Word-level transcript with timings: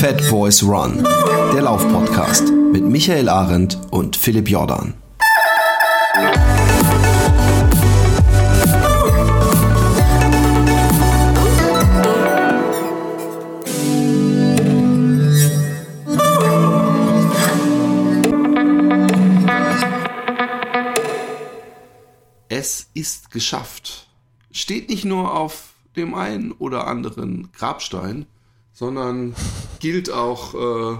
Fat 0.00 0.30
Boys 0.30 0.62
Run, 0.62 1.06
der 1.52 1.60
Laufpodcast 1.60 2.50
mit 2.72 2.82
Michael 2.82 3.28
Arendt 3.28 3.78
und 3.90 4.16
Philipp 4.16 4.48
Jordan. 4.48 4.94
Es 22.48 22.88
ist 22.94 23.30
geschafft. 23.30 24.08
Steht 24.50 24.88
nicht 24.88 25.04
nur 25.04 25.36
auf 25.36 25.74
dem 25.94 26.14
einen 26.14 26.52
oder 26.52 26.86
anderen 26.86 27.52
Grabstein, 27.52 28.24
sondern 28.72 29.34
gilt 29.80 30.10
auch, 30.10 30.54
äh, 30.54 30.98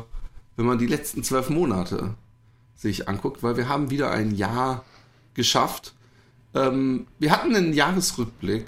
wenn 0.56 0.66
man 0.66 0.78
die 0.78 0.86
letzten 0.86 1.22
zwölf 1.22 1.50
Monate 1.50 2.14
sich 2.74 3.08
anguckt, 3.08 3.42
weil 3.42 3.56
wir 3.56 3.68
haben 3.68 3.90
wieder 3.90 4.10
ein 4.10 4.34
Jahr 4.34 4.84
geschafft. 5.34 5.94
Ähm, 6.54 7.06
wir 7.18 7.30
hatten 7.30 7.54
einen 7.54 7.72
Jahresrückblick. 7.72 8.66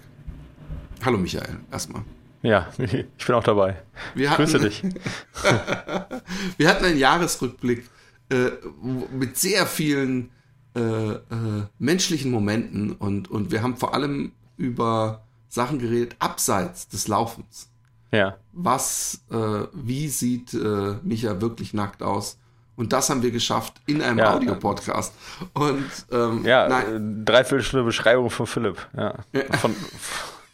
Hallo 1.04 1.18
Michael, 1.18 1.58
erstmal. 1.70 2.02
Ja, 2.42 2.68
ich 2.78 3.26
bin 3.26 3.34
auch 3.34 3.42
dabei. 3.42 3.82
Wir 4.14 4.30
hatten, 4.30 4.44
Grüße 4.44 4.60
dich. 4.60 4.82
wir 6.56 6.68
hatten 6.68 6.84
einen 6.84 6.98
Jahresrückblick 6.98 7.88
äh, 8.30 8.50
mit 9.12 9.36
sehr 9.36 9.66
vielen 9.66 10.30
äh, 10.74 10.80
äh, 10.80 11.20
menschlichen 11.78 12.30
Momenten 12.30 12.92
und, 12.92 13.30
und 13.30 13.50
wir 13.50 13.62
haben 13.62 13.76
vor 13.76 13.94
allem 13.94 14.32
über 14.56 15.24
Sachen 15.48 15.78
geredet 15.78 16.16
abseits 16.18 16.88
des 16.88 17.08
Laufens. 17.08 17.68
Ja. 18.12 18.36
Was, 18.52 19.20
äh, 19.30 19.36
wie 19.72 20.08
sieht 20.08 20.52
äh, 20.54 20.94
Micha 21.02 21.40
wirklich 21.40 21.72
nackt 21.74 22.02
aus? 22.02 22.38
Und 22.76 22.92
das 22.92 23.10
haben 23.10 23.22
wir 23.22 23.30
geschafft 23.30 23.74
in 23.86 24.00
einem 24.02 24.18
Ja. 24.18 24.34
Audiopodcast. 24.34 25.12
Und 25.54 25.84
ähm, 26.10 26.44
Ja, 26.44 26.68
nein, 26.68 27.22
äh, 27.22 27.24
dreiviertel 27.24 27.62
Stunde 27.64 27.84
Beschreibung 27.84 28.30
von 28.30 28.46
Philipp. 28.46 28.76
Ja. 28.96 29.14
Von, 29.60 29.74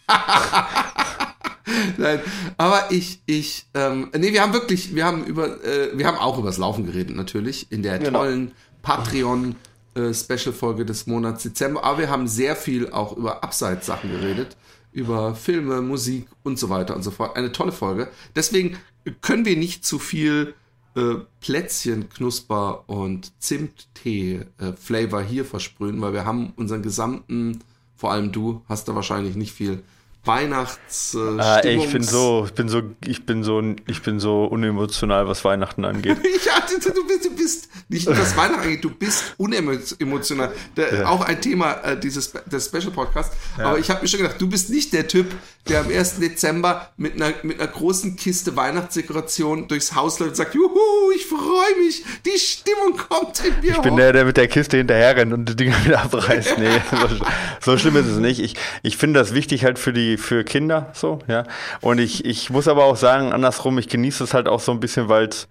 nein, 1.98 2.20
aber 2.56 2.90
ich, 2.90 3.20
ich, 3.26 3.66
ähm, 3.74 4.10
nee, 4.16 4.32
wir 4.32 4.42
haben 4.42 4.52
wirklich, 4.52 4.94
wir 4.94 5.04
haben 5.04 5.24
über, 5.24 5.62
äh, 5.64 5.90
wir 5.96 6.06
haben 6.06 6.18
auch 6.18 6.38
über 6.38 6.48
das 6.48 6.58
Laufen 6.58 6.86
geredet, 6.86 7.14
natürlich, 7.16 7.70
in 7.70 7.82
der 7.82 7.98
Genau. 7.98 8.20
tollen 8.20 8.52
Patreon 8.82 9.54
äh, 9.94 10.12
Special-Folge 10.14 10.84
des 10.86 11.06
Monats 11.06 11.42
Dezember. 11.42 11.84
Aber 11.84 11.98
wir 11.98 12.10
haben 12.10 12.26
sehr 12.26 12.56
viel 12.56 12.90
auch 12.90 13.16
über 13.16 13.42
Abseits-Sachen 13.44 14.10
geredet, 14.10 14.56
über 14.92 15.34
Filme, 15.34 15.80
Musik 15.82 16.26
und 16.42 16.58
so 16.58 16.68
weiter 16.68 16.96
und 16.96 17.02
so 17.02 17.10
fort. 17.10 17.36
Eine 17.36 17.52
tolle 17.52 17.72
Folge. 17.72 18.08
Deswegen 18.34 18.76
können 19.20 19.44
wir 19.44 19.56
nicht 19.56 19.84
zu 19.84 19.98
viel 19.98 20.54
äh, 20.94 21.14
Plätzchen, 21.40 22.08
Knusper 22.08 22.88
und 22.88 23.32
Zimttee-Flavor 23.40 25.22
hier 25.22 25.44
versprühen, 25.44 26.00
weil 26.00 26.12
wir 26.12 26.24
haben 26.24 26.52
unseren 26.56 26.82
gesamten, 26.82 27.60
vor 27.96 28.12
allem 28.12 28.32
du, 28.32 28.62
hast 28.68 28.88
da 28.88 28.94
wahrscheinlich 28.94 29.36
nicht 29.36 29.52
viel 29.52 29.82
Weihnachts 30.24 31.14
äh, 31.14 31.40
ah, 31.40 31.58
ey, 31.60 31.76
ich 31.76 31.90
bin 31.90 32.02
so, 32.02 32.44
ich 32.46 32.52
bin 32.52 32.68
so, 32.68 32.82
ich 33.06 33.24
bin 33.24 33.42
so, 33.42 33.62
ich 33.86 34.02
bin 34.02 34.20
so 34.20 34.44
unemotional, 34.44 35.26
was 35.26 35.44
Weihnachten 35.44 35.84
angeht. 35.84 36.18
Ja, 36.44 36.64
du, 36.66 36.92
du, 36.92 37.06
bist, 37.06 37.24
du 37.24 37.34
bist 37.34 37.68
nicht 37.88 38.06
nur 38.06 38.14
das 38.14 38.36
Weihnachten 38.36 38.62
angeht, 38.62 38.84
du 38.84 38.90
bist 38.90 39.34
unemotional. 39.36 40.52
Ja. 40.76 41.06
Auch 41.06 41.22
ein 41.22 41.40
Thema 41.40 41.72
äh, 41.82 41.98
dieses 41.98 42.32
des 42.32 42.66
Special 42.66 42.90
Podcast. 42.90 43.32
Aber 43.58 43.78
ich 43.78 43.90
habe 43.90 44.02
mir 44.02 44.08
schon 44.08 44.20
gedacht, 44.20 44.40
du 44.40 44.48
bist 44.48 44.70
nicht 44.70 44.92
der 44.92 45.08
Typ, 45.08 45.34
der 45.68 45.80
am 45.80 45.88
1. 45.88 46.18
Dezember 46.20 46.88
mit 46.96 47.14
einer, 47.14 47.32
mit 47.42 47.60
einer 47.60 47.68
großen 47.70 48.16
Kiste 48.16 48.56
Weihnachtsdekoration 48.56 49.68
durchs 49.68 49.94
Haus 49.94 50.18
läuft 50.18 50.30
und 50.30 50.36
sagt, 50.36 50.54
juhu, 50.54 51.10
ich 51.14 51.26
freue 51.26 51.84
mich, 51.84 52.04
die 52.24 52.38
Stimmung 52.38 52.96
kommt 52.96 53.44
in 53.44 53.54
mir 53.60 53.72
Ich 53.72 53.78
bin 53.78 53.92
hoch. 53.92 53.98
der, 53.98 54.12
der 54.12 54.24
mit 54.24 54.36
der 54.36 54.48
Kiste 54.48 54.76
hinterher 54.78 55.16
rennt 55.16 55.32
und 55.32 55.48
die 55.48 55.56
Dinger 55.56 55.76
wieder 55.84 56.02
abreißt. 56.02 56.56
Nee, 56.58 56.80
so, 56.90 57.72
so 57.72 57.78
schlimm 57.78 57.96
ist 57.96 58.06
es 58.06 58.18
nicht. 58.18 58.40
Ich, 58.40 58.54
ich 58.82 58.96
finde 58.96 59.20
das 59.20 59.32
wichtig 59.34 59.64
halt 59.64 59.78
für 59.78 59.92
die, 59.92 60.16
für 60.16 60.42
Kinder, 60.44 60.90
so, 60.92 61.20
ja. 61.28 61.44
Und 61.80 61.98
ich, 61.98 62.24
ich 62.24 62.50
muss 62.50 62.66
aber 62.68 62.84
auch 62.84 62.96
sagen, 62.96 63.32
andersrum, 63.32 63.78
ich 63.78 63.88
genieße 63.88 64.24
es 64.24 64.34
halt 64.34 64.48
auch 64.48 64.60
so 64.60 64.72
ein 64.72 64.80
bisschen, 64.80 65.08
weil 65.08 65.26
es, 65.28 65.46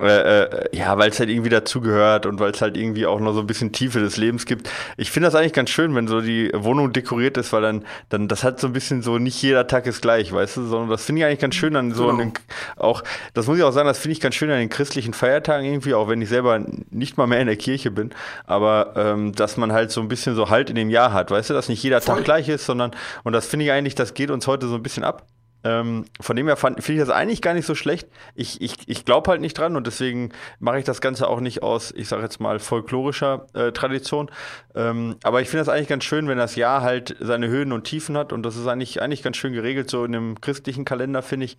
äh, 0.00 0.42
äh, 0.44 0.76
ja, 0.76 0.96
weil 0.96 1.10
es 1.10 1.18
halt 1.18 1.28
irgendwie 1.28 1.50
dazugehört 1.50 2.24
und 2.24 2.38
weil 2.38 2.52
es 2.52 2.62
halt 2.62 2.76
irgendwie 2.76 3.04
auch 3.04 3.18
noch 3.18 3.32
so 3.34 3.40
ein 3.40 3.46
bisschen 3.46 3.72
Tiefe 3.72 3.98
des 3.98 4.16
Lebens 4.16 4.46
gibt. 4.46 4.70
Ich 4.96 5.10
finde 5.10 5.26
das 5.26 5.34
eigentlich 5.34 5.52
ganz 5.52 5.70
schön, 5.70 5.94
wenn 5.96 6.06
so 6.06 6.20
die 6.20 6.50
Wohnung 6.54 6.92
dekoriert 6.92 7.36
ist, 7.36 7.52
weil 7.52 7.62
dann, 7.62 7.84
dann, 8.08 8.28
das 8.28 8.44
hat 8.44 8.60
so 8.60 8.68
ein 8.68 8.72
bisschen 8.72 9.02
so, 9.02 9.18
nicht 9.18 9.42
jeder 9.42 9.66
Tag 9.66 9.86
ist 9.86 10.00
gleich, 10.00 10.32
weißt 10.32 10.56
du, 10.58 10.66
sondern 10.66 10.88
das 10.88 11.04
finde 11.04 11.20
ich 11.20 11.26
eigentlich 11.26 11.40
ganz 11.40 11.56
schön 11.56 11.74
an 11.74 11.92
so 11.92 12.06
Genau. 12.06 12.18
den, 12.18 12.32
auch, 12.76 13.02
das 13.34 13.46
muss 13.48 13.58
ich 13.58 13.64
auch 13.64 13.72
sagen, 13.72 13.88
das 13.88 13.98
finde 13.98 14.12
ich 14.12 14.20
ganz 14.20 14.36
schön 14.36 14.50
an 14.50 14.58
den 14.58 14.68
christlichen 14.68 15.12
Feiertagen 15.14 15.66
irgendwie, 15.66 15.94
auch 15.94 16.08
wenn 16.08 16.22
ich 16.22 16.28
selber 16.28 16.60
nicht 16.90 17.16
mal 17.18 17.26
mehr 17.26 17.40
in 17.40 17.48
der 17.48 17.56
Kirche 17.56 17.90
bin, 17.90 18.10
aber 18.46 18.92
ähm, 18.96 19.32
dass 19.34 19.56
man 19.56 19.72
halt 19.72 19.90
so 19.90 20.00
ein 20.00 20.08
bisschen 20.08 20.34
so 20.36 20.48
Halt 20.48 20.70
in 20.70 20.76
dem 20.76 20.90
Jahr 20.90 21.12
hat, 21.12 21.30
weißt 21.30 21.50
du, 21.50 21.54
dass 21.54 21.68
nicht 21.68 21.82
jeder 21.82 22.00
Voll. 22.00 22.16
Tag 22.16 22.24
gleich 22.24 22.48
ist, 22.48 22.64
sondern, 22.66 22.92
und 23.24 23.32
das 23.32 23.46
finde 23.46 23.64
ich 23.66 23.72
eigentlich, 23.72 23.96
das 23.96 24.14
geht 24.14 24.30
uns 24.30 24.46
heute 24.46 24.68
so 24.68 24.76
ein 24.76 24.82
bisschen 24.82 25.02
ab. 25.04 25.26
Ähm, 25.64 26.04
von 26.20 26.36
dem 26.36 26.46
her 26.46 26.56
finde 26.56 26.80
ich 26.80 26.98
das 26.98 27.10
eigentlich 27.10 27.42
gar 27.42 27.52
nicht 27.52 27.66
so 27.66 27.74
schlecht. 27.74 28.08
Ich, 28.36 28.60
ich, 28.60 28.74
ich 28.86 29.04
glaube 29.04 29.30
halt 29.30 29.40
nicht 29.40 29.58
dran 29.58 29.74
und 29.76 29.86
deswegen 29.86 30.30
mache 30.60 30.78
ich 30.78 30.84
das 30.84 31.00
Ganze 31.00 31.28
auch 31.28 31.40
nicht 31.40 31.62
aus, 31.64 31.92
ich 31.96 32.06
sage 32.08 32.22
jetzt 32.22 32.40
mal, 32.40 32.60
folklorischer 32.60 33.46
äh, 33.54 33.72
Tradition. 33.72 34.30
Ähm, 34.76 35.16
aber 35.24 35.42
ich 35.42 35.48
finde 35.48 35.64
das 35.64 35.68
eigentlich 35.68 35.88
ganz 35.88 36.04
schön, 36.04 36.28
wenn 36.28 36.38
das 36.38 36.54
Jahr 36.54 36.82
halt 36.82 37.16
seine 37.18 37.48
Höhen 37.48 37.72
und 37.72 37.84
Tiefen 37.84 38.16
hat 38.16 38.32
und 38.32 38.44
das 38.44 38.56
ist 38.56 38.68
eigentlich, 38.68 39.02
eigentlich 39.02 39.22
ganz 39.22 39.36
schön 39.36 39.52
geregelt, 39.52 39.90
so 39.90 40.04
in 40.04 40.14
einem 40.14 40.40
christlichen 40.40 40.84
Kalender, 40.84 41.22
finde 41.22 41.46
ich. 41.46 41.58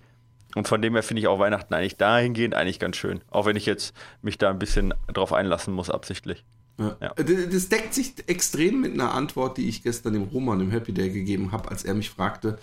Und 0.56 0.68
von 0.68 0.82
dem 0.82 0.94
her 0.94 1.04
finde 1.04 1.20
ich 1.20 1.28
auch 1.28 1.38
Weihnachten 1.38 1.74
eigentlich 1.74 1.98
dahingehend 1.98 2.56
eigentlich 2.56 2.80
ganz 2.80 2.96
schön. 2.96 3.22
Auch 3.30 3.46
wenn 3.46 3.56
ich 3.56 3.66
jetzt 3.68 3.94
mich 4.22 4.38
da 4.38 4.50
ein 4.50 4.58
bisschen 4.60 4.94
drauf 5.14 5.32
einlassen 5.34 5.74
muss, 5.74 5.90
absichtlich. 5.92 6.44
Ja. 6.80 6.96
Ja. 7.02 7.10
D- 7.22 7.48
Das 7.48 7.70
deckt 7.70 7.94
sich 7.94 8.14
extrem 8.28 8.82
mit 8.82 8.94
einer 8.94 9.14
Antwort, 9.14 9.58
die 9.58 9.68
ich 9.68 9.84
gestern 9.84 10.14
dem 10.14 10.24
Roman 10.24 10.62
im 10.62 10.72
Happy 10.72 10.94
Day 10.94 11.10
gegeben 11.10 11.52
habe, 11.52 11.70
als 11.70 11.84
er 11.84 11.94
mich 11.94 12.10
fragte, 12.10 12.58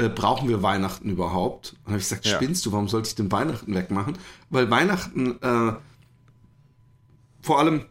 äh, 0.00 0.08
brauchen 0.08 0.48
wir 0.48 0.62
Weihnachten 0.62 1.10
überhaupt? 1.10 1.74
Und 1.84 1.92
habe 1.92 1.98
ich 1.98 2.08
gesagt, 2.08 2.26
Ja. 2.26 2.36
spinnst 2.36 2.64
du, 2.66 2.72
warum 2.72 2.88
sollte 2.88 3.08
ich 3.08 3.14
denn 3.14 3.30
Weihnachten 3.30 3.74
wegmachen? 3.74 4.18
Weil 4.48 4.70
Weihnachten 4.70 5.40
äh, 5.42 5.72
vor 7.42 7.58
allem 7.58 7.86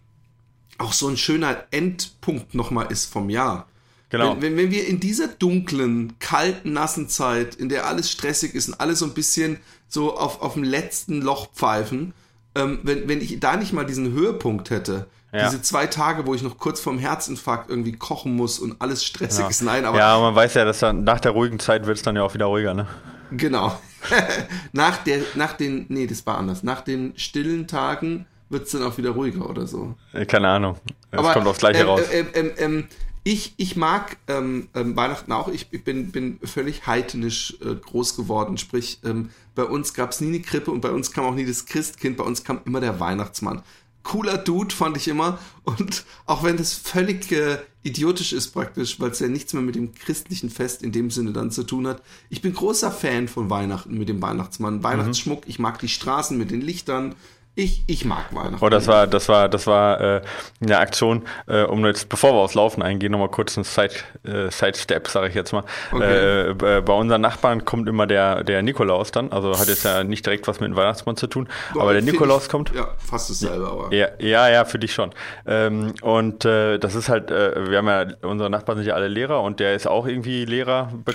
auch 0.77 0.93
so 0.93 1.07
ein 1.07 1.17
schöner 1.17 1.65
Endpunkt 1.71 2.55
nochmal 2.55 2.91
ist 2.91 3.11
vom 3.11 3.29
Jahr. 3.29 3.67
Genau. 4.09 4.33
Wenn, 4.33 4.41
wenn, 4.41 4.57
wenn 4.57 4.71
wir 4.71 4.87
in 4.87 4.99
dieser 4.99 5.27
dunklen, 5.27 6.13
kalten, 6.19 6.73
nassen 6.73 7.09
Zeit, 7.09 7.55
in 7.55 7.69
der 7.69 7.85
alles 7.85 8.09
stressig 8.11 8.55
ist 8.55 8.69
und 8.69 8.79
alles 8.79 8.99
so 8.99 9.05
ein 9.05 9.13
bisschen 9.13 9.59
so 9.87 10.17
auf, 10.17 10.41
auf 10.41 10.53
dem 10.53 10.63
letzten 10.63 11.21
Loch 11.21 11.51
pfeifen, 11.53 12.13
ähm, 12.55 12.79
wenn, 12.83 13.07
wenn 13.07 13.21
ich 13.21 13.39
da 13.39 13.55
nicht 13.55 13.73
mal 13.73 13.85
diesen 13.85 14.11
Höhepunkt 14.11 14.71
hätte, 14.71 15.07
Ja. 15.31 15.49
diese 15.49 15.61
zwei 15.61 15.85
Tage, 15.85 16.25
wo 16.25 16.33
ich 16.33 16.41
noch 16.41 16.57
kurz 16.57 16.79
vorm 16.79 16.97
Herzinfarkt 16.97 17.69
irgendwie 17.69 17.91
kochen 17.91 18.35
muss 18.35 18.57
und 18.57 18.81
alles 18.81 19.03
stressig 19.05 19.47
ist, 19.47 19.61
nein, 19.61 19.85
aber 19.85 19.97
ja, 19.97 20.17
man 20.17 20.33
weiß 20.33 20.55
ja, 20.55 20.65
dass 20.65 20.79
dann 20.79 21.03
nach 21.03 21.19
der 21.19 21.31
ruhigen 21.31 21.59
Zeit 21.59 21.85
wird 21.85 21.97
es 21.97 22.03
dann 22.03 22.15
ja 22.15 22.23
auch 22.23 22.33
wieder 22.33 22.45
ruhiger, 22.45 22.73
ne? 22.73 22.87
genau. 23.31 23.79
nach, 24.71 24.97
der, 25.03 25.19
nach 25.35 25.53
den, 25.53 25.85
nee, 25.89 26.07
das 26.07 26.25
war 26.25 26.37
anders, 26.37 26.63
nach 26.63 26.81
den 26.81 27.13
stillen 27.17 27.67
Tagen 27.67 28.25
wird 28.49 28.65
es 28.65 28.71
dann 28.71 28.83
auch 28.83 28.97
wieder 28.97 29.11
ruhiger 29.11 29.49
oder 29.49 29.67
so. 29.67 29.95
Äh, 30.13 30.25
Keine 30.25 30.47
Ahnung. 30.47 30.77
Es 31.11 31.19
Aber, 31.19 31.33
kommt 31.33 31.47
aufs 31.47 31.59
Gleiche 31.59 31.81
ähm, 31.81 31.87
raus. 31.87 32.01
Ähm, 32.11 32.27
ähm, 32.33 32.51
ähm, 32.57 32.87
ich, 33.23 33.53
ich 33.57 33.75
mag 33.75 34.17
ähm, 34.27 34.69
ähm, 34.73 34.95
Weihnachten 34.95 35.31
auch. 35.31 35.49
Ich, 35.49 35.67
ich 35.71 35.83
bin, 35.83 36.11
bin 36.11 36.39
völlig 36.43 36.87
heidnisch 36.87 37.57
äh, 37.61 37.75
groß 37.75 38.15
geworden. 38.15 38.57
Sprich, 38.57 38.99
ähm, 39.03 39.29
bei 39.53 39.63
uns 39.63 39.93
gab 39.93 40.11
es 40.11 40.21
nie 40.21 40.29
eine 40.29 40.39
Krippe 40.39 40.71
und 40.71 40.81
bei 40.81 40.89
uns 40.89 41.11
kam 41.11 41.25
auch 41.25 41.35
nie 41.35 41.45
das 41.45 41.65
Christkind. 41.65 42.17
Bei 42.17 42.23
uns 42.23 42.43
kam 42.43 42.61
immer 42.65 42.79
der 42.79 42.99
Weihnachtsmann. 42.99 43.61
Cooler 44.09 44.39
Dude 44.39 44.73
fand 44.73 44.97
ich 44.97 45.07
immer. 45.07 45.37
Und 45.65 46.03
auch 46.25 46.43
wenn 46.43 46.57
das 46.57 46.73
völlig 46.73 47.31
äh, 47.31 47.59
idiotisch 47.83 48.33
ist 48.33 48.49
praktisch, 48.49 48.99
weil 48.99 49.11
es 49.11 49.19
ja 49.19 49.27
nichts 49.27 49.53
mehr 49.53 49.61
mit 49.61 49.75
dem 49.75 49.93
christlichen 49.93 50.49
Fest 50.49 50.81
in 50.81 50.91
dem 50.91 51.11
Sinne 51.11 51.31
dann 51.31 51.51
zu 51.51 51.63
tun 51.63 51.85
hat. 51.85 52.01
Ich 52.29 52.41
bin 52.41 52.53
großer 52.53 52.91
Fan 52.91 53.27
von 53.27 53.51
Weihnachten 53.51 53.95
mit 53.95 54.09
dem 54.09 54.19
Weihnachtsmann. 54.19 54.83
Weihnachtsschmuck, 54.83 55.43
ich 55.45 55.59
mag 55.59 55.77
die 55.77 55.87
Straßen 55.87 56.37
mit 56.39 56.49
den 56.49 56.61
Lichtern. 56.61 57.15
Ich, 57.59 57.83
ich 57.87 58.05
mag 58.05 58.33
Weihnachten. 58.33 58.63
Oh, 58.63 58.69
das 58.69 58.87
war, 58.87 59.05
das 59.05 59.27
war, 59.27 59.49
das 59.49 59.67
war 59.67 59.99
äh, 59.99 60.21
eine 60.61 60.77
Aktion, 60.77 61.23
äh, 61.45 61.63
um 61.63 61.85
jetzt, 61.85 62.07
bevor 62.07 62.31
wir 62.31 62.37
aufs 62.37 62.53
Laufen 62.53 62.81
eingehen, 62.81 63.11
nochmal 63.11 63.27
kurz 63.27 63.57
ein 63.57 63.65
Side, 63.65 63.95
äh, 64.23 64.49
Sidestep, 64.49 65.09
sage 65.09 65.27
ich 65.27 65.35
jetzt 65.35 65.51
mal. 65.51 65.65
Okay. 65.91 66.03
Äh, 66.05 66.49
äh, 66.51 66.81
bei 66.81 66.93
unseren 66.93 67.19
Nachbarn 67.19 67.65
kommt 67.65 67.89
immer 67.89 68.07
der, 68.07 68.45
der 68.45 68.61
Nikolaus 68.61 69.11
dann, 69.11 69.33
also 69.33 69.59
hat 69.59 69.67
jetzt 69.67 69.83
ja 69.83 70.05
nicht 70.05 70.25
direkt 70.25 70.47
was 70.47 70.61
mit 70.61 70.69
dem 70.69 70.77
Weihnachtsmann 70.77 71.17
zu 71.17 71.27
tun, 71.27 71.49
Boah, 71.73 71.81
aber 71.81 71.91
der 71.91 72.01
Nikolaus 72.01 72.43
ich, 72.43 72.49
kommt. 72.49 72.73
Ja, 72.73 72.87
fast 72.97 73.29
dasselbe, 73.29 73.67
aber. 73.67 73.93
Ja, 73.93 74.07
ja, 74.19 74.47
ja, 74.47 74.63
für 74.63 74.79
dich 74.79 74.93
schon. 74.93 75.09
Ähm, 75.45 75.93
und 76.01 76.45
äh, 76.45 76.77
das 76.77 76.95
ist 76.95 77.09
halt, 77.09 77.29
äh, 77.29 77.69
wir 77.69 77.79
haben 77.79 77.87
ja, 77.87 78.05
unsere 78.21 78.49
Nachbarn 78.49 78.77
sind 78.77 78.87
ja 78.87 78.93
alle 78.93 79.09
Lehrer 79.09 79.41
und 79.41 79.59
der 79.59 79.75
ist 79.75 79.85
auch 79.85 80.07
irgendwie 80.07 80.45
Lehrer, 80.45 80.93
Be 81.03 81.13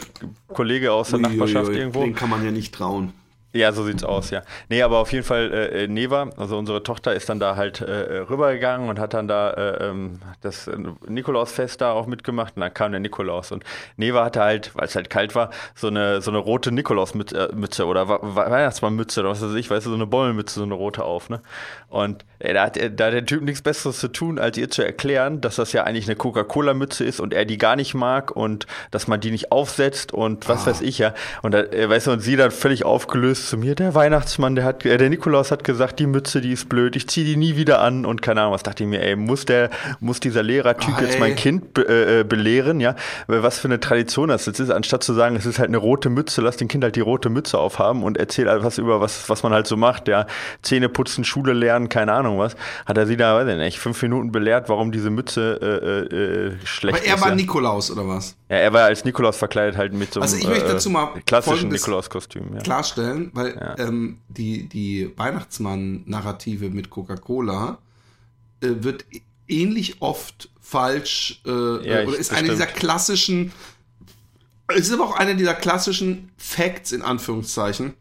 Kollege 0.49 0.93
aus 0.93 1.08
der 1.08 1.20
Uiuiui, 1.20 1.31
Nachbarschaft 1.31 1.70
irgendwo. 1.70 2.02
Den 2.02 2.14
kann 2.14 2.29
man 2.29 2.44
ja 2.44 2.50
nicht 2.50 2.75
trauen. 2.75 3.14
Ja, 3.55 3.71
so 3.71 3.85
sieht's 3.85 4.03
aus, 4.03 4.31
ja. 4.31 4.43
Nee, 4.69 4.83
aber 4.83 4.99
auf 4.99 5.12
jeden 5.12 5.25
Fall, 5.25 5.53
äh, 5.53 5.85
äh 5.85 5.89
Neva, 5.89 6.29
also 6.37 6.59
unsere 6.59 6.83
Tochter, 6.83 7.15
ist 7.15 7.29
dann 7.29 7.39
da 7.39 7.55
halt 7.55 7.81
äh, 7.81 8.17
äh, 8.17 8.19
rübergegangen 8.19 8.89
und 8.89 8.99
hat 8.99 9.15
dann 9.15 9.29
da 9.29 9.51
äh, 9.51 9.91
ähm, 9.91 10.19
das 10.41 10.69
Nikolausfest 11.06 11.81
da 11.81 11.93
auch 11.93 12.09
mitgemacht 12.09 12.56
und 12.56 12.62
dann 12.62 12.75
kam 12.75 12.91
der 12.91 13.01
Nikolaus 13.01 13.53
und 13.53 13.62
Neva 13.97 14.25
hatte 14.25 14.41
halt, 14.41 14.73
weil 14.75 14.87
es 14.87 14.97
halt 14.97 15.09
kalt 15.09 15.37
war, 15.37 15.51
so 15.77 15.87
eine, 15.87 16.21
so 16.21 16.33
eine 16.33 16.39
rote 16.39 16.73
Nikolausmütze 16.73 17.87
oder 17.87 18.09
Weihnachtsmannmütze 18.09 19.21
oder 19.21 19.31
was 19.31 19.41
weiß 19.41 19.55
ich, 19.55 19.71
weißt 19.71 19.87
du, 19.87 19.91
so 19.91 19.97
eine 19.97 20.06
Bommelmütze, 20.06 20.56
so 20.56 20.65
eine 20.65 20.75
rote 20.75 21.05
auf, 21.05 21.31
ne? 21.31 21.41
Und 21.89 22.25
äh, 22.41 22.55
da 22.55 22.65
hat, 22.65 22.77
da 22.77 23.06
hat 23.06 23.15
der 23.15 23.25
Typ 23.25 23.43
nichts 23.43 23.62
Besseres 23.62 24.01
zu 24.01 24.09
tun, 24.09 24.41
als 24.41 24.59
ihr 24.59 24.69
zu 24.69 24.85
erklären, 24.85 25.41
dass 25.41 25.55
das 25.55 25.73
ja 25.73 25.85
eigentlich 25.85 26.09
eine 26.09 26.17
Coca-Cola-Mütze 26.17 27.05
ist 27.05 27.21
und 27.21 27.33
er 27.33 27.45
die 27.45 27.56
gar 27.56 27.77
nicht 27.77 27.95
mag 27.95 28.35
und 28.35 28.67
dass 28.91 29.06
man 29.06 29.21
die 29.21 29.31
nicht 29.31 29.53
aufsetzt 29.53 30.12
und 30.12 30.49
was 30.49 30.65
ah. 30.65 30.71
weiß 30.71 30.81
ich 30.81 30.99
ja. 30.99 31.15
Und 31.43 31.53
da, 31.53 31.62
weißt 31.71 32.09
du, 32.09 32.11
und 32.11 32.19
sie 32.19 32.35
dann 32.35 32.51
völlig 32.51 32.85
aufgelöst 32.85 33.44
zu 33.49 33.56
mir, 33.56 33.75
der 33.75 33.94
Weihnachtsmann, 33.94 34.55
der 34.55 34.64
hat, 34.64 34.85
äh, 34.85 34.96
der 34.96 35.11
Nikolaus 35.11 35.50
hat 35.50 35.64
gesagt, 35.64 35.99
die 35.99 36.06
Mütze, 36.06 36.41
die 36.41 36.52
ist 36.52 36.69
blöd, 36.69 36.96
ich 36.96 37.08
ziehe 37.08 37.26
die 37.26 37.37
nie 37.37 37.56
wieder 37.56 37.81
an 37.81 38.05
und 38.06 38.23
keine 38.23 38.41
Ahnung, 38.43 38.55
was 38.55 38.62
dachte 38.62 38.85
ich 38.85 38.88
mir, 38.88 39.02
ey, 39.02 39.17
muss 39.17 39.44
der, 39.44 39.70
muss 40.00 40.20
dieser 40.20 40.43
Lehrertyp 40.43 40.94
oh, 40.99 41.02
jetzt 41.02 41.19
mein 41.19 41.37
Kind 41.37 41.75
be 41.75 41.87
äh, 41.88 42.20
äh, 42.20 42.25
belehren, 42.25 42.81
ja? 42.81 42.94
Was 43.26 43.58
für 43.58 43.69
eine 43.69 43.81
Tradition 43.81 44.29
das 44.29 44.46
jetzt 44.46 44.61
ist, 44.61 44.70
anstatt 44.70 45.02
zu 45.02 45.12
sagen, 45.12 45.37
es 45.37 45.46
ist 45.46 45.58
halt 45.58 45.69
eine 45.69 45.79
rote 45.79 46.11
Mütze, 46.11 46.41
lass 46.41 46.56
den 46.56 46.69
Kind 46.69 46.85
halt 46.85 46.96
die 46.96 47.00
rote 47.00 47.31
Mütze 47.31 47.58
aufhaben 47.58 48.02
und 48.02 48.17
erzähl 48.17 48.49
halt 48.49 48.64
was 48.64 48.79
über 48.79 49.00
was, 49.00 49.29
was 49.29 49.43
man 49.43 49.52
halt 49.52 49.67
so 49.67 49.76
macht, 49.76 50.08
ja? 50.08 50.26
Zähne 50.62 50.88
putzen, 50.88 51.25
Schule 51.25 51.52
lernen, 51.52 51.88
keine 51.88 52.12
Ahnung 52.12 52.38
was. 52.38 52.56
Hat 52.87 52.99
er 52.99 53.06
sie 53.06 53.17
da, 53.17 53.37
weiß 53.37 53.49
ich 53.49 53.56
nicht, 53.56 53.79
fünf 53.79 54.00
Minuten 54.02 54.32
belehrt, 54.32 54.69
warum 54.69 54.93
diese 54.93 55.11
Mütze 55.11 55.58
äh, 55.61 56.14
äh, 56.14 56.49
äh 56.49 56.67
schlecht 56.67 56.99
ist. 56.99 57.02
Aber 57.05 57.17
er 57.17 57.20
war 57.20 57.29
ja. 57.31 57.35
Nikolaus, 57.35 57.91
oder 57.91 58.06
was? 58.06 58.37
Ja, 58.49 58.56
er 58.56 58.73
war 58.73 58.85
als 58.85 59.05
Nikolaus 59.05 59.37
verkleidet 59.37 59.76
halt 59.76 59.93
mit 59.93 60.12
so 60.12 60.20
einem 60.20 60.25
also 60.25 60.37
ich 60.37 60.46
möchte 60.46 60.69
dazu 60.69 60.91
mal 60.91 61.08
klassischen 61.26 61.70
Nikolaus-Kostüm. 61.70 62.55
Ja. 62.55 62.61
Klarstellen, 62.61 63.31
weil 63.34 63.54
ja. 63.54 63.78
ähm, 63.78 64.19
die, 64.28 64.69
die 64.69 65.10
Weihnachtsmann-Narrative 65.16 66.70
mit 66.70 66.90
Coca-Cola 66.90 67.78
äh, 68.60 68.69
wird 68.78 69.04
ähnlich 69.48 70.00
oft 70.00 70.50
falsch 70.60 71.42
äh, 71.44 71.50
ja, 71.50 72.06
oder 72.06 72.16
ist 72.16 72.32
eine 72.32 72.48
dieser 72.48 72.66
klassischen, 72.66 73.52
es 74.69 74.86
ist 74.86 74.92
aber 74.92 75.04
auch 75.04 75.16
einer 75.16 75.34
dieser 75.34 75.54
klassischen 75.54 76.31
Facts 76.38 76.92
in 76.92 77.02
Anführungszeichen, 77.02 77.94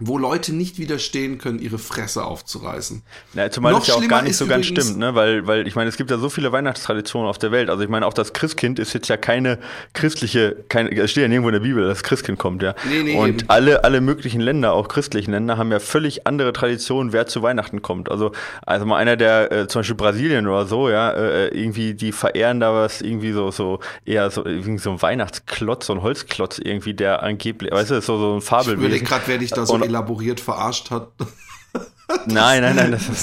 wo 0.00 0.18
Leute 0.18 0.52
nicht 0.52 0.78
widerstehen 0.78 1.38
können, 1.38 1.60
ihre 1.60 1.78
Fresse 1.78 2.24
aufzureißen. 2.24 3.02
Ja, 3.34 3.48
zumal 3.48 3.72
Noch 3.72 3.78
das 3.78 3.88
ja 3.88 3.94
auch 3.94 4.08
gar 4.08 4.22
nicht 4.22 4.36
so 4.36 4.46
ganz 4.46 4.66
stimmt, 4.66 4.98
ne? 4.98 5.14
Weil, 5.14 5.46
weil 5.46 5.68
ich 5.68 5.76
meine, 5.76 5.88
es 5.88 5.96
gibt 5.96 6.10
ja 6.10 6.18
so 6.18 6.28
viele 6.28 6.50
Weihnachtstraditionen 6.50 7.28
auf 7.28 7.38
der 7.38 7.52
Welt. 7.52 7.70
Also 7.70 7.84
ich 7.84 7.88
meine, 7.88 8.04
auch 8.04 8.12
das 8.12 8.32
Christkind 8.32 8.80
ist 8.80 8.92
jetzt 8.92 9.06
ja 9.08 9.16
keine 9.16 9.60
christliche, 9.92 10.56
keine, 10.68 10.90
es 10.90 11.12
steht 11.12 11.22
ja 11.22 11.28
nirgendwo 11.28 11.50
in 11.50 11.54
der 11.54 11.60
Bibel, 11.60 11.86
dass 11.86 11.98
das 11.98 12.02
Christkind 12.02 12.40
kommt, 12.40 12.62
ja. 12.64 12.74
Nee, 12.88 13.04
nee, 13.04 13.16
Und 13.16 13.42
eben. 13.42 13.50
alle, 13.50 13.84
alle 13.84 14.00
möglichen 14.00 14.40
Länder, 14.40 14.72
auch 14.72 14.88
christlichen 14.88 15.30
Länder, 15.30 15.58
haben 15.58 15.70
ja 15.70 15.78
völlig 15.78 16.26
andere 16.26 16.52
Traditionen, 16.52 17.12
wer 17.12 17.28
zu 17.28 17.42
Weihnachten 17.42 17.80
kommt. 17.80 18.10
Also, 18.10 18.32
also 18.66 18.86
mal 18.86 18.96
einer 18.96 19.16
der, 19.16 19.52
äh, 19.52 19.68
zum 19.68 19.80
Beispiel 19.80 19.96
Brasilien 19.96 20.48
oder 20.48 20.66
so, 20.66 20.90
ja, 20.90 21.12
äh, 21.12 21.48
irgendwie, 21.48 21.94
die 21.94 22.10
verehren 22.10 22.58
da 22.58 22.74
was, 22.74 23.00
irgendwie 23.00 23.30
so, 23.30 23.52
so, 23.52 23.78
eher 24.04 24.28
so, 24.32 24.44
irgendwie 24.44 24.78
so 24.78 24.90
ein 24.90 25.00
Weihnachtsklotz, 25.00 25.86
so 25.86 25.92
ein 25.92 26.02
Holzklotz 26.02 26.58
irgendwie, 26.58 26.94
der 26.94 27.22
angeblich, 27.22 27.70
weißt 27.70 27.92
du, 27.92 28.00
so, 28.00 28.18
so 28.18 28.34
ein 28.34 28.40
Fabelwesen. 28.40 28.84
Ich 28.86 28.90
würde 28.90 29.04
gerade, 29.04 29.28
werde 29.28 29.44
ich 29.44 29.50
da 29.50 29.64
so 29.64 29.83
elaboriert 29.84 30.40
verarscht 30.40 30.90
hat. 30.90 31.12
Nein, 32.26 32.62
nein, 32.62 32.76
nein, 32.76 32.90
das, 32.92 33.06
das, 33.06 33.20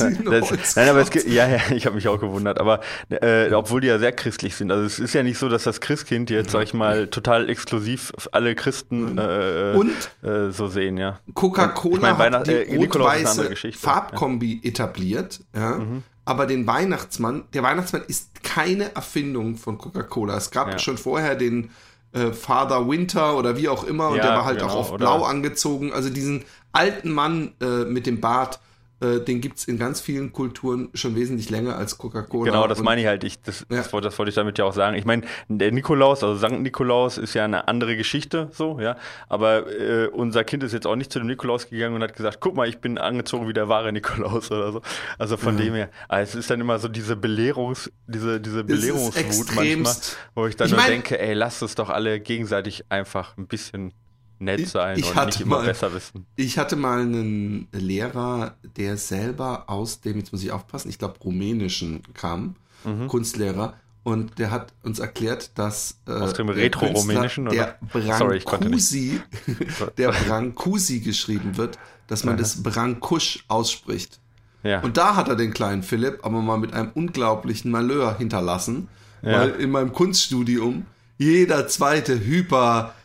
das 0.49 0.75
nein, 0.75 0.89
aber 0.89 1.01
es 1.01 1.09
ja, 1.25 1.47
ja, 1.47 1.59
ich 1.73 1.85
habe 1.85 1.95
mich 1.95 2.07
auch 2.07 2.19
gewundert, 2.19 2.59
aber 2.59 2.81
äh, 3.09 3.51
obwohl 3.53 3.79
die 3.79 3.87
ja 3.87 3.99
sehr 3.99 4.11
christlich 4.11 4.55
sind, 4.55 4.71
also 4.71 4.83
es 4.83 4.97
ist 4.97 5.13
ja 5.13 5.21
nicht 5.21 5.37
so, 5.37 5.49
dass 5.49 5.63
das 5.63 5.81
Christkind 5.81 6.31
jetzt, 6.31 6.51
sag 6.51 6.63
ich 6.63 6.73
mal, 6.73 7.07
total 7.07 7.49
exklusiv 7.49 8.11
alle 8.31 8.55
Christen 8.55 9.17
äh, 9.19 9.73
und 9.75 9.93
äh, 10.23 10.51
so 10.51 10.67
sehen, 10.67 10.97
ja. 10.97 11.19
Coca-Cola 11.33 12.17
hat 12.17 12.47
die 12.47 12.53
äh, 12.53 12.75
rot-weiße 12.75 13.55
Farbkombi 13.77 14.59
ja. 14.63 14.69
etabliert, 14.69 15.41
ja. 15.55 15.77
Mhm. 15.77 16.03
Aber 16.25 16.45
den 16.45 16.67
Weihnachtsmann, 16.67 17.45
der 17.53 17.63
Weihnachtsmann 17.63 18.03
ist 18.07 18.43
keine 18.43 18.95
Erfindung 18.95 19.57
von 19.57 19.77
Coca-Cola. 19.77 20.37
Es 20.37 20.51
gab 20.51 20.71
ja. 20.71 20.79
schon 20.79 20.97
vorher 20.97 21.35
den 21.35 21.71
äh, 22.13 22.31
Father 22.31 22.87
Winter 22.87 23.37
oder 23.37 23.57
wie 23.57 23.69
auch 23.69 23.83
immer. 23.83 24.09
Und 24.09 24.17
ja, 24.17 24.23
der 24.23 24.31
war 24.31 24.45
halt 24.45 24.59
genau, 24.59 24.71
auch 24.71 24.91
auf 24.91 24.97
blau 24.97 25.23
angezogen. 25.23 25.93
Also 25.93 26.09
diesen 26.09 26.43
alten 26.71 27.11
Mann 27.11 27.53
äh, 27.61 27.85
mit 27.85 28.05
dem 28.05 28.21
Bart, 28.21 28.59
den 29.01 29.41
gibt 29.41 29.57
es 29.57 29.65
in 29.65 29.77
ganz 29.79 29.99
vielen 29.99 30.31
Kulturen 30.31 30.89
schon 30.93 31.15
wesentlich 31.15 31.49
länger 31.49 31.75
als 31.75 31.97
Coca-Cola. 31.97 32.51
Genau, 32.51 32.67
das 32.67 32.81
meine 32.81 33.01
ich 33.01 33.07
halt. 33.07 33.23
Ich, 33.23 33.41
das, 33.41 33.65
ja. 33.69 33.77
das, 33.77 33.89
das, 33.89 34.19
wollte 34.19 34.29
ich 34.29 34.35
damit 34.35 34.57
ja 34.59 34.65
auch 34.65 34.73
sagen. 34.73 34.95
Ich 34.95 35.05
meine, 35.05 35.23
der 35.47 35.71
Nikolaus, 35.71 36.23
also 36.23 36.35
Sankt 36.35 36.61
Nikolaus, 36.61 37.17
ist 37.17 37.33
ja 37.33 37.45
eine 37.45 37.67
andere 37.67 37.97
Geschichte, 37.97 38.49
so, 38.51 38.79
ja. 38.79 38.97
Aber 39.27 39.67
äh, 39.71 40.07
unser 40.07 40.43
Kind 40.43 40.63
ist 40.63 40.73
jetzt 40.73 40.85
auch 40.85 40.95
nicht 40.95 41.11
zu 41.11 41.19
dem 41.19 41.27
Nikolaus 41.27 41.69
gegangen 41.69 41.95
und 41.95 42.03
hat 42.03 42.15
gesagt, 42.15 42.37
guck 42.41 42.55
mal, 42.55 42.67
ich 42.67 42.79
bin 42.79 42.97
angezogen 42.97 43.47
wie 43.47 43.53
der 43.53 43.69
wahre 43.69 43.91
Nikolaus 43.91 44.51
oder 44.51 44.71
so. 44.71 44.81
Also 45.17 45.37
von 45.37 45.57
ja. 45.57 45.65
dem 45.65 45.73
her. 45.73 45.89
Also 46.07 46.37
es 46.37 46.45
ist 46.45 46.51
dann 46.51 46.61
immer 46.61 46.77
so 46.79 46.87
diese 46.87 47.15
Belehrungs, 47.15 47.91
diese, 48.07 48.39
diese 48.39 48.63
Belehrungswut 48.63 49.55
manchmal, 49.55 49.95
wo 50.35 50.45
ich 50.45 50.55
dann 50.55 50.67
ich 50.67 50.73
nur 50.73 50.81
mein, 50.81 50.91
denke, 50.91 51.19
ey, 51.19 51.33
lasst 51.33 51.61
es 51.61 51.75
doch 51.75 51.89
alle 51.89 52.19
gegenseitig 52.19 52.85
einfach 52.89 53.37
ein 53.37 53.47
bisschen 53.47 53.93
nett 54.41 54.67
sein 54.67 54.97
ich, 54.97 55.05
ich 55.05 55.15
und 55.15 55.25
nicht 55.25 55.41
immer 55.41 55.57
mal, 55.57 55.65
besser 55.65 55.93
wissen. 55.93 56.25
Ich 56.35 56.57
hatte 56.57 56.75
mal 56.75 57.01
einen 57.01 57.67
Lehrer, 57.71 58.55
der 58.75 58.97
selber 58.97 59.65
aus 59.67 60.01
dem, 60.01 60.17
jetzt 60.17 60.31
muss 60.31 60.43
ich 60.43 60.51
aufpassen, 60.51 60.89
ich 60.89 60.97
glaube 60.99 61.19
rumänischen 61.19 62.01
kam, 62.13 62.55
mhm. 62.83 63.07
Kunstlehrer, 63.07 63.75
und 64.03 64.39
der 64.39 64.49
hat 64.49 64.73
uns 64.81 64.97
erklärt, 64.97 65.51
dass 65.59 65.99
äh, 66.07 66.11
aus 66.11 66.33
dem 66.33 66.49
Retro-rumänischen 66.49 67.45
der 67.45 67.77
Brancusi, 67.93 69.21
der 69.97 70.11
Brancusi 70.11 71.01
geschrieben 71.01 71.57
wird, 71.57 71.77
dass 72.07 72.23
man 72.23 72.35
das 72.35 72.63
Brancusch 72.63 73.45
ausspricht. 73.47 74.19
Ja. 74.63 74.81
Und 74.81 74.97
da 74.97 75.15
hat 75.15 75.27
er 75.27 75.35
den 75.35 75.53
kleinen 75.53 75.83
Philipp 75.83 76.19
aber 76.23 76.41
mal 76.41 76.57
mit 76.57 76.73
einem 76.73 76.91
unglaublichen 76.93 77.69
Malheur 77.69 78.17
hinterlassen, 78.17 78.87
ja. 79.21 79.39
weil 79.39 79.49
in 79.51 79.69
meinem 79.69 79.93
Kunststudium 79.93 80.87
jeder 81.19 81.67
zweite 81.67 82.19
Hyper 82.19 82.95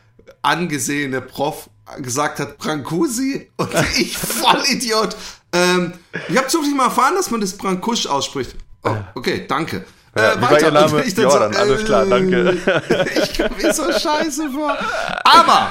angesehene 0.43 1.21
Prof 1.21 1.71
gesagt 1.99 2.41
hat, 2.41 2.59
Brancusi 2.59 3.51
und 3.57 3.71
ich 3.99 4.17
voll 4.17 4.63
Idiot. 4.71 5.17
Ähm, 5.53 5.93
ich 6.29 6.37
habe 6.37 6.49
zufällig 6.49 6.77
mal 6.77 6.87
erfahren, 6.87 7.15
dass 7.15 7.31
man 7.31 7.41
das 7.41 7.57
Brancusch 7.57 8.07
ausspricht. 8.07 8.57
Oh, 8.83 8.97
okay, 9.15 9.45
danke. 9.47 9.85
Ja, 10.17 10.33
äh, 10.33 10.43
weiter. 10.43 10.71
Name? 10.71 11.03
Ich 11.07 11.17
Jordan, 11.17 11.53
so, 11.53 11.59
äh, 11.59 11.63
alles 11.63 11.85
klar, 11.85 12.07
danke. 12.07 12.57
ich 13.23 13.37
komme 13.37 13.51
mir 13.61 13.73
so 13.73 13.85
scheiße 13.93 14.51
vor. 14.51 14.77
Aber 15.25 15.71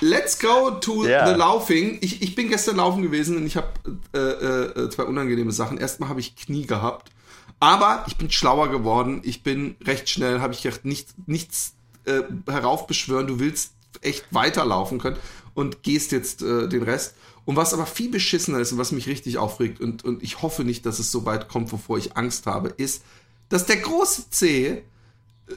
Let's 0.00 0.38
go 0.38 0.70
to 0.70 1.04
yeah. 1.04 1.26
the 1.26 1.34
Laufing. 1.34 1.98
Ich, 2.00 2.22
ich 2.22 2.34
bin 2.34 2.48
gestern 2.48 2.76
laufen 2.76 3.02
gewesen 3.02 3.36
und 3.36 3.46
ich 3.46 3.56
habe 3.56 3.68
äh, 4.14 4.18
äh, 4.18 4.90
zwei 4.90 5.02
unangenehme 5.04 5.50
Sachen. 5.50 5.78
Erstmal 5.78 6.08
habe 6.08 6.20
ich 6.20 6.36
Knie 6.36 6.66
gehabt, 6.66 7.10
aber 7.58 8.04
ich 8.06 8.16
bin 8.16 8.30
schlauer 8.30 8.68
geworden. 8.68 9.20
Ich 9.24 9.42
bin 9.42 9.76
recht 9.84 10.08
schnell, 10.08 10.40
habe 10.40 10.54
ich 10.54 10.62
gedacht, 10.62 10.84
nicht, 10.84 11.08
nichts 11.26 11.74
äh, 12.08 12.22
heraufbeschwören. 12.50 13.26
Du 13.26 13.38
willst 13.38 13.72
echt 14.00 14.26
weiterlaufen 14.30 14.98
können 14.98 15.16
und 15.54 15.82
gehst 15.82 16.12
jetzt 16.12 16.42
äh, 16.42 16.68
den 16.68 16.82
Rest. 16.82 17.14
Und 17.44 17.56
was 17.56 17.72
aber 17.72 17.86
viel 17.86 18.10
beschissener 18.10 18.58
ist 18.58 18.72
und 18.72 18.78
was 18.78 18.92
mich 18.92 19.06
richtig 19.06 19.38
aufregt 19.38 19.80
und, 19.80 20.04
und 20.04 20.22
ich 20.22 20.42
hoffe 20.42 20.64
nicht, 20.64 20.84
dass 20.84 20.98
es 20.98 21.10
so 21.10 21.24
weit 21.24 21.48
kommt, 21.48 21.72
wovor 21.72 21.96
ich 21.96 22.16
Angst 22.16 22.46
habe, 22.46 22.68
ist, 22.68 23.02
dass 23.48 23.64
der 23.64 23.78
große 23.78 24.28
C, 24.28 24.82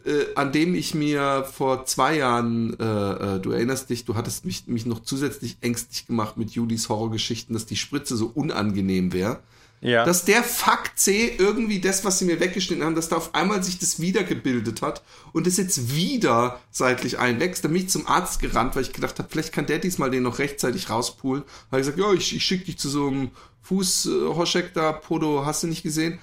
äh, 0.05 0.25
an 0.35 0.53
dem 0.53 0.73
ich 0.73 0.93
mir 0.93 1.45
vor 1.51 1.85
zwei 1.85 2.17
Jahren, 2.17 2.79
äh, 2.79 3.35
äh, 3.35 3.39
du 3.39 3.51
erinnerst 3.51 3.89
dich, 3.89 4.05
du 4.05 4.15
hattest 4.15 4.45
mich, 4.45 4.67
mich 4.67 4.85
noch 4.85 5.01
zusätzlich 5.01 5.57
ängstlich 5.59 6.07
gemacht 6.07 6.37
mit 6.37 6.51
Julis 6.51 6.87
Horrorgeschichten, 6.87 7.53
dass 7.53 7.65
die 7.65 7.75
Spritze 7.75 8.15
so 8.15 8.31
unangenehm 8.33 9.11
wäre 9.11 9.41
ja. 9.81 10.05
dass 10.05 10.25
der 10.25 10.43
Fakt 10.43 10.99
C 10.99 11.35
irgendwie 11.37 11.81
das, 11.81 12.05
was 12.05 12.19
sie 12.19 12.25
mir 12.25 12.39
weggeschnitten 12.39 12.85
haben, 12.85 12.95
dass 12.95 13.09
da 13.09 13.17
auf 13.17 13.33
einmal 13.33 13.63
sich 13.63 13.79
das 13.79 13.99
wiedergebildet 13.99 14.81
hat 14.81 15.01
und 15.33 15.47
es 15.47 15.57
jetzt 15.57 15.93
wieder 15.95 16.59
seitlich 16.69 17.17
einwächst. 17.19 17.63
Da 17.63 17.67
bin 17.67 17.77
ich 17.77 17.89
zum 17.89 18.07
Arzt 18.07 18.39
gerannt, 18.39 18.75
weil 18.75 18.83
ich 18.83 18.93
gedacht 18.93 19.17
habe, 19.19 19.27
vielleicht 19.29 19.51
kann 19.51 19.65
der 19.65 19.79
diesmal 19.79 20.11
den 20.11 20.23
noch 20.23 20.39
rechtzeitig 20.39 20.89
rauspulen. 20.89 21.43
Da 21.43 21.77
habe 21.77 21.81
ich 21.81 21.87
gesagt, 21.87 21.99
ja, 21.99 22.13
ich, 22.13 22.35
ich 22.35 22.45
schicke 22.45 22.65
dich 22.65 22.77
zu 22.77 22.89
so 22.89 23.07
einem 23.07 23.31
Fußhoschek 23.63 24.73
da, 24.73 24.91
Podo, 24.91 25.45
hast 25.45 25.63
du 25.63 25.67
nicht 25.67 25.83
gesehen? 25.83 26.19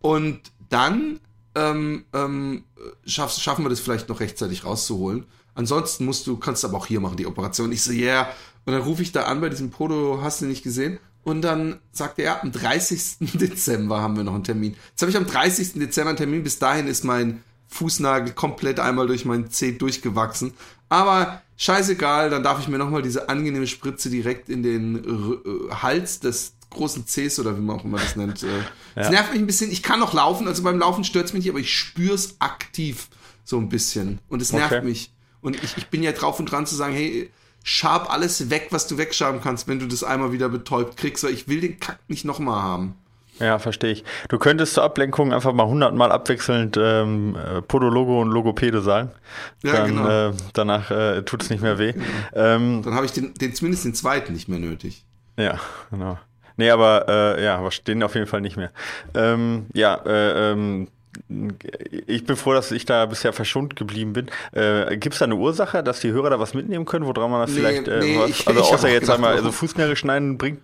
Und 0.00 0.40
dann 0.68 1.20
ähm, 1.54 2.04
ähm, 2.12 2.64
schaff, 3.06 3.32
schaffen 3.32 3.64
wir 3.64 3.70
das 3.70 3.80
vielleicht 3.80 4.08
noch 4.08 4.20
rechtzeitig 4.20 4.64
rauszuholen. 4.64 5.24
Ansonsten 5.54 6.04
musst 6.04 6.26
du, 6.26 6.36
kannst 6.36 6.62
du 6.62 6.68
aber 6.68 6.76
auch 6.76 6.86
hier 6.86 7.00
machen, 7.00 7.16
die 7.16 7.26
Operation. 7.26 7.72
Ich 7.72 7.82
so, 7.82 7.90
ja. 7.90 8.04
Yeah. 8.06 8.28
Und 8.64 8.74
dann 8.74 8.82
rufe 8.82 9.02
ich 9.02 9.12
da 9.12 9.24
an 9.24 9.40
bei 9.40 9.48
diesem 9.48 9.70
Podo, 9.70 10.20
hast 10.22 10.42
du 10.42 10.44
nicht 10.44 10.62
gesehen? 10.62 11.00
Und 11.24 11.42
dann 11.42 11.78
sagte 11.92 12.22
er, 12.22 12.42
am 12.42 12.52
30. 12.52 13.16
Dezember 13.34 14.00
haben 14.00 14.16
wir 14.16 14.24
noch 14.24 14.34
einen 14.34 14.44
Termin. 14.44 14.76
Jetzt 14.90 15.02
habe 15.02 15.10
ich 15.10 15.16
am 15.16 15.26
30. 15.26 15.74
Dezember 15.74 16.10
einen 16.10 16.18
Termin. 16.18 16.42
Bis 16.42 16.58
dahin 16.58 16.86
ist 16.86 17.04
mein 17.04 17.42
Fußnagel 17.68 18.32
komplett 18.32 18.80
einmal 18.80 19.06
durch 19.06 19.24
meinen 19.24 19.50
Zeh 19.50 19.72
durchgewachsen. 19.72 20.54
Aber 20.88 21.42
scheißegal, 21.56 22.30
dann 22.30 22.42
darf 22.42 22.60
ich 22.60 22.68
mir 22.68 22.78
nochmal 22.78 23.02
diese 23.02 23.28
angenehme 23.28 23.66
Spritze 23.66 24.08
direkt 24.08 24.48
in 24.48 24.62
den 24.62 25.04
R 25.04 25.32
äh, 25.44 25.74
Hals 25.74 26.20
des 26.20 26.54
großen 26.70 27.06
Cs 27.06 27.38
oder 27.38 27.56
wie 27.56 27.60
man 27.60 27.78
auch 27.78 27.84
immer 27.84 27.98
das 27.98 28.16
nennt. 28.16 28.42
Äh, 28.42 28.46
es 28.94 29.06
ja. 29.06 29.10
nervt 29.10 29.32
mich 29.32 29.42
ein 29.42 29.46
bisschen. 29.46 29.70
Ich 29.70 29.82
kann 29.82 30.00
noch 30.00 30.14
laufen, 30.14 30.48
also 30.48 30.62
beim 30.62 30.78
Laufen 30.78 31.04
stört 31.04 31.26
es 31.26 31.32
mich 31.32 31.44
nicht, 31.44 31.50
aber 31.50 31.60
ich 31.60 31.74
spüre 31.74 32.14
es 32.14 32.36
aktiv 32.40 33.08
so 33.44 33.58
ein 33.58 33.68
bisschen. 33.68 34.18
Und 34.28 34.42
es 34.42 34.52
nervt 34.52 34.72
okay. 34.72 34.84
mich. 34.84 35.12
Und 35.40 35.62
ich, 35.62 35.76
ich 35.76 35.88
bin 35.88 36.02
ja 36.02 36.12
drauf 36.12 36.38
und 36.40 36.50
dran 36.50 36.66
zu 36.66 36.74
sagen, 36.74 36.94
hey, 36.94 37.30
schab 37.62 38.12
alles 38.12 38.50
weg, 38.50 38.68
was 38.70 38.86
du 38.86 38.98
wegschaben 38.98 39.40
kannst, 39.40 39.68
wenn 39.68 39.78
du 39.78 39.86
das 39.86 40.04
einmal 40.04 40.32
wieder 40.32 40.48
betäubt 40.48 40.96
kriegst, 40.96 41.24
weil 41.24 41.32
ich 41.32 41.48
will 41.48 41.60
den 41.60 41.78
Kack 41.80 41.98
nicht 42.08 42.24
nochmal 42.24 42.62
haben. 42.62 42.94
Ja, 43.40 43.58
verstehe 43.58 43.92
ich. 43.92 44.04
Du 44.28 44.38
könntest 44.38 44.74
zur 44.74 44.82
Ablenkung 44.82 45.32
einfach 45.32 45.52
mal 45.52 45.66
hundertmal 45.66 46.10
abwechselnd 46.10 46.76
ähm, 46.80 47.36
äh, 47.36 47.62
Podologo 47.62 48.20
und 48.20 48.30
Logopäde 48.30 48.80
sagen. 48.80 49.10
Ja, 49.62 49.72
Dann, 49.74 49.86
genau. 49.86 50.28
Äh, 50.28 50.32
danach 50.54 50.90
äh, 50.90 51.22
tut 51.22 51.42
es 51.42 51.50
nicht 51.50 51.62
mehr 51.62 51.78
weh. 51.78 51.92
Genau. 51.92 52.04
Ähm, 52.34 52.82
Dann 52.82 52.94
habe 52.94 53.06
ich 53.06 53.12
den, 53.12 53.34
den, 53.34 53.54
zumindest 53.54 53.84
den 53.84 53.94
zweiten 53.94 54.32
nicht 54.32 54.48
mehr 54.48 54.58
nötig. 54.58 55.04
Ja, 55.36 55.60
genau. 55.90 56.18
Nee, 56.56 56.70
aber 56.70 57.06
äh, 57.08 57.44
ja, 57.44 57.56
aber 57.56 57.70
den 57.86 58.02
auf 58.02 58.16
jeden 58.16 58.26
Fall 58.26 58.40
nicht 58.40 58.56
mehr. 58.56 58.72
Ähm, 59.14 59.66
ja, 59.72 59.94
äh, 60.04 60.52
ähm, 60.52 60.88
ich 62.06 62.24
bin 62.24 62.36
froh, 62.36 62.52
dass 62.52 62.70
ich 62.70 62.84
da 62.84 63.06
bisher 63.06 63.32
verschont 63.32 63.76
geblieben 63.76 64.12
bin. 64.12 64.26
Äh, 64.52 64.96
Gibt 64.96 65.14
es 65.14 65.18
da 65.18 65.24
eine 65.24 65.36
Ursache, 65.36 65.82
dass 65.82 66.00
die 66.00 66.10
Hörer 66.10 66.30
da 66.30 66.40
was 66.40 66.54
mitnehmen 66.54 66.84
können, 66.84 67.06
woran 67.06 67.30
man 67.30 67.40
das 67.40 67.50
nee, 67.50 67.56
vielleicht 67.56 67.88
äh, 67.88 68.00
nee, 68.00 68.18
was, 68.18 68.30
ich, 68.30 68.48
also 68.48 68.60
ich 68.60 68.66
außer 68.66 68.88
jetzt 68.90 69.10
einmal, 69.10 69.34
also 69.34 69.52
Fußnägel 69.52 69.96
schneiden 69.96 70.38
bringt 70.38 70.60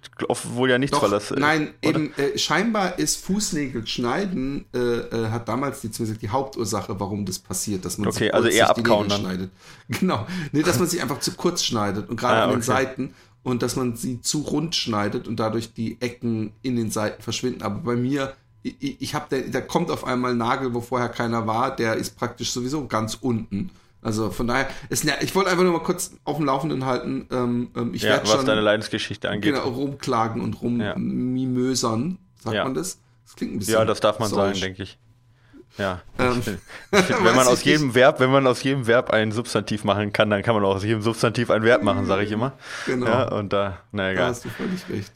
wohl 0.54 0.70
ja 0.70 0.78
nichts, 0.78 0.96
Doch, 0.96 1.02
weil 1.02 1.10
das. 1.10 1.30
Äh, 1.30 1.40
nein, 1.40 1.74
oder? 1.84 1.98
eben 1.98 2.14
äh, 2.16 2.38
scheinbar 2.38 2.98
ist 2.98 3.24
Fußnägel 3.24 3.86
schneiden 3.86 4.64
äh, 4.74 4.78
äh, 4.78 5.30
hat 5.30 5.48
damals 5.48 5.80
die, 5.80 5.88
die 5.88 6.28
Hauptursache, 6.28 6.98
warum 6.98 7.26
das 7.26 7.38
passiert, 7.38 7.84
dass 7.84 7.98
man 7.98 8.08
okay, 8.08 8.30
also 8.30 8.48
eher 8.48 8.70
abkauen 8.70 9.08
dann. 9.08 9.20
schneidet. 9.20 9.50
Genau, 9.86 10.26
nee, 10.52 10.62
dass 10.62 10.78
man 10.78 10.88
sich 10.88 11.02
einfach 11.02 11.20
zu 11.20 11.32
kurz 11.32 11.62
schneidet 11.62 12.08
und 12.08 12.18
gerade 12.18 12.36
ah, 12.36 12.44
an 12.44 12.50
den 12.50 12.56
okay. 12.56 12.66
Seiten 12.66 13.14
und 13.42 13.62
dass 13.62 13.76
man 13.76 13.96
sie 13.96 14.22
zu 14.22 14.40
rund 14.40 14.74
schneidet 14.74 15.28
und 15.28 15.38
dadurch 15.38 15.74
die 15.74 16.00
Ecken 16.00 16.54
in 16.62 16.76
den 16.76 16.90
Seiten 16.90 17.22
verschwinden. 17.22 17.62
Aber 17.62 17.80
bei 17.80 17.94
mir 17.94 18.34
ich, 18.64 19.00
ich 19.00 19.14
habe, 19.14 19.42
da 19.42 19.60
kommt 19.60 19.90
auf 19.90 20.04
einmal 20.04 20.32
ein 20.32 20.38
Nagel, 20.38 20.74
wo 20.74 20.80
vorher 20.80 21.10
keiner 21.10 21.46
war, 21.46 21.76
der 21.76 21.94
ist 21.94 22.16
praktisch 22.16 22.50
sowieso 22.50 22.86
ganz 22.86 23.14
unten. 23.20 23.70
Also 24.02 24.30
von 24.30 24.46
daher, 24.46 24.68
es, 24.90 25.04
ich 25.04 25.34
wollte 25.34 25.50
einfach 25.50 25.64
nur 25.64 25.72
mal 25.72 25.82
kurz 25.82 26.12
auf 26.24 26.36
dem 26.36 26.46
Laufenden 26.46 26.84
halten. 26.84 27.26
Ähm, 27.30 27.70
ähm 27.74 27.94
ich 27.94 28.02
ja, 28.02 28.20
was 28.20 28.30
schon, 28.30 28.46
deine 28.46 28.60
Leidensgeschichte 28.60 29.30
angeht. 29.30 29.54
Genau, 29.54 29.68
rumklagen 29.68 30.42
und 30.42 30.60
rummimösern, 30.60 32.10
ja. 32.10 32.42
sagt 32.42 32.56
ja. 32.56 32.64
man 32.64 32.74
das? 32.74 32.98
Das 33.24 33.36
klingt 33.36 33.54
ein 33.54 33.58
bisschen. 33.58 33.74
Ja, 33.74 33.84
das 33.84 34.00
darf 34.00 34.18
man 34.18 34.28
sagen, 34.28 34.60
denke 34.60 34.82
ich. 34.82 34.98
Ja. 35.78 36.02
Ähm, 36.18 36.38
ich 36.38 36.44
find, 36.44 36.58
ich 36.92 37.00
find, 37.00 37.24
wenn 37.24 37.34
man 37.34 37.46
aus 37.46 37.64
jedem 37.64 37.86
nicht. 37.86 37.94
Verb, 37.94 38.20
wenn 38.20 38.30
man 38.30 38.46
aus 38.46 38.62
jedem 38.62 38.86
Verb 38.86 39.10
ein 39.10 39.32
Substantiv 39.32 39.84
machen 39.84 40.12
kann, 40.12 40.30
dann 40.30 40.42
kann 40.42 40.54
man 40.54 40.64
auch 40.64 40.76
aus 40.76 40.84
jedem 40.84 41.02
Substantiv 41.02 41.50
ein 41.50 41.62
Verb 41.62 41.82
machen, 41.82 42.06
sage 42.06 42.24
ich 42.24 42.30
immer. 42.30 42.52
Genau. 42.86 43.06
Ja, 43.06 43.28
und 43.32 43.52
da, 43.52 43.78
na 43.92 44.10
egal. 44.10 44.24
Da 44.24 44.30
hast 44.30 44.44
du 44.44 44.48
völlig 44.50 44.88
recht. 44.90 45.12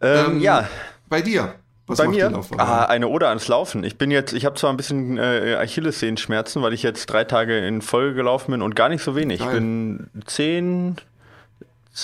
Ähm, 0.00 0.26
ähm, 0.26 0.40
ja. 0.40 0.68
Bei 1.08 1.22
dir. 1.22 1.54
Was 1.88 1.98
Bei 1.98 2.08
mir? 2.08 2.30
Ah, 2.58 2.84
eine 2.84 3.08
Ode 3.08 3.28
ans 3.28 3.48
Laufen. 3.48 3.82
Ich 3.82 3.96
bin 3.96 4.10
jetzt, 4.10 4.34
ich 4.34 4.44
habe 4.44 4.56
zwar 4.56 4.70
ein 4.70 4.76
bisschen 4.76 5.16
äh, 5.16 5.56
Achillessehenschmerzen, 5.58 6.62
weil 6.62 6.74
ich 6.74 6.82
jetzt 6.82 7.06
drei 7.06 7.24
Tage 7.24 7.66
in 7.66 7.80
Folge 7.80 8.14
gelaufen 8.14 8.52
bin 8.52 8.62
und 8.62 8.76
gar 8.76 8.90
nicht 8.90 9.02
so 9.02 9.16
wenig. 9.16 9.40
Geil. 9.40 9.48
Ich 9.48 9.54
bin 9.54 10.10
10, 10.26 10.96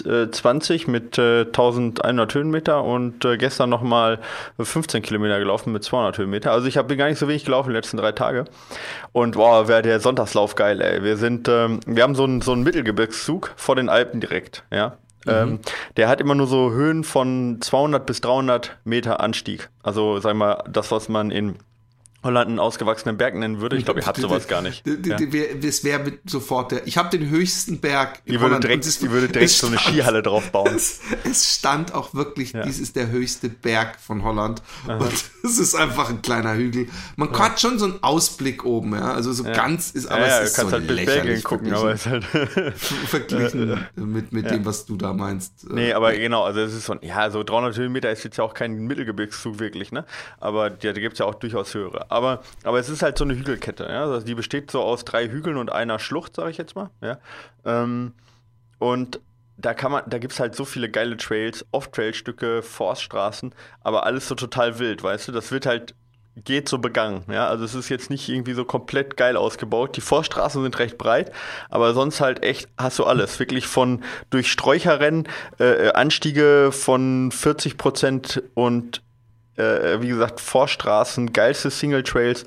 äh, 0.07 0.31
20 0.31 0.89
mit 0.89 1.19
äh, 1.19 1.43
1100 1.43 2.35
Höhenmeter 2.35 2.83
und 2.83 3.27
äh, 3.27 3.37
gestern 3.37 3.69
nochmal 3.69 4.21
15 4.59 5.03
Kilometer 5.03 5.39
gelaufen 5.39 5.71
mit 5.71 5.85
200 5.85 6.17
Höhenmeter. 6.17 6.51
Also 6.51 6.67
ich 6.67 6.79
habe 6.79 6.97
gar 6.97 7.09
nicht 7.09 7.19
so 7.19 7.29
wenig 7.29 7.45
gelaufen 7.45 7.69
die 7.69 7.77
letzten 7.77 7.99
drei 7.99 8.13
Tage. 8.13 8.47
Und 9.13 9.37
wow, 9.37 9.69
wäre 9.69 9.83
der 9.83 10.01
Sonntagslauf 10.01 10.55
geil, 10.55 10.81
ey. 10.81 11.03
Wir 11.03 11.19
sind, 11.19 11.47
ähm, 11.49 11.81
wir 11.87 12.03
haben 12.03 12.15
so 12.15 12.25
einen 12.25 12.41
so 12.41 12.53
einen 12.53 12.63
Mittelgebirgszug 12.63 13.53
vor 13.57 13.77
den 13.77 13.91
Alpen 13.91 14.21
direkt, 14.21 14.65
ja. 14.73 14.97
Mhm. 15.25 15.33
Ähm, 15.33 15.59
der 15.97 16.09
hat 16.09 16.21
immer 16.21 16.35
nur 16.35 16.47
so 16.47 16.73
Höhen 16.73 17.05
von 17.05 17.59
200 17.61 18.07
bis 18.07 18.21
300 18.21 18.79
Meter 18.85 19.21
Anstieg. 19.21 19.71
Also, 19.83 20.19
sag 20.21 20.35
mal, 20.37 20.63
das, 20.71 20.91
was 20.91 21.09
man 21.09 21.31
in 21.31 21.57
Holland 22.25 22.49
einen 22.49 22.59
ausgewachsenen 22.59 23.17
Berg 23.17 23.35
nennen 23.35 23.61
würde. 23.61 23.77
Ich 23.77 23.85
glaube, 23.85 24.01
ihr 24.01 24.07
habt 24.07 24.19
sowas 24.19 24.49
gar 24.49 24.63
nicht. 24.63 24.85
Das 24.87 25.85
wäre 25.85 26.13
sofort 26.27 26.73
der. 26.73 26.87
Ich 26.87 26.97
habe 26.97 27.17
den 27.17 27.29
höchsten 27.29 27.81
Berg 27.81 28.21
in 28.25 28.33
die 28.33 28.41
würde 28.41 28.47
Holland. 28.47 28.65
Direkt, 28.65 29.03
die 29.03 29.11
würde 29.11 29.29
direkt 29.29 29.51
so 29.51 29.67
eine 29.67 29.79
Skihalle 29.79 30.23
drauf 30.23 30.51
bauen. 30.51 30.65
Es, 30.75 31.01
es 31.25 31.55
stand 31.55 31.95
auch 31.95 32.15
wirklich, 32.15 32.53
ja. 32.53 32.63
dies 32.63 32.81
ist 32.81 32.97
der 32.97 33.11
höchste 33.11 33.49
Berg 33.49 34.01
von 34.01 34.25
Holland. 34.25 34.63
Aha. 34.89 34.97
Und 34.97 35.13
es 35.45 35.59
ist 35.59 35.75
einfach 35.75 36.11
ein 36.11 36.23
kleiner 36.23 36.55
Hügel. 36.55 36.89
Man 37.17 37.33
ja. 37.33 37.39
hat 37.39 37.61
schon 37.61 37.79
so 37.79 37.85
einen 37.85 38.03
Ausblick 38.03 38.65
oben, 38.65 38.95
ja. 38.95 39.13
Also 39.13 39.33
so 39.33 39.45
ja. 39.45 39.53
ganz 39.53 39.91
ist, 39.91 40.07
aber 40.07 40.27
ja, 40.27 40.41
es 40.41 40.51
ist 40.51 40.59
du 40.59 40.63
kannst 40.63 40.89
so 40.89 40.95
halt 40.95 41.07
Belgien 41.07 41.43
gucken, 41.43 41.73
aber 41.75 41.93
es 41.93 42.07
ist 42.07 42.11
halt. 42.11 42.25
verglichen 42.75 43.87
mit, 43.95 44.33
mit 44.33 44.51
dem, 44.51 44.65
was 44.65 44.87
du 44.87 44.97
da 44.97 45.13
meinst. 45.13 45.71
Nee, 45.71 45.93
aber 45.93 46.13
genau, 46.15 46.45
also 46.45 46.61
es 46.61 46.75
ist 46.75 46.87
so, 46.87 46.97
ja, 47.03 47.31
so 47.31 47.43
300 47.43 47.77
Höhenmeter 47.77 48.11
ist 48.11 48.25
jetzt 48.25 48.39
ja 48.39 48.45
auch 48.45 48.55
kein 48.55 48.87
Mittelgebirgszug 48.87 49.59
wirklich, 49.59 49.93
ne? 49.93 50.05
Aber 50.41 50.71
ja, 50.83 50.93
da 50.93 51.01
gibt 51.01 51.15
es 51.15 51.19
ja 51.19 51.27
auch 51.27 51.35
durchaus 51.35 51.75
höhere 51.75 52.11
aber, 52.15 52.43
aber 52.63 52.79
es 52.79 52.89
ist 52.89 53.03
halt 53.03 53.19
so 53.19 53.25
eine 53.25 53.35
Hügelkette. 53.35 53.85
Ja? 53.85 54.05
Also 54.05 54.25
die 54.25 54.35
besteht 54.35 54.71
so 54.71 54.83
aus 54.83 55.05
drei 55.05 55.29
Hügeln 55.29 55.57
und 55.57 55.71
einer 55.71 55.99
Schlucht, 55.99 56.37
sage 56.37 56.51
ich 56.51 56.57
jetzt 56.57 56.75
mal. 56.75 56.91
Ja? 57.01 57.19
Ähm, 57.65 58.13
und 58.79 59.21
da 59.57 59.75
kann 59.75 59.93
man, 59.93 60.03
da 60.07 60.19
gibt 60.19 60.33
es 60.33 60.41
halt 60.41 60.55
so 60.57 60.65
viele 60.65 60.91
geile 60.91 61.17
Trails, 61.17 61.65
Off-Trail-Stücke, 61.71 62.63
Forststraßen, 62.63 63.55
aber 63.83 64.05
alles 64.05 64.29
so 64.29 64.35
total 64.35 64.79
wild, 64.79 65.03
weißt 65.03 65.29
du? 65.29 65.33
Das 65.33 65.53
wird 65.53 65.67
halt, 65.67 65.95
geht 66.37 66.69
so 66.69 66.79
begangen, 66.79 67.25
ja? 67.31 67.47
Also 67.47 67.65
es 67.65 67.75
ist 67.75 67.89
jetzt 67.89 68.11
nicht 68.11 68.29
irgendwie 68.29 68.55
so 68.55 68.65
komplett 68.65 69.17
geil 69.17 69.37
ausgebaut. 69.37 69.97
Die 69.97 70.01
Forststraßen 70.01 70.63
sind 70.63 70.79
recht 70.81 70.99
breit, 70.99 71.31
aber 71.71 71.95
sonst 71.95 72.21
halt 72.21 72.43
echt 72.43 72.69
hast 72.77 72.99
du 72.99 73.05
alles. 73.05 73.39
Wirklich 73.39 73.67
von 73.67 74.03
durch 74.31 74.51
Sträucherrennen, 74.51 75.29
äh, 75.61 75.93
Anstiege 75.93 76.71
von 76.73 77.31
40 77.31 77.79
Prozent 77.79 78.43
und 78.55 79.04
äh, 79.57 80.01
wie 80.01 80.09
gesagt, 80.09 80.41
Vorstraßen, 80.41 81.33
geilste 81.33 81.71
Single 81.71 82.03
Trails. 82.03 82.45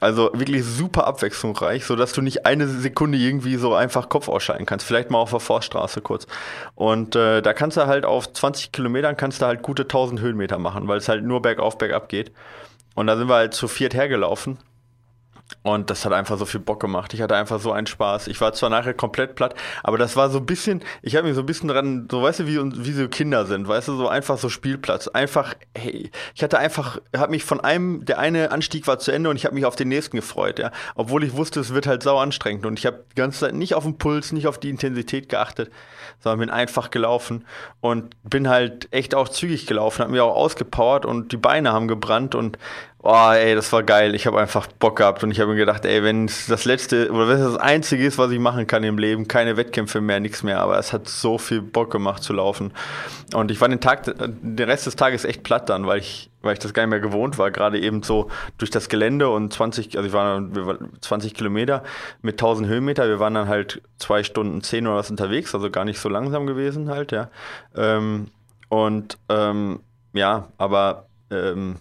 Also 0.00 0.30
wirklich 0.32 0.64
super 0.64 1.08
abwechslungsreich, 1.08 1.84
sodass 1.84 2.12
du 2.12 2.22
nicht 2.22 2.46
eine 2.46 2.68
Sekunde 2.68 3.18
irgendwie 3.18 3.56
so 3.56 3.74
einfach 3.74 4.08
Kopf 4.08 4.28
ausschalten 4.28 4.64
kannst. 4.64 4.86
Vielleicht 4.86 5.10
mal 5.10 5.18
auf 5.18 5.30
der 5.30 5.40
Vorstraße 5.40 6.00
kurz. 6.02 6.28
Und 6.76 7.16
äh, 7.16 7.42
da 7.42 7.52
kannst 7.52 7.76
du 7.76 7.86
halt 7.86 8.04
auf 8.04 8.32
20 8.32 8.70
Kilometern 8.70 9.16
kannst 9.16 9.42
du 9.42 9.46
halt 9.46 9.62
gute 9.62 9.82
1000 9.82 10.20
Höhenmeter 10.20 10.58
machen, 10.58 10.86
weil 10.86 10.98
es 10.98 11.08
halt 11.08 11.24
nur 11.24 11.42
bergauf, 11.42 11.78
bergab 11.78 12.08
geht. 12.08 12.30
Und 12.94 13.08
da 13.08 13.16
sind 13.16 13.28
wir 13.28 13.34
halt 13.34 13.54
zu 13.54 13.66
viert 13.66 13.94
hergelaufen. 13.94 14.58
Und 15.62 15.90
das 15.90 16.04
hat 16.04 16.12
einfach 16.12 16.38
so 16.38 16.44
viel 16.44 16.60
Bock 16.60 16.80
gemacht. 16.80 17.14
Ich 17.14 17.22
hatte 17.22 17.36
einfach 17.36 17.60
so 17.60 17.72
einen 17.72 17.86
Spaß. 17.86 18.28
Ich 18.28 18.40
war 18.40 18.52
zwar 18.52 18.70
nachher 18.70 18.94
komplett 18.94 19.34
platt, 19.34 19.54
aber 19.82 19.98
das 19.98 20.14
war 20.14 20.30
so 20.30 20.38
ein 20.38 20.46
bisschen, 20.46 20.82
ich 21.02 21.16
habe 21.16 21.26
mich 21.26 21.34
so 21.34 21.42
ein 21.42 21.46
bisschen 21.46 21.68
dran, 21.68 22.06
so 22.10 22.22
weißt 22.22 22.40
du, 22.40 22.46
wie, 22.46 22.84
wie 22.84 22.92
so 22.92 23.08
Kinder 23.08 23.46
sind, 23.46 23.66
weißt 23.66 23.88
du, 23.88 23.96
so 23.96 24.08
einfach 24.08 24.38
so 24.38 24.48
Spielplatz. 24.48 25.08
Einfach, 25.08 25.54
hey, 25.76 26.10
ich 26.34 26.42
hatte 26.42 26.58
einfach, 26.58 27.00
habe 27.16 27.30
mich 27.30 27.44
von 27.44 27.60
einem, 27.60 28.04
der 28.04 28.18
eine 28.18 28.50
Anstieg 28.50 28.86
war 28.86 28.98
zu 28.98 29.10
Ende 29.10 29.30
und 29.30 29.36
ich 29.36 29.46
habe 29.46 29.54
mich 29.54 29.64
auf 29.64 29.76
den 29.76 29.88
nächsten 29.88 30.16
gefreut, 30.16 30.58
ja. 30.58 30.70
Obwohl 30.94 31.24
ich 31.24 31.34
wusste, 31.34 31.60
es 31.60 31.72
wird 31.72 31.86
halt 31.86 32.02
sau 32.02 32.18
anstrengend 32.18 32.66
und 32.66 32.78
ich 32.78 32.86
habe 32.86 33.04
die 33.10 33.16
ganze 33.16 33.40
Zeit 33.40 33.54
nicht 33.54 33.74
auf 33.74 33.84
den 33.84 33.98
Puls, 33.98 34.32
nicht 34.32 34.46
auf 34.46 34.58
die 34.58 34.70
Intensität 34.70 35.28
geachtet, 35.28 35.70
sondern 36.20 36.40
bin 36.40 36.50
einfach 36.50 36.90
gelaufen 36.90 37.44
und 37.80 38.14
bin 38.22 38.48
halt 38.48 38.88
echt 38.90 39.14
auch 39.14 39.28
zügig 39.28 39.66
gelaufen, 39.66 40.02
habe 40.02 40.12
mir 40.12 40.24
auch 40.24 40.36
ausgepowert 40.36 41.06
und 41.06 41.32
die 41.32 41.36
Beine 41.36 41.72
haben 41.72 41.88
gebrannt 41.88 42.34
und 42.34 42.58
Oh, 43.00 43.30
ey, 43.32 43.54
das 43.54 43.72
war 43.72 43.84
geil. 43.84 44.16
Ich 44.16 44.26
habe 44.26 44.40
einfach 44.40 44.66
Bock 44.66 44.96
gehabt 44.96 45.22
und 45.22 45.30
ich 45.30 45.38
habe 45.38 45.52
mir 45.52 45.56
gedacht, 45.56 45.84
ey, 45.84 46.02
wenn 46.02 46.26
das 46.26 46.64
letzte 46.64 47.12
oder 47.12 47.28
wenn 47.28 47.38
das 47.38 47.56
einzige 47.56 48.04
ist, 48.04 48.18
was 48.18 48.32
ich 48.32 48.40
machen 48.40 48.66
kann 48.66 48.82
im 48.82 48.98
Leben, 48.98 49.28
keine 49.28 49.56
Wettkämpfe 49.56 50.00
mehr, 50.00 50.18
nichts 50.18 50.42
mehr, 50.42 50.60
aber 50.60 50.78
es 50.80 50.92
hat 50.92 51.08
so 51.08 51.38
viel 51.38 51.62
Bock 51.62 51.92
gemacht 51.92 52.24
zu 52.24 52.32
laufen. 52.32 52.72
Und 53.34 53.52
ich 53.52 53.60
war 53.60 53.68
den 53.68 53.80
Tag, 53.80 54.02
den 54.04 54.68
Rest 54.68 54.86
des 54.86 54.96
Tages 54.96 55.24
echt 55.24 55.44
platt 55.44 55.68
dann, 55.68 55.86
weil 55.86 56.00
ich, 56.00 56.28
weil 56.42 56.54
ich 56.54 56.58
das 56.58 56.74
gar 56.74 56.82
nicht 56.82 56.90
mehr 56.90 56.98
gewohnt 56.98 57.38
war, 57.38 57.52
gerade 57.52 57.78
eben 57.78 58.02
so 58.02 58.30
durch 58.58 58.72
das 58.72 58.88
Gelände 58.88 59.28
und 59.28 59.52
20, 59.52 59.96
also 59.96 60.08
ich 60.08 60.12
war, 60.12 60.40
wir 60.52 60.66
waren 60.66 60.90
20 61.00 61.34
Kilometer 61.34 61.84
mit 62.20 62.34
1000 62.34 62.66
Höhenmeter. 62.66 63.06
Wir 63.06 63.20
waren 63.20 63.34
dann 63.34 63.46
halt 63.46 63.80
zwei 63.98 64.24
Stunden 64.24 64.60
zehn 64.62 64.88
oder 64.88 64.96
was 64.96 65.10
unterwegs, 65.10 65.54
also 65.54 65.70
gar 65.70 65.84
nicht 65.84 66.00
so 66.00 66.08
langsam 66.08 66.48
gewesen 66.48 66.90
halt, 66.90 67.12
ja. 67.12 67.30
Ähm, 67.76 68.26
und 68.68 69.18
ähm, 69.28 69.80
ja, 70.14 70.48
aber 70.58 71.06
ähm, 71.30 71.76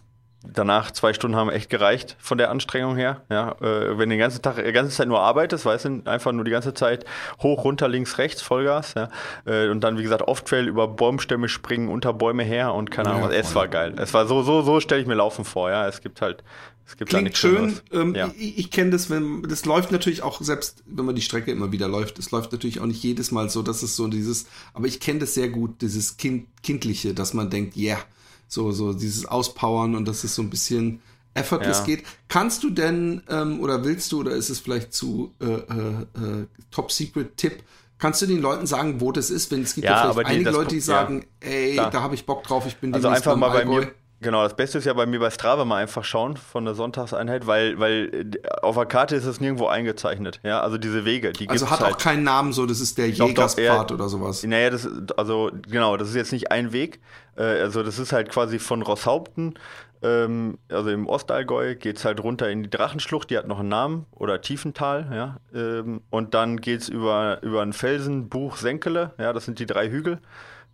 danach 0.53 0.91
zwei 0.91 1.13
Stunden 1.13 1.35
haben 1.35 1.49
echt 1.49 1.69
gereicht 1.69 2.15
von 2.19 2.37
der 2.37 2.49
Anstrengung 2.49 2.95
her. 2.95 3.21
Ja, 3.29 3.53
äh, 3.61 3.97
wenn 3.97 4.09
du 4.09 4.15
den 4.15 4.19
ganzen 4.19 4.41
Tag, 4.41 4.63
die 4.63 4.71
ganze 4.71 4.95
Zeit 4.95 5.07
nur 5.07 5.19
arbeitest, 5.19 5.65
weißt 5.65 5.85
du, 5.85 6.01
einfach 6.05 6.31
nur 6.31 6.45
die 6.45 6.51
ganze 6.51 6.73
Zeit 6.73 7.05
hoch, 7.41 7.63
runter, 7.63 7.87
links, 7.87 8.17
rechts, 8.17 8.41
Vollgas. 8.41 8.93
Ja, 8.95 9.09
äh, 9.45 9.69
und 9.69 9.81
dann, 9.81 9.97
wie 9.97 10.03
gesagt, 10.03 10.21
Off-Trail 10.21 10.67
über 10.67 10.87
Baumstämme 10.87 11.49
springen, 11.49 11.89
unter 11.89 12.13
Bäume 12.13 12.43
her 12.43 12.73
und 12.73 12.91
keine 12.91 13.09
Ahnung. 13.09 13.31
Ja, 13.31 13.37
es 13.37 13.55
war 13.55 13.67
geil. 13.67 13.95
Es 13.97 14.13
war 14.13 14.27
so, 14.27 14.41
so, 14.43 14.61
so 14.61 14.79
stelle 14.79 15.01
ich 15.01 15.07
mir 15.07 15.15
Laufen 15.15 15.45
vor. 15.45 15.69
Ja, 15.69 15.87
es 15.87 16.01
gibt 16.01 16.21
halt. 16.21 16.43
Es 16.85 16.95
gibt 16.95 17.09
Klingt 17.09 17.37
schön. 17.37 17.77
Ähm, 17.91 18.15
ja. 18.15 18.31
Ich, 18.37 18.57
ich 18.57 18.71
kenne 18.71 18.91
das, 18.91 19.09
wenn 19.09 19.43
das 19.43 19.65
läuft 19.65 19.91
natürlich 19.91 20.23
auch 20.23 20.39
selbst, 20.39 20.83
wenn 20.85 21.03
man 21.03 21.15
die 21.15 21.21
Strecke 21.21 21.51
immer 21.51 21.73
wieder 21.73 21.89
läuft. 21.89 22.17
Es 22.17 22.31
läuft 22.31 22.53
natürlich 22.53 22.79
auch 22.79 22.85
nicht 22.85 23.03
jedes 23.03 23.29
Mal 23.31 23.49
so, 23.49 23.61
dass 23.61 23.83
es 23.83 23.97
so 23.97 24.07
dieses. 24.07 24.45
Aber 24.73 24.87
ich 24.87 25.01
kenne 25.01 25.19
das 25.19 25.33
sehr 25.33 25.49
gut, 25.49 25.81
dieses 25.81 26.15
kind, 26.15 26.47
kindliche, 26.63 27.13
dass 27.13 27.33
man 27.33 27.49
denkt, 27.49 27.75
ja. 27.75 27.95
Yeah, 27.95 28.05
so, 28.47 28.71
so 28.71 28.93
dieses 28.93 29.25
Auspowern 29.25 29.95
und 29.95 30.07
dass 30.07 30.23
es 30.23 30.35
so 30.35 30.41
ein 30.41 30.49
bisschen 30.49 31.01
effortless 31.33 31.79
ja. 31.79 31.85
geht. 31.85 32.03
Kannst 32.27 32.63
du 32.63 32.69
denn 32.69 33.21
ähm, 33.29 33.59
oder 33.59 33.83
willst 33.83 34.11
du 34.11 34.19
oder 34.19 34.31
ist 34.31 34.49
es 34.49 34.59
vielleicht 34.59 34.93
zu 34.93 35.33
äh, 35.39 35.45
äh, 35.45 35.51
äh 35.51 36.47
Top 36.71 36.91
Secret 36.91 37.37
Tipp? 37.37 37.63
Kannst 37.99 38.21
du 38.21 38.27
den 38.27 38.41
Leuten 38.41 38.67
sagen, 38.67 39.01
wo 39.01 39.11
das 39.11 39.29
ist? 39.29 39.49
Wenn 39.51 39.63
es 39.63 39.73
gibt 39.73 39.85
ja, 39.85 40.05
ja 40.05 40.13
vielleicht 40.13 40.29
einige 40.29 40.51
Leute, 40.51 40.75
die 40.75 40.79
sagen, 40.79 41.25
ja, 41.43 41.49
ey, 41.49 41.73
klar. 41.73 41.91
da 41.91 42.01
habe 42.01 42.15
ich 42.15 42.25
Bock 42.25 42.43
drauf, 42.43 42.65
ich 42.67 42.77
bin 42.77 42.93
Also 42.93 43.07
einfach 43.07 43.35
mal 43.35 43.49
bei 43.49 43.65
mir 43.65 43.91
Genau, 44.19 44.41
das 44.41 44.55
Beste 44.55 44.79
ist 44.79 44.85
ja 44.85 44.93
bei 44.93 45.05
mir 45.05 45.19
bei 45.19 45.29
Strava 45.29 45.63
mal 45.63 45.77
einfach 45.77 46.03
schauen 46.03 46.37
von 46.37 46.65
der 46.65 46.73
Sonntagseinheit, 46.73 47.45
weil, 47.45 47.79
weil 47.79 48.31
äh, 48.33 48.49
auf 48.63 48.75
der 48.75 48.87
Karte 48.87 49.15
ist 49.15 49.25
es 49.25 49.39
nirgendwo 49.39 49.67
eingezeichnet. 49.67 50.39
Ja, 50.41 50.61
also 50.61 50.79
diese 50.79 51.05
Wege, 51.05 51.33
die 51.33 51.47
Also 51.47 51.69
hat 51.69 51.81
halt. 51.81 51.93
auch 51.93 51.97
keinen 51.99 52.23
Namen, 52.23 52.51
so 52.51 52.65
das 52.65 52.79
ist 52.79 52.97
der 52.97 53.09
Doch, 53.09 53.27
Jägerspfad 53.27 53.91
oder 53.91 54.09
sowas. 54.09 54.43
Naja, 54.43 54.71
das, 54.71 54.89
also 55.17 55.51
genau, 55.69 55.97
das 55.97 56.09
ist 56.09 56.15
jetzt 56.15 56.31
nicht 56.31 56.51
ein 56.51 56.71
Weg. 56.71 56.99
Äh, 57.35 57.43
also 57.43 57.83
das 57.83 57.99
ist 57.99 58.11
halt 58.11 58.29
quasi 58.29 58.57
von 58.57 58.81
Rosshaupten, 58.81 59.53
ähm, 60.01 60.57
also 60.69 60.89
im 60.89 61.07
Ostallgäu, 61.07 61.75
geht's 61.75 62.03
halt 62.03 62.23
runter 62.23 62.49
in 62.49 62.63
die 62.63 62.69
Drachenschlucht, 62.71 63.29
die 63.29 63.37
hat 63.37 63.47
noch 63.47 63.59
einen 63.59 63.69
Namen, 63.69 64.05
oder 64.11 64.41
Tiefental, 64.41 65.09
ja. 65.11 65.37
Ähm, 65.53 66.01
und 66.09 66.33
dann 66.33 66.59
geht's 66.61 66.89
über, 66.89 67.39
über 67.43 67.61
einen 67.61 67.73
Felsen, 67.73 68.29
Buch, 68.29 68.57
Senkele, 68.57 69.13
ja, 69.19 69.33
das 69.33 69.45
sind 69.45 69.59
die 69.59 69.65
drei 69.67 69.89
Hügel. 69.89 70.19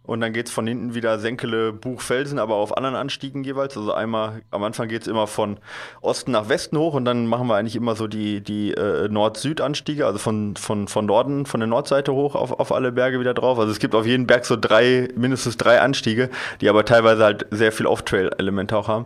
Und 0.06 0.20
dann 0.20 0.34
geht's 0.34 0.52
von 0.52 0.68
hinten 0.68 0.96
wieder 0.96 1.18
Senkele, 1.18 1.72
Buch, 1.72 2.02
Felsen, 2.02 2.38
aber 2.38 2.56
auf 2.56 2.76
anderen 2.76 2.96
Anstiegen 2.96 3.46
jeweils. 3.46 3.78
Also 3.78 3.94
einmal, 3.94 4.42
am 4.52 4.62
Anfang 4.64 4.90
geht's 4.90 5.08
immer 5.08 5.28
von 5.28 5.60
Osten 6.02 6.32
nach 6.32 6.50
Westen 6.50 6.78
hoch 6.78 6.94
und 6.94 7.06
dann 7.06 7.26
machen 7.26 7.48
wir 7.48 7.56
eigentlich 7.56 7.78
immer 7.78 7.96
so 7.96 8.08
die, 8.08 8.42
die 8.42 8.72
äh, 8.72 9.08
Nord-Süd-Anstiege, 9.08 10.06
also 10.06 10.20
von, 10.20 10.58
von, 10.58 10.90
von 10.90 11.06
Norden, 11.06 11.46
von 11.46 11.62
der 11.62 11.68
Nordseite 11.68 12.14
hoch 12.14 12.36
auf, 12.36 12.52
auf 12.52 12.74
alle 12.74 12.92
Berge 12.92 13.22
wieder 13.22 13.34
drauf. 13.34 13.58
Also 13.60 13.72
es 13.72 13.80
gibt 13.80 13.96
auf 13.96 14.06
jeden 14.06 14.28
Berg 14.28 14.46
so 14.46 14.58
drei, 14.60 15.08
mindestens 15.16 15.56
drei 15.56 15.80
Anstiege, 15.80 16.30
die 16.60 16.68
aber 16.68 16.84
teilweise 16.84 17.24
halt 17.24 17.46
sehr 17.52 17.72
viel 17.72 17.86
Off-Trail-Elemente 17.86 18.76
auch 18.76 18.90
haben. 18.90 19.06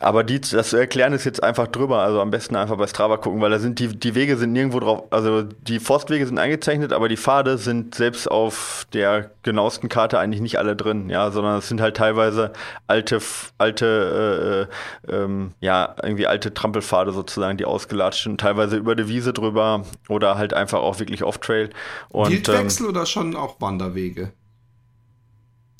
Aber 0.00 0.24
die, 0.24 0.40
das 0.40 0.70
zu 0.70 0.76
erklären 0.76 1.12
ist 1.12 1.24
jetzt 1.24 1.42
einfach 1.42 1.66
drüber, 1.66 1.98
also 2.02 2.20
am 2.20 2.30
besten 2.30 2.56
einfach 2.56 2.76
bei 2.76 2.86
Strava 2.86 3.16
gucken, 3.16 3.40
weil 3.40 3.50
da 3.50 3.58
sind 3.58 3.78
die, 3.78 3.88
die 3.88 4.14
Wege 4.14 4.36
sind 4.36 4.52
nirgendwo 4.52 4.80
drauf, 4.80 5.04
also 5.10 5.42
die 5.42 5.80
Forstwege 5.80 6.26
sind 6.26 6.38
eingezeichnet, 6.38 6.92
aber 6.92 7.08
die 7.08 7.16
Pfade 7.16 7.58
sind 7.58 7.94
selbst 7.94 8.30
auf 8.30 8.86
der 8.92 9.30
genauesten 9.42 9.88
Karte 9.88 10.18
eigentlich 10.18 10.40
nicht 10.40 10.58
alle 10.58 10.76
drin, 10.76 11.10
ja, 11.10 11.30
sondern 11.30 11.58
es 11.58 11.68
sind 11.68 11.80
halt 11.80 11.96
teilweise 11.96 12.52
alte, 12.86 13.20
alte, 13.58 14.68
äh, 15.08 15.12
äh, 15.12 15.16
ähm, 15.24 15.52
ja, 15.60 15.94
irgendwie 16.02 16.26
alte 16.26 16.54
Trampelpfade 16.54 17.12
sozusagen, 17.12 17.58
die 17.58 17.64
ausgelatscht 17.64 18.24
sind, 18.24 18.40
teilweise 18.40 18.76
über 18.76 18.94
die 18.94 19.08
Wiese 19.08 19.32
drüber 19.32 19.84
oder 20.08 20.36
halt 20.36 20.54
einfach 20.54 20.80
auch 20.80 20.98
wirklich 20.98 21.24
Off-Trail. 21.24 21.70
Und, 22.08 22.26
ähm, 22.26 22.32
Wildwechsel 22.32 22.86
oder 22.86 23.06
schon 23.06 23.34
auch 23.34 23.60
Wanderwege? 23.60 24.32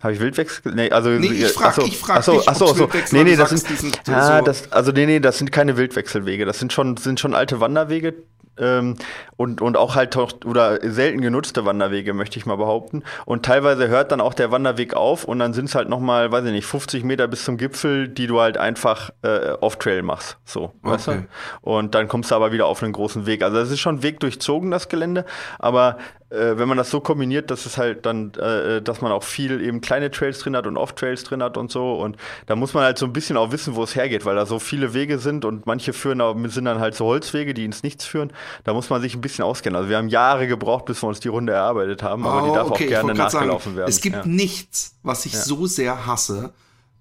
Habe 0.02 0.12
ich 0.12 0.20
Wildwechsel? 0.20 0.72
Nee, 0.74 0.90
also 0.90 1.10
Nee, 1.10 1.26
ich 1.28 1.52
frag- 1.52 1.68
achso, 1.68 1.82
ich 1.84 1.98
frag 1.98 2.18
achso, 2.18 2.38
dich, 2.38 2.48
achso, 2.48 2.70
achso. 2.70 2.88
Nee, 3.10 3.24
nee, 3.24 3.36
das 3.36 3.50
sagst, 3.50 3.66
sind 3.78 4.00
ja, 4.06 4.38
so- 4.38 4.44
das 4.44 4.70
also 4.70 4.92
nee, 4.92 5.06
nee, 5.06 5.20
das 5.20 5.38
sind 5.38 5.50
keine 5.50 5.76
Wildwechselwege, 5.76 6.44
das 6.44 6.58
sind 6.60 6.72
schon 6.72 6.96
sind 6.96 7.18
schon 7.18 7.34
alte 7.34 7.60
Wanderwege 7.60 8.14
ähm, 8.60 8.96
und 9.36 9.60
und 9.60 9.76
auch 9.76 9.94
halt 9.96 10.14
doch, 10.16 10.32
oder 10.44 10.78
selten 10.88 11.20
genutzte 11.20 11.64
Wanderwege, 11.64 12.12
möchte 12.14 12.38
ich 12.38 12.46
mal 12.46 12.56
behaupten 12.56 13.02
und 13.24 13.44
teilweise 13.44 13.88
hört 13.88 14.10
dann 14.12 14.20
auch 14.20 14.34
der 14.34 14.50
Wanderweg 14.52 14.94
auf 14.94 15.24
und 15.24 15.38
dann 15.40 15.52
sind 15.52 15.64
es 15.66 15.74
halt 15.76 15.88
noch 15.88 16.00
mal, 16.00 16.30
weiß 16.32 16.44
ich 16.44 16.52
nicht, 16.52 16.66
50 16.66 17.02
Meter 17.04 17.26
bis 17.28 17.44
zum 17.44 17.56
Gipfel, 17.56 18.08
die 18.08 18.26
du 18.28 18.40
halt 18.40 18.56
einfach 18.56 19.10
äh, 19.22 19.50
off-Trail 19.60 20.02
machst, 20.02 20.38
so, 20.44 20.72
weißt 20.82 21.08
Okay. 21.08 21.26
du? 21.62 21.70
Und 21.70 21.94
dann 21.96 22.06
kommst 22.08 22.30
du 22.30 22.34
aber 22.36 22.50
wieder 22.52 22.66
auf 22.66 22.82
einen 22.82 22.92
großen 22.92 23.26
Weg. 23.26 23.42
Also 23.42 23.58
es 23.58 23.70
ist 23.70 23.78
schon 23.80 24.02
Weg 24.04 24.18
durchzogen, 24.20 24.70
das 24.72 24.88
Gelände, 24.88 25.24
aber 25.60 25.98
äh, 26.30 26.58
wenn 26.58 26.68
man 26.68 26.76
das 26.76 26.90
so 26.90 27.00
kombiniert, 27.00 27.50
dass 27.50 27.64
es 27.64 27.78
halt 27.78 28.04
dann, 28.04 28.34
äh, 28.34 28.82
dass 28.82 29.00
man 29.00 29.12
auch 29.12 29.22
viel 29.22 29.62
eben 29.62 29.80
kleine 29.80 30.10
Trails 30.10 30.40
drin 30.40 30.54
hat 30.54 30.66
und 30.66 30.76
Off-Trails 30.76 31.24
drin 31.24 31.42
hat 31.42 31.56
und 31.56 31.70
so. 31.70 31.94
Und 31.94 32.16
da 32.46 32.56
muss 32.56 32.74
man 32.74 32.84
halt 32.84 32.98
so 32.98 33.06
ein 33.06 33.12
bisschen 33.12 33.36
auch 33.36 33.50
wissen, 33.50 33.74
wo 33.74 33.82
es 33.82 33.94
hergeht, 33.94 34.24
weil 34.24 34.36
da 34.36 34.44
so 34.44 34.58
viele 34.58 34.92
Wege 34.92 35.18
sind 35.18 35.44
und 35.44 35.66
manche 35.66 35.92
führen, 35.92 36.20
aber 36.20 36.48
sind 36.50 36.66
dann 36.66 36.80
halt 36.80 36.94
so 36.94 37.06
Holzwege, 37.06 37.54
die 37.54 37.64
ins 37.64 37.82
Nichts 37.82 38.04
führen. 38.04 38.32
Da 38.64 38.74
muss 38.74 38.90
man 38.90 39.00
sich 39.00 39.14
ein 39.14 39.20
bisschen 39.20 39.44
auskennen. 39.44 39.76
Also 39.76 39.88
wir 39.88 39.96
haben 39.96 40.08
Jahre 40.08 40.46
gebraucht, 40.46 40.84
bis 40.84 41.02
wir 41.02 41.08
uns 41.08 41.20
die 41.20 41.28
Runde 41.28 41.52
erarbeitet 41.52 42.02
haben, 42.02 42.26
aber 42.26 42.42
die 42.42 42.50
Oh, 42.50 42.54
darf 42.54 42.70
okay, 42.70 42.84
auch 42.84 42.88
gerne 42.88 43.14
nachgelaufen 43.14 43.72
sagen, 43.72 43.76
werden. 43.76 43.88
Es 43.88 44.00
gibt 44.00 44.16
ja. 44.16 44.26
nichts, 44.26 44.96
was 45.02 45.26
ich 45.26 45.36
so 45.36 45.66
sehr 45.66 46.06
hasse, 46.06 46.52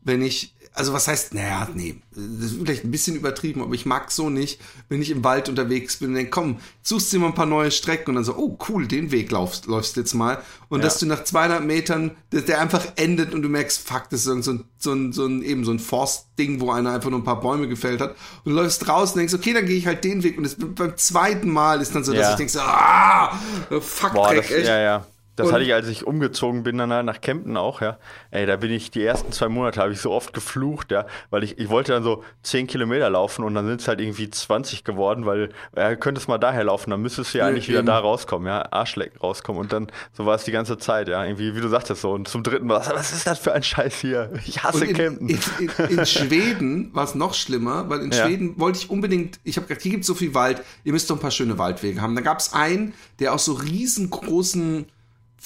wenn 0.04 0.22
ich, 0.22 0.54
also 0.78 0.94
was 0.94 1.08
heißt, 1.08 1.34
naja, 1.34 1.68
nee, 1.74 1.96
das 2.12 2.52
ist 2.52 2.58
vielleicht 2.62 2.86
ein 2.86 2.92
bisschen 2.92 3.16
übertrieben, 3.16 3.62
aber 3.62 3.74
ich 3.74 3.86
mag 3.86 4.12
so 4.12 4.30
nicht, 4.30 4.60
wenn 4.90 5.02
ich 5.02 5.12
im 5.12 5.24
Wald 5.24 5.50
unterwegs 5.50 5.98
bin 5.98 6.10
und 6.10 6.16
denke, 6.16 6.30
komm, 6.32 6.60
suchst 6.84 7.12
dir 7.12 7.20
mal 7.20 7.28
ein 7.28 7.34
paar 7.36 7.46
neue 7.46 7.72
Strecken 7.72 8.12
und 8.12 8.16
dann 8.16 8.24
so, 8.24 8.36
oh 8.38 8.58
cool, 8.70 8.88
den 8.88 9.12
Weg 9.12 9.32
laufst, 9.32 9.66
läufst 9.66 9.96
du 9.96 10.02
jetzt 10.02 10.14
mal. 10.14 10.42
Und 10.70 10.80
Ja. 10.80 10.86
dass 10.86 11.00
du 11.00 11.06
nach 11.06 11.24
200 11.24 11.64
Metern, 11.66 12.12
dass 12.30 12.46
der 12.46 12.62
einfach 12.62 12.86
endet 12.96 13.34
und 13.34 13.42
du 13.42 13.50
merkst, 13.50 13.88
fuck, 13.88 14.10
das 14.10 14.22
ist 14.22 14.28
irgend 14.28 14.46
so 14.46 14.52
ein, 14.54 14.64
so 14.78 14.94
ein, 14.94 15.14
so 15.14 15.26
ein, 15.26 15.42
eben 15.44 15.66
so 15.66 15.72
ein 15.72 15.80
Forstding, 15.80 16.62
wo 16.62 16.72
einer 16.72 16.92
einfach 16.94 17.10
nur 17.10 17.20
ein 17.20 17.26
paar 17.26 17.42
Bäume 17.42 17.68
gefällt 17.68 18.00
hat. 18.02 18.12
Und 18.44 18.52
du 18.52 18.62
läufst 18.62 18.88
raus 18.88 19.12
und 19.12 19.18
denkst, 19.20 19.34
okay, 19.34 19.54
dann 19.54 19.66
gehe 19.66 19.78
ich 19.78 19.88
halt 19.88 20.04
den 20.04 20.24
Weg. 20.24 20.38
Und 20.38 20.44
das, 20.44 20.56
beim 20.58 20.96
zweiten 20.98 21.50
Mal 21.50 21.82
ist 21.82 21.94
dann 21.96 22.04
so, 22.04 22.14
dass 22.14 22.22
Ja. 22.22 22.32
ich 22.32 22.38
denke, 22.38 22.52
so, 22.54 22.60
ah, 22.62 23.38
fuck, 23.82 24.14
Boah, 24.14 24.30
Dreck, 24.30 24.44
das, 24.48 24.52
echt. 24.52 24.68
ja, 24.68 24.80
ja. 24.80 25.06
Das 25.38 25.48
Und- 25.48 25.54
hatte 25.54 25.64
ich, 25.64 25.74
als 25.74 25.88
ich 25.88 26.06
umgezogen 26.06 26.64
bin, 26.64 26.78
dann 26.80 26.92
halt 26.92 27.06
nach 27.06 27.22
Kempten 27.22 27.56
auch, 27.58 27.80
ja. 27.82 27.98
Ey, 28.32 28.46
da 28.46 28.58
bin 28.58 28.72
ich 28.72 28.92
die 28.92 29.04
ersten 29.06 29.32
zwei 29.32 29.48
Monate, 29.48 29.80
habe 29.80 29.94
ich 29.94 30.02
so 30.02 30.12
oft 30.12 30.34
geflucht, 30.34 30.92
ja, 30.92 31.06
weil 31.30 31.44
ich, 31.44 31.58
ich 31.60 31.70
wollte 31.70 31.94
dann 31.94 32.04
so 32.04 32.24
10 32.44 32.68
Kilometer 32.68 33.10
laufen 33.10 33.46
und 33.46 33.54
dann 33.56 33.66
sind 33.68 33.80
es 33.80 33.88
halt 33.88 34.02
irgendwie 34.02 34.30
20 34.30 34.84
geworden, 34.84 35.26
weil, 35.26 35.50
ja, 35.76 35.96
könntest 35.96 36.28
mal 36.28 36.38
daher 36.40 36.64
laufen, 36.66 36.90
dann 36.90 37.02
müsstest 37.02 37.34
du 37.34 37.38
ja 37.38 37.46
eigentlich 37.46 37.70
wieder 37.70 37.84
da 37.84 38.00
rauskommen, 38.00 38.48
ja, 38.48 38.66
Arschleck 38.72 39.12
rauskommen 39.22 39.62
und 39.62 39.72
dann, 39.72 39.88
so 40.12 40.26
war 40.26 40.34
es 40.36 40.44
die 40.44 40.52
ganze 40.52 40.78
Zeit, 40.80 41.08
ja, 41.08 41.24
irgendwie, 41.24 41.56
wie 41.56 41.62
du 41.62 41.68
sagtest 41.70 42.02
so, 42.02 42.12
und 42.14 42.28
zum 42.28 42.42
dritten 42.44 42.66
Mal, 42.68 42.80
was, 42.80 42.90
was 42.94 43.14
ist 43.14 43.28
das 43.28 43.38
für 43.40 43.54
ein 43.54 43.62
Scheiß 43.64 43.96
hier? 44.02 44.32
Ich 44.46 44.64
hasse 44.64 44.86
in, 44.86 44.96
Kempten. 44.96 45.30
in, 45.30 45.40
in, 45.60 45.98
in 46.00 46.06
Schweden 46.08 46.90
war 46.96 47.04
es 47.04 47.14
noch 47.14 47.36
schlimmer, 47.36 47.88
weil 47.90 48.00
in 48.02 48.12
Ja. 48.12 48.26
Schweden 48.26 48.60
wollte 48.60 48.80
ich 48.80 48.90
unbedingt, 48.90 49.40
ich 49.44 49.56
habe 49.58 49.68
gesagt, 49.68 49.84
hier 49.84 49.92
gibt 49.92 50.04
so 50.06 50.16
viel 50.16 50.34
Wald, 50.34 50.64
ihr 50.84 50.94
müsst 50.94 51.10
doch 51.12 51.16
ein 51.18 51.22
paar 51.22 51.30
schöne 51.30 51.60
Waldwege 51.60 52.02
haben. 52.02 52.16
Da 52.16 52.22
gab 52.22 52.40
es 52.40 52.54
einen, 52.54 52.94
der 53.20 53.34
aus 53.36 53.46
so 53.46 53.54
riesengroßen 53.54 54.86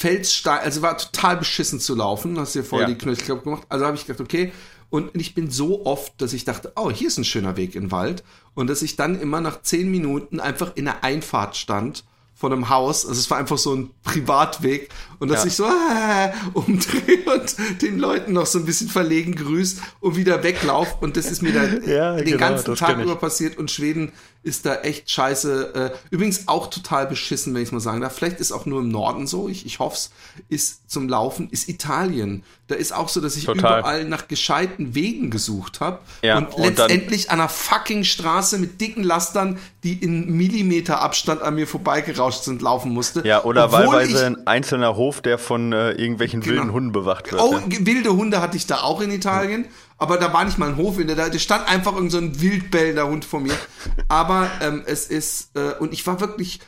Felsstein, 0.02 0.60
also 0.60 0.82
war 0.82 0.98
total 0.98 1.38
beschissen 1.38 1.80
zu 1.80 1.94
laufen, 1.96 2.40
hast 2.40 2.56
dir 2.56 2.64
voll 2.64 2.82
Ja. 2.82 2.88
die 2.88 2.98
Knöchel 2.98 3.26
kaputt 3.28 3.44
gemacht. 3.44 3.64
Also 3.70 3.86
habe 3.86 3.96
ich 3.96 4.06
gedacht, 4.08 4.22
okay. 4.22 4.52
Und 4.90 5.16
ich 5.16 5.36
bin 5.36 5.50
so 5.52 5.86
oft, 5.86 6.20
dass 6.22 6.34
ich 6.34 6.44
dachte, 6.44 6.74
oh, 6.76 6.90
hier 6.92 7.08
ist 7.08 7.18
ein 7.18 7.24
schöner 7.24 7.56
Weg 7.56 7.76
in 7.76 7.84
den 7.86 7.92
Wald. 7.92 8.24
Und 8.56 8.68
dass 8.68 8.82
ich 8.82 8.96
dann 8.96 9.22
immer 9.22 9.40
nach 9.40 9.62
zehn 9.62 9.90
Minuten 9.92 10.40
einfach 10.40 10.72
in 10.76 10.86
der 10.86 11.04
Einfahrt 11.04 11.56
stand 11.56 12.04
von 12.36 12.52
einem 12.52 12.70
Haus. 12.70 13.06
Also 13.06 13.20
es 13.20 13.30
war 13.30 13.38
einfach 13.38 13.58
so 13.60 13.74
ein 13.76 13.92
Privatweg. 14.04 14.90
Und 15.22 15.30
dass 15.30 15.42
Ja. 15.44 15.48
ich 15.48 15.54
so 15.56 15.66
äh, 15.66 16.32
umdrehe 16.54 17.20
und 17.34 17.82
den 17.82 18.00
Leuten 18.00 18.34
noch 18.34 18.46
so 18.48 18.60
ein 18.60 18.66
bisschen 18.66 18.90
verlegen 18.90 19.36
grüßt 19.36 19.80
und 20.02 20.16
wieder 20.18 20.44
weglauf. 20.44 21.02
Und 21.02 21.16
das 21.16 21.28
ist 21.32 21.42
mir 21.42 21.54
dann 21.54 21.84
Ja, 21.88 22.16
den 22.16 22.26
genau, 22.26 22.38
ganzen 22.40 22.76
Tag 22.76 22.98
über 23.00 23.16
passiert. 23.16 23.58
Und 23.58 23.72
Schweden 23.72 24.12
ist 24.44 24.66
da 24.66 24.78
echt 24.78 25.12
scheiße. 25.12 25.76
Äh, 25.94 25.98
übrigens 26.10 26.48
auch 26.48 26.68
total 26.72 27.06
beschissen, 27.06 27.54
wenn 27.54 27.62
ich 27.62 27.72
mal 27.72 27.80
sagen 27.80 28.02
darf. 28.02 28.16
Vielleicht 28.16 28.40
ist 28.40 28.52
auch 28.52 28.66
nur 28.66 28.82
im 28.82 28.90
Norden 28.90 29.28
so. 29.28 29.48
Ich, 29.48 29.66
ich 29.68 29.78
hoffe 29.80 29.96
es. 29.96 30.12
Ist 30.50 30.90
zum 30.90 31.08
Laufen, 31.08 31.50
ist 31.52 31.70
Italien. 31.70 32.44
Da 32.68 32.76
ist 32.76 32.92
auch 32.94 33.08
so, 33.10 33.22
dass 33.22 33.36
ich 33.36 33.46
Total. 33.46 33.80
überall 33.82 34.06
nach 34.06 34.28
gescheiten 34.28 34.96
Wegen 34.96 35.30
gesucht 35.30 35.80
habe. 35.82 36.00
Ja, 36.24 36.38
und, 36.40 36.54
und 36.56 36.64
letztendlich 36.66 37.30
an 37.30 37.40
einer 37.40 37.50
fucking 37.50 38.04
Straße 38.06 38.58
mit 38.58 38.82
dicken 38.82 39.04
Lastern, 39.04 39.60
die 39.84 39.94
in 39.94 40.36
Millimeter 40.36 41.02
Abstand 41.02 41.42
an 41.44 41.56
mir 41.56 41.68
vorbeigerauscht 41.68 42.44
sind, 42.44 42.62
laufen 42.62 42.92
musste. 42.92 43.22
Ja, 43.28 43.44
oder 43.44 43.66
Obwohl 43.66 44.02
ich- 44.02 44.18
ein 44.18 44.48
einzelner 44.48 44.96
Hof, 44.96 45.11
der 45.20 45.38
von 45.38 45.74
äh, 45.74 45.92
irgendwelchen 45.92 46.40
Genau. 46.40 46.62
wilden 46.62 46.72
Hunden 46.72 46.92
bewacht 46.94 47.32
wird. 47.32 47.42
Oh, 47.42 47.58
ja. 47.58 47.86
wilde 47.86 48.16
Hunde 48.16 48.40
hatte 48.40 48.56
ich 48.56 48.68
da 48.68 48.78
auch 48.84 49.02
in 49.02 49.12
Italien, 49.12 49.66
aber 49.98 50.18
da 50.18 50.32
war 50.32 50.46
nicht 50.46 50.58
mal 50.58 50.70
ein 50.70 50.78
Hof 50.78 50.98
in 51.00 51.08
der, 51.08 51.18
da 51.18 51.38
stand 51.38 51.68
einfach 51.68 51.94
irgend 51.96 52.12
so 52.12 52.20
ein 52.20 52.40
wildbellender 52.40 53.08
Hund 53.08 53.26
vor 53.26 53.42
mir. 53.42 53.56
Aber 54.08 54.50
ähm, 54.62 54.84
es 54.86 55.08
ist, 55.08 55.56
äh, 55.58 55.74
und 55.80 55.92
ich 55.92 56.08
war 56.08 56.22
wirklich 56.22 56.60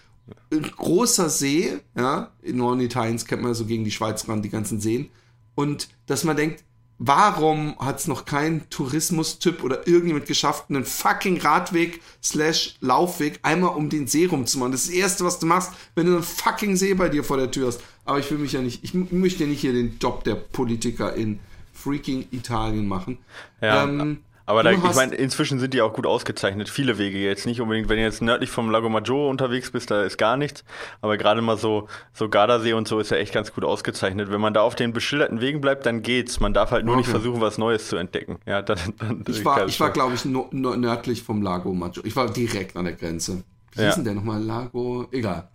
ein 0.51 0.63
großer 0.63 1.29
See, 1.29 1.79
ja, 1.97 2.31
in 2.41 2.57
Norden 2.57 2.81
Italiens 2.81 3.25
kennt 3.25 3.41
man 3.41 3.51
ja 3.51 3.55
so 3.55 3.65
gegen 3.65 3.83
die 3.85 3.91
Schweiz 3.91 4.27
ran, 4.27 4.41
die 4.41 4.49
ganzen 4.49 4.79
Seen. 4.81 5.09
Und 5.55 5.87
dass 6.07 6.23
man 6.23 6.35
denkt, 6.35 6.63
warum 6.99 7.77
hat 7.79 7.99
es 7.99 8.07
noch 8.07 8.25
kein 8.25 8.69
Tourismustyp 8.69 9.63
oder 9.63 9.87
irgendjemand 9.87 10.25
geschafft, 10.25 10.65
einen 10.69 10.85
fucking 10.85 11.41
Radweg 11.41 12.01
slash 12.23 12.75
Laufweg 12.81 13.39
einmal 13.43 13.75
um 13.75 13.89
den 13.89 14.07
See 14.07 14.25
rumzumachen? 14.25 14.71
Das 14.71 14.81
ist 14.81 14.89
das 14.89 14.95
Erste, 14.95 15.25
was 15.25 15.39
du 15.39 15.45
machst, 15.45 15.71
wenn 15.95 16.05
du 16.05 16.13
einen 16.13 16.23
fucking 16.23 16.75
See 16.75 16.93
bei 16.93 17.09
dir 17.09 17.23
vor 17.23 17.37
der 17.37 17.51
Tür 17.51 17.67
hast. 17.67 17.81
Aber 18.05 18.19
ich 18.19 18.29
will 18.31 18.37
mich 18.37 18.53
ja 18.53 18.61
nicht, 18.61 18.83
ich 18.83 18.93
möchte 18.93 19.43
ja 19.43 19.49
nicht 19.49 19.61
hier 19.61 19.73
den 19.73 19.97
Job 19.99 20.23
der 20.23 20.35
Politiker 20.35 21.13
in 21.13 21.39
freaking 21.73 22.27
Italien 22.31 22.87
machen. 22.87 23.17
Ja, 23.61 23.83
Ähm, 23.83 24.19
aber 24.45 24.63
da, 24.63 24.71
ich 24.71 24.77
meine, 24.95 25.15
inzwischen 25.15 25.59
sind 25.59 25.73
die 25.73 25.81
auch 25.81 25.93
gut 25.93 26.05
ausgezeichnet. 26.05 26.69
Viele 26.69 26.97
Wege 26.97 27.17
jetzt 27.17 27.45
nicht 27.45 27.61
unbedingt, 27.61 27.89
wenn 27.89 27.97
du 27.97 28.03
jetzt 28.03 28.21
nördlich 28.21 28.49
vom 28.49 28.69
Lago 28.69 28.89
Maggiore 28.89 29.29
unterwegs 29.29 29.71
bist, 29.71 29.89
da 29.91 30.03
ist 30.03 30.17
gar 30.17 30.35
nichts. 30.37 30.63
Aber 31.01 31.17
gerade 31.17 31.41
mal 31.41 31.57
so, 31.57 31.87
so 32.13 32.29
Gardasee 32.29 32.73
und 32.73 32.87
so 32.87 32.99
ist 32.99 33.11
ja 33.11 33.17
echt 33.17 33.33
ganz 33.33 33.53
gut 33.53 33.63
ausgezeichnet. 33.63 34.31
Wenn 34.31 34.41
man 34.41 34.53
da 34.53 34.61
auf 34.61 34.75
den 34.75 34.91
beschilderten 34.93 35.39
Wegen 35.41 35.61
bleibt, 35.61 35.85
dann 35.85 36.01
geht's. 36.01 36.39
Man 36.39 36.53
darf 36.53 36.71
halt 36.71 36.85
nur 36.85 36.95
nicht 36.97 37.07
Okay. 37.07 37.19
versuchen, 37.19 37.41
was 37.41 37.57
Neues 37.57 37.87
zu 37.87 37.95
entdecken. 37.95 38.39
Ja, 38.45 38.61
dann, 38.61 38.79
dann, 38.99 39.23
Ich 39.27 39.45
war, 39.45 39.65
ich 39.67 39.79
war 39.79 39.91
glaube 39.91 40.15
ich, 40.15 40.25
no, 40.25 40.47
no, 40.51 40.75
nördlich 40.75 41.23
vom 41.23 41.41
Lago 41.41 41.73
Maggiore. 41.73 42.07
Ich 42.07 42.15
war 42.15 42.29
direkt 42.29 42.75
an 42.75 42.85
der 42.85 42.93
Grenze. 42.95 43.43
Wie 43.73 43.81
Ja. 43.81 43.87
hieß 43.87 43.95
denn 43.95 44.03
der 44.05 44.13
nochmal? 44.15 44.41
Lago? 44.41 45.07
Egal. 45.11 45.47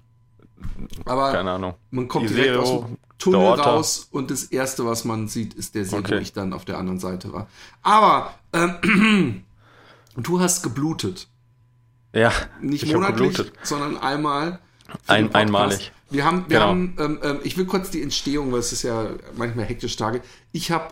Aber 1.05 1.33
keine 1.33 1.53
Ahnung. 1.53 1.75
man 1.91 2.09
kommt 2.09 2.27
Isero, 2.27 2.43
direkt 2.43 2.59
aus 2.59 2.69
dem 2.87 2.97
Tunnel 3.19 3.41
raus 3.61 4.09
und 4.11 4.31
das 4.31 4.45
Erste, 4.45 4.85
was 4.87 5.05
man 5.05 5.29
sieht, 5.29 5.55
ist 5.55 5.75
der 5.75 5.85
See, 5.85 5.93
wo 5.93 5.99
Okay. 5.99 6.19
ich 6.19 6.33
dann 6.33 6.53
auf 6.53 6.65
der 6.65 6.79
anderen 6.79 6.99
Seite 7.01 7.33
war. 7.33 7.49
Aber 7.83 8.35
ähm, 8.53 9.45
du 10.17 10.41
hast 10.41 10.63
geblutet. 10.63 11.29
Ja, 12.15 12.33
Nicht 12.61 12.87
monatlich, 12.93 13.39
sondern 13.63 13.97
einmal. 13.99 14.61
Ein- 15.07 15.35
einmalig. 15.35 15.93
Wir 16.11 16.25
haben, 16.25 16.45
wir 16.49 16.59
Genau. 16.59 16.69
haben 16.71 16.97
ähm, 16.99 17.19
ähm, 17.23 17.39
ich 17.45 17.59
will 17.59 17.67
kurz 17.67 17.91
die 17.91 18.01
Entstehung, 18.03 18.51
weil 18.53 18.61
es 18.61 18.73
ist 18.73 18.83
ja 18.83 19.11
manchmal 19.37 19.67
hektisch 19.67 19.95
Tage. 19.97 20.23
Ich 20.53 20.71
habe 20.71 20.89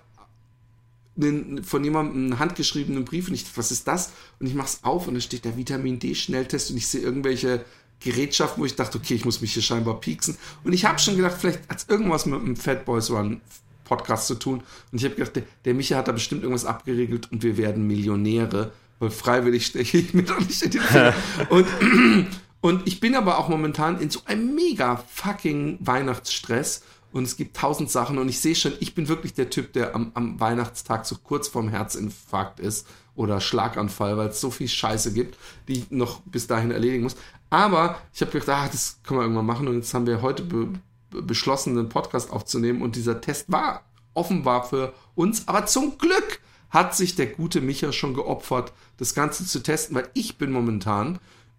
einen, 1.18 1.64
von 1.64 1.82
jemandem 1.82 2.24
einen 2.24 2.38
handgeschriebenen 2.38 3.06
Brief 3.06 3.28
und 3.28 3.34
ich 3.34 3.46
was 3.56 3.70
ist 3.70 3.88
das? 3.88 4.12
Und 4.38 4.46
ich 4.46 4.54
mach's 4.54 4.80
auf 4.82 5.08
und 5.08 5.14
da 5.14 5.20
steht 5.20 5.46
der 5.46 5.56
Vitamin 5.56 5.98
D-Schnelltest 5.98 6.70
und 6.70 6.76
ich 6.76 6.86
sehe 6.88 7.00
irgendwelche 7.00 7.64
Gerätschaften, 8.00 8.60
wo 8.60 8.66
ich 8.66 8.76
dachte, 8.76 8.98
okay, 8.98 9.14
ich 9.14 9.24
muss 9.24 9.40
mich 9.40 9.54
hier 9.54 9.62
scheinbar 9.62 10.00
pieksen. 10.00 10.36
Und 10.64 10.72
ich 10.72 10.84
habe 10.84 10.98
schon 10.98 11.16
gedacht, 11.16 11.36
vielleicht 11.38 11.68
hat 11.68 11.78
es 11.78 11.88
irgendwas 11.88 12.26
mit 12.26 12.40
dem 12.40 12.56
Fat 12.56 12.84
Boys 12.84 13.10
Run 13.10 13.40
Podcast 13.84 14.26
zu 14.26 14.34
tun. 14.34 14.62
Und 14.92 14.98
ich 14.98 15.04
habe 15.04 15.14
gedacht, 15.14 15.36
der, 15.36 15.44
der 15.64 15.74
Micha 15.74 15.96
hat 15.96 16.08
da 16.08 16.12
bestimmt 16.12 16.42
irgendwas 16.42 16.66
abgeregelt 16.66 17.32
und 17.32 17.42
wir 17.42 17.56
werden 17.56 17.86
Millionäre, 17.86 18.72
weil 18.98 19.10
freiwillig 19.10 19.66
steche 19.66 19.98
ich 19.98 20.12
mir 20.12 20.24
doch 20.24 20.40
nicht 20.40 20.62
in 20.62 20.70
den 20.70 20.80
Finger. 20.82 21.14
und, 21.48 21.66
und 22.60 22.86
ich 22.86 23.00
bin 23.00 23.14
aber 23.14 23.38
auch 23.38 23.48
momentan 23.48 24.00
in 24.00 24.10
so 24.10 24.20
einem 24.26 24.54
mega 24.54 24.96
fucking 25.08 25.78
Weihnachtsstress 25.80 26.82
und 27.12 27.24
es 27.24 27.36
gibt 27.36 27.56
tausend 27.56 27.90
Sachen 27.90 28.18
und 28.18 28.28
ich 28.28 28.40
sehe 28.40 28.54
schon, 28.54 28.72
ich 28.80 28.94
bin 28.94 29.08
wirklich 29.08 29.32
der 29.32 29.48
Typ, 29.48 29.72
der 29.72 29.94
am, 29.94 30.10
am 30.14 30.38
Weihnachtstag 30.38 31.06
so 31.06 31.16
kurz 31.22 31.48
vorm 31.48 31.68
Herzinfarkt 31.68 32.60
ist 32.60 32.86
oder 33.16 33.40
Schlaganfall, 33.40 34.16
weil 34.16 34.28
es 34.28 34.40
so 34.40 34.50
viel 34.50 34.68
Scheiße 34.68 35.12
gibt, 35.12 35.36
die 35.68 35.78
ich 35.78 35.90
noch 35.90 36.20
bis 36.20 36.46
dahin 36.46 36.70
erledigen 36.70 37.02
muss. 37.02 37.16
Aber 37.50 38.00
ich 38.14 38.20
habe 38.20 38.30
gedacht, 38.30 38.48
ah, 38.48 38.68
das 38.70 39.00
können 39.02 39.20
wir 39.20 39.24
irgendwann 39.24 39.46
machen. 39.46 39.68
Und 39.68 39.76
jetzt 39.76 39.92
haben 39.94 40.06
wir 40.06 40.22
heute 40.22 40.42
be 40.42 40.68
beschlossen, 41.10 41.78
einen 41.78 41.88
Podcast 41.88 42.30
aufzunehmen. 42.30 42.82
Und 42.82 42.94
dieser 42.96 43.20
Test 43.20 43.50
war 43.50 43.84
offenbar 44.12 44.64
für 44.68 44.92
uns, 45.14 45.48
aber 45.48 45.64
zum 45.66 45.96
Glück 45.98 46.40
hat 46.70 46.94
sich 46.94 47.14
der 47.14 47.26
gute 47.26 47.60
Micha 47.60 47.92
schon 47.92 48.12
geopfert, 48.12 48.72
das 48.98 49.14
Ganze 49.14 49.46
zu 49.46 49.62
testen, 49.62 49.96
weil 49.96 50.08
ich 50.14 50.36
bin 50.36 50.50
momentan 50.50 51.18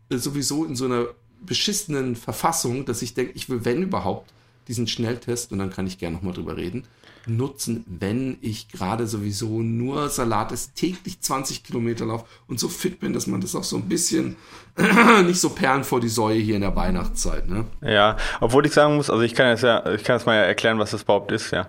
äh, 0.09 0.17
sowieso 0.17 0.65
in 0.65 0.75
so 0.75 0.85
einer 0.85 1.07
beschissenen 1.41 2.15
Verfassung, 2.15 2.85
dass 2.85 3.01
ich 3.01 3.13
denke, 3.13 3.33
ich 3.33 3.49
will, 3.49 3.63
wenn 3.63 3.81
überhaupt, 3.81 4.33
diesen 4.67 4.87
Schnelltest, 4.87 5.51
und 5.51 5.59
dann 5.59 5.69
kann 5.69 5.87
ich 5.87 5.97
gerne 5.97 6.17
nochmal 6.17 6.33
drüber 6.33 6.57
reden, 6.57 6.83
nutzen, 7.29 7.83
wenn 7.87 8.37
ich 8.41 8.69
gerade 8.69 9.07
sowieso 9.07 9.61
nur 9.61 10.09
Salat 10.09 10.51
ist, 10.51 10.75
täglich 10.75 11.19
20 11.21 11.63
Kilometer 11.63 12.05
laufe 12.05 12.25
und 12.47 12.59
so 12.59 12.67
fit 12.67 12.99
bin, 12.99 13.13
dass 13.13 13.27
man 13.27 13.41
das 13.41 13.55
auch 13.55 13.63
so 13.63 13.77
ein 13.77 13.87
bisschen 13.87 14.35
nicht 15.25 15.39
so 15.39 15.49
Perlen 15.49 15.83
vor 15.83 15.99
die 15.99 16.09
Säue 16.09 16.37
hier 16.37 16.55
in 16.55 16.61
der 16.61 16.75
Weihnachtszeit. 16.75 17.49
Ne? 17.49 17.65
Ja, 17.81 18.17
obwohl 18.41 18.65
ich 18.65 18.73
sagen 18.73 18.95
muss, 18.95 19.09
also 19.09 19.23
ich 19.23 19.33
kann 19.33 19.47
jetzt 19.49 19.63
ja, 19.63 19.85
ich 19.91 20.03
kann 20.03 20.17
jetzt 20.17 20.25
mal 20.25 20.35
ja 20.35 20.43
erklären, 20.43 20.77
was 20.77 20.91
das 20.91 21.03
überhaupt 21.03 21.31
ist, 21.31 21.51
ja. 21.51 21.67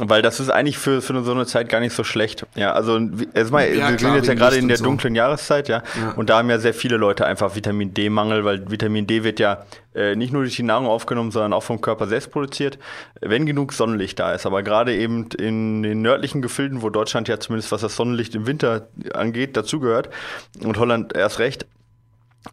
Weil 0.00 0.22
das 0.22 0.40
ist 0.40 0.50
eigentlich 0.50 0.78
für, 0.78 1.00
für 1.00 1.22
so 1.22 1.32
eine 1.32 1.46
Zeit 1.46 1.68
gar 1.68 1.80
nicht 1.80 1.94
so 1.94 2.02
schlecht. 2.02 2.44
Ja, 2.56 2.72
also 2.72 2.98
erstmal, 3.34 3.72
ja, 3.74 3.90
wir 3.90 3.98
sind 3.98 4.14
jetzt 4.14 4.26
ja 4.26 4.34
gerade 4.34 4.56
in 4.56 4.68
der 4.68 4.78
so. 4.78 4.84
dunklen 4.84 5.14
Jahreszeit, 5.14 5.68
ja, 5.68 5.82
ja, 6.00 6.10
Und 6.12 6.28
da 6.28 6.38
haben 6.38 6.50
ja 6.50 6.58
sehr 6.58 6.74
viele 6.74 6.96
Leute 6.96 7.24
einfach 7.26 7.54
Vitamin 7.54 7.94
D-Mangel, 7.94 8.44
weil 8.44 8.68
Vitamin 8.70 9.06
D 9.06 9.22
wird 9.22 9.38
ja 9.38 9.64
äh, 9.94 10.16
nicht 10.16 10.32
nur 10.32 10.42
durch 10.42 10.56
die 10.56 10.62
Nahrung 10.62 10.86
aufgenommen, 10.86 11.30
sondern 11.30 11.52
auch 11.52 11.62
vom 11.62 11.80
Körper 11.80 12.06
selbst 12.06 12.30
produziert, 12.30 12.78
wenn 13.20 13.46
genug 13.46 13.72
Sonnenlicht 13.72 14.18
da 14.18 14.32
ist. 14.32 14.44
Aber 14.44 14.62
gerade 14.62 14.85
eben 14.94 15.28
in 15.38 15.82
den 15.82 16.02
nördlichen 16.02 16.42
Gefilden, 16.42 16.82
wo 16.82 16.90
Deutschland 16.90 17.28
ja 17.28 17.40
zumindest 17.40 17.72
was 17.72 17.80
das 17.80 17.96
Sonnenlicht 17.96 18.34
im 18.34 18.46
Winter 18.46 18.88
angeht, 19.14 19.56
dazugehört 19.56 20.10
und 20.62 20.78
Holland 20.78 21.14
erst 21.14 21.38
recht, 21.38 21.66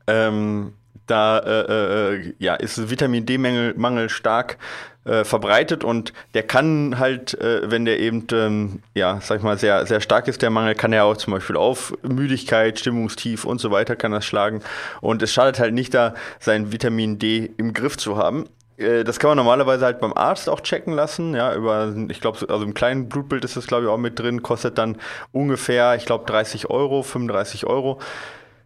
ähm, 0.07 0.73
da 1.07 1.39
äh, 1.39 2.15
äh, 2.15 2.33
ja, 2.39 2.55
ist 2.55 2.89
Vitamin 2.89 3.25
D-Mangel 3.25 4.09
stark 4.09 4.57
äh, 5.05 5.23
verbreitet 5.25 5.83
und 5.83 6.13
der 6.33 6.43
kann 6.43 6.97
halt, 6.97 7.39
äh, 7.41 7.69
wenn 7.69 7.85
der 7.85 7.99
eben, 7.99 8.25
ähm, 8.31 8.81
ja, 8.93 9.19
sag 9.21 9.39
ich 9.39 9.43
mal, 9.43 9.57
sehr, 9.57 9.85
sehr 9.85 9.99
stark 9.99 10.27
ist, 10.27 10.41
der 10.41 10.49
Mangel, 10.49 10.75
kann 10.75 10.93
er 10.93 11.05
auch 11.05 11.17
zum 11.17 11.33
Beispiel 11.33 11.57
auf 11.57 11.93
Müdigkeit, 12.03 12.79
Stimmungstief 12.79 13.43
und 13.43 13.59
so 13.59 13.69
weiter 13.71 13.95
kann 13.95 14.11
das 14.11 14.25
schlagen. 14.25 14.61
Und 15.01 15.21
es 15.21 15.33
schadet 15.33 15.59
halt 15.59 15.73
nicht 15.73 15.93
da, 15.93 16.13
sein 16.39 16.71
Vitamin 16.71 17.19
D 17.19 17.51
im 17.57 17.73
Griff 17.73 17.97
zu 17.97 18.17
haben. 18.17 18.45
Äh, 18.83 19.03
das 19.03 19.19
kann 19.19 19.29
man 19.29 19.37
normalerweise 19.37 19.85
halt 19.85 19.99
beim 19.99 20.13
Arzt 20.13 20.49
auch 20.49 20.61
checken 20.61 20.93
lassen, 20.93 21.33
ja, 21.35 21.55
über, 21.55 21.93
ich 22.09 22.21
glaube, 22.21 22.45
also 22.49 22.63
im 22.63 22.73
kleinen 22.73 23.09
Blutbild 23.09 23.43
ist 23.45 23.57
das, 23.57 23.67
glaube 23.67 23.83
ich, 23.85 23.89
auch 23.89 23.97
mit 23.97 24.19
drin, 24.19 24.43
kostet 24.43 24.77
dann 24.77 24.97
ungefähr, 25.31 25.95
ich 25.95 26.05
glaube, 26.05 26.25
30 26.25 26.69
Euro, 26.69 27.03
35 27.03 27.65
Euro. 27.65 27.99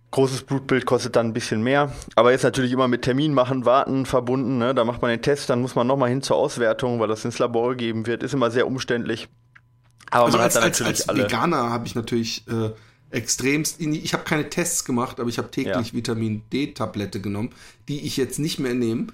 Großes 0.10 0.44
Blutbild 0.44 0.86
kostet 0.86 1.18
dann 1.18 1.28
ein 1.28 1.34
bisschen 1.34 1.62
mehr, 1.62 1.92
aber 2.16 2.32
ist 2.32 2.44
natürlich 2.44 2.72
immer 2.72 2.88
mit 2.88 3.02
Termin 3.02 3.34
machen, 3.34 3.66
warten 3.66 4.06
verbunden. 4.06 4.58
Ne? 4.58 4.74
Da 4.74 4.86
macht 4.86 5.02
man 5.02 5.12
den 5.12 5.22
Test, 5.22 5.50
dann 5.50 5.62
muss 5.62 5.76
man 5.76 5.86
nochmal 5.86 6.10
hin 6.10 6.22
zur 6.22 6.38
Auswertung, 6.38 7.02
weil 7.02 7.10
das 7.10 7.26
ins 7.26 7.40
Labor 7.40 7.72
gegeben 7.72 8.08
wird. 8.08 8.24
Ist 8.24 8.34
immer 8.34 8.50
sehr 8.50 8.68
umständlich. 8.68 9.28
Aber 10.10 10.26
also 10.26 10.38
man 10.38 10.46
als, 10.46 10.56
hat 10.56 10.64
dann 10.64 10.70
natürlich 10.70 10.88
als, 10.88 11.02
als 11.02 11.10
alle. 11.10 11.24
Veganer 11.26 11.70
habe 11.70 11.88
ich 11.88 11.96
natürlich 11.96 12.48
äh, 12.48 12.70
extremst. 13.12 13.82
Ich 13.82 14.14
habe 14.14 14.24
keine 14.24 14.50
Tests 14.50 14.86
gemacht, 14.86 15.20
aber 15.20 15.30
ich 15.30 15.38
habe 15.38 15.52
täglich 15.52 15.88
ja. 15.88 15.94
Vitamin 15.94 16.44
D-Tablette 16.54 17.22
genommen, 17.22 17.50
die 17.88 18.06
ich 18.06 18.18
jetzt 18.18 18.40
nicht 18.40 18.60
mehr 18.60 18.74
nehme. 18.74 19.08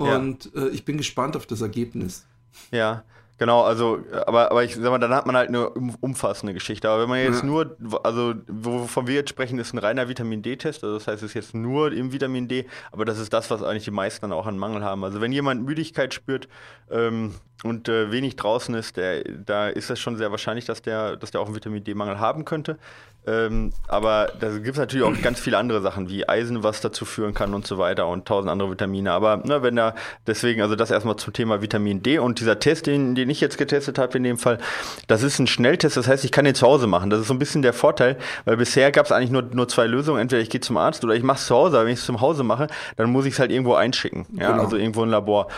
Und 0.00 0.50
ja. 0.54 0.62
äh, 0.62 0.68
ich 0.68 0.84
bin 0.84 0.96
gespannt 0.96 1.36
auf 1.36 1.46
das 1.46 1.60
Ergebnis. 1.60 2.26
Ja, 2.70 3.04
Genau, 3.40 3.62
also, 3.62 4.00
aber, 4.26 4.50
aber 4.50 4.64
ich 4.64 4.74
sag 4.74 4.90
mal, 4.90 4.98
dann 4.98 5.14
hat 5.14 5.24
man 5.24 5.34
halt 5.34 5.48
eine 5.48 5.70
umfassende 5.70 6.52
Geschichte. 6.52 6.90
Aber 6.90 7.00
wenn 7.00 7.08
man 7.08 7.20
jetzt 7.20 7.40
ja. 7.40 7.46
nur, 7.46 7.74
also, 8.02 8.34
wovon 8.46 9.06
wir 9.06 9.14
jetzt 9.14 9.30
sprechen, 9.30 9.58
ist 9.58 9.72
ein 9.72 9.78
reiner 9.78 10.10
Vitamin 10.10 10.42
D-Test. 10.42 10.84
Also, 10.84 10.98
das 10.98 11.06
heißt, 11.06 11.22
es 11.22 11.30
ist 11.30 11.34
jetzt 11.34 11.54
nur 11.54 11.90
im 11.90 12.12
Vitamin 12.12 12.48
D, 12.48 12.66
aber 12.92 13.06
das 13.06 13.18
ist 13.18 13.32
das, 13.32 13.50
was 13.50 13.62
eigentlich 13.62 13.84
die 13.84 13.92
meisten 13.92 14.20
dann 14.20 14.32
auch 14.32 14.46
an 14.46 14.58
Mangel 14.58 14.84
haben. 14.84 15.04
Also, 15.04 15.22
wenn 15.22 15.32
jemand 15.32 15.64
Müdigkeit 15.64 16.12
spürt 16.12 16.48
ähm, 16.90 17.34
und 17.64 17.88
äh, 17.88 18.12
wenig 18.12 18.36
draußen 18.36 18.74
ist, 18.74 18.98
der, 18.98 19.24
da 19.24 19.70
ist 19.70 19.88
es 19.88 19.98
schon 19.98 20.18
sehr 20.18 20.30
wahrscheinlich, 20.30 20.66
dass 20.66 20.82
der, 20.82 21.16
dass 21.16 21.30
der 21.30 21.40
auch 21.40 21.46
einen 21.46 21.56
Vitamin 21.56 21.82
D-Mangel 21.82 22.20
haben 22.20 22.44
könnte. 22.44 22.76
Ähm, 23.26 23.72
aber 23.86 24.32
da 24.40 24.48
gibt 24.50 24.68
es 24.68 24.78
natürlich 24.78 25.06
auch 25.06 25.22
ganz 25.22 25.40
viele 25.40 25.58
andere 25.58 25.82
Sachen, 25.82 26.08
wie 26.08 26.26
Eisen, 26.28 26.62
was 26.62 26.80
dazu 26.80 27.04
führen 27.04 27.34
kann 27.34 27.52
und 27.52 27.66
so 27.66 27.76
weiter 27.76 28.06
und 28.06 28.26
tausend 28.26 28.50
andere 28.50 28.70
Vitamine. 28.70 29.12
Aber 29.12 29.36
ne, 29.38 29.62
wenn 29.62 29.76
da, 29.76 29.94
deswegen, 30.26 30.62
also 30.62 30.74
das 30.74 30.90
erstmal 30.90 31.16
zum 31.16 31.32
Thema 31.34 31.60
Vitamin 31.60 32.02
D 32.02 32.18
und 32.18 32.40
dieser 32.40 32.58
Test, 32.58 32.86
den, 32.86 33.14
den 33.14 33.28
ich 33.28 33.40
jetzt 33.40 33.58
getestet 33.58 33.98
habe 33.98 34.16
in 34.16 34.22
dem 34.22 34.38
Fall, 34.38 34.58
das 35.06 35.22
ist 35.22 35.38
ein 35.38 35.46
Schnelltest, 35.46 35.98
das 35.98 36.08
heißt, 36.08 36.24
ich 36.24 36.32
kann 36.32 36.46
den 36.46 36.54
zu 36.54 36.66
Hause 36.66 36.86
machen. 36.86 37.10
Das 37.10 37.20
ist 37.20 37.28
so 37.28 37.34
ein 37.34 37.38
bisschen 37.38 37.60
der 37.62 37.74
Vorteil, 37.74 38.16
weil 38.46 38.56
bisher 38.56 38.90
gab 38.90 39.04
es 39.04 39.12
eigentlich 39.12 39.30
nur, 39.30 39.42
nur 39.42 39.68
zwei 39.68 39.86
Lösungen. 39.86 40.20
Entweder 40.20 40.40
ich 40.40 40.50
gehe 40.50 40.60
zum 40.60 40.78
Arzt 40.78 41.04
oder 41.04 41.14
ich 41.14 41.22
mache 41.22 41.38
es 41.38 41.46
zu 41.46 41.54
Hause, 41.54 41.76
aber 41.76 41.86
wenn 41.86 41.92
ich 41.92 42.00
es 42.00 42.06
zum 42.06 42.20
Hause 42.22 42.42
mache, 42.42 42.68
dann 42.96 43.10
muss 43.10 43.26
ich 43.26 43.34
es 43.34 43.38
halt 43.38 43.50
irgendwo 43.50 43.74
einschicken. 43.74 44.26
Ja, 44.32 44.52
genau. 44.52 44.64
also 44.64 44.76
irgendwo 44.76 45.02
ein 45.02 45.10
Labor. 45.10 45.48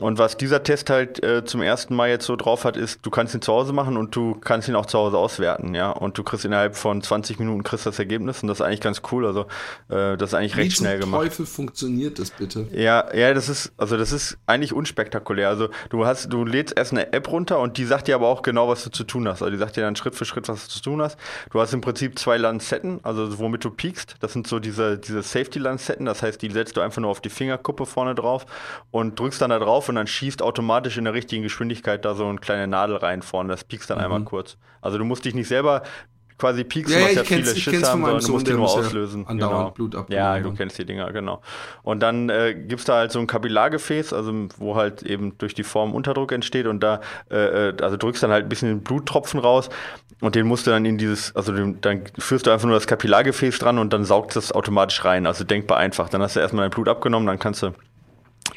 Und 0.00 0.18
was 0.18 0.36
dieser 0.36 0.62
Test 0.62 0.90
halt 0.90 1.22
äh, 1.22 1.44
zum 1.44 1.62
ersten 1.62 1.94
Mal 1.94 2.08
jetzt 2.08 2.26
so 2.26 2.34
drauf 2.34 2.64
hat, 2.64 2.76
ist, 2.76 3.00
du 3.02 3.10
kannst 3.10 3.34
ihn 3.34 3.42
zu 3.42 3.52
Hause 3.52 3.72
machen 3.72 3.96
und 3.96 4.16
du 4.16 4.34
kannst 4.34 4.68
ihn 4.68 4.74
auch 4.74 4.86
zu 4.86 4.98
Hause 4.98 5.18
auswerten, 5.18 5.74
ja. 5.74 5.90
Und 5.90 6.18
du 6.18 6.24
kriegst 6.24 6.44
innerhalb 6.44 6.76
von 6.76 7.00
20 7.00 7.38
Minuten 7.38 7.62
kriegst 7.62 7.86
das 7.86 7.98
Ergebnis 7.98 8.42
und 8.42 8.48
das 8.48 8.58
ist 8.58 8.66
eigentlich 8.66 8.80
ganz 8.80 9.02
cool. 9.12 9.24
Also 9.24 9.42
äh, 9.88 10.16
das 10.16 10.30
ist 10.30 10.34
eigentlich 10.34 10.56
Wie 10.56 10.62
recht 10.62 10.76
schnell 10.76 10.98
gemacht. 10.98 11.22
Wie 11.22 11.28
Teufel 11.28 11.46
funktioniert 11.46 12.18
das 12.18 12.30
bitte? 12.30 12.66
Ja, 12.72 13.14
ja, 13.14 13.32
das 13.34 13.48
ist 13.48 13.72
also 13.76 13.96
das 13.96 14.10
ist 14.10 14.36
eigentlich 14.46 14.72
unspektakulär. 14.72 15.48
Also 15.48 15.68
du 15.90 16.06
hast, 16.06 16.32
du 16.32 16.44
lädst 16.44 16.76
erst 16.76 16.92
eine 16.92 17.12
App 17.12 17.30
runter 17.30 17.60
und 17.60 17.78
die 17.78 17.84
sagt 17.84 18.08
dir 18.08 18.16
aber 18.16 18.28
auch 18.28 18.42
genau, 18.42 18.68
was 18.68 18.82
du 18.82 18.90
zu 18.90 19.04
tun 19.04 19.28
hast. 19.28 19.42
Also 19.42 19.50
die 19.50 19.58
sagt 19.58 19.76
dir 19.76 19.82
dann 19.82 19.94
Schritt 19.94 20.16
für 20.16 20.24
Schritt, 20.24 20.48
was 20.48 20.66
du 20.66 20.74
zu 20.74 20.82
tun 20.82 21.02
hast. 21.02 21.16
Du 21.50 21.60
hast 21.60 21.72
im 21.72 21.80
Prinzip 21.80 22.18
zwei 22.18 22.36
Lanzetten, 22.36 22.98
also 23.04 23.38
womit 23.38 23.64
du 23.64 23.70
piekst. 23.70 24.16
Das 24.20 24.32
sind 24.32 24.48
so 24.48 24.58
diese 24.58 24.98
diese 24.98 25.22
Safety 25.22 25.60
Lanzetten. 25.60 26.06
Das 26.06 26.22
heißt, 26.22 26.42
die 26.42 26.50
setzt 26.50 26.76
du 26.76 26.80
einfach 26.80 27.00
nur 27.00 27.10
auf 27.10 27.20
die 27.20 27.30
Fingerkuppe 27.30 27.86
vorne 27.86 28.16
drauf 28.16 28.44
und 28.90 29.18
drückst 29.20 29.40
dann 29.40 29.50
da 29.50 29.60
drauf 29.60 29.83
und 29.88 29.96
dann 29.96 30.06
schießt 30.06 30.42
automatisch 30.42 30.96
in 30.96 31.04
der 31.04 31.14
richtigen 31.14 31.42
Geschwindigkeit 31.42 32.04
da 32.04 32.14
so 32.14 32.26
eine 32.26 32.38
kleine 32.38 32.66
Nadel 32.66 32.96
rein 32.96 33.22
vorne. 33.22 33.50
Das 33.50 33.64
piekst 33.64 33.90
dann 33.90 33.98
mhm. 33.98 34.04
einmal 34.04 34.22
kurz. 34.24 34.56
Also 34.80 34.98
du 34.98 35.04
musst 35.04 35.24
dich 35.24 35.34
nicht 35.34 35.48
selber 35.48 35.82
quasi 36.38 36.64
pieksen, 36.64 36.98
ja, 36.98 37.06
was 37.06 37.14
ja 37.14 37.24
viele 37.24 37.54
Schiss 37.54 37.88
haben, 37.88 38.02
sondern 38.02 38.24
du 38.24 38.32
musst 38.32 38.46
die 38.46 38.52
nur 38.52 38.64
auslösen. 38.64 39.26
Andauernd 39.26 39.76
genau. 39.76 39.88
Blut. 39.90 40.10
Ja, 40.10 40.38
du 40.40 40.52
kennst 40.52 40.78
die 40.78 40.84
Dinger, 40.84 41.12
genau. 41.12 41.40
Und 41.82 42.00
dann 42.00 42.28
äh, 42.28 42.54
gibt 42.54 42.80
es 42.80 42.84
da 42.84 42.96
halt 42.96 43.12
so 43.12 43.20
ein 43.20 43.26
Kapillargefäß, 43.26 44.12
also 44.12 44.32
wo 44.58 44.74
halt 44.74 45.02
eben 45.02 45.38
durch 45.38 45.54
die 45.54 45.62
Form 45.62 45.94
Unterdruck 45.94 46.32
entsteht 46.32 46.66
und 46.66 46.80
da, 46.82 47.00
äh, 47.30 47.68
äh 47.70 47.76
also 47.80 47.96
drückst 47.96 48.22
dann 48.22 48.30
halt 48.30 48.46
ein 48.46 48.48
bisschen 48.48 48.68
den 48.68 48.82
Bluttropfen 48.82 49.38
raus 49.38 49.68
und 50.20 50.34
den 50.34 50.46
musst 50.46 50.66
du 50.66 50.70
dann 50.70 50.84
in 50.84 50.98
dieses, 50.98 51.34
also 51.36 51.52
dann 51.52 52.02
führst 52.18 52.46
du 52.46 52.50
einfach 52.50 52.66
nur 52.66 52.76
das 52.76 52.86
Kapillargefäß 52.86 53.58
dran 53.58 53.78
und 53.78 53.92
dann 53.92 54.04
saugt 54.04 54.34
das 54.34 54.52
automatisch 54.52 55.04
rein. 55.04 55.26
Also 55.26 55.44
denkbar 55.44 55.78
einfach. 55.78 56.08
Dann 56.08 56.20
hast 56.20 56.36
du 56.36 56.40
erstmal 56.40 56.64
dein 56.64 56.70
Blut 56.70 56.88
abgenommen, 56.88 57.26
dann 57.26 57.38
kannst 57.38 57.62
du 57.62 57.72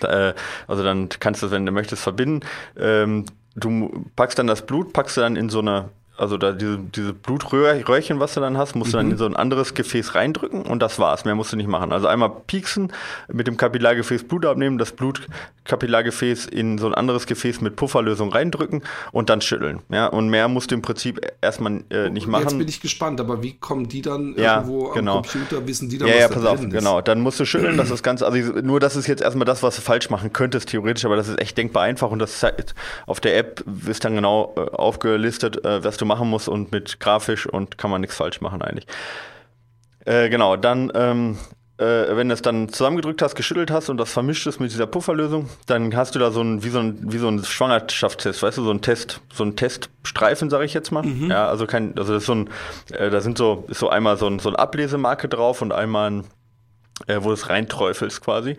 äh, 0.02 0.34
also 0.68 0.84
dann 0.84 1.10
kannst 1.20 1.44
du, 1.44 1.52
wenn 1.52 1.66
du 1.66 1.72
möchtest, 1.72 2.02
verbinden. 2.02 2.46
Ähm, 2.78 3.26
du 3.56 4.06
packst 4.16 4.40
dann 4.40 4.48
das 4.48 4.66
Blut, 4.66 4.94
packst 4.94 5.18
du 5.18 5.22
dann 5.22 5.36
in 5.36 5.50
so 5.50 5.60
eine 5.60 5.90
also 6.18 6.38
da 6.38 6.52
diese, 6.52 6.80
diese 6.80 7.14
Blutröhrchen, 7.14 8.20
was 8.20 8.34
du 8.34 8.40
dann 8.40 8.58
hast, 8.58 8.76
musst 8.76 8.90
mhm. 8.90 8.92
du 8.92 8.98
dann 8.98 9.06
mhm. 9.06 9.12
in 9.14 9.18
so 9.18 9.26
ein 9.26 9.36
anderes 9.36 9.74
Gefäß 9.74 10.16
reindrücken 10.16 10.64
und 10.64 10.82
das 10.82 11.00
war's. 11.00 11.26
Mehr 11.26 11.36
musst 11.36 11.54
du 11.54 11.58
nicht 11.58 11.70
machen. 11.70 11.92
Also 11.92 12.08
einmal 12.08 12.32
pieksen, 12.48 12.92
mit 13.32 13.48
dem 13.48 13.58
Kapillargefäß 13.58 14.24
Blut 14.28 14.46
abnehmen, 14.46 14.78
das 14.78 14.92
Blutkapillargefäß 14.94 16.48
in 16.48 16.78
so 16.78 16.88
ein 16.88 16.94
anderes 16.94 17.28
Gefäß 17.28 17.62
mit 17.62 17.76
Pufferlösung 17.76 18.32
reindrücken 18.32 18.84
und 19.12 19.30
dann 19.30 19.42
schütteln. 19.42 19.80
Ja, 19.90 20.08
und 20.08 20.30
mehr 20.30 20.48
musst 20.48 20.72
du 20.72 20.76
im 20.76 20.82
Prinzip 20.82 21.22
erstmal 21.42 21.84
äh, 21.90 22.10
nicht 22.10 22.28
machen. 22.28 22.44
Jetzt 22.44 22.58
bin 22.58 22.68
ich 22.68 22.82
gespannt, 22.82 23.20
aber 23.20 23.44
wie 23.44 23.58
kommen 23.58 23.88
die 23.88 24.02
dann 24.02 24.36
ja, 24.38 24.58
irgendwo 24.58 24.90
genau. 24.90 25.18
am 25.18 25.24
Computer, 25.24 25.68
wissen 25.68 25.90
die 25.90 25.98
dann, 25.98 26.08
ja, 26.08 26.16
was 26.16 26.22
ja, 26.22 26.28
pass 26.30 26.46
auf, 26.46 26.62
ist? 26.62 26.72
genau. 26.72 27.02
Dann 27.02 27.22
musst 27.22 27.40
du 27.40 27.46
schütteln, 27.46 27.78
das 27.78 27.92
ist 27.92 28.04
ganz, 28.04 28.22
also 28.22 28.38
nur 28.62 28.80
das 28.80 28.96
ist 28.96 29.08
jetzt 29.08 29.22
erstmal 29.22 29.46
das, 29.46 29.62
was 29.62 29.76
du 29.76 29.82
falsch 29.82 30.10
machen 30.10 30.34
könntest, 30.34 30.70
theoretisch, 30.70 31.06
aber 31.06 31.16
das 31.16 31.28
ist 31.28 31.40
echt 31.40 31.58
denkbar 31.58 31.84
einfach 31.84 32.10
und 32.10 32.20
das 32.20 32.46
auf 33.06 33.20
der 33.20 33.38
App 33.38 33.64
ist 33.88 34.06
dann 34.06 34.16
genau 34.16 34.54
äh, 34.58 34.62
aufgelistet, 34.76 35.64
äh, 35.66 35.84
was 35.84 35.98
du 35.98 36.07
machen 36.08 36.30
muss 36.30 36.48
und 36.48 36.72
mit 36.72 37.00
grafisch 37.00 37.46
und 37.46 37.78
kann 37.78 37.92
man 37.92 38.02
nichts 38.02 38.16
falsch 38.16 38.42
machen 38.42 38.62
eigentlich. 38.62 38.88
Äh, 40.06 40.30
genau, 40.30 40.56
dann 40.56 40.92
ähm, 40.96 41.38
äh, 41.78 42.16
wenn 42.16 42.28
du 42.28 42.34
es 42.34 42.42
dann 42.42 42.70
zusammengedrückt 42.70 43.22
hast, 43.22 43.36
geschüttelt 43.36 43.70
hast 43.70 43.90
und 43.90 43.98
das 43.98 44.12
vermischt 44.12 44.48
ist 44.48 44.60
mit 44.60 44.72
dieser 44.72 44.88
Pufferlösung, 44.88 45.50
dann 45.68 45.96
hast 45.96 46.16
du 46.16 46.20
da 46.20 46.32
so 46.32 46.42
ein, 46.42 46.64
wie 46.64 46.70
so 46.70 46.80
ein, 46.80 47.12
wie 47.12 47.20
so 47.20 47.28
ein 47.28 47.44
Schwangerschaftstest, 47.44 48.42
weißt 48.42 48.58
du, 48.58 48.64
so 48.64 48.72
ein 48.72 48.82
Test, 48.82 49.22
so 49.32 49.44
ein 49.44 49.56
Teststreifen, 49.56 50.50
sage 50.50 50.66
ich 50.66 50.74
jetzt 50.74 50.92
mal. 50.92 51.04
Mhm. 51.04 51.30
Ja, 51.30 51.48
also 51.48 51.68
kein, 51.68 51.98
also 51.98 52.14
das 52.14 52.24
ist 52.24 52.28
so 52.28 52.36
ein, 52.36 52.50
äh, 52.92 53.10
da 53.10 53.22
sind 53.22 53.38
so, 53.38 53.66
ist 53.68 53.80
so 53.80 53.90
einmal 53.90 54.18
so 54.18 54.28
ein, 54.28 54.40
so 54.40 54.50
ein 54.50 54.56
Ablesemarke 54.56 55.28
drauf 55.28 55.62
und 55.62 55.72
einmal 55.72 56.12
ein, 56.12 56.24
äh, 57.06 57.18
wo 57.22 57.28
du 57.28 57.34
es 57.34 57.50
reinträufelst 57.50 58.22
quasi. 58.22 58.58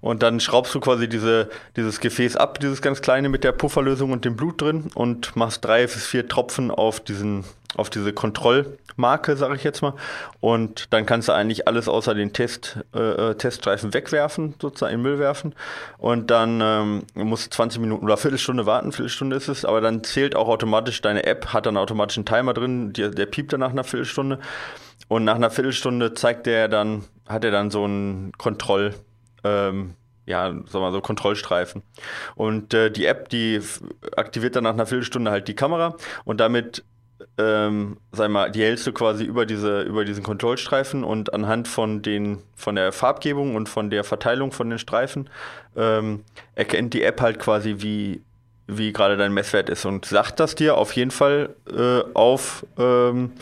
Und 0.00 0.22
dann 0.22 0.40
schraubst 0.40 0.74
du 0.74 0.80
quasi 0.80 1.08
diese, 1.08 1.48
dieses 1.76 2.00
Gefäß 2.00 2.36
ab, 2.36 2.60
dieses 2.60 2.82
ganz 2.82 3.02
kleine 3.02 3.28
mit 3.28 3.44
der 3.44 3.52
Pufferlösung 3.52 4.12
und 4.12 4.24
dem 4.24 4.36
Blut 4.36 4.60
drin 4.60 4.90
und 4.94 5.34
machst 5.36 5.64
drei 5.64 5.82
bis 5.82 6.06
vier 6.06 6.28
Tropfen 6.28 6.70
auf 6.70 7.00
diesen, 7.00 7.44
auf 7.76 7.88
diese 7.88 8.12
Kontrollmarke, 8.12 9.36
sage 9.36 9.56
ich 9.56 9.64
jetzt 9.64 9.80
mal. 9.80 9.94
Und 10.40 10.92
dann 10.92 11.06
kannst 11.06 11.28
du 11.28 11.32
eigentlich 11.32 11.68
alles 11.68 11.88
außer 11.88 12.14
den 12.14 12.32
Test, 12.32 12.78
äh, 12.94 13.30
äh 13.30 13.34
Teststreifen 13.34 13.94
wegwerfen, 13.94 14.54
sozusagen 14.60 14.94
in 14.94 15.02
Müll 15.02 15.18
werfen. 15.18 15.54
Und 15.98 16.30
dann 16.30 16.60
ähm, 16.62 17.02
musst 17.14 17.46
du 17.46 17.50
20 17.56 17.80
Minuten 17.80 18.04
oder 18.04 18.16
Viertelstunde 18.16 18.66
warten, 18.66 18.92
Viertelstunde 18.92 19.36
ist 19.36 19.48
es, 19.48 19.64
aber 19.64 19.80
dann 19.80 20.04
zählt 20.04 20.36
auch 20.36 20.48
automatisch 20.48 21.00
deine 21.00 21.24
App, 21.24 21.54
hat 21.54 21.64
dann 21.66 21.78
automatisch 21.78 22.18
einen 22.18 22.26
Timer 22.26 22.52
drin, 22.52 22.92
der, 22.92 23.08
der 23.08 23.26
piept 23.26 23.52
dann 23.52 23.60
nach 23.60 23.70
einer 23.70 23.84
Viertelstunde. 23.84 24.38
Und 25.08 25.24
nach 25.24 25.34
einer 25.34 25.50
Viertelstunde 25.50 26.14
zeigt 26.14 26.46
der 26.46 26.68
dann, 26.68 27.04
hat 27.26 27.44
er 27.44 27.50
dann 27.50 27.70
so 27.70 27.84
einen 27.84 28.32
Kontroll, 28.38 28.94
ähm, 29.44 29.94
ja, 30.26 30.54
sag 30.66 30.80
mal 30.80 30.92
so 30.92 31.00
Kontrollstreifen. 31.00 31.82
Und 32.34 32.74
äh, 32.74 32.90
die 32.90 33.06
App, 33.06 33.28
die 33.28 33.60
aktiviert 34.16 34.56
dann 34.56 34.64
nach 34.64 34.72
einer 34.72 34.86
Viertelstunde 34.86 35.30
halt 35.30 35.48
die 35.48 35.54
Kamera 35.54 35.96
und 36.24 36.40
damit 36.40 36.84
ähm, 37.38 37.96
sag 38.12 38.30
mal, 38.30 38.50
die 38.50 38.62
hältst 38.62 38.86
du 38.86 38.92
quasi 38.92 39.24
über 39.24 39.46
diese 39.46 39.82
über 39.82 40.04
diesen 40.04 40.22
Kontrollstreifen 40.22 41.04
und 41.04 41.32
anhand 41.32 41.68
von 41.68 42.02
den 42.02 42.38
von 42.54 42.76
der 42.76 42.92
Farbgebung 42.92 43.54
und 43.56 43.68
von 43.68 43.90
der 43.90 44.04
Verteilung 44.04 44.52
von 44.52 44.70
den 44.70 44.78
Streifen 44.78 45.28
ähm, 45.76 46.24
erkennt 46.54 46.94
die 46.94 47.02
App 47.02 47.20
halt 47.20 47.38
quasi 47.38 47.76
wie 47.78 48.22
wie 48.66 48.92
gerade 48.92 49.16
dein 49.16 49.32
Messwert 49.32 49.68
ist 49.68 49.84
und 49.84 50.06
sagt 50.06 50.40
das 50.40 50.54
dir 50.54 50.76
auf 50.76 50.92
jeden 50.92 51.10
Fall 51.10 51.54
äh, 51.70 52.02
auf 52.14 52.66
ähm, 52.78 53.32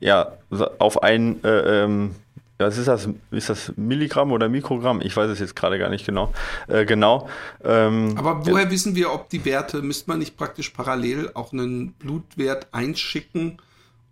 ja 0.00 0.32
auf 0.78 1.02
ein 1.02 1.42
äh, 1.44 1.84
ähm, 1.84 2.14
was 2.58 2.78
ist 2.78 2.88
das? 2.88 3.08
Ist 3.30 3.50
das 3.50 3.72
Milligramm 3.76 4.32
oder 4.32 4.48
Mikrogramm? 4.48 5.00
Ich 5.02 5.16
weiß 5.16 5.30
es 5.30 5.40
jetzt 5.40 5.56
gerade 5.56 5.78
gar 5.78 5.90
nicht 5.90 6.06
genau. 6.06 6.32
Äh, 6.68 6.86
genau. 6.86 7.28
Ähm, 7.62 8.14
Aber 8.16 8.46
woher 8.46 8.64
ja. 8.64 8.70
wissen 8.70 8.94
wir, 8.94 9.12
ob 9.12 9.28
die 9.28 9.44
Werte, 9.44 9.82
müsste 9.82 10.10
man 10.10 10.18
nicht 10.18 10.36
praktisch 10.36 10.70
parallel 10.70 11.30
auch 11.34 11.52
einen 11.52 11.92
Blutwert 11.92 12.68
einschicken, 12.72 13.58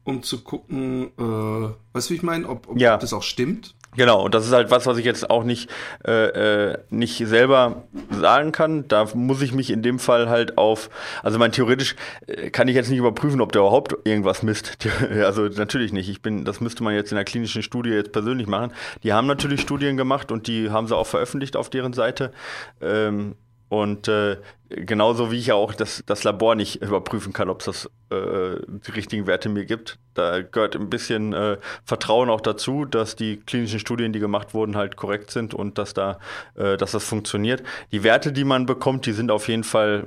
um 0.05 0.23
zu 0.23 0.43
gucken, 0.43 1.11
äh, 1.19 1.69
weißt 1.95 2.11
du, 2.11 2.13
wie 2.13 2.17
ich 2.17 2.23
meine, 2.23 2.49
ob, 2.49 2.69
ob, 2.69 2.79
ja. 2.79 2.95
ob 2.95 3.01
das 3.01 3.13
auch 3.15 3.23
stimmt? 3.23 3.75
Genau, 3.97 4.25
und 4.25 4.35
das 4.35 4.47
ist 4.47 4.53
halt 4.53 4.71
was, 4.71 4.87
was 4.87 4.99
ich 4.99 5.05
jetzt 5.05 5.31
auch 5.31 5.45
nicht, 5.45 5.71
äh, 6.07 6.71
äh, 6.73 6.79
nicht 6.91 7.19
selber 7.27 7.85
sagen 8.11 8.53
kann. 8.53 8.89
Da 8.89 9.07
muss 9.15 9.41
ich 9.43 9.53
mich 9.53 9.71
in 9.71 9.83
dem 9.83 9.99
Fall 9.99 10.29
halt 10.29 10.59
auf, 10.59 10.91
also 11.23 11.39
mein 11.39 11.53
theoretisch 11.53 11.95
äh, 12.27 12.51
kann 12.51 12.69
ich 12.69 12.75
jetzt 12.75 12.91
nicht 12.91 12.99
überprüfen, 12.99 13.41
ob 13.41 13.53
der 13.53 13.63
überhaupt 13.63 13.95
irgendwas 14.05 14.43
misst. 14.43 14.77
Also 15.25 15.43
natürlich 15.43 15.93
nicht. 15.93 16.09
Ich 16.09 16.23
bin, 16.23 16.45
das 16.45 16.61
müsste 16.61 16.83
man 16.83 16.95
jetzt 16.95 17.13
in 17.13 17.17
der 17.17 17.25
klinischen 17.25 17.63
Studie 17.63 17.91
jetzt 17.91 18.13
persönlich 18.13 18.47
machen. 18.47 18.73
Die 19.03 19.13
haben 19.13 19.27
natürlich 19.27 19.61
Studien 19.61 19.97
gemacht 19.97 20.33
und 20.33 20.47
die 20.47 20.71
haben 20.71 20.87
sie 20.87 20.97
auch 20.97 21.07
veröffentlicht 21.07 21.57
auf 21.57 21.71
deren 21.71 21.93
Seite. 21.93 22.33
Ähm, 22.81 23.37
und 23.81 24.09
äh, 24.09 24.39
genauso 24.69 25.31
wie 25.31 25.39
ich 25.39 25.47
ja 25.47 25.55
auch 25.55 25.75
das, 25.75 26.03
das 26.07 26.25
Labor 26.25 26.55
nicht 26.55 26.83
überprüfen 26.83 27.33
kann, 27.33 27.49
ob 27.49 27.67
es 27.67 27.87
äh, 28.11 28.57
die 28.67 28.91
richtigen 28.93 29.27
Werte 29.27 29.49
mir 29.49 29.65
gibt. 29.65 29.99
Da 30.15 30.43
gehört 30.43 30.77
ein 30.77 30.91
bisschen 30.91 31.33
äh, 31.33 31.59
Vertrauen 31.85 32.31
auch 32.31 32.41
dazu, 32.41 32.85
dass 32.85 33.17
die 33.17 33.39
klinischen 33.39 33.81
Studien, 33.81 34.13
die 34.13 34.21
gemacht 34.21 34.55
wurden, 34.55 34.77
halt 34.77 34.97
korrekt 34.97 35.31
sind 35.31 35.55
und 35.55 35.79
dass 35.79 35.95
da, 35.95 36.19
äh, 36.55 36.77
dass 36.77 36.93
das 36.93 37.05
funktioniert. 37.05 37.63
Die 37.93 38.03
Werte, 38.03 38.33
die 38.33 38.45
man 38.45 38.67
bekommt, 38.67 39.07
die 39.07 39.13
sind 39.13 39.31
auf 39.31 39.49
jeden 39.49 39.65
Fall 39.65 40.07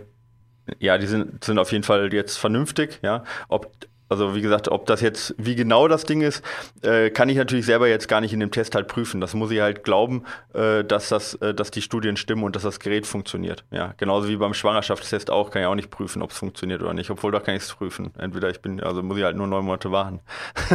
ja, 0.80 0.98
die 0.98 1.08
sind, 1.08 1.46
sind 1.46 1.60
auf 1.60 1.72
jeden 1.72 1.86
Fall 1.86 2.14
jetzt 2.14 2.38
vernünftig, 2.38 3.00
ja. 3.02 3.24
Ob 3.48 3.72
also 4.10 4.36
wie 4.36 4.42
gesagt, 4.42 4.70
ob 4.70 4.86
das 4.86 5.02
jetzt, 5.02 5.36
wie 5.38 5.56
genau 5.56 5.88
das 5.88 6.04
Ding 6.04 6.22
ist, 6.22 6.44
äh, 6.82 7.10
kann 7.10 7.30
ich 7.30 7.38
natürlich 7.38 7.66
selber 7.66 7.88
jetzt 7.88 8.08
gar 8.08 8.22
nicht 8.22 8.34
in 8.34 8.40
dem 8.40 8.52
Test 8.52 8.76
halt 8.76 8.88
prüfen. 8.88 9.22
Das 9.22 9.34
muss 9.34 9.52
ich 9.52 9.60
halt 9.60 9.84
glauben, 9.84 10.24
äh, 10.54 10.84
dass 10.84 11.10
das, 11.10 11.36
äh, 11.36 11.54
dass 11.54 11.72
die 11.72 11.82
Studien 11.82 12.18
stimmen 12.18 12.44
und 12.44 12.56
dass 12.56 12.64
das 12.64 12.80
Gerät 12.80 13.06
funktioniert. 13.06 13.66
Ja, 13.72 13.94
genauso 13.98 14.30
wie 14.30 14.38
beim 14.38 14.54
Schwangerschaftstest 14.54 15.30
auch, 15.30 15.52
kann 15.52 15.62
ich 15.62 15.68
auch 15.68 15.76
nicht 15.76 15.90
prüfen, 15.90 16.22
ob 16.22 16.32
es 16.32 16.38
funktioniert 16.38 16.82
oder 16.82 16.94
nicht. 16.94 17.10
Obwohl 17.10 17.32
da 17.32 17.40
kann 17.40 17.56
ich 17.56 17.64
es 17.64 17.74
prüfen. 17.74 18.12
Entweder 18.18 18.50
ich 18.50 18.62
bin, 18.62 18.82
also 18.82 19.04
muss 19.04 19.18
ich 19.18 19.24
halt 19.24 19.36
nur 19.36 19.48
neun 19.48 19.66
Monate 19.66 19.92
warten. 19.92 20.20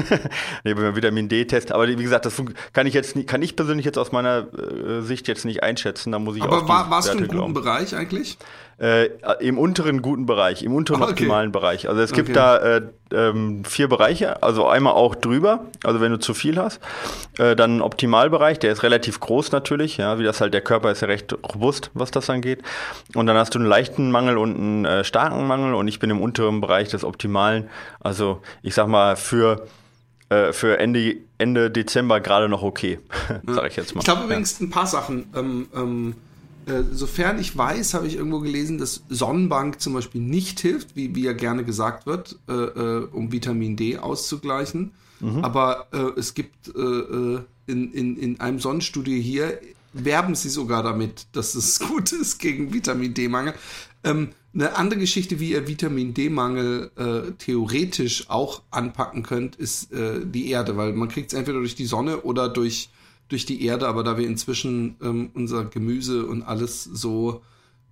nee, 0.64 0.74
beim 0.74 0.94
Vitamin 0.94 1.28
D-Test. 1.28 1.72
Aber 1.72 1.88
wie 1.88 1.96
gesagt, 1.96 2.26
das 2.26 2.42
kann 2.72 2.86
ich 2.86 2.94
jetzt, 2.94 3.26
kann 3.26 3.42
ich 3.42 3.56
persönlich 3.56 3.86
jetzt 3.86 3.98
aus 3.98 4.12
meiner 4.12 4.46
äh, 4.52 5.00
Sicht 5.02 5.28
jetzt 5.28 5.44
nicht 5.44 5.62
einschätzen. 5.62 6.12
Da 6.12 6.18
muss 6.18 6.36
ich 6.36 6.42
Aber 6.42 6.68
war, 6.68 6.90
warst 6.90 7.08
Werte 7.08 7.18
du 7.18 7.24
im 7.24 7.28
guten 7.28 7.38
glauben. 7.38 7.54
Bereich 7.54 7.96
eigentlich? 7.96 8.38
Äh, 8.78 9.10
Im 9.38 9.58
unteren 9.58 10.02
guten 10.02 10.26
Bereich, 10.26 10.64
im 10.64 10.74
unteren 10.74 11.02
okay. 11.02 11.12
optimalen 11.12 11.52
Bereich. 11.52 11.88
Also 11.88 12.00
es 12.00 12.12
gibt 12.12 12.30
okay. 12.30 12.34
da 12.34 12.56
äh, 12.56 12.82
ähm, 13.30 13.64
vier 13.64 13.88
Bereiche, 13.88 14.42
also 14.42 14.66
einmal 14.66 14.94
auch 14.94 15.14
drüber, 15.14 15.66
also 15.84 16.00
wenn 16.00 16.12
du 16.12 16.18
zu 16.18 16.34
viel 16.34 16.58
hast, 16.58 16.80
äh, 17.38 17.56
dann 17.56 17.78
ein 17.78 17.82
Optimalbereich, 17.82 18.58
der 18.58 18.72
ist 18.72 18.82
relativ 18.82 19.20
groß 19.20 19.52
natürlich, 19.52 19.96
ja, 19.96 20.18
wie 20.18 20.24
das 20.24 20.40
halt, 20.40 20.54
der 20.54 20.60
Körper 20.60 20.90
ist 20.90 21.02
ja 21.02 21.08
recht 21.08 21.34
robust, 21.54 21.90
was 21.94 22.10
das 22.10 22.28
angeht. 22.30 22.62
Und 23.14 23.26
dann 23.26 23.36
hast 23.36 23.54
du 23.54 23.58
einen 23.58 23.68
leichten 23.68 24.10
Mangel 24.10 24.38
und 24.38 24.56
einen 24.56 24.84
äh, 24.84 25.04
starken 25.04 25.46
Mangel 25.46 25.74
und 25.74 25.88
ich 25.88 25.98
bin 25.98 26.10
im 26.10 26.20
unteren 26.20 26.60
Bereich 26.60 26.88
des 26.88 27.04
Optimalen, 27.04 27.68
also 28.00 28.40
ich 28.62 28.74
sag 28.74 28.86
mal 28.88 29.16
für 29.16 29.66
äh, 30.28 30.52
für 30.52 30.78
Ende, 30.78 31.16
Ende 31.38 31.70
Dezember 31.70 32.20
gerade 32.20 32.48
noch 32.48 32.62
okay, 32.62 32.98
sag 33.46 33.66
ich 33.66 33.76
jetzt 33.76 33.94
mal. 33.94 34.00
Ich 34.00 34.06
glaube 34.06 34.24
übrigens 34.24 34.60
ein 34.60 34.70
paar 34.70 34.86
Sachen. 34.86 35.30
Ähm, 35.34 35.68
ähm 35.74 36.14
äh, 36.66 36.82
sofern 36.92 37.38
ich 37.38 37.56
weiß, 37.56 37.94
habe 37.94 38.06
ich 38.06 38.16
irgendwo 38.16 38.40
gelesen, 38.40 38.78
dass 38.78 39.02
Sonnenbank 39.08 39.80
zum 39.80 39.94
Beispiel 39.94 40.20
nicht 40.20 40.60
hilft, 40.60 40.94
wie, 40.96 41.14
wie 41.14 41.22
ja 41.22 41.32
gerne 41.32 41.64
gesagt 41.64 42.06
wird, 42.06 42.38
äh, 42.48 42.52
äh, 42.52 43.08
um 43.12 43.32
Vitamin 43.32 43.76
D 43.76 43.98
auszugleichen. 43.98 44.92
Mhm. 45.20 45.44
Aber 45.44 45.88
äh, 45.92 46.18
es 46.18 46.34
gibt 46.34 46.68
äh, 46.68 47.40
in, 47.66 47.92
in, 47.92 48.16
in 48.16 48.40
einem 48.40 48.58
Sonnenstudio 48.58 49.20
hier, 49.20 49.58
werben 49.92 50.34
sie 50.34 50.48
sogar 50.48 50.82
damit, 50.82 51.26
dass 51.32 51.54
es 51.54 51.80
gut 51.88 52.12
ist 52.12 52.38
gegen 52.38 52.72
Vitamin 52.72 53.14
D-Mangel. 53.14 53.54
Ähm, 54.04 54.30
eine 54.54 54.76
andere 54.76 55.00
Geschichte, 55.00 55.40
wie 55.40 55.52
ihr 55.52 55.66
Vitamin 55.66 56.12
D-Mangel 56.12 56.90
äh, 56.96 57.32
theoretisch 57.38 58.28
auch 58.28 58.62
anpacken 58.70 59.22
könnt, 59.22 59.56
ist 59.56 59.92
äh, 59.92 60.20
die 60.24 60.50
Erde, 60.50 60.76
weil 60.76 60.92
man 60.92 61.08
kriegt 61.08 61.32
es 61.32 61.38
entweder 61.38 61.58
durch 61.58 61.74
die 61.74 61.86
Sonne 61.86 62.20
oder 62.20 62.48
durch 62.48 62.90
durch 63.32 63.46
die 63.46 63.64
Erde, 63.64 63.88
aber 63.88 64.04
da 64.04 64.16
wir 64.16 64.26
inzwischen 64.26 64.96
ähm, 65.02 65.30
unser 65.34 65.64
Gemüse 65.64 66.26
und 66.26 66.42
alles 66.42 66.84
so 66.84 67.42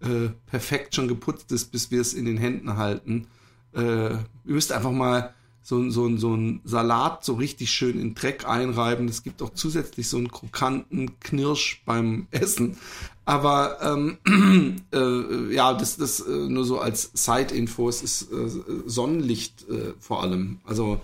äh, 0.00 0.28
perfekt 0.46 0.94
schon 0.94 1.08
geputzt 1.08 1.50
ist, 1.52 1.72
bis 1.72 1.90
wir 1.90 2.00
es 2.00 2.14
in 2.14 2.26
den 2.26 2.36
Händen 2.36 2.76
halten, 2.76 3.26
äh, 3.74 4.10
ihr 4.10 4.20
müsst 4.44 4.72
einfach 4.72 4.92
mal 4.92 5.34
so, 5.62 5.90
so, 5.90 6.16
so 6.16 6.34
ein 6.34 6.60
Salat 6.64 7.24
so 7.24 7.34
richtig 7.34 7.70
schön 7.70 8.00
in 8.00 8.14
Dreck 8.14 8.46
einreiben. 8.46 9.08
Es 9.08 9.22
gibt 9.22 9.42
auch 9.42 9.50
zusätzlich 9.50 10.08
so 10.08 10.16
einen 10.16 10.30
krokanten 10.30 11.18
Knirsch 11.20 11.82
beim 11.84 12.26
Essen. 12.30 12.76
Aber 13.24 13.78
ähm, 13.82 14.82
äh, 14.92 15.54
ja, 15.54 15.72
das, 15.74 15.96
das 15.96 16.20
äh, 16.20 16.30
nur 16.30 16.64
so 16.64 16.80
als 16.80 17.10
Side-Info. 17.14 17.88
Es 17.88 18.02
ist 18.02 18.32
äh, 18.32 18.48
Sonnenlicht 18.86 19.68
äh, 19.68 19.92
vor 20.00 20.22
allem. 20.22 20.58
Also 20.64 21.00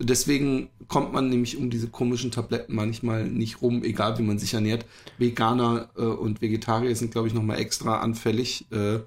Deswegen 0.00 0.70
kommt 0.86 1.12
man 1.12 1.28
nämlich 1.28 1.56
um 1.56 1.70
diese 1.70 1.88
komischen 1.88 2.30
Tabletten 2.30 2.74
manchmal 2.74 3.28
nicht 3.28 3.62
rum, 3.62 3.82
egal 3.82 4.18
wie 4.18 4.22
man 4.22 4.38
sich 4.38 4.54
ernährt. 4.54 4.86
Veganer 5.18 5.90
äh, 5.96 6.02
und 6.02 6.40
Vegetarier 6.40 6.94
sind, 6.94 7.10
glaube 7.10 7.28
ich, 7.28 7.34
nochmal 7.34 7.58
extra 7.58 7.98
anfällig, 7.98 8.66
äh, 8.70 9.00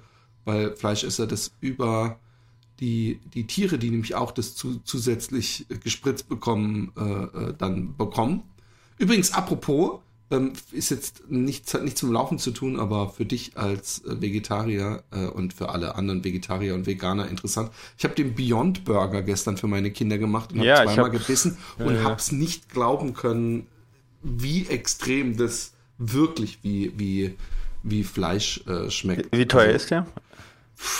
weil 0.44 0.76
Fleischesser 0.76 1.28
das 1.28 1.54
über 1.62 2.20
die, 2.82 3.20
die 3.34 3.48
Tiere, 3.48 3.78
die 3.78 3.90
nämlich 3.90 4.16
auch 4.16 4.32
das 4.32 4.56
zu, 4.56 4.82
zusätzlich 4.84 5.66
gespritzt 5.84 6.28
bekommen, 6.28 6.92
äh, 6.98 7.02
äh 7.04 7.54
dann 7.58 7.96
bekommen. 7.96 8.44
Übrigens, 8.98 9.32
apropos, 9.32 10.00
ähm, 10.32 10.54
ist 10.72 10.90
jetzt 10.90 11.30
nichts, 11.30 11.74
hat 11.74 11.84
nichts 11.84 12.00
zum 12.00 12.12
Laufen 12.12 12.40
zu 12.40 12.52
tun, 12.52 12.80
aber 12.80 13.10
für 13.10 13.26
dich 13.26 13.58
als 13.58 14.04
äh, 14.06 14.22
Vegetarier 14.22 15.04
äh, 15.12 15.26
und 15.26 15.54
für 15.54 15.70
alle 15.70 15.96
anderen 15.96 16.24
Vegetarier 16.24 16.74
und 16.74 16.86
Veganer 16.88 17.28
interessant. 17.28 17.72
Ich 17.98 18.04
habe 18.04 18.16
den 18.16 18.34
Beyond 18.34 18.86
Burger 18.86 19.22
gestern 19.22 19.58
für 19.58 19.68
meine 19.68 19.92
Kinder 19.92 20.18
gemacht 20.18 20.54
und 20.54 20.62
ja, 20.62 20.80
habe 20.80 20.88
zweimal 20.88 21.06
hab, 21.06 21.12
gebissen 21.12 21.58
ja, 21.78 21.86
und 21.86 21.96
ja. 21.96 22.04
habe 22.04 22.16
es 22.16 22.32
nicht 22.32 22.70
glauben 22.70 23.14
können, 23.14 23.68
wie 24.24 24.66
extrem 24.68 25.38
das 25.38 25.74
wirklich 25.98 26.60
wie, 26.64 26.94
wie, 26.98 27.36
wie 27.84 28.04
Fleisch 28.04 28.66
äh, 28.68 28.90
schmeckt. 28.90 29.36
Wie 29.36 29.46
teuer 29.46 29.66
also, 29.66 29.76
ist 29.76 29.92
der? 29.92 30.08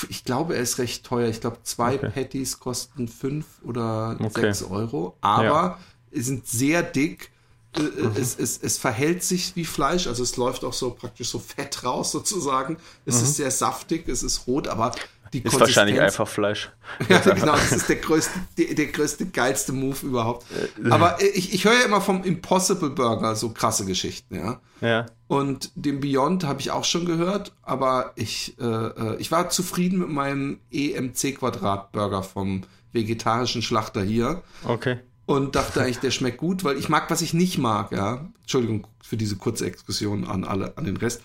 Ich 0.10 0.26
glaube, 0.26 0.56
er 0.56 0.62
ist 0.62 0.78
recht 0.78 1.06
teuer. 1.06 1.28
Ich 1.30 1.42
glaube, 1.42 1.58
zwei 1.64 1.96
okay. 1.96 2.10
Patties 2.10 2.60
kosten 2.60 3.08
fünf 3.08 3.46
oder 3.64 4.18
okay. 4.20 4.42
sechs 4.42 4.64
Euro, 4.64 5.18
aber 5.22 5.80
ja. 6.12 6.22
sind 6.22 6.46
sehr 6.46 6.84
dick 6.84 7.32
äh, 7.78 7.82
mhm. 7.82 8.12
es, 8.16 8.38
es, 8.38 8.60
es 8.62 8.78
verhält 8.78 9.24
sich 9.24 9.56
wie 9.56 9.66
Fleisch, 9.66 10.08
also 10.08 10.24
es 10.24 10.38
läuft 10.38 10.64
auch 10.64 10.74
so 10.74 10.92
praktisch 10.92 11.30
so 11.30 11.40
Fett 11.40 11.84
raus 11.84 12.12
sozusagen. 12.12 12.78
Es 13.06 13.18
mhm. 13.18 13.24
ist 13.24 13.36
sehr 13.38 13.52
saftig, 13.52 14.08
es 14.08 14.24
ist 14.24 14.48
rot, 14.48 14.68
aber 14.68 14.94
die 15.34 15.44
Ist 15.44 15.58
wahrscheinlich 15.60 16.00
einfach 16.00 16.28
Fleisch. 16.28 16.72
ja, 17.10 17.20
genau, 17.20 17.54
das 17.54 17.72
ist 17.72 17.88
der 17.88 17.96
größte, 17.98 18.38
der, 18.58 18.74
der 18.76 18.88
größte, 18.88 19.28
geilste 19.28 19.72
Move 19.72 20.06
überhaupt. 20.06 20.46
Aber 20.90 21.22
ich, 21.22 21.54
ich 21.54 21.64
höre 21.64 21.74
ja 21.74 21.86
immer 21.86 22.02
vom 22.02 22.24
Impossible 22.24 22.90
Burger 22.90 23.36
so 23.36 23.50
krasse 23.50 23.86
Geschichten, 23.86 24.36
ja. 24.36 24.60
Ja. 24.82 25.06
Und 25.28 25.72
den 25.76 26.02
Beyond 26.02 26.44
habe 26.44 26.60
ich 26.60 26.72
auch 26.72 26.84
schon 26.84 27.06
gehört, 27.06 27.54
aber 27.62 28.12
ich, 28.16 28.58
äh, 28.60 28.66
äh 28.66 29.16
ich 29.20 29.32
war 29.32 29.50
zufrieden 29.50 30.00
mit 30.00 30.10
meinem 30.10 30.60
EMC 30.72 31.38
Quadrat 31.40 31.94
Burger 31.94 32.24
vom 32.24 32.64
vegetarischen 32.92 33.62
Schlachter 33.62 34.04
hier. 34.04 34.44
Okay. 34.66 35.00
Und 35.32 35.56
dachte 35.56 35.82
eigentlich, 35.82 36.00
der 36.00 36.12
schmeckt 36.12 36.38
gut, 36.38 36.64
weil 36.64 36.78
ich 36.78 36.90
mag, 36.90 37.10
was 37.10 37.22
ich 37.22 37.34
nicht 37.34 37.58
mag, 37.58 37.92
ja. 37.92 38.30
Entschuldigung 38.42 38.88
für 39.02 39.16
diese 39.16 39.38
kurze 39.38 39.66
Exkursion 39.66 40.26
an 40.26 40.44
alle, 40.44 40.78
an 40.78 40.84
den 40.84 40.98
Rest 40.98 41.22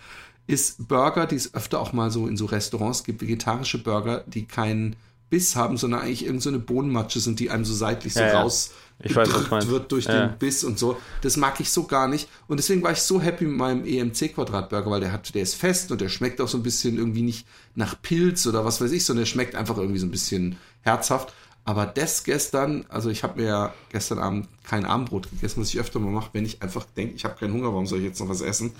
ist 0.46 0.86
Burger, 0.86 1.26
die 1.26 1.34
es 1.34 1.54
öfter 1.54 1.80
auch 1.80 1.92
mal 1.92 2.12
so 2.12 2.28
in 2.28 2.36
so 2.36 2.44
Restaurants 2.44 3.02
gibt, 3.02 3.20
vegetarische 3.20 3.82
Burger, 3.82 4.22
die 4.28 4.44
keinen 4.44 4.94
Biss 5.28 5.56
haben, 5.56 5.76
sondern 5.76 6.02
eigentlich 6.02 6.24
irgendeine 6.24 6.58
so 6.58 6.64
Bohnenmatsche 6.64 7.18
sind, 7.18 7.40
die 7.40 7.50
einem 7.50 7.64
so 7.64 7.74
seitlich 7.74 8.14
so 8.14 8.20
ja, 8.20 8.40
raus 8.40 8.70
ich 8.98 9.14
weiß, 9.14 9.28
was 9.50 9.68
wird 9.68 9.92
durch 9.92 10.06
ja. 10.06 10.26
den 10.26 10.38
Biss 10.38 10.64
und 10.64 10.78
so. 10.78 10.96
Das 11.20 11.36
mag 11.36 11.60
ich 11.60 11.70
so 11.70 11.84
gar 11.84 12.08
nicht. 12.08 12.28
Und 12.48 12.56
deswegen 12.56 12.82
war 12.82 12.92
ich 12.92 13.02
so 13.02 13.20
happy 13.20 13.44
mit 13.44 13.56
meinem 13.56 13.84
EMC 13.84 14.34
Quadratburger, 14.34 14.90
weil 14.90 15.00
der 15.00 15.12
hat, 15.12 15.34
der 15.34 15.42
ist 15.42 15.54
fest 15.54 15.92
und 15.92 16.00
der 16.00 16.08
schmeckt 16.08 16.40
auch 16.40 16.48
so 16.48 16.56
ein 16.56 16.62
bisschen 16.62 16.96
irgendwie 16.96 17.22
nicht 17.22 17.46
nach 17.74 18.00
Pilz 18.00 18.46
oder 18.46 18.64
was 18.64 18.80
weiß 18.80 18.92
ich, 18.92 19.04
sondern 19.04 19.24
der 19.24 19.30
schmeckt 19.30 19.54
einfach 19.54 19.76
irgendwie 19.76 19.98
so 19.98 20.06
ein 20.06 20.10
bisschen 20.10 20.56
herzhaft. 20.80 21.34
Aber 21.66 21.84
das 21.84 22.22
gestern, 22.22 22.86
also 22.88 23.10
ich 23.10 23.24
habe 23.24 23.40
mir 23.40 23.48
ja 23.48 23.74
gestern 23.90 24.20
Abend 24.20 24.48
kein 24.62 24.84
Abendbrot 24.84 25.28
gegessen, 25.30 25.60
was 25.60 25.68
ich 25.68 25.80
öfter 25.80 25.98
mal 25.98 26.12
mache, 26.12 26.30
wenn 26.32 26.46
ich 26.46 26.62
einfach 26.62 26.86
denke, 26.96 27.16
ich 27.16 27.24
habe 27.24 27.34
keinen 27.34 27.52
Hunger, 27.54 27.72
warum 27.72 27.86
soll 27.86 27.98
ich 27.98 28.04
jetzt 28.04 28.20
noch 28.20 28.28
was 28.28 28.40
essen? 28.40 28.72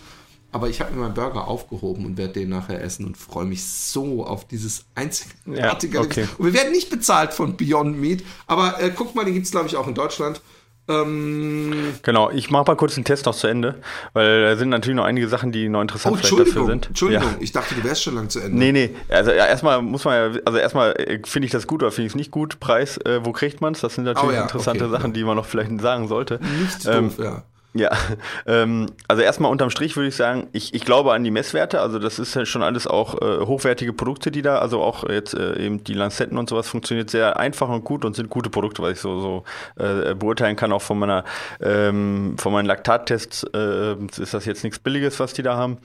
Aber 0.53 0.69
ich 0.69 0.81
habe 0.81 0.95
mir 0.95 1.01
meinen 1.01 1.15
Burger 1.15 1.49
aufgehoben 1.49 2.07
und 2.07 2.17
werde 2.17 2.35
den 2.35 2.49
nachher 2.49 2.81
essen 2.81 3.05
und 3.05 3.17
freue 3.17 3.45
mich 3.45 3.67
so 3.67 4.25
auf 4.25 4.47
dieses 4.47 4.85
einzigartige. 4.95 5.99
Ja, 5.99 6.05
okay. 6.05 6.29
Und 6.39 6.47
wir 6.47 6.55
werden 6.55 6.71
nicht 6.71 6.89
bezahlt 6.89 7.35
von 7.35 7.57
Beyond 7.57 7.99
Meat, 7.99 8.23
aber 8.47 8.81
äh, 8.81 8.93
guck 8.95 9.17
mal, 9.17 9.25
den 9.25 9.35
gibt 9.35 9.47
es, 9.47 9.53
glaube 9.53 9.67
ich, 9.67 9.77
auch 9.77 9.89
in 9.89 9.95
Deutschland. 9.95 10.41
Ähm, 10.89 11.95
genau, 12.03 12.31
ich 12.31 12.51
mache 12.51 12.65
mal 12.67 12.77
kurz 12.77 12.95
den 12.95 13.05
Test 13.05 13.27
noch 13.27 13.35
zu 13.35 13.49
Ende, 13.49 13.75
weil 14.13 14.43
da 14.43 14.57
sind 14.57 14.69
natürlich 14.69 14.97
noch 14.97 15.05
einige 15.05 15.29
Sachen, 15.29 15.51
die 15.51 15.69
noch 15.69 15.81
interessant 15.81 16.15
oh, 16.15 16.19
vielleicht 16.19 16.49
dafür 16.49 16.67
sind. 16.67 16.87
Entschuldigung, 16.89 17.29
ja. 17.29 17.37
ich 17.41 17.51
dachte, 17.51 17.75
du 17.75 17.83
wärst 17.83 18.05
schon 18.05 18.15
lang 18.15 18.29
zu 18.29 18.39
Ende. 18.39 18.57
Nee, 18.57 18.71
nee, 18.71 18.91
also 19.09 19.33
ja, 19.33 19.47
erstmal 19.47 19.83
muss 19.83 20.05
man 20.05 20.35
ja, 20.35 20.41
also 20.45 20.59
erstmal 20.59 20.93
äh, 20.93 21.21
finde 21.25 21.47
ich 21.47 21.53
das 21.53 21.67
gut 21.67 21.83
oder 21.83 21.91
finde 21.91 22.07
ich 22.07 22.13
es 22.13 22.17
nicht 22.17 22.31
gut, 22.31 22.61
Preis, 22.61 22.99
äh, 22.99 23.25
wo 23.25 23.33
kriegt 23.33 23.61
man 23.61 23.73
es? 23.73 23.81
Das 23.81 23.97
sind 23.97 24.05
natürlich 24.05 24.31
oh, 24.31 24.35
ja, 24.35 24.43
interessante 24.43 24.85
okay, 24.85 24.93
Sachen, 24.93 25.13
die 25.13 25.25
man 25.25 25.37
noch 25.37 25.47
vielleicht 25.47 25.81
sagen 25.81 26.07
sollte. 26.07 26.39
Nicht 26.61 26.87
ähm, 26.87 27.09
doof, 27.09 27.19
ja. 27.19 27.43
Ja, 27.77 27.91
ähm, 28.47 28.87
also 29.07 29.23
erstmal 29.23 29.51
unterm 29.51 29.71
Strich 29.71 29.97
würde 29.97 30.09
ich 30.09 30.17
sagen, 30.17 30.49
ich, 30.53 30.73
ich 30.73 30.85
glaube 30.85 31.13
an 31.13 31.25
die 31.25 31.31
Messwerte, 31.31 31.81
also 31.81 31.99
das 31.99 32.19
ist 32.19 32.35
ja 32.35 32.47
schon 32.47 32.63
alles 32.63 32.87
auch 32.87 33.21
äh, 33.21 33.45
hochwertige 33.45 33.93
Produkte, 33.93 34.31
die 34.31 34.43
da, 34.43 34.59
also 34.59 34.83
auch 34.83 35.09
jetzt 35.09 35.35
äh, 35.35 35.59
eben 35.59 35.85
die 35.85 35.95
Lanzetten 35.95 36.39
und 36.39 36.49
sowas 36.49 36.69
funktioniert 36.69 37.11
sehr 37.11 37.39
einfach 37.39 37.69
und 37.69 37.85
gut 37.85 38.05
und 38.05 38.17
sind 38.17 38.31
gute 38.31 38.49
Produkte, 38.49 38.83
was 38.83 38.93
ich 38.93 39.01
so, 39.01 39.21
so 39.21 39.45
äh, 39.83 40.15
beurteilen 40.15 40.57
kann, 40.57 40.73
auch 40.73 40.83
von 40.83 40.99
meiner 40.99 41.25
ähm, 41.61 42.37
von 42.39 42.53
meinen 42.53 42.67
Laktattests 42.67 43.45
äh, 43.55 43.95
ist 44.19 44.33
das 44.33 44.45
jetzt 44.47 44.65
nichts 44.65 44.79
Billiges, 44.79 45.21
was 45.21 45.35
die 45.35 45.43
da 45.43 45.57
haben. 45.57 45.79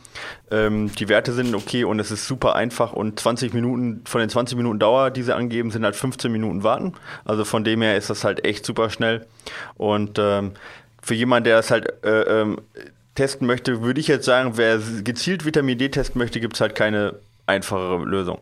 Ähm, 0.49 0.93
die 0.95 1.09
Werte 1.09 1.33
sind 1.33 1.53
okay 1.55 1.83
und 1.83 1.99
es 1.99 2.11
ist 2.11 2.25
super 2.25 2.55
einfach 2.55 2.93
und 2.93 3.19
20 3.19 3.53
Minuten, 3.53 4.01
von 4.05 4.21
den 4.21 4.29
20 4.29 4.57
Minuten 4.57 4.79
Dauer, 4.79 5.11
die 5.11 5.23
sie 5.23 5.35
angeben, 5.35 5.71
sind 5.71 5.83
halt 5.83 5.95
15 5.95 6.31
Minuten 6.31 6.63
warten. 6.63 6.93
Also 7.25 7.43
von 7.43 7.63
dem 7.63 7.81
her 7.81 7.97
ist 7.97 8.09
das 8.09 8.23
halt 8.23 8.45
echt 8.45 8.65
super 8.65 8.89
schnell 8.89 9.25
und 9.75 10.19
ähm, 10.19 10.53
für 11.01 11.15
jemanden, 11.15 11.45
der 11.45 11.57
das 11.57 11.71
halt 11.71 12.03
äh, 12.03 12.41
ähm, 12.41 12.61
testen 13.15 13.47
möchte, 13.47 13.81
würde 13.81 13.99
ich 13.99 14.07
jetzt 14.07 14.25
sagen, 14.25 14.53
wer 14.55 14.79
gezielt 15.03 15.45
Vitamin 15.45 15.77
D 15.77 15.89
testen 15.89 16.19
möchte, 16.19 16.39
gibt 16.39 16.55
es 16.55 16.61
halt 16.61 16.75
keine 16.75 17.15
einfachere 17.45 18.03
Lösung. 18.05 18.39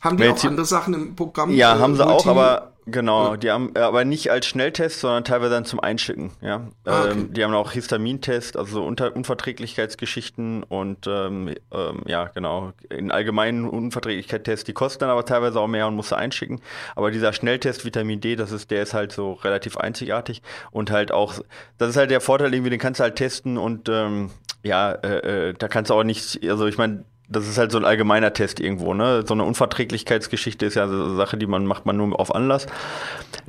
Haben 0.00 0.16
die 0.16 0.28
auch 0.28 0.44
andere 0.44 0.66
Sachen 0.66 0.94
im 0.94 1.16
Programm? 1.16 1.50
Ja, 1.50 1.76
äh, 1.76 1.78
haben 1.80 1.96
sie 1.96 2.06
auch, 2.06 2.26
aber 2.26 2.72
Genau, 2.88 3.34
die 3.34 3.50
haben 3.50 3.76
aber 3.76 4.04
nicht 4.04 4.30
als 4.30 4.46
Schnelltest, 4.46 5.00
sondern 5.00 5.24
teilweise 5.24 5.50
dann 5.50 5.64
zum 5.64 5.80
Einschicken. 5.80 6.30
Ja, 6.40 6.68
ah, 6.84 7.02
okay. 7.02 7.10
ähm, 7.10 7.32
die 7.32 7.42
haben 7.42 7.52
auch 7.52 7.72
Histamintest, 7.72 8.56
also 8.56 8.84
Unter 8.84 9.14
Unverträglichkeitsgeschichten 9.16 10.62
und 10.62 11.08
ähm, 11.08 11.52
ähm, 11.72 12.02
ja, 12.06 12.26
genau, 12.26 12.72
in 12.88 13.10
allgemeinen 13.10 13.68
Unverträglichkeitstests. 13.68 14.64
Die 14.64 14.72
kosten 14.72 15.00
dann 15.00 15.10
aber 15.10 15.24
teilweise 15.24 15.58
auch 15.58 15.66
mehr 15.66 15.88
und 15.88 15.96
musst 15.96 16.12
du 16.12 16.16
einschicken. 16.16 16.60
Aber 16.94 17.10
dieser 17.10 17.32
Schnelltest 17.32 17.84
Vitamin 17.84 18.20
D, 18.20 18.36
das 18.36 18.52
ist, 18.52 18.70
der 18.70 18.82
ist 18.82 18.94
halt 18.94 19.10
so 19.10 19.32
relativ 19.32 19.76
einzigartig 19.76 20.40
und 20.70 20.92
halt 20.92 21.10
auch, 21.10 21.34
das 21.78 21.90
ist 21.90 21.96
halt 21.96 22.12
der 22.12 22.20
Vorteil, 22.20 22.54
irgendwie, 22.54 22.70
den 22.70 22.78
kannst 22.78 23.00
du 23.00 23.02
halt 23.04 23.16
testen 23.16 23.58
und 23.58 23.88
ähm, 23.88 24.30
ja, 24.62 24.92
äh, 24.92 25.48
äh, 25.48 25.54
da 25.58 25.66
kannst 25.66 25.90
du 25.90 25.94
auch 25.94 26.04
nicht, 26.04 26.48
also 26.48 26.66
ich 26.66 26.78
meine, 26.78 27.04
das 27.28 27.48
ist 27.48 27.58
halt 27.58 27.72
so 27.72 27.78
ein 27.78 27.84
allgemeiner 27.84 28.32
Test 28.32 28.60
irgendwo, 28.60 28.94
ne? 28.94 29.24
So 29.26 29.34
eine 29.34 29.44
Unverträglichkeitsgeschichte 29.44 30.64
ist 30.66 30.74
ja 30.74 30.86
so 30.88 30.94
eine 30.94 31.16
Sache, 31.16 31.36
die 31.36 31.46
man 31.46 31.66
macht 31.66 31.86
man 31.86 31.96
nur 31.96 32.18
auf 32.18 32.34
Anlass. 32.34 32.66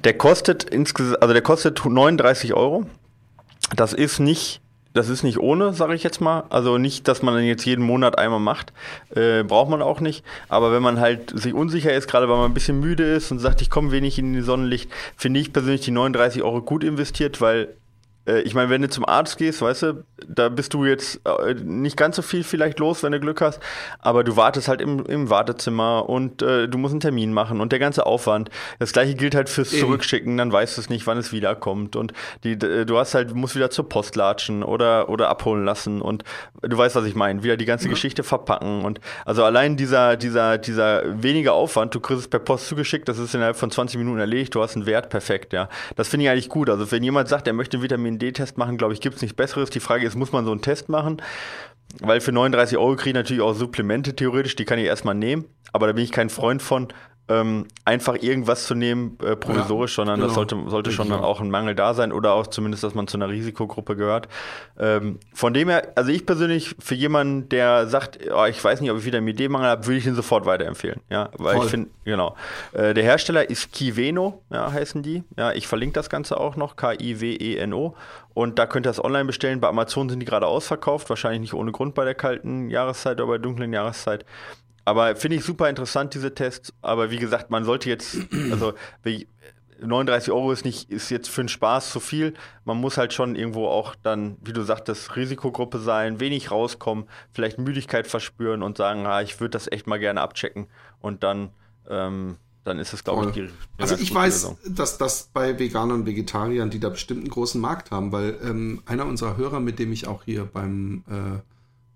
Der 0.04 0.18
kostet 0.18 0.64
insgesamt, 0.64 1.22
also 1.22 1.34
der 1.34 1.44
kostet 1.44 1.84
39 1.86 2.54
Euro. 2.54 2.86
Das 3.76 3.94
ist 3.94 4.20
nicht, 4.20 4.62
das 4.94 5.10
ist 5.10 5.22
nicht 5.24 5.38
ohne, 5.38 5.74
sage 5.74 5.94
ich 5.94 6.04
jetzt 6.04 6.22
mal. 6.22 6.46
Also 6.50 6.80
nicht, 6.80 7.08
dass 7.08 7.22
man 7.22 7.36
dann 7.36 7.44
jetzt 7.44 7.66
jeden 7.66 7.86
Monat 7.86 8.18
einmal 8.18 8.40
macht, 8.40 8.74
äh, 9.16 9.44
braucht 9.44 9.70
man 9.70 9.84
auch 9.84 10.00
nicht. 10.00 10.26
Aber 10.50 10.72
wenn 10.72 10.82
man 10.82 11.00
halt 11.00 11.38
sich 11.38 11.54
unsicher 11.54 11.94
ist, 11.94 12.08
gerade 12.08 12.28
weil 12.28 12.38
man 12.38 12.50
ein 12.50 12.56
bisschen 12.56 12.80
müde 12.80 13.04
ist 13.04 13.32
und 13.32 13.38
sagt, 13.38 13.62
ich 13.62 13.70
komme 13.70 13.92
wenig 13.92 14.18
in 14.18 14.34
die 14.34 14.42
Sonnenlicht, 14.42 14.90
finde 15.16 15.40
ich 15.40 15.54
persönlich 15.54 15.82
die 15.82 15.92
39 15.92 16.42
Euro 16.42 16.62
gut 16.64 16.84
investiert, 16.84 17.42
weil 17.42 17.76
ich 18.44 18.54
meine, 18.54 18.70
wenn 18.70 18.82
du 18.82 18.90
zum 18.90 19.06
Arzt 19.06 19.38
gehst, 19.38 19.62
weißt 19.62 19.84
du, 19.84 20.04
da 20.28 20.50
bist 20.50 20.74
du 20.74 20.86
jetzt 20.86 21.22
äh, 21.26 21.54
nicht 21.54 21.96
ganz 21.96 22.16
so 22.16 22.22
viel 22.22 22.44
vielleicht 22.44 22.80
los, 22.80 23.04
wenn 23.04 23.12
du 23.12 23.20
Glück 23.20 23.42
hast, 23.42 23.60
aber 24.00 24.24
du 24.24 24.36
wartest 24.36 24.68
halt 24.68 24.82
im, 24.82 25.06
im 25.06 25.30
Wartezimmer 25.30 26.10
und 26.10 26.42
äh, 26.42 26.68
du 26.68 26.78
musst 26.78 26.94
einen 26.94 27.00
Termin 27.00 27.34
machen 27.34 27.62
und 27.62 27.72
der 27.72 27.80
ganze 27.80 28.06
Aufwand. 28.06 28.50
Das 28.80 28.92
gleiche 28.92 29.16
gilt 29.16 29.36
halt 29.36 29.50
fürs 29.50 29.72
Eben. 29.72 29.82
Zurückschicken, 29.82 30.38
dann 30.38 30.52
weißt 30.52 30.78
du 30.78 30.82
es 30.82 30.90
nicht, 30.90 31.08
wann 31.08 31.18
es 31.18 31.32
wiederkommt 31.32 31.96
und 31.96 32.14
die, 32.44 32.54
äh, 32.54 32.86
du 32.86 32.98
hast 32.98 33.14
halt, 33.16 33.34
musst 33.34 33.56
wieder 33.56 33.70
zur 33.70 33.88
Post 33.88 34.16
latschen 34.16 34.64
oder, 34.64 35.10
oder 35.10 35.30
abholen 35.30 35.64
lassen 35.64 36.02
und 36.02 36.24
du 36.62 36.78
weißt, 36.78 36.96
was 36.96 37.06
ich 37.06 37.16
meine, 37.16 37.44
wieder 37.44 37.58
die 37.58 37.66
ganze 37.66 37.88
mhm. 37.88 37.92
Geschichte 37.92 38.24
verpacken 38.24 38.84
und 38.84 39.00
also 39.26 39.44
allein 39.44 39.78
dieser, 39.78 40.18
dieser, 40.18 40.58
dieser 40.58 41.22
wenige 41.22 41.54
Aufwand, 41.54 41.96
du 41.96 42.00
kriegst 42.00 42.22
es 42.22 42.28
per 42.28 42.40
Post 42.40 42.68
zugeschickt, 42.68 43.08
das 43.08 43.20
ist 43.20 43.34
innerhalb 43.34 43.56
von 43.56 43.72
20 43.72 43.98
Minuten 43.98 44.20
erledigt, 44.20 44.54
du 44.56 44.62
hast 44.62 44.76
einen 44.76 44.86
Wert, 44.86 45.10
perfekt, 45.10 45.54
ja. 45.54 45.70
Das 45.96 46.08
finde 46.08 46.26
ich 46.26 46.30
eigentlich 46.30 46.50
gut. 46.50 46.70
Also 46.70 46.92
wenn 46.92 47.04
jemand 47.04 47.30
sagt, 47.30 47.48
er 47.48 47.54
möchte 47.54 47.82
Vitamin 47.82 48.17
D-Test 48.18 48.58
machen, 48.58 48.78
glaube 48.78 48.94
ich, 48.94 49.02
gibt 49.02 49.16
es 49.16 49.22
nichts 49.22 49.36
Besseres. 49.36 49.70
Die 49.70 49.80
Frage 49.80 50.06
ist, 50.06 50.16
muss 50.16 50.32
man 50.32 50.46
so 50.46 50.52
einen 50.52 50.62
Test 50.62 50.90
machen? 50.90 51.22
Weil 52.00 52.22
für 52.22 52.32
39 52.32 52.78
Euro 52.78 52.96
kriege 52.96 53.10
ich 53.10 53.16
natürlich 53.16 53.42
auch 53.42 53.54
Supplemente 53.54 54.16
theoretisch, 54.16 54.56
die 54.56 54.66
kann 54.66 54.80
ich 54.80 54.86
erstmal 54.86 55.16
nehmen, 55.16 55.46
aber 55.72 55.88
da 55.88 55.94
bin 55.94 56.04
ich 56.04 56.12
kein 56.12 56.30
Freund 56.30 56.62
von, 56.62 56.90
ähm, 57.30 57.66
einfach 57.84 58.16
irgendwas 58.22 58.66
zu 58.66 58.76
nehmen, 58.76 59.18
äh, 59.22 59.36
provisorisch, 59.36 59.94
ja, 59.94 59.96
sondern 59.98 60.16
genau. 60.16 60.28
das 60.28 60.36
sollte, 60.36 60.58
sollte 60.68 60.92
schon 60.92 61.10
dann 61.10 61.22
auch 61.22 61.42
ein 61.42 61.50
Mangel 61.50 61.76
da 61.76 61.94
sein 61.94 62.14
oder 62.14 62.34
auch 62.34 62.48
zumindest, 62.48 62.84
dass 62.84 62.96
man 62.96 63.08
zu 63.08 63.18
einer 63.18 63.30
Risikogruppe 63.30 63.96
gehört. 63.96 64.28
Ähm, 64.80 65.20
von 65.34 65.54
dem 65.54 65.70
her, 65.70 65.92
also 65.96 66.12
ich 66.12 66.26
persönlich, 66.26 66.76
für 66.80 66.96
jemanden, 66.96 67.50
der 67.50 67.88
sagt, 67.88 68.20
oh, 68.34 68.46
ich 68.46 68.64
weiß 68.64 68.80
nicht, 68.82 68.92
ob 68.92 68.98
ich 68.98 69.06
wieder 69.06 69.18
einen 69.18 69.36
D-Mangel 69.36 69.70
habe, 69.70 69.86
würde 69.86 69.98
ich 69.98 70.06
ihn 70.06 70.16
sofort 70.16 70.46
weiterempfehlen. 70.46 71.02
Ja, 71.10 71.30
weil 71.38 71.56
Voll. 71.56 71.66
ich 71.66 71.72
finde, 71.72 71.90
genau. 72.06 72.36
Äh, 72.72 72.94
der 72.94 73.04
Hersteller 73.04 73.50
ist 73.50 73.74
Kiveno, 73.74 74.42
ja, 74.50 74.72
heißen 74.72 75.04
die. 75.04 75.24
Ja, 75.38 75.52
ich 75.52 75.68
verlinke 75.68 75.94
das 75.94 76.10
Ganze 76.10 76.40
auch 76.40 76.56
noch, 76.56 76.78
K-I-W-E-N-O. 76.78 77.96
Und 78.34 78.60
da 78.60 78.68
könnt 78.68 78.86
ihr 78.86 78.92
es 78.92 79.04
online 79.04 79.26
bestellen. 79.26 79.60
Bei 79.60 79.68
Amazon 79.68 80.10
sind 80.10 80.20
die 80.20 80.26
gerade 80.26 80.46
ausverkauft, 80.46 81.10
wahrscheinlich 81.10 81.42
nicht 81.42 81.54
ohne 81.56 81.72
Grund 81.72 81.96
bei 81.96 82.06
der 82.06 82.14
kalten 82.14 82.70
Jahreszeit 82.70 83.20
oder 83.20 83.28
bei 83.28 83.34
der 83.34 83.42
dunklen 83.42 83.74
Jahreszeit. 83.74 84.26
Aber 84.88 85.18
finde 85.18 85.36
ich 85.36 85.44
super 85.44 85.70
interessant, 85.70 86.14
diese 86.14 86.34
Tests. 86.34 86.72
Aber 86.82 87.12
wie 87.12 87.18
gesagt, 87.18 87.50
man 87.50 87.66
sollte 87.66 87.90
jetzt, 87.90 88.20
also 88.52 88.74
39 89.82 90.32
Euro 90.32 90.54
ist 90.54 90.64
nicht, 90.64 90.90
ist 90.90 91.10
jetzt 91.10 91.30
für 91.30 91.44
den 91.44 91.50
Spaß 91.50 91.92
zu 91.92 92.00
viel. 92.00 92.36
Man 92.64 92.78
muss 92.78 92.96
halt 92.96 93.12
schon 93.12 93.36
irgendwo 93.36 93.68
auch 93.68 93.96
dann, 93.96 94.38
wie 94.42 94.54
du 94.54 94.64
sagtest, 94.64 95.18
Risikogruppe 95.18 95.80
sein, 95.80 96.22
wenig 96.22 96.52
rauskommen, 96.52 97.04
vielleicht 97.34 97.60
Müdigkeit 97.60 98.08
verspüren 98.08 98.64
und 98.64 98.78
sagen, 98.78 99.06
ah, 99.06 99.22
ich 99.22 99.42
würde 99.42 99.52
das 99.52 99.70
echt 99.70 99.88
mal 99.88 100.00
gerne 100.00 100.22
abchecken. 100.22 100.68
Und 101.02 101.22
dann, 101.22 101.50
ähm, 101.90 102.38
dann 102.64 102.80
ist 102.80 102.94
es, 102.94 103.04
glaube 103.04 103.26
ich, 103.26 103.32
die, 103.34 103.42
die 103.42 103.52
Also 103.78 103.96
ich 103.96 104.16
weiß, 104.16 104.44
Lösung. 104.44 104.58
dass 104.70 104.98
das 104.98 105.30
bei 105.34 105.60
Veganern 105.60 106.00
und 106.00 106.06
Vegetariern, 106.06 106.70
die 106.70 106.80
da 106.80 106.88
bestimmt 106.88 107.20
einen 107.20 107.30
großen 107.30 107.60
Markt 107.60 107.92
haben, 107.92 108.14
weil 108.14 108.38
ähm, 108.42 108.84
einer 108.86 109.06
unserer 109.06 109.36
Hörer, 109.36 109.60
mit 109.60 109.80
dem 109.80 109.92
ich 109.92 110.08
auch 110.08 110.24
hier 110.24 110.46
beim 110.46 111.04
äh, 111.10 111.42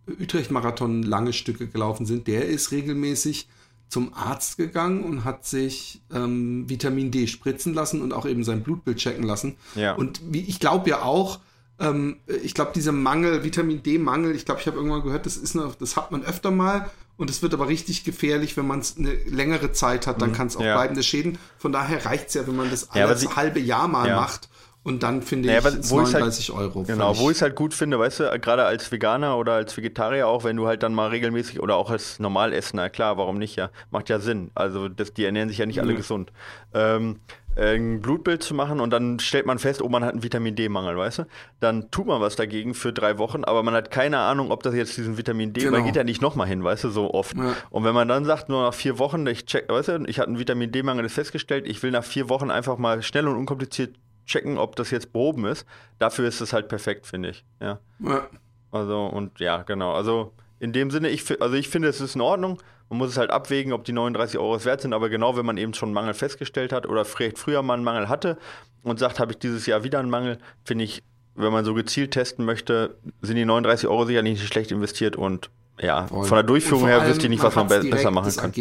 Utrecht-Marathon 0.08 1.04
lange 1.04 1.34
Stücke 1.34 1.68
gelaufen 1.68 2.06
sind, 2.06 2.28
der 2.28 2.48
ist 2.48 2.72
regelmäßig 2.72 3.48
zum 3.88 4.14
Arzt 4.14 4.58
gegangen 4.58 5.04
und 5.04 5.26
hat 5.26 5.46
sich 5.46 6.02
ähm, 6.14 6.70
Vitamin 6.70 7.12
D 7.12 7.28
spritzen 7.28 7.74
lassen 7.74 8.02
und 8.02 8.14
auch 8.14 8.26
eben 8.26 8.44
sein 8.44 8.64
Blutbild 8.64 8.98
checken 8.98 9.24
lassen. 9.24 9.58
Ja. 9.76 9.96
Und 9.96 10.22
wie, 10.32 10.42
ich 10.42 10.60
glaube 10.60 10.90
ja 10.90 11.02
auch, 11.02 11.40
ähm, 11.78 12.18
ich 12.42 12.54
glaube, 12.54 12.72
dieser 12.74 12.94
Mangel, 12.94 13.44
Vitamin 13.44 13.84
D-Mangel, 13.84 14.34
ich 14.34 14.46
glaube, 14.46 14.62
ich 14.62 14.68
habe 14.68 14.78
irgendwann 14.78 15.04
gehört, 15.04 15.26
das 15.26 15.36
ist 15.36 15.58
eine, 15.58 15.74
das 15.78 15.98
hat 15.98 16.12
man 16.12 16.24
öfter 16.24 16.52
mal 16.52 16.90
und 17.18 17.30
es 17.30 17.42
wird 17.42 17.54
aber 17.54 17.68
richtig 17.68 18.06
gefährlich, 18.06 18.56
wenn 18.56 18.66
man 18.66 18.80
es 18.80 18.98
eine 18.98 19.14
längere 19.14 19.74
Zeit 19.74 20.08
hat, 20.08 20.22
dann 20.22 20.30
mhm. 20.30 20.36
kann 20.36 20.48
es 20.48 20.56
auch 20.56 20.64
ja. 20.64 20.76
bleibende 20.76 21.04
Schäden. 21.04 21.38
Von 21.58 21.74
daher 21.74 22.06
reicht 22.06 22.30
es 22.30 22.36
ja, 22.36 22.48
wenn 22.48 22.56
man 22.56 22.72
das 22.72 22.92
alles 22.92 23.24
ja, 23.24 23.36
halbe 23.36 23.60
Jahr 23.60 23.90
mal 23.90 24.08
ja. 24.08 24.16
macht 24.16 24.48
Und 24.84 25.04
dann 25.04 25.22
finde 25.22 25.48
Naja, 25.48 25.60
ich 25.60 25.66
aber 25.68 25.78
es 25.80 25.92
wo 25.92 26.02
ich's 26.02 26.12
39 26.14 26.50
halt, 26.50 26.60
Euro. 26.60 26.84
Genau, 26.84 27.16
wo 27.20 27.30
ich 27.30 27.38
es 27.38 27.42
halt 27.44 27.56
gut 27.56 27.74
finde, 27.76 28.00
weißt 28.00 28.22
du, 28.22 28.40
gerade 28.40 28.66
als 28.66 28.92
Veganer 28.92 29.38
oder 29.38 29.54
als 29.54 29.78
Vegetarier 29.78 30.28
auch, 30.28 30.44
wenn 30.44 30.56
du 30.58 30.66
halt 30.66 30.82
dann 30.82 30.94
mal 30.96 31.10
regelmäßig 31.10 31.60
oder 31.62 31.76
auch 31.76 31.92
als 31.92 32.18
Normalessener, 32.18 32.90
klar, 32.90 33.16
warum 33.18 33.38
nicht, 33.38 33.58
ja, 33.58 33.70
macht 33.92 34.10
ja 34.10 34.20
Sinn. 34.20 34.50
Also 34.56 34.90
das, 34.90 35.14
die 35.14 35.24
ernähren 35.26 35.50
sich 35.50 35.60
ja 35.60 35.68
nicht 35.68 35.80
alle 35.82 35.92
Ja. 35.92 35.98
gesund. 35.98 36.32
Ähm, 36.74 37.20
ein 37.56 38.00
Blutbild 38.02 38.42
zu 38.42 38.56
machen 38.56 38.80
und 38.80 38.92
dann 38.92 39.20
stellt 39.20 39.46
man 39.46 39.60
fest, 39.60 39.82
oh, 39.84 39.90
man 39.90 40.04
hat 40.06 40.14
einen 40.14 40.24
Vitamin 40.24 40.56
D-Mangel, 40.56 40.98
weißt 40.98 41.20
du? 41.20 41.24
Dann 41.60 41.92
tut 41.92 42.08
man 42.08 42.20
was 42.22 42.36
dagegen 42.38 42.74
für 42.74 42.94
drei 42.94 43.18
Wochen, 43.18 43.44
aber 43.44 43.62
man 43.62 43.74
hat 43.76 43.92
keine 43.92 44.20
Ahnung, 44.20 44.52
ob 44.52 44.64
das 44.64 44.74
jetzt 44.74 44.96
diesen 44.98 45.18
Vitamin 45.18 45.52
D, 45.54 45.60
Genau. 45.62 45.74
man 45.78 45.86
geht 45.86 45.98
ja 45.98 46.04
nicht 46.06 46.22
nochmal 46.22 46.48
hin, 46.48 46.64
weißt 46.64 46.86
du, 46.86 46.90
so 46.90 47.14
oft. 47.14 47.36
Ja. 47.38 47.54
Und 47.70 47.84
wenn 47.84 47.94
man 47.94 48.08
dann 48.08 48.24
sagt, 48.26 48.48
nur 48.50 48.64
nach 48.64 48.74
vier 48.74 48.98
Wochen, 49.00 49.28
ich 49.28 49.46
check, 49.46 49.70
weißt 49.70 49.90
du, 49.90 50.04
ich 50.08 50.18
hatte 50.18 50.30
einen 50.30 50.40
Vitamin 50.40 50.72
D-Mangel 50.72 51.06
ist 51.06 51.14
festgestellt, 51.14 51.68
ich 51.68 51.84
will 51.84 51.92
nach 51.92 52.06
vier 52.06 52.30
Wochen 52.30 52.50
einfach 52.50 52.78
mal 52.78 53.04
schnell 53.04 53.28
und 53.28 53.36
unkompliziert 53.36 53.96
checken, 54.32 54.58
ob 54.58 54.76
das 54.76 54.92
jetzt 54.92 55.14
behoben 55.14 55.46
ist. 55.46 55.66
Dafür 56.00 56.28
ist 56.28 56.42
es 56.42 56.54
halt 56.54 56.68
perfekt, 56.68 57.06
finde 57.06 57.30
ich. 57.30 57.44
Ja. 57.60 57.80
Ja. 58.00 58.28
Also, 58.72 59.06
und 59.06 59.40
ja, 59.40 59.64
genau. 59.64 59.94
Also, 59.94 60.34
in 60.60 60.74
dem 60.74 60.92
Sinne, 60.92 61.10
ich, 61.10 61.42
also 61.42 61.56
ich 61.56 61.70
finde, 61.70 61.90
es 61.90 62.02
ist 62.02 62.16
in 62.16 62.22
Ordnung. 62.22 62.62
Man 62.90 62.98
muss 62.98 63.10
es 63.10 63.18
halt 63.18 63.32
abwägen, 63.32 63.74
ob 63.74 63.84
die 63.86 63.94
39 63.94 64.38
Euro 64.38 64.56
es 64.56 64.66
wert 64.66 64.82
sind. 64.82 64.94
Aber 64.94 65.10
genau, 65.10 65.36
wenn 65.38 65.46
man 65.46 65.58
eben 65.58 65.74
schon 65.74 65.88
einen 65.88 65.94
Mangel 65.94 66.14
festgestellt 66.14 66.74
hat 66.74 66.86
oder 66.86 67.06
vielleicht 67.06 67.38
früher 67.38 67.62
mal 67.62 67.76
einen 67.76 67.84
Mangel 67.84 68.10
hatte 68.10 68.38
und 68.84 69.00
sagt, 69.00 69.20
habe 69.20 69.32
ich 69.32 69.40
dieses 69.40 69.66
Jahr 69.66 69.84
wieder 69.84 70.00
einen 70.00 70.10
Mangel, 70.10 70.38
finde 70.64 70.84
ich, 70.84 71.04
wenn 71.36 71.52
man 71.52 71.66
so 71.66 71.74
gezielt 71.74 72.12
testen 72.12 72.46
möchte, 72.46 72.98
sind 73.22 73.38
die 73.38 73.46
39 73.46 73.88
Euro 73.88 74.06
sicher 74.06 74.22
nicht 74.22 74.46
schlecht 74.46 74.72
investiert 74.72 75.16
und 75.16 75.50
ja, 75.82 76.08
Voll. 76.08 76.26
von 76.26 76.36
der 76.36 76.44
Durchführung 76.44 76.88
her 76.88 77.08
wüsste 77.08 77.24
ich 77.24 77.30
nicht, 77.30 77.44
was 77.44 77.56
man 77.56 77.68
be 77.68 77.80
besser 77.80 78.12
machen 78.12 78.32
kann. 78.36 78.54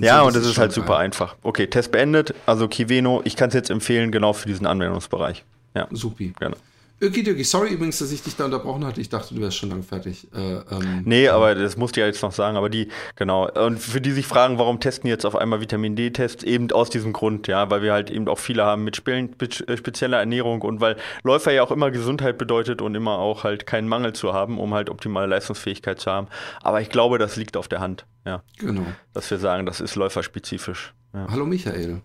Ja, 0.00 0.22
und 0.22 0.36
das 0.36 0.46
ist 0.46 0.58
halt 0.58 0.72
super 0.72 0.94
geil. 0.94 1.06
einfach. 1.06 1.34
Okay, 1.42 1.66
Test 1.66 1.90
beendet. 1.90 2.34
Also 2.46 2.68
Kiveno, 2.68 3.20
ich 3.24 3.36
kann 3.36 3.48
es 3.48 3.54
jetzt 3.54 3.70
empfehlen, 3.70 4.12
genau 4.12 4.32
für 4.32 4.46
diesen 4.48 4.66
Anwendungsbereich. 4.66 5.44
Ja, 5.74 5.88
Supi. 5.90 6.32
gerne. 6.38 6.56
Ökidoki, 7.00 7.44
sorry 7.44 7.72
übrigens, 7.72 7.98
dass 7.98 8.10
ich 8.10 8.22
dich 8.24 8.34
da 8.34 8.46
unterbrochen 8.46 8.84
hatte. 8.84 9.00
Ich 9.00 9.08
dachte, 9.08 9.32
du 9.32 9.40
wärst 9.40 9.56
schon 9.56 9.68
lang 9.70 9.84
fertig. 9.84 10.26
Äh, 10.34 10.54
ähm, 10.56 11.02
Nee, 11.04 11.28
aber 11.28 11.54
das 11.54 11.76
musste 11.76 12.00
ich 12.00 12.02
ja 12.02 12.06
jetzt 12.08 12.22
noch 12.22 12.32
sagen. 12.32 12.56
Aber 12.56 12.68
die, 12.68 12.88
genau. 13.14 13.48
Und 13.50 13.78
für 13.78 14.00
die 14.00 14.10
sich 14.10 14.26
fragen, 14.26 14.58
warum 14.58 14.80
testen 14.80 15.08
jetzt 15.08 15.24
auf 15.24 15.36
einmal 15.36 15.60
Vitamin 15.60 15.94
D-Tests? 15.94 16.42
Eben 16.42 16.72
aus 16.72 16.90
diesem 16.90 17.12
Grund, 17.12 17.46
ja, 17.46 17.70
weil 17.70 17.82
wir 17.82 17.92
halt 17.92 18.10
eben 18.10 18.26
auch 18.26 18.38
viele 18.40 18.64
haben 18.64 18.82
mit 18.82 18.96
spe 18.96 19.28
mit, 19.40 19.54
spezieller 19.54 20.18
Ernährung 20.18 20.62
und 20.62 20.80
weil 20.80 20.96
Läufer 21.22 21.52
ja 21.52 21.62
auch 21.62 21.70
immer 21.70 21.92
Gesundheit 21.92 22.36
bedeutet 22.36 22.82
und 22.82 22.96
immer 22.96 23.18
auch 23.18 23.44
halt 23.44 23.64
keinen 23.66 23.86
Mangel 23.86 24.12
zu 24.12 24.32
haben, 24.32 24.58
um 24.58 24.74
halt 24.74 24.90
optimale 24.90 25.28
Leistungsfähigkeit 25.28 26.00
zu 26.00 26.10
haben. 26.10 26.26
Aber 26.62 26.80
ich 26.80 26.88
glaube, 26.88 27.18
das 27.18 27.36
liegt 27.36 27.56
auf 27.56 27.68
der 27.68 27.78
Hand, 27.78 28.06
ja, 28.26 28.42
Genau. 28.58 28.82
dass 29.12 29.30
wir 29.30 29.38
sagen, 29.38 29.66
das 29.66 29.80
ist 29.80 29.94
läuferspezifisch. 29.94 30.94
Ja. 31.14 31.28
Hallo 31.30 31.46
Michael. 31.46 32.02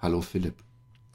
Hallo 0.00 0.20
Philipp. 0.20 0.54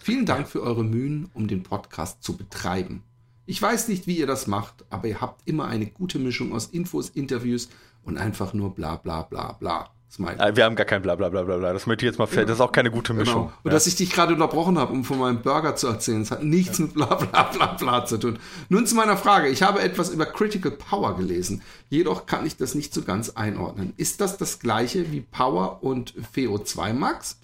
Vielen 0.04 0.26
Dank 0.26 0.50
für 0.50 0.62
eure 0.64 0.84
Mühen, 0.84 1.30
um 1.34 1.48
den 1.48 1.64
Podcast 1.64 2.24
zu 2.24 2.36
betreiben. 2.36 3.04
Ich 3.46 3.62
weiß 3.62 3.88
nicht, 3.88 4.08
wie 4.08 4.18
ihr 4.18 4.28
das 4.28 4.48
macht, 4.48 4.86
aber 4.90 5.08
ihr 5.08 5.22
habt 5.22 5.42
immer 5.46 5.66
eine 5.66 5.88
gute 5.88 6.20
Mischung 6.20 6.54
aus 6.54 6.68
Infos, 6.68 7.10
Interviews 7.10 7.70
und 8.04 8.18
einfach 8.18 8.54
nur 8.54 8.74
bla 8.74 8.96
bla 8.96 9.24
bla 9.24 9.54
bla. 9.54 9.90
Smile. 10.12 10.38
Äh, 10.40 10.56
Wir 10.56 10.66
haben 10.66 10.76
gar 10.76 10.86
kein 10.86 11.02
Blablabla. 11.02 11.44
Bla, 11.44 11.56
bla, 11.56 11.58
bla. 11.58 11.74
Das 11.74 11.88
möchte 11.88 12.06
ich 12.06 12.12
jetzt 12.12 12.20
mal 12.20 12.28
fest. 12.28 12.50
Das 12.50 12.58
ist 12.58 12.62
auch 12.62 12.74
keine 12.74 12.92
gute 12.92 13.14
Mischung. 13.14 13.44
Genau. 13.46 13.54
Und 13.64 13.72
dass 13.72 13.88
ich 13.88 13.96
dich 13.96 14.12
gerade 14.12 14.34
unterbrochen 14.34 14.78
habe, 14.78 14.92
um 14.92 15.06
von 15.06 15.20
meinem 15.20 15.42
Burger 15.42 15.76
zu 15.76 15.88
erzählen, 15.88 16.20
das 16.20 16.32
hat 16.32 16.44
nichts 16.44 16.80
mit 16.80 16.94
bla 16.94 17.16
bla 17.16 17.44
bla 17.44 17.68
bla 17.74 18.06
zu 18.06 18.18
tun. 18.18 18.38
Nun 18.68 18.86
zu 18.86 18.96
meiner 18.96 19.16
Frage. 19.16 19.48
Ich 19.48 19.64
habe 19.64 19.82
etwas 19.82 20.10
über 20.10 20.26
Critical 20.26 20.72
Power 20.72 21.16
gelesen, 21.16 21.62
jedoch 21.90 22.26
kann 22.26 22.46
ich 22.46 22.58
das 22.58 22.76
nicht 22.76 22.94
so 22.94 23.04
ganz 23.04 23.30
einordnen. 23.32 23.94
Ist 23.96 24.20
das 24.20 24.38
das 24.38 24.60
gleiche 24.60 25.12
wie 25.14 25.22
Power 25.22 25.82
und 25.82 26.14
VO2 26.36 26.94
Max? 26.94 27.40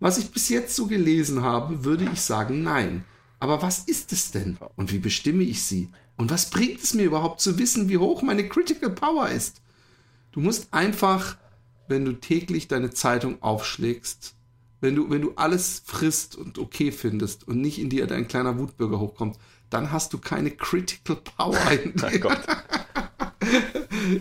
Was 0.00 0.16
ich 0.16 0.30
bis 0.30 0.48
jetzt 0.48 0.76
so 0.76 0.86
gelesen 0.86 1.42
habe, 1.42 1.84
würde 1.84 2.08
ich 2.10 2.22
sagen 2.22 2.62
nein. 2.62 3.04
Aber 3.40 3.62
was 3.62 3.80
ist 3.80 4.12
es 4.12 4.30
denn? 4.30 4.58
Und 4.76 4.92
wie 4.92 4.98
bestimme 4.98 5.44
ich 5.44 5.62
sie? 5.62 5.90
Und 6.16 6.30
was 6.30 6.50
bringt 6.50 6.82
es 6.82 6.94
mir 6.94 7.04
überhaupt 7.04 7.40
zu 7.40 7.58
wissen, 7.58 7.88
wie 7.88 7.98
hoch 7.98 8.22
meine 8.22 8.48
Critical 8.48 8.90
Power 8.90 9.28
ist? 9.28 9.60
Du 10.32 10.40
musst 10.40 10.72
einfach, 10.72 11.36
wenn 11.86 12.04
du 12.04 12.12
täglich 12.12 12.68
deine 12.68 12.90
Zeitung 12.90 13.40
aufschlägst, 13.42 14.34
wenn 14.80 14.94
du, 14.94 15.10
wenn 15.10 15.22
du 15.22 15.32
alles 15.36 15.82
frisst 15.84 16.36
und 16.36 16.58
okay 16.58 16.92
findest 16.92 17.46
und 17.46 17.60
nicht 17.60 17.78
in 17.78 17.90
dir 17.90 18.06
dein 18.06 18.28
kleiner 18.28 18.58
Wutbürger 18.58 18.98
hochkommt, 19.00 19.38
dann 19.70 19.92
hast 19.92 20.12
du 20.12 20.18
keine 20.18 20.50
Critical 20.50 21.16
Power 21.16 21.70
in 21.70 21.92
dir. 21.96 22.18
Gott. 22.18 22.40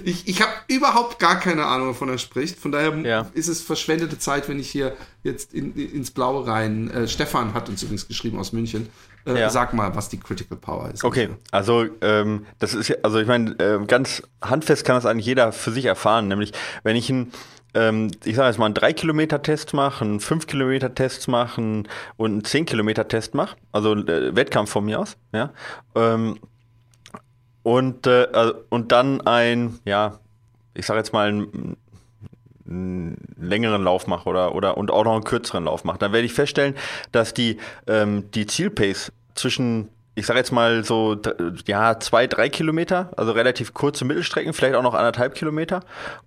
Ich, 0.03 0.27
ich 0.27 0.41
habe 0.41 0.51
überhaupt 0.67 1.19
gar 1.19 1.39
keine 1.39 1.65
Ahnung, 1.65 1.89
wovon 1.89 2.09
er 2.09 2.17
spricht. 2.17 2.59
Von 2.59 2.71
daher 2.71 2.95
Ja. 3.05 3.27
ist 3.33 3.47
es 3.47 3.61
verschwendete 3.61 4.17
Zeit, 4.19 4.47
wenn 4.49 4.59
ich 4.59 4.69
hier 4.69 4.95
jetzt 5.23 5.53
in, 5.53 5.73
ins 5.75 6.11
Blaue 6.11 6.45
rein. 6.47 6.89
Äh, 6.91 7.07
Stefan 7.07 7.53
hat 7.53 7.69
uns 7.69 7.83
übrigens 7.83 8.07
geschrieben 8.07 8.38
aus 8.39 8.53
München. 8.53 8.89
Äh, 9.25 9.39
Ja. 9.39 9.49
Sag 9.49 9.73
mal, 9.73 9.95
was 9.95 10.09
die 10.09 10.19
Critical 10.19 10.57
Power 10.57 10.89
ist. 10.93 11.03
Okay, 11.03 11.29
also 11.51 11.85
ähm, 12.01 12.45
das 12.59 12.73
ist 12.73 13.03
also 13.03 13.19
ich 13.19 13.27
meine, 13.27 13.51
äh, 13.59 13.85
ganz 13.85 14.23
handfest 14.41 14.85
kann 14.85 14.95
das 14.95 15.05
eigentlich 15.05 15.25
jeder 15.25 15.51
für 15.51 15.71
sich 15.71 15.85
erfahren. 15.85 16.27
Nämlich, 16.27 16.53
wenn 16.83 16.95
ich 16.95 17.09
ein 17.09 17.31
ähm, 17.73 18.09
ich 18.23 18.35
sage 18.38 18.47
jetzt 18.47 18.57
mal 18.57 18.65
einen 18.65 18.75
3-Kilometer-Test 18.75 19.73
mache, 19.73 20.03
einen 20.05 20.19
5-Kilometer-Test 20.19 21.27
mache 21.27 21.61
einen- 21.61 21.88
und 22.15 22.31
einen 22.31 22.41
10-Kilometer-Test 22.41 23.35
mache, 23.35 23.57
also 23.73 23.93
äh, 23.93 24.35
Wettkampf 24.35 24.71
von 24.71 24.85
mir 24.85 24.99
aus, 24.99 25.17
ja, 25.33 25.51
ähm, 25.93 26.39
und, 27.68 28.07
äh, 28.07 28.30
also- 28.32 28.55
und 28.70 28.93
dann 28.93 29.20
ein, 29.28 29.78
ja, 29.84 30.20
ich 30.74 30.86
sage 30.86 30.99
jetzt 30.99 31.11
mal 31.11 31.28
einen, 31.28 31.76
einen 32.65 33.18
längeren 33.38 33.84
Lauf 33.84 34.07
mache 34.07 34.30
oder, 34.30 34.55
oder 34.55 34.78
und 34.78 34.89
auch 34.89 35.03
noch 35.03 35.15
einen 35.15 35.26
kürzeren 35.26 35.65
Lauf 35.65 35.84
mache, 35.84 35.97
dann 35.97 36.13
werde 36.13 36.26
ich 36.26 36.32
feststellen, 36.34 36.76
dass 37.11 37.34
die, 37.34 37.57
ähm, 37.86 38.32
die 38.32 38.45
Zielpace 38.45 39.11
zwischen 39.36 39.89
ich 40.15 40.26
sage 40.26 40.39
jetzt 40.39 40.51
mal 40.51 40.84
so, 40.84 41.15
ja, 41.68 41.99
zwei, 41.99 42.26
drei 42.26 42.49
Kilometer, 42.49 43.11
also 43.18 43.34
relativ 43.34 43.74
kurze 43.76 44.03
Mittelstrecken, 44.03 44.53
vielleicht 44.53 44.74
auch 44.74 44.82
noch 44.82 44.95
anderthalb 44.95 45.36
Kilometer. 45.36 45.82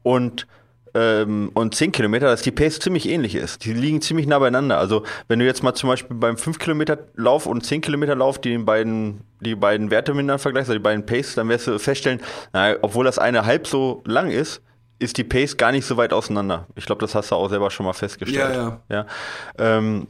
Und 0.04 0.46
ähm, 0.94 1.50
und 1.54 1.74
10 1.74 1.92
Kilometer, 1.92 2.26
dass 2.26 2.42
die 2.42 2.50
Pace 2.50 2.78
ziemlich 2.78 3.08
ähnlich 3.08 3.34
ist. 3.34 3.64
Die 3.64 3.72
liegen 3.72 4.00
ziemlich 4.00 4.26
nah 4.26 4.38
beieinander. 4.38 4.78
Also 4.78 5.04
wenn 5.28 5.38
du 5.38 5.44
jetzt 5.44 5.62
mal 5.62 5.74
zum 5.74 5.88
Beispiel 5.88 6.16
beim 6.16 6.36
5 6.36 6.58
Kilometer 6.58 6.98
Lauf 7.14 7.46
und 7.46 7.64
10 7.64 7.80
Kilometer 7.80 8.14
Lauf 8.14 8.40
die 8.40 8.56
beiden, 8.58 9.22
die 9.40 9.54
beiden 9.54 9.90
Werte 9.90 10.12
miteinander 10.12 10.38
vergleichst, 10.38 10.70
also 10.70 10.78
die 10.78 10.82
beiden 10.82 11.06
Pace, 11.06 11.34
dann 11.34 11.48
wirst 11.48 11.66
du 11.66 11.78
feststellen, 11.78 12.20
na, 12.52 12.74
obwohl 12.82 13.04
das 13.04 13.18
eine 13.18 13.44
halb 13.44 13.66
so 13.66 14.02
lang 14.06 14.30
ist, 14.30 14.62
ist 14.98 15.16
die 15.16 15.24
Pace 15.24 15.56
gar 15.56 15.72
nicht 15.72 15.86
so 15.86 15.96
weit 15.96 16.12
auseinander. 16.12 16.66
Ich 16.76 16.86
glaube, 16.86 17.00
das 17.00 17.14
hast 17.14 17.30
du 17.30 17.34
auch 17.34 17.48
selber 17.48 17.70
schon 17.70 17.86
mal 17.86 17.94
festgestellt. 17.94 18.54
Ja, 18.54 18.80
ja. 18.88 19.06
Ähm, 19.58 20.06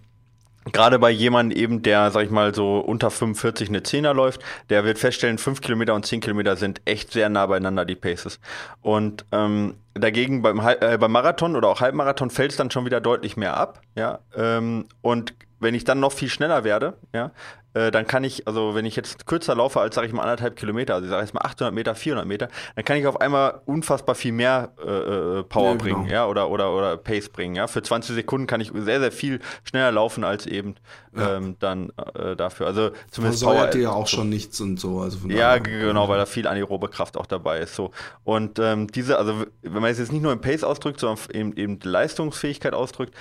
Gerade 0.72 0.98
bei 0.98 1.10
jemandem 1.10 1.58
eben, 1.58 1.82
der, 1.82 2.10
sag 2.10 2.24
ich 2.24 2.30
mal, 2.30 2.54
so 2.54 2.78
unter 2.80 3.10
45 3.10 3.70
eine 3.70 3.82
Zehner 3.82 4.12
läuft, 4.12 4.42
der 4.68 4.84
wird 4.84 4.98
feststellen, 4.98 5.38
5 5.38 5.62
Kilometer 5.62 5.94
und 5.94 6.04
10 6.04 6.20
Kilometer 6.20 6.56
sind 6.56 6.82
echt 6.84 7.12
sehr 7.12 7.30
nah 7.30 7.46
beieinander, 7.46 7.86
die 7.86 7.94
Paces. 7.94 8.40
Und 8.82 9.24
ähm, 9.32 9.74
dagegen 9.94 10.42
beim, 10.42 10.60
äh, 10.60 10.98
beim 10.98 11.12
Marathon 11.12 11.56
oder 11.56 11.68
auch 11.68 11.80
Halbmarathon 11.80 12.28
fällt 12.28 12.50
es 12.50 12.56
dann 12.58 12.70
schon 12.70 12.84
wieder 12.84 13.00
deutlich 13.00 13.38
mehr 13.38 13.56
ab. 13.56 13.80
Ja? 13.94 14.18
Ähm, 14.36 14.86
und 15.00 15.34
wenn 15.60 15.74
ich 15.74 15.84
dann 15.84 16.00
noch 16.00 16.12
viel 16.12 16.28
schneller 16.28 16.64
werde, 16.64 16.94
ja, 17.14 17.30
äh, 17.74 17.90
dann 17.90 18.06
kann 18.06 18.24
ich, 18.24 18.46
also 18.46 18.74
wenn 18.74 18.84
ich 18.84 18.96
jetzt 18.96 19.26
kürzer 19.26 19.54
laufe 19.54 19.80
als, 19.80 19.94
sage 19.94 20.06
ich 20.06 20.12
mal, 20.12 20.22
anderthalb 20.22 20.56
Kilometer, 20.56 20.94
also 20.94 21.04
ich 21.06 21.10
sage 21.10 21.22
jetzt 21.22 21.34
mal 21.34 21.42
800 21.42 21.72
Meter, 21.74 21.94
400 21.94 22.26
Meter, 22.26 22.48
dann 22.74 22.84
kann 22.84 22.96
ich 22.96 23.06
auf 23.06 23.20
einmal 23.20 23.60
unfassbar 23.66 24.14
viel 24.14 24.32
mehr 24.32 24.72
äh, 24.84 24.90
äh, 24.90 25.42
Power 25.44 25.72
Ja, 25.72 25.76
genau. 25.76 25.82
bringen, 25.82 26.10
ja, 26.10 26.26
oder, 26.26 26.50
oder, 26.50 26.74
oder 26.74 26.96
Pace 26.96 27.28
bringen, 27.28 27.54
ja. 27.54 27.66
Für 27.66 27.82
20 27.82 28.14
Sekunden 28.14 28.46
kann 28.46 28.60
ich 28.60 28.72
sehr, 28.74 29.00
sehr 29.00 29.12
viel 29.12 29.40
schneller 29.64 29.92
laufen 29.92 30.24
als 30.24 30.46
eben 30.46 30.74
Ja. 31.16 31.36
ähm, 31.36 31.56
dann 31.58 31.92
äh, 32.14 32.36
dafür. 32.36 32.66
Also 32.66 32.90
zumindest 33.10 33.42
Versäuert 33.44 33.74
dir 33.74 33.82
ja 33.82 33.92
auch 33.92 34.06
schon 34.06 34.28
nichts 34.28 34.60
und 34.60 34.78
so. 34.78 35.00
Also 35.00 35.18
von 35.18 35.30
ja, 35.30 35.58
genau, 35.58 36.08
weil 36.08 36.18
da 36.18 36.26
viel 36.26 36.46
anaerobe 36.46 36.88
Kraft 36.88 37.16
auch 37.16 37.26
dabei 37.26 37.58
ist. 37.60 37.74
So. 37.74 37.90
Und 38.24 38.58
ähm, 38.58 38.86
diese, 38.88 39.18
also 39.18 39.44
wenn 39.62 39.82
man 39.82 39.90
es 39.90 39.98
jetzt 39.98 40.12
nicht 40.12 40.22
nur 40.22 40.32
im 40.32 40.40
Pace 40.40 40.64
ausdrückt, 40.64 41.00
sondern 41.00 41.18
eben, 41.32 41.56
eben 41.56 41.78
die 41.78 41.88
Leistungsfähigkeit 41.88 42.74
ausdrückt, 42.74 43.14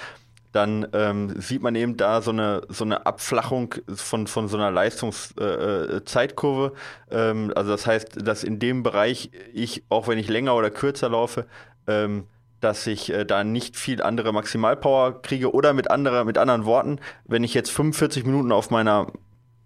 dann 0.52 0.88
ähm, 0.94 1.40
sieht 1.40 1.62
man 1.62 1.76
eben 1.76 1.96
da 1.96 2.22
so 2.22 2.32
eine, 2.32 2.62
so 2.70 2.84
eine 2.84 3.06
Abflachung 3.06 3.76
von, 3.94 4.26
von 4.28 4.48
so 4.48 4.58
einer 4.58 4.72
Leistungszeitkurve. 4.72 5.96
Äh, 5.98 6.06
Zeitkurve. 6.06 6.74
ähm, 7.12 7.52
also 7.56 7.72
das 7.72 7.86
heißt, 7.86 8.28
dass 8.28 8.44
in 8.44 8.60
dem 8.60 8.82
Bereich 8.82 9.30
ich, 9.54 9.84
auch 9.90 10.08
wenn 10.08 10.18
ich 10.18 10.28
länger 10.28 10.56
oder 10.56 10.72
kürzer 10.72 11.10
laufe, 11.10 11.46
ähm, 11.88 12.26
dass 12.62 12.88
ich 12.88 13.14
äh, 13.14 13.26
da 13.26 13.44
nicht 13.44 13.78
viel 13.78 14.02
andere 14.02 14.34
Maximalpower 14.34 15.22
kriege 15.22 15.54
oder 15.54 15.74
mit, 15.74 15.92
anderer, 15.92 16.26
mit 16.26 16.38
anderen 16.38 16.66
Worten, 16.66 17.00
wenn 17.26 17.44
ich 17.44 17.54
jetzt 17.54 17.72
45 17.72 18.26
Minuten 18.26 18.52
auf 18.52 18.70
meiner 18.72 19.08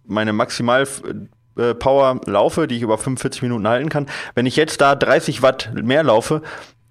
meine 0.05 0.33
Maximal 0.33 0.85
äh, 1.57 1.73
Power 1.73 2.19
laufe, 2.25 2.67
die 2.67 2.75
ich 2.75 2.81
über 2.81 2.97
45 2.97 3.41
Minuten 3.41 3.67
halten 3.67 3.89
kann. 3.89 4.07
Wenn 4.35 4.45
ich 4.45 4.55
jetzt 4.55 4.81
da 4.81 4.95
30 4.95 5.41
Watt 5.41 5.71
mehr 5.73 6.03
laufe, 6.03 6.41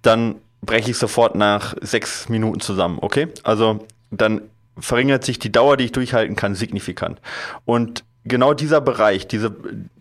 dann 0.01 0.35
breche 0.65 0.91
ich 0.91 0.97
sofort 0.97 1.35
nach 1.35 1.75
sechs 1.81 2.29
Minuten 2.29 2.59
zusammen, 2.59 2.97
okay? 3.01 3.27
Also 3.43 3.85
dann 4.11 4.41
verringert 4.77 5.23
sich 5.23 5.39
die 5.39 5.51
Dauer, 5.51 5.77
die 5.77 5.85
ich 5.85 5.91
durchhalten 5.91 6.35
kann, 6.35 6.55
signifikant. 6.55 7.19
Und 7.65 8.03
genau 8.25 8.53
dieser 8.53 8.81
Bereich, 8.81 9.27
diese, 9.27 9.55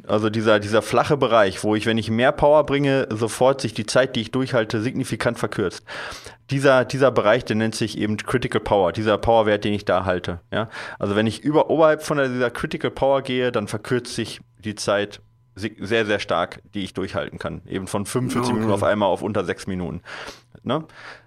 also 0.07 0.31
dieser, 0.31 0.61
dieser 0.61 0.83
flache 0.83 1.17
Bereich, 1.17 1.63
wo 1.65 1.75
ich, 1.75 1.87
wenn 1.87 1.99
ich 1.99 2.11
mehr 2.11 2.33
Power 2.33 2.65
bringe, 2.65 3.09
sofort 3.11 3.61
sich 3.61 3.75
die 3.75 3.87
Zeit, 3.87 4.17
die 4.17 4.21
ich 4.21 4.31
durchhalte, 4.31 4.81
signifikant 4.81 5.39
verkürzt. 5.39 5.85
Dieser, 6.51 6.85
dieser 6.85 7.11
Bereich, 7.11 7.45
der 7.45 7.57
nennt 7.57 7.75
sich 7.75 7.99
eben 7.99 8.17
Critical 8.17 8.61
Power, 8.61 8.93
dieser 8.93 9.19
Powerwert, 9.19 9.65
den 9.65 9.75
ich 9.75 9.85
da 9.85 10.05
halte. 10.05 10.41
Ja? 10.51 10.69
Also 10.99 11.17
wenn 11.17 11.27
ich 11.27 11.41
über, 11.41 11.71
oberhalb 11.71 12.03
von 12.03 12.19
dieser 12.19 12.51
Critical 12.51 12.91
Power 12.91 13.23
gehe, 13.23 13.53
dann 13.53 13.69
verkürzt 13.69 14.15
sich 14.15 14.41
die 14.65 14.75
Zeit 14.75 15.21
sehr, 15.55 16.07
sehr 16.07 16.19
stark, 16.19 16.63
die 16.75 16.85
ich 16.85 16.95
durchhalten 16.95 17.39
kann. 17.39 17.63
Eben 17.67 17.87
von 17.87 18.07
45 18.07 18.43
okay. 18.43 18.53
Minuten 18.55 18.73
auf 18.73 18.83
einmal 18.83 19.09
auf 19.09 19.23
unter 19.23 19.45
6 19.45 19.67
Minuten. 19.67 20.03
Ne? 20.63 20.85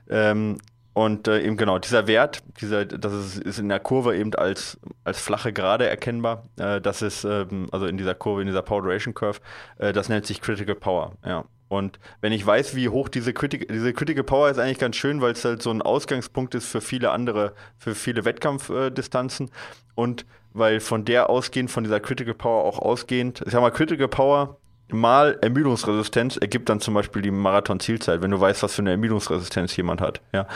Ähm, 0.10 0.58
und 0.94 1.28
äh, 1.28 1.42
eben 1.42 1.58
genau, 1.58 1.78
dieser 1.78 2.08
Wert, 2.08 2.42
dieser, 2.62 2.86
das 2.86 3.12
ist, 3.12 3.38
ist, 3.40 3.60
in 3.60 3.68
der 3.68 3.82
Kurve 3.82 4.16
eben 4.16 4.34
als, 4.34 4.80
als 5.04 5.20
flache 5.20 5.52
Gerade 5.52 5.90
erkennbar. 5.90 6.44
Äh, 6.58 6.80
das 6.80 7.02
ist, 7.02 7.26
ähm, 7.26 7.68
also 7.74 7.86
in 7.86 7.98
dieser 7.98 8.16
Kurve, 8.16 8.42
in 8.42 8.48
dieser 8.48 8.62
Power 8.62 8.82
Duration 8.82 9.14
Curve, 9.14 9.42
äh, 9.78 9.92
das 9.92 10.08
nennt 10.08 10.26
sich 10.26 10.42
Critical 10.42 10.76
Power, 10.76 11.12
ja. 11.26 11.44
Und 11.68 12.00
wenn 12.22 12.32
ich 12.32 12.46
weiß, 12.46 12.76
wie 12.76 12.88
hoch 12.88 13.10
diese, 13.10 13.34
Critic 13.34 13.68
diese 13.68 13.92
Critical 13.92 14.24
Power 14.24 14.50
ist, 14.50 14.58
eigentlich 14.58 14.78
ganz 14.78 14.96
schön, 14.96 15.20
weil 15.20 15.34
es 15.34 15.44
halt 15.44 15.62
so 15.62 15.72
ein 15.72 15.82
Ausgangspunkt 15.82 16.56
ist 16.56 16.68
für 16.68 16.80
viele 16.80 17.12
andere, 17.12 17.54
für 17.78 17.94
viele 17.94 18.24
Wettkampfdistanzen. 18.24 19.50
und 19.96 20.26
weil 20.56 20.80
von 20.80 21.06
der 21.06 21.30
ausgehend, 21.30 21.70
von 21.70 21.84
dieser 21.84 22.00
Critical 22.00 22.34
Power 22.34 22.64
auch 22.64 22.80
ausgehend, 22.80 23.44
ich 23.46 23.52
sag 23.52 23.62
mal, 23.62 23.72
Critical 23.72 24.08
Power 24.08 24.58
mal 24.92 25.38
Ermüdungsresistenz 25.42 26.38
ergibt 26.38 26.70
dann 26.70 26.80
zum 26.80 26.94
Beispiel 26.94 27.22
die 27.22 27.32
Marathon-Zielzeit, 27.32 28.22
wenn 28.22 28.32
du 28.32 28.40
weißt, 28.40 28.62
was 28.64 28.76
für 28.76 28.82
eine 28.82 28.92
Ermüdungsresistenz 28.92 29.76
jemand 29.76 30.02
hat. 30.02 30.22
Ja. 30.32 30.48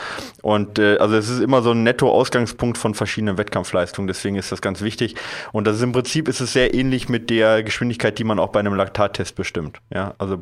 Und 0.42 0.78
äh, 0.78 0.96
also 0.98 1.16
es 1.16 1.28
ist 1.28 1.40
immer 1.40 1.62
so 1.62 1.72
ein 1.72 1.82
Netto-Ausgangspunkt 1.82 2.78
von 2.78 2.94
verschiedenen 2.94 3.38
Wettkampfleistungen, 3.38 4.06
deswegen 4.06 4.36
ist 4.36 4.52
das 4.52 4.62
ganz 4.62 4.82
wichtig. 4.82 5.16
Und 5.52 5.66
das 5.66 5.76
ist 5.76 5.82
im 5.82 5.92
Prinzip 5.92 6.28
ist 6.28 6.40
es 6.40 6.52
sehr 6.52 6.74
ähnlich 6.74 7.08
mit 7.08 7.30
der 7.30 7.62
Geschwindigkeit, 7.62 8.18
die 8.18 8.24
man 8.24 8.38
auch 8.38 8.48
bei 8.48 8.60
einem 8.60 8.74
Laktattest 8.74 9.34
bestimmt. 9.34 9.78
Ja. 9.92 10.14
Also 10.18 10.38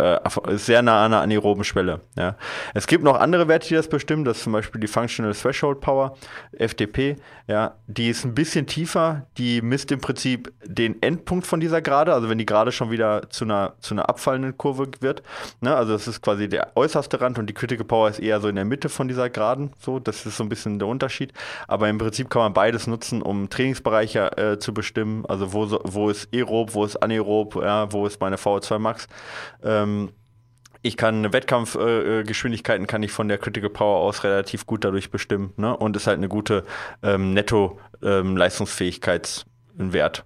äh, 0.00 0.18
ist 0.48 0.66
sehr 0.66 0.82
nah 0.82 1.04
an 1.04 1.12
einer 1.12 1.22
anaeroben 1.22 1.64
Schwelle. 1.64 2.00
Ja. 2.16 2.36
Es 2.74 2.86
gibt 2.86 3.04
noch 3.04 3.18
andere 3.18 3.48
Werte, 3.48 3.68
die 3.68 3.74
das 3.74 3.88
bestimmen, 3.88 4.24
das 4.24 4.38
ist 4.38 4.44
zum 4.44 4.52
Beispiel 4.52 4.80
die 4.80 4.86
Functional 4.86 5.34
Threshold 5.34 5.80
Power, 5.80 6.16
FDP, 6.52 7.16
ja, 7.48 7.74
die 7.86 8.08
ist 8.08 8.24
ein 8.24 8.34
bisschen 8.34 8.66
tiefer, 8.66 9.26
die 9.38 9.62
misst 9.62 9.92
im 9.92 10.00
Prinzip 10.00 10.52
den 10.64 11.00
Endpunkt 11.00 11.46
von 11.46 11.60
dieser 11.60 11.80
Gerade, 11.80 12.12
also 12.12 12.28
wenn 12.28 12.38
die 12.38 12.46
Gerade 12.46 12.72
schon 12.72 12.90
wieder 12.90 13.25
zu 13.30 13.44
einer, 13.44 13.74
zu 13.80 13.94
einer 13.94 14.08
abfallenden 14.08 14.56
Kurve 14.56 14.88
wird. 15.00 15.22
Ne? 15.60 15.74
Also 15.74 15.92
das 15.92 16.08
ist 16.08 16.22
quasi 16.22 16.48
der 16.48 16.72
äußerste 16.76 17.20
Rand 17.20 17.38
und 17.38 17.46
die 17.46 17.54
Critical 17.54 17.84
Power 17.84 18.08
ist 18.08 18.18
eher 18.18 18.40
so 18.40 18.48
in 18.48 18.56
der 18.56 18.64
Mitte 18.64 18.88
von 18.88 19.08
dieser 19.08 19.30
Geraden. 19.30 19.72
So, 19.78 19.98
das 19.98 20.26
ist 20.26 20.36
so 20.36 20.44
ein 20.44 20.48
bisschen 20.48 20.78
der 20.78 20.88
Unterschied. 20.88 21.32
Aber 21.68 21.88
im 21.88 21.98
Prinzip 21.98 22.30
kann 22.30 22.42
man 22.42 22.52
beides 22.52 22.86
nutzen, 22.86 23.22
um 23.22 23.48
Trainingsbereiche 23.50 24.36
äh, 24.36 24.58
zu 24.58 24.74
bestimmen. 24.74 25.24
Also 25.26 25.52
wo, 25.52 25.78
wo 25.84 26.10
ist 26.10 26.28
aerob, 26.34 26.74
wo 26.74 26.84
ist 26.84 26.96
anaerob, 26.96 27.56
ja, 27.56 27.92
wo 27.92 28.06
ist 28.06 28.20
meine 28.20 28.36
VO2 28.36 28.78
Max. 28.78 29.06
Ähm, 29.62 30.10
ich 30.86 30.96
kann 30.96 31.32
Wettkampfgeschwindigkeiten 31.32 32.84
äh, 32.84 32.86
kann 32.86 33.02
ich 33.02 33.10
von 33.10 33.28
der 33.28 33.38
Critical 33.38 33.70
Power 33.70 34.00
aus 34.00 34.22
relativ 34.24 34.66
gut 34.66 34.84
dadurch 34.84 35.10
bestimmen 35.10 35.52
ne? 35.56 35.76
und 35.76 35.96
ist 35.96 36.06
halt 36.06 36.18
eine 36.18 36.28
gute 36.28 36.64
ähm, 37.02 37.34
Netto 37.34 37.80
ähm, 38.02 38.36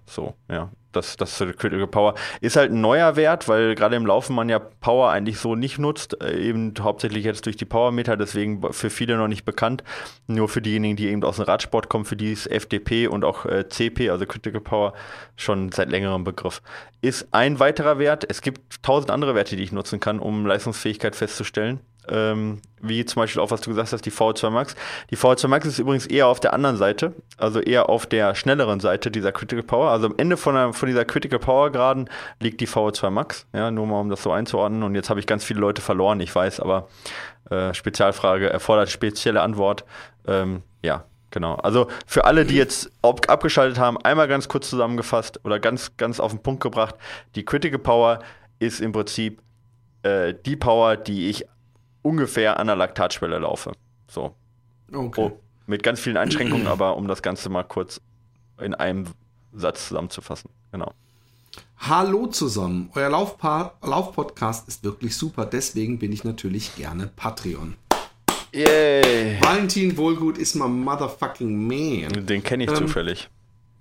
so 0.05 0.35
ja 0.49 0.69
das, 0.91 1.17
das 1.17 1.37
Critical 1.37 1.87
Power 1.87 2.15
ist 2.41 2.55
halt 2.55 2.71
ein 2.71 2.81
neuer 2.81 3.15
Wert, 3.15 3.47
weil 3.47 3.75
gerade 3.75 3.95
im 3.95 4.05
Laufen 4.05 4.35
man 4.35 4.49
ja 4.49 4.59
Power 4.59 5.09
eigentlich 5.09 5.39
so 5.39 5.55
nicht 5.55 5.79
nutzt, 5.79 6.21
äh, 6.21 6.37
eben 6.37 6.73
hauptsächlich 6.79 7.25
jetzt 7.25 7.45
durch 7.45 7.57
die 7.57 7.65
Powermeter, 7.65 8.17
deswegen 8.17 8.61
für 8.73 8.89
viele 8.89 9.17
noch 9.17 9.27
nicht 9.27 9.45
bekannt. 9.45 9.83
Nur 10.27 10.49
für 10.49 10.61
diejenigen, 10.61 10.95
die 10.95 11.07
eben 11.09 11.23
aus 11.23 11.37
dem 11.37 11.45
Radsport 11.45 11.89
kommen, 11.89 12.05
für 12.05 12.15
die 12.15 12.31
ist 12.31 12.47
FDP 12.47 13.07
und 13.07 13.23
auch 13.23 13.45
äh, 13.45 13.67
CP, 13.67 14.09
also 14.09 14.25
Critical 14.25 14.61
Power, 14.61 14.93
schon 15.35 15.71
seit 15.71 15.89
längerem 15.89 16.23
Begriff. 16.23 16.61
Ist 17.01 17.27
ein 17.31 17.59
weiterer 17.59 17.97
Wert. 17.99 18.25
Es 18.29 18.41
gibt 18.41 18.83
tausend 18.83 19.11
andere 19.11 19.35
Werte, 19.35 19.55
die 19.55 19.63
ich 19.63 19.71
nutzen 19.71 19.99
kann, 19.99 20.19
um 20.19 20.45
Leistungsfähigkeit 20.45 21.15
festzustellen 21.15 21.79
ähm, 22.09 22.61
wie 22.81 23.05
zum 23.05 23.21
Beispiel 23.21 23.41
auch, 23.41 23.51
was 23.51 23.61
du 23.61 23.69
gesagt 23.69 23.91
hast, 23.91 24.05
die 24.05 24.11
V2 24.11 24.49
Max. 24.49 24.75
Die 25.11 25.17
V2 25.17 25.47
Max 25.47 25.67
ist 25.67 25.79
übrigens 25.79 26.07
eher 26.07 26.27
auf 26.27 26.39
der 26.39 26.53
anderen 26.53 26.77
Seite, 26.77 27.13
also 27.37 27.59
eher 27.59 27.89
auf 27.89 28.05
der 28.05 28.35
schnelleren 28.35 28.79
Seite 28.79 29.11
dieser 29.11 29.31
Critical 29.31 29.63
Power. 29.63 29.91
Also 29.91 30.07
am 30.07 30.15
Ende 30.17 30.37
von, 30.37 30.73
von 30.73 30.87
dieser 30.87 31.05
Critical 31.05 31.39
Power 31.39 31.71
Geraden 31.71 32.09
liegt 32.39 32.59
die 32.61 32.67
V2 32.67 33.09
Max, 33.09 33.45
ja, 33.53 33.71
nur 33.71 33.85
mal 33.85 33.99
um 33.99 34.09
das 34.09 34.23
so 34.23 34.31
einzuordnen. 34.31 34.83
Und 34.83 34.95
jetzt 34.95 35.09
habe 35.09 35.19
ich 35.19 35.27
ganz 35.27 35.43
viele 35.43 35.59
Leute 35.59 35.81
verloren, 35.81 36.19
ich 36.19 36.33
weiß, 36.33 36.59
aber 36.59 36.87
äh, 37.49 37.73
Spezialfrage 37.73 38.49
erfordert 38.49 38.89
spezielle 38.89 39.41
Antwort. 39.41 39.85
Ähm, 40.27 40.63
ja, 40.83 41.05
Genau. 41.31 41.55
Also 41.55 41.87
für 42.05 42.25
alle, 42.25 42.45
die 42.45 42.55
jetzt 42.55 42.91
abgeschaltet 43.01 43.79
haben, 43.79 43.97
einmal 44.03 44.27
ganz 44.27 44.49
kurz 44.49 44.69
zusammengefasst 44.69 45.39
oder 45.45 45.59
ganz, 45.59 45.95
ganz 45.95 46.19
auf 46.19 46.31
den 46.31 46.43
Punkt 46.43 46.61
gebracht. 46.61 46.95
Die 47.35 47.45
Critical 47.45 47.79
Power 47.79 48.19
ist 48.59 48.81
im 48.81 48.91
Prinzip 48.91 49.41
äh, 50.03 50.33
die 50.45 50.55
Power, 50.55 50.97
die 50.97 51.29
ich 51.29 51.45
ungefähr 52.01 52.59
an 52.59 52.67
der 52.67 52.75
Laktatschwelle 52.75 53.39
laufe. 53.39 53.73
So. 54.07 54.35
Okay. 54.93 55.21
Oh, 55.21 55.39
mit 55.67 55.83
ganz 55.83 55.99
vielen 55.99 56.17
Einschränkungen, 56.17 56.67
aber 56.67 56.97
um 56.97 57.07
das 57.07 57.21
Ganze 57.21 57.49
mal 57.49 57.63
kurz 57.63 58.01
in 58.59 58.73
einem 58.75 59.05
Satz 59.53 59.87
zusammenzufassen. 59.87 60.49
Genau. 60.71 60.93
Hallo 61.77 62.27
zusammen. 62.27 62.89
Euer 62.93 63.09
Laufpodcast 63.09 64.67
ist 64.67 64.83
wirklich 64.83 65.15
super, 65.15 65.45
deswegen 65.45 65.97
bin 65.97 66.11
ich 66.11 66.23
natürlich 66.23 66.75
gerne 66.75 67.07
Patreon. 67.15 67.75
Yay. 68.53 69.41
Valentin 69.41 69.97
Wohlgut 69.97 70.37
ist 70.37 70.55
my 70.55 70.67
motherfucking 70.67 71.67
man. 71.67 72.25
Den 72.25 72.43
kenne 72.43 72.65
ich 72.65 72.69
ähm, 72.69 72.75
zufällig. 72.75 73.29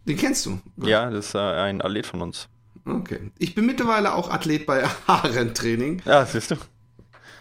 Den 0.06 0.16
kennst 0.16 0.46
du? 0.46 0.60
Ja, 0.76 1.10
das 1.10 1.26
ist 1.26 1.34
äh, 1.34 1.38
ein 1.38 1.82
Athlet 1.82 2.06
von 2.06 2.22
uns. 2.22 2.48
Okay. 2.86 3.30
Ich 3.38 3.54
bin 3.54 3.66
mittlerweile 3.66 4.14
auch 4.14 4.30
Athlet 4.30 4.66
bei 4.66 4.86
Haaren-Training. 5.08 6.02
Ja, 6.04 6.24
siehst 6.24 6.52
du. 6.52 6.56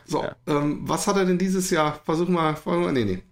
So, 0.10 0.24
ja. 0.24 0.36
ähm, 0.48 0.80
was 0.84 1.08
hat 1.08 1.18
er 1.18 1.26
denn 1.26 1.38
dieses 1.38 1.70
Jahr? 1.70 2.00
Versuch 2.04 2.28
mal, 2.28 2.56
nee, 2.92 3.06
nee. 3.06 3.24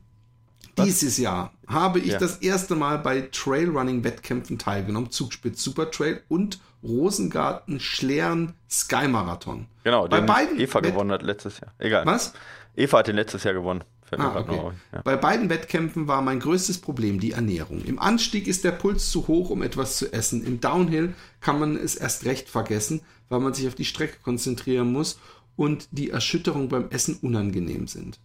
Was? 0.75 0.85
Dieses 0.85 1.17
Jahr 1.17 1.53
habe 1.65 1.99
ich 1.99 2.11
ja. 2.11 2.19
das 2.19 2.37
erste 2.37 2.75
Mal 2.75 2.99
bei 2.99 3.21
Trailrunning-Wettkämpfen 3.31 4.59
teilgenommen. 4.59 5.09
Zugspitz 5.09 5.63
Super 5.63 5.89
Trail 5.89 6.21
und 6.27 6.59
Rosengarten 6.83 7.79
Schlern 7.79 8.53
Sky 8.69 9.07
Marathon. 9.07 9.65
Genau, 9.83 10.07
bei 10.07 10.17
den 10.17 10.27
beiden 10.27 10.59
Eva 10.59 10.79
gewonnen 10.79 11.11
hat 11.11 11.23
letztes 11.23 11.59
Jahr. 11.59 11.73
Egal. 11.79 12.05
Was? 12.05 12.33
Eva 12.75 12.99
hat 12.99 13.07
den 13.07 13.15
letztes 13.15 13.43
Jahr 13.43 13.55
gewonnen. 13.55 13.83
Ah, 14.11 14.39
okay. 14.39 14.71
ja. 14.93 15.01
Bei 15.01 15.17
beiden 15.17 15.49
Wettkämpfen 15.49 16.07
war 16.07 16.21
mein 16.21 16.39
größtes 16.39 16.77
Problem 16.77 17.19
die 17.19 17.31
Ernährung. 17.31 17.83
Im 17.83 17.99
Anstieg 17.99 18.47
ist 18.47 18.63
der 18.63 18.71
Puls 18.71 19.11
zu 19.11 19.27
hoch, 19.27 19.49
um 19.49 19.63
etwas 19.63 19.97
zu 19.97 20.13
essen. 20.13 20.45
Im 20.45 20.61
Downhill 20.61 21.13
kann 21.41 21.59
man 21.59 21.75
es 21.75 21.95
erst 21.95 22.25
recht 22.25 22.47
vergessen, 22.47 23.01
weil 23.27 23.41
man 23.41 23.53
sich 23.53 23.67
auf 23.67 23.75
die 23.75 23.83
Strecke 23.83 24.17
konzentrieren 24.23 24.93
muss 24.93 25.19
und 25.57 25.89
die 25.91 26.11
Erschütterung 26.11 26.69
beim 26.69 26.89
Essen 26.89 27.17
unangenehm 27.21 27.87
sind. 27.87 28.19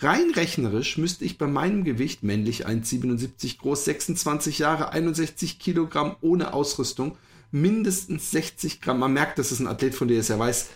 Rein 0.00 0.30
rechnerisch 0.30 0.96
müsste 0.96 1.24
ich 1.24 1.38
bei 1.38 1.48
meinem 1.48 1.82
Gewicht, 1.82 2.22
männlich 2.22 2.68
1,77 2.68 3.58
groß, 3.58 3.86
26 3.86 4.60
Jahre, 4.60 4.92
61 4.92 5.58
Kilogramm 5.58 6.14
ohne 6.20 6.52
Ausrüstung, 6.52 7.16
mindestens 7.50 8.30
60 8.30 8.80
Gramm, 8.80 9.00
man 9.00 9.12
merkt, 9.12 9.40
dass 9.40 9.50
es 9.50 9.58
ein 9.58 9.66
Athlet 9.66 9.96
von 9.96 10.06
dir 10.06 10.20
ist, 10.20 10.30
er 10.30 10.38
weiß, 10.38 10.68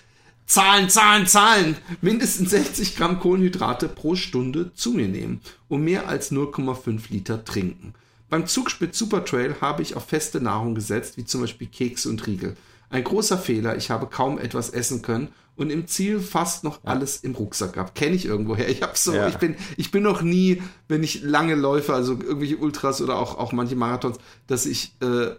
Zahlen, 0.46 0.88
Zahlen, 0.88 1.28
Zahlen, 1.28 1.76
mindestens 2.00 2.50
60 2.50 2.96
Gramm 2.96 3.20
Kohlenhydrate 3.20 3.88
pro 3.88 4.16
Stunde 4.16 4.72
zu 4.74 4.92
mir 4.92 5.06
nehmen 5.06 5.40
und 5.68 5.84
mehr 5.84 6.08
als 6.08 6.32
0,5 6.32 7.02
Liter 7.10 7.44
trinken. 7.44 7.94
Beim 8.28 8.46
Zugspitz 8.46 8.98
Supertrail 8.98 9.56
habe 9.60 9.82
ich 9.82 9.94
auf 9.94 10.06
feste 10.06 10.40
Nahrung 10.40 10.74
gesetzt, 10.74 11.16
wie 11.16 11.24
zum 11.24 11.42
Beispiel 11.42 11.68
Kekse 11.68 12.08
und 12.08 12.26
Riegel. 12.26 12.56
Ein 12.90 13.04
großer 13.04 13.38
Fehler, 13.38 13.76
ich 13.76 13.90
habe 13.90 14.08
kaum 14.08 14.38
etwas 14.38 14.70
essen 14.70 15.00
können 15.00 15.28
und 15.56 15.70
im 15.70 15.86
Ziel 15.86 16.20
fast 16.20 16.64
noch 16.64 16.80
alles 16.84 17.18
im 17.18 17.34
Rucksack 17.34 17.74
gehabt. 17.74 17.94
Kenne 17.94 18.16
ich 18.16 18.24
irgendwoher. 18.24 18.68
Ich 18.68 18.82
habe 18.82 18.92
so, 18.96 19.12
ja. 19.12 19.28
ich 19.28 19.36
bin, 19.36 19.56
ich 19.76 19.90
bin 19.90 20.02
noch 20.02 20.22
nie, 20.22 20.62
wenn 20.88 21.02
ich 21.02 21.22
lange 21.22 21.54
läufe, 21.54 21.94
also 21.94 22.12
irgendwelche 22.12 22.56
Ultras 22.56 23.02
oder 23.02 23.18
auch, 23.18 23.38
auch 23.38 23.52
manche 23.52 23.76
Marathons, 23.76 24.18
dass 24.46 24.66
ich 24.66 24.96
äh, 25.00 25.30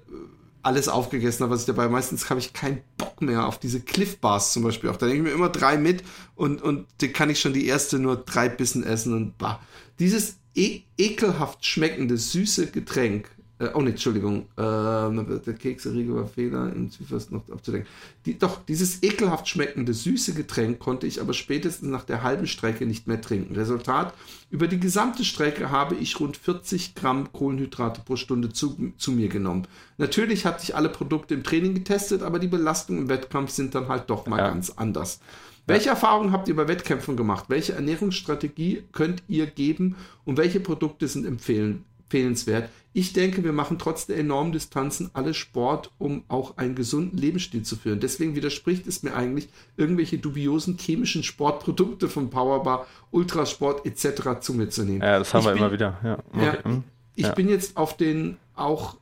alles 0.61 0.87
aufgegessen 0.87 1.43
habe, 1.43 1.53
was 1.53 1.61
ich 1.61 1.65
dabei. 1.65 1.89
Meistens 1.89 2.29
habe 2.29 2.39
ich 2.39 2.53
keinen 2.53 2.81
Bock 2.97 3.21
mehr 3.21 3.45
auf 3.47 3.59
diese 3.59 3.81
Cliff 3.81 4.17
Bars 4.19 4.53
zum 4.53 4.63
Beispiel. 4.63 4.89
Auch 4.89 4.97
da 4.97 5.07
nehme 5.07 5.17
ich 5.17 5.23
mir 5.25 5.31
immer 5.31 5.49
drei 5.49 5.77
mit 5.77 6.03
und, 6.35 6.61
und 6.61 6.87
da 6.99 7.07
kann 7.07 7.29
ich 7.29 7.39
schon 7.39 7.53
die 7.53 7.67
erste 7.67 7.99
nur 7.99 8.15
drei 8.15 8.49
Bissen 8.49 8.83
essen 8.83 9.13
und 9.13 9.37
bah. 9.37 9.59
Dieses 9.99 10.37
e 10.55 10.81
ekelhaft 10.97 11.65
schmeckende, 11.65 12.17
süße 12.17 12.67
Getränk 12.67 13.29
äh, 13.63 13.71
oh 13.73 13.81
ne, 13.81 13.91
Entschuldigung, 13.91 14.47
äh, 14.57 15.39
der 15.39 15.53
Kekseriegel 15.57 16.15
war 16.15 16.27
Fehler, 16.27 16.71
im 16.73 16.89
Zyfers 16.91 17.31
noch 17.31 17.49
abzudenken. 17.49 17.87
Die, 18.25 18.37
doch, 18.37 18.63
dieses 18.65 19.01
ekelhaft 19.03 19.47
schmeckende, 19.47 19.93
süße 19.93 20.33
Getränk 20.33 20.79
konnte 20.79 21.07
ich 21.07 21.21
aber 21.21 21.33
spätestens 21.33 21.89
nach 21.89 22.03
der 22.03 22.23
halben 22.23 22.47
Strecke 22.47 22.85
nicht 22.85 23.07
mehr 23.07 23.21
trinken. 23.21 23.55
Resultat, 23.55 24.13
über 24.49 24.67
die 24.67 24.79
gesamte 24.79 25.23
Strecke 25.23 25.71
habe 25.71 25.95
ich 25.95 26.19
rund 26.19 26.37
40 26.37 26.95
Gramm 26.95 27.31
Kohlenhydrate 27.31 28.01
pro 28.05 28.15
Stunde 28.15 28.51
zu, 28.51 28.93
zu 28.97 29.11
mir 29.11 29.29
genommen. 29.29 29.67
Natürlich 29.97 30.45
hatte 30.45 30.63
ich 30.63 30.75
alle 30.75 30.89
Produkte 30.89 31.33
im 31.33 31.43
Training 31.43 31.73
getestet, 31.73 32.23
aber 32.23 32.39
die 32.39 32.47
Belastungen 32.47 33.03
im 33.03 33.09
Wettkampf 33.09 33.51
sind 33.51 33.75
dann 33.75 33.87
halt 33.87 34.09
doch 34.09 34.27
mal 34.27 34.39
ja. 34.39 34.49
ganz 34.49 34.71
anders. 34.71 35.19
Welche 35.65 35.89
Erfahrungen 35.89 36.33
habt 36.33 36.49
ihr 36.49 36.55
bei 36.57 36.67
Wettkämpfen 36.67 37.15
gemacht? 37.15 37.45
Welche 37.47 37.73
Ernährungsstrategie 37.73 38.83
könnt 38.91 39.23
ihr 39.29 39.45
geben 39.45 39.95
und 40.25 40.37
welche 40.37 40.59
Produkte 40.59 41.07
sind 41.07 41.25
empfehlen, 41.25 41.85
empfehlenswert. 42.13 42.69
Ich 42.95 43.11
denke, 43.11 43.43
wir 43.43 43.53
machen 43.53 43.79
trotz 43.79 44.05
der 44.05 44.17
enormen 44.19 44.51
Distanzen 44.51 45.09
alle 45.13 45.33
Sport, 45.33 45.91
um 45.97 46.23
auch 46.27 46.57
einen 46.57 46.75
gesunden 46.75 47.17
Lebensstil 47.17 47.63
zu 47.63 47.75
führen. 47.75 47.99
Deswegen 47.99 48.35
widerspricht 48.35 48.85
es 48.85 49.01
mir 49.01 49.15
eigentlich, 49.15 49.49
irgendwelche 49.77 50.19
dubiosen 50.19 50.77
chemischen 50.77 51.23
Sportprodukte 51.23 52.07
von 52.07 52.29
Powerbar, 52.29 52.85
Ultrasport 53.09 53.85
etc. 53.87 54.39
zu 54.41 54.53
mir 54.53 54.69
zu 54.69 54.83
nehmen. 54.83 55.01
Ja, 55.01 55.17
das 55.17 55.33
haben 55.33 55.39
ich 55.41 55.47
wir 55.47 55.53
bin, 55.53 55.63
immer 55.63 55.71
wieder. 55.71 55.99
Ja, 56.03 56.13
okay. 56.33 56.45
ja 56.45 56.63
hm. 56.63 56.83
ich 57.15 57.25
ja. 57.25 57.33
bin 57.33 57.49
jetzt 57.49 57.77
auf 57.77 57.97
den 57.97 58.37
auch 58.55 58.95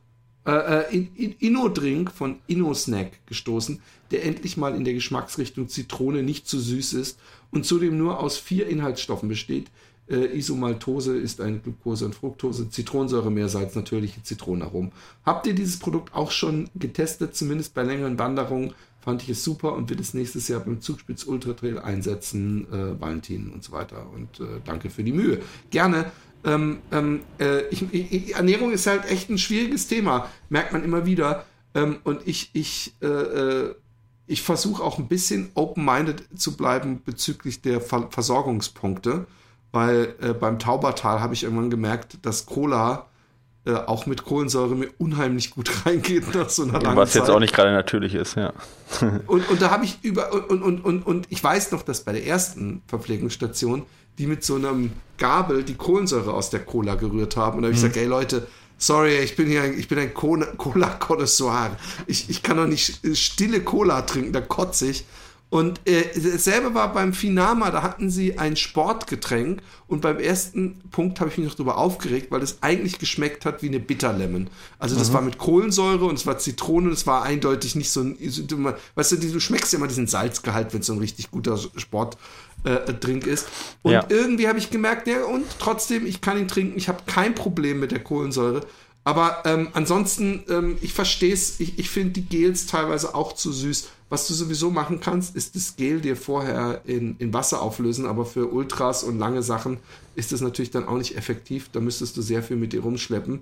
äh, 0.45 0.51
äh 0.51 0.95
in, 0.95 1.15
in 1.15 1.31
Inno-Drink 1.33 2.11
von 2.11 2.39
Inno-Snack 2.47 3.25
gestoßen, 3.25 3.81
der 4.11 4.23
endlich 4.23 4.55
mal 4.55 4.73
in 4.73 4.85
der 4.85 4.93
Geschmacksrichtung 4.93 5.67
Zitrone 5.67 6.23
nicht 6.23 6.47
zu 6.47 6.59
süß 6.59 6.93
ist 6.93 7.19
und 7.51 7.65
zudem 7.65 7.97
nur 7.97 8.21
aus 8.21 8.37
vier 8.37 8.67
Inhaltsstoffen 8.67 9.27
besteht. 9.27 9.67
Äh, 10.09 10.37
Isomaltose 10.37 11.17
ist 11.17 11.41
eine 11.41 11.59
Glucose 11.59 12.05
und 12.05 12.15
Fructose, 12.15 12.69
Zitronensäure, 12.69 13.31
Meersalz, 13.31 13.75
natürliche 13.75 14.23
Zitronenaromen. 14.23 14.91
Habt 15.25 15.47
ihr 15.47 15.53
dieses 15.53 15.79
Produkt 15.79 16.13
auch 16.13 16.31
schon 16.31 16.69
getestet, 16.75 17.35
zumindest 17.35 17.73
bei 17.73 17.83
längeren 17.83 18.17
Wanderungen? 18.19 18.73
Fand 19.01 19.23
ich 19.23 19.29
es 19.29 19.43
super 19.43 19.73
und 19.73 19.89
will 19.89 19.99
es 19.99 20.13
nächstes 20.13 20.47
Jahr 20.47 20.59
beim 20.59 20.79
Zugspitz 20.79 21.23
Ultra 21.23 21.53
Trail 21.53 21.79
einsetzen, 21.79 22.67
äh, 22.71 23.01
Valentin 23.01 23.51
und 23.51 23.63
so 23.63 23.71
weiter. 23.71 24.05
Und 24.13 24.39
äh, 24.39 24.59
danke 24.63 24.89
für 24.89 25.03
die 25.03 25.11
Mühe. 25.11 25.39
Gerne. 25.71 26.11
Ähm, 26.43 26.79
ähm, 26.91 27.21
äh, 27.39 27.67
ich, 27.69 27.91
ich, 27.91 28.35
Ernährung 28.35 28.71
ist 28.71 28.87
halt 28.87 29.09
echt 29.09 29.29
ein 29.29 29.37
schwieriges 29.37 29.87
Thema, 29.87 30.29
merkt 30.49 30.71
man 30.71 30.83
immer 30.83 31.05
wieder. 31.05 31.45
Ähm, 31.73 31.97
und 32.03 32.27
ich, 32.27 32.51
ich 32.53 32.93
äh, 33.01 33.07
äh, 33.07 33.75
ich 34.31 34.43
versuche 34.43 34.81
auch 34.81 34.97
ein 34.97 35.09
bisschen 35.09 35.49
open-minded 35.55 36.23
zu 36.39 36.55
bleiben 36.55 37.01
bezüglich 37.03 37.61
der 37.61 37.81
Ver 37.81 38.07
Versorgungspunkte, 38.11 39.27
weil 39.71 40.15
äh, 40.21 40.33
beim 40.33 40.59
Taubertal 40.59 41.21
habe 41.21 41.33
ich 41.33 41.43
irgendwann 41.43 41.69
gemerkt, 41.69 42.25
dass 42.25 42.45
Cola 42.45 43.07
äh, 43.63 43.73
auch 43.73 44.05
mit 44.07 44.25
Kohlensäure 44.25 44.75
mir 44.75 44.89
unheimlich 44.97 45.51
gut 45.51 45.71
reingeht 45.85 46.33
nach 46.33 46.49
so 46.49 46.63
einer 46.63 46.79
langen 46.81 46.97
Was 46.97 47.11
Zeit. 47.11 47.21
jetzt 47.21 47.29
auch 47.29 47.39
nicht 47.39 47.53
gerade 47.53 47.71
natürlich 47.71 48.15
ist, 48.15 48.35
ja. 48.35 48.53
und, 49.27 49.49
und 49.49 49.61
da 49.61 49.71
habe 49.71 49.85
ich 49.85 49.99
über 50.01 50.33
und, 50.49 50.61
und, 50.61 50.83
und, 50.83 51.05
und 51.05 51.27
ich 51.29 51.43
weiß 51.43 51.71
noch, 51.71 51.83
dass 51.83 52.01
bei 52.01 52.11
der 52.13 52.25
ersten 52.25 52.81
Verpflegungsstation 52.87 53.83
die 54.17 54.27
mit 54.27 54.43
so 54.43 54.55
einem 54.55 54.91
Gabel 55.17 55.63
die 55.63 55.75
Kohlensäure 55.75 56.33
aus 56.33 56.49
der 56.49 56.61
Cola 56.61 56.95
gerührt 56.95 57.37
haben 57.37 57.57
und 57.57 57.61
da 57.63 57.67
habe 57.67 57.75
ich 57.75 57.81
mhm. 57.81 57.87
gesagt, 57.87 57.97
ey 57.97 58.07
Leute, 58.07 58.47
sorry, 58.77 59.19
ich 59.19 59.35
bin 59.35 59.47
hier 59.47 59.61
ein, 59.61 59.77
ich 59.77 59.87
bin 59.87 59.99
ein 59.99 60.13
Cola-Connoisseur. 60.13 61.77
Ich, 62.07 62.29
ich 62.29 62.43
kann 62.43 62.57
doch 62.57 62.67
nicht 62.67 62.99
stille 63.15 63.61
Cola 63.61 64.01
trinken, 64.01 64.33
da 64.33 64.41
kotze 64.41 64.89
ich. 64.89 65.05
Und 65.51 65.81
äh, 65.85 66.05
dasselbe 66.15 66.73
war 66.73 66.93
beim 66.93 67.11
Finama, 67.11 67.71
da 67.71 67.83
hatten 67.83 68.09
sie 68.09 68.39
ein 68.39 68.55
Sportgetränk 68.55 69.61
und 69.85 69.99
beim 69.99 70.17
ersten 70.17 70.79
Punkt 70.91 71.19
habe 71.19 71.29
ich 71.29 71.37
mich 71.37 71.45
noch 71.45 71.55
darüber 71.55 71.77
aufgeregt, 71.77 72.27
weil 72.31 72.41
es 72.41 72.59
eigentlich 72.61 72.99
geschmeckt 72.99 73.43
hat 73.43 73.61
wie 73.61 73.67
eine 73.67 73.81
Bitterlemon. 73.81 74.49
Also 74.79 74.95
das 74.95 75.09
mhm. 75.09 75.13
war 75.13 75.21
mit 75.23 75.37
Kohlensäure 75.37 76.05
und 76.05 76.15
es 76.15 76.25
war 76.25 76.37
Zitrone 76.37 76.87
und 76.87 76.93
es 76.93 77.05
war 77.05 77.23
eindeutig 77.23 77.75
nicht 77.75 77.91
so 77.91 77.99
ein, 77.99 78.17
weißt 78.95 79.11
du, 79.11 79.17
du 79.17 79.39
schmeckst 79.41 79.73
ja 79.73 79.79
immer 79.79 79.89
diesen 79.89 80.07
Salzgehalt, 80.07 80.73
wenn 80.73 80.79
es 80.79 80.87
so 80.87 80.93
ein 80.93 80.99
richtig 80.99 81.31
guter 81.31 81.57
Sportdrink 81.57 83.27
äh, 83.27 83.29
ist. 83.29 83.49
Und 83.81 83.91
ja. 83.91 84.05
irgendwie 84.07 84.47
habe 84.47 84.57
ich 84.57 84.69
gemerkt, 84.69 85.05
ja, 85.07 85.25
und 85.25 85.43
trotzdem, 85.59 86.05
ich 86.05 86.21
kann 86.21 86.37
ihn 86.37 86.47
trinken, 86.47 86.77
ich 86.77 86.87
habe 86.87 87.03
kein 87.07 87.35
Problem 87.35 87.81
mit 87.81 87.91
der 87.91 88.01
Kohlensäure. 88.01 88.61
Aber 89.03 89.41
ähm, 89.43 89.67
ansonsten, 89.73 90.45
ähm, 90.47 90.77
ich 90.79 90.93
verstehe 90.93 91.33
es, 91.33 91.59
ich, 91.59 91.77
ich 91.77 91.89
finde 91.89 92.21
die 92.21 92.25
Gels 92.25 92.67
teilweise 92.67 93.15
auch 93.15 93.33
zu 93.33 93.51
süß. 93.51 93.89
Was 94.11 94.27
du 94.27 94.33
sowieso 94.33 94.71
machen 94.71 94.99
kannst, 94.99 95.37
ist 95.37 95.55
das 95.55 95.77
Gel 95.77 96.01
dir 96.01 96.17
vorher 96.17 96.81
in, 96.83 97.15
in 97.19 97.33
Wasser 97.33 97.61
auflösen, 97.61 98.05
aber 98.05 98.25
für 98.25 98.51
Ultras 98.51 99.05
und 99.05 99.17
lange 99.17 99.41
Sachen 99.41 99.77
ist 100.15 100.33
das 100.33 100.41
natürlich 100.41 100.69
dann 100.69 100.85
auch 100.85 100.97
nicht 100.97 101.15
effektiv. 101.15 101.69
Da 101.71 101.79
müsstest 101.79 102.17
du 102.17 102.21
sehr 102.21 102.43
viel 102.43 102.57
mit 102.57 102.73
dir 102.73 102.81
rumschleppen. 102.81 103.41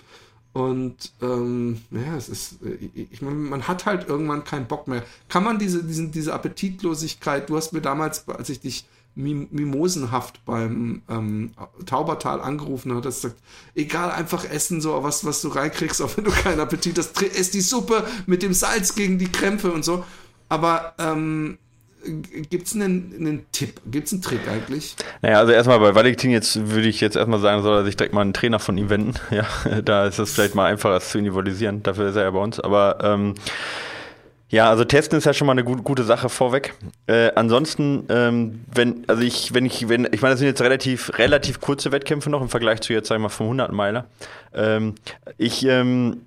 Und 0.53 1.11
ähm, 1.23 1.81
ja, 1.89 2.15
es 2.15 2.29
ist, 2.29 2.61
äh, 2.63 2.87
ich 2.93 3.23
meine, 3.23 3.35
man 3.35 3.67
hat 3.67 3.87
halt 3.87 4.07
irgendwann 4.09 4.43
keinen 4.43 4.67
Bock 4.67 4.87
mehr. 4.87 5.03
Kann 5.27 5.43
man 5.43 5.57
diese, 5.57 5.83
diesen, 5.83 6.11
diese 6.11 6.33
Appetitlosigkeit, 6.35 7.49
du 7.49 7.57
hast 7.57 7.73
mir 7.73 7.81
damals, 7.81 8.27
als 8.27 8.49
ich 8.49 8.59
dich 8.59 8.85
mimosenhaft 9.15 10.45
beim 10.45 11.01
ähm, 11.09 11.51
Taubertal 11.87 12.41
angerufen 12.41 12.95
hat, 12.95 13.05
dass 13.05 13.21
sagt, 13.21 13.37
egal, 13.73 14.11
einfach 14.11 14.45
essen, 14.45 14.81
so 14.81 15.01
was, 15.01 15.25
was 15.25 15.41
du 15.41 15.47
reinkriegst, 15.47 15.99
auch 16.03 16.15
wenn 16.15 16.25
du 16.25 16.31
keinen 16.31 16.59
Appetit 16.59 16.99
hast, 16.99 17.19
ess 17.23 17.49
die 17.49 17.61
Suppe 17.61 18.05
mit 18.27 18.43
dem 18.43 18.53
Salz 18.53 18.93
gegen 18.93 19.17
die 19.17 19.31
Krämpfe 19.31 19.71
und 19.71 19.83
so. 19.83 20.05
Aber 20.49 20.93
ähm, 20.99 21.57
Gibt 22.49 22.67
es 22.67 22.75
einen, 22.75 23.13
einen, 23.19 23.45
Tipp? 23.51 23.81
Gibt 23.85 24.07
es 24.07 24.13
einen 24.13 24.21
Trick 24.21 24.39
eigentlich? 24.47 24.95
Naja, 25.21 25.39
also 25.39 25.51
erstmal 25.51 25.79
bei 25.79 25.95
Valentin 25.95 26.31
jetzt 26.31 26.69
würde 26.69 26.87
ich 26.87 27.01
jetzt 27.01 27.17
erstmal 27.17 27.39
sagen, 27.39 27.61
soll 27.61 27.77
er 27.77 27.83
sich 27.83 27.97
direkt 27.97 28.13
mal 28.13 28.21
einen 28.21 28.33
Trainer 28.33 28.59
von 28.59 28.77
ihm 28.77 28.89
wenden. 28.89 29.15
Ja, 29.31 29.81
da 29.81 30.05
ist 30.05 30.17
es 30.17 30.33
vielleicht 30.33 30.55
mal 30.55 30.65
einfacher, 30.65 30.97
es 30.97 31.09
zu 31.09 31.17
individualisieren. 31.17 31.83
Dafür 31.83 32.09
ist 32.09 32.15
er 32.15 32.23
ja 32.23 32.31
bei 32.31 32.39
uns. 32.39 32.59
Aber 32.59 32.97
ähm, 33.01 33.35
ja, 34.49 34.69
also 34.69 34.83
testen 34.83 35.17
ist 35.17 35.25
ja 35.25 35.33
schon 35.33 35.45
mal 35.45 35.51
eine 35.51 35.63
gut, 35.63 35.83
gute 35.83 36.03
Sache 36.03 36.29
vorweg. 36.29 36.73
Äh, 37.05 37.31
ansonsten, 37.35 38.05
ähm, 38.09 38.65
wenn, 38.73 39.03
also 39.07 39.21
ich, 39.21 39.53
wenn 39.53 39.65
ich, 39.65 39.89
wenn, 39.89 40.07
ich 40.11 40.21
meine, 40.21 40.33
das 40.33 40.39
sind 40.39 40.47
jetzt 40.47 40.61
relativ, 40.61 41.17
relativ 41.17 41.59
kurze 41.59 41.91
Wettkämpfe 41.91 42.29
noch 42.29 42.41
im 42.41 42.49
Vergleich 42.49 42.81
zu 42.81 42.93
jetzt, 42.93 43.09
sagen 43.09 43.21
wir 43.21 43.27
mal, 43.27 43.29
vom 43.29 43.45
100 43.47 43.71
Meiler. 43.71 44.05
Ähm, 44.53 44.95
ich, 45.37 45.65
ähm, 45.65 46.21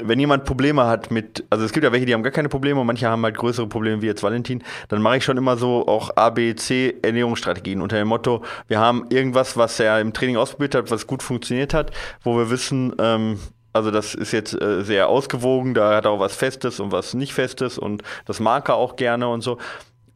wenn 0.00 0.20
jemand 0.20 0.44
Probleme 0.44 0.86
hat 0.86 1.10
mit, 1.10 1.44
also 1.50 1.64
es 1.64 1.72
gibt 1.72 1.84
ja 1.84 1.92
welche, 1.92 2.06
die 2.06 2.14
haben 2.14 2.22
gar 2.22 2.32
keine 2.32 2.48
Probleme 2.48 2.80
und 2.80 2.86
manche 2.86 3.08
haben 3.08 3.22
halt 3.24 3.36
größere 3.36 3.66
Probleme 3.66 4.02
wie 4.02 4.06
jetzt 4.06 4.22
Valentin, 4.22 4.62
dann 4.88 5.02
mache 5.02 5.18
ich 5.18 5.24
schon 5.24 5.36
immer 5.36 5.56
so 5.56 5.86
auch 5.86 6.10
A, 6.16 6.30
B, 6.30 6.54
C 6.54 6.94
Ernährungsstrategien 7.02 7.80
unter 7.80 7.96
dem 7.96 8.08
Motto, 8.08 8.42
wir 8.68 8.78
haben 8.78 9.06
irgendwas, 9.10 9.56
was 9.56 9.80
er 9.80 10.00
im 10.00 10.12
Training 10.12 10.36
ausprobiert 10.36 10.74
hat, 10.74 10.90
was 10.90 11.06
gut 11.06 11.22
funktioniert 11.22 11.74
hat, 11.74 11.90
wo 12.22 12.36
wir 12.36 12.50
wissen, 12.50 12.94
ähm, 12.98 13.38
also 13.72 13.90
das 13.90 14.14
ist 14.14 14.32
jetzt 14.32 14.60
äh, 14.60 14.82
sehr 14.82 15.08
ausgewogen, 15.08 15.74
da 15.74 15.96
hat 15.96 16.04
er 16.04 16.10
auch 16.12 16.20
was 16.20 16.34
Festes 16.34 16.80
und 16.80 16.92
was 16.92 17.14
nicht 17.14 17.34
Festes 17.34 17.78
und 17.78 18.02
das 18.24 18.40
mag 18.40 18.68
er 18.68 18.76
auch 18.76 18.96
gerne 18.96 19.28
und 19.28 19.42
so. 19.42 19.58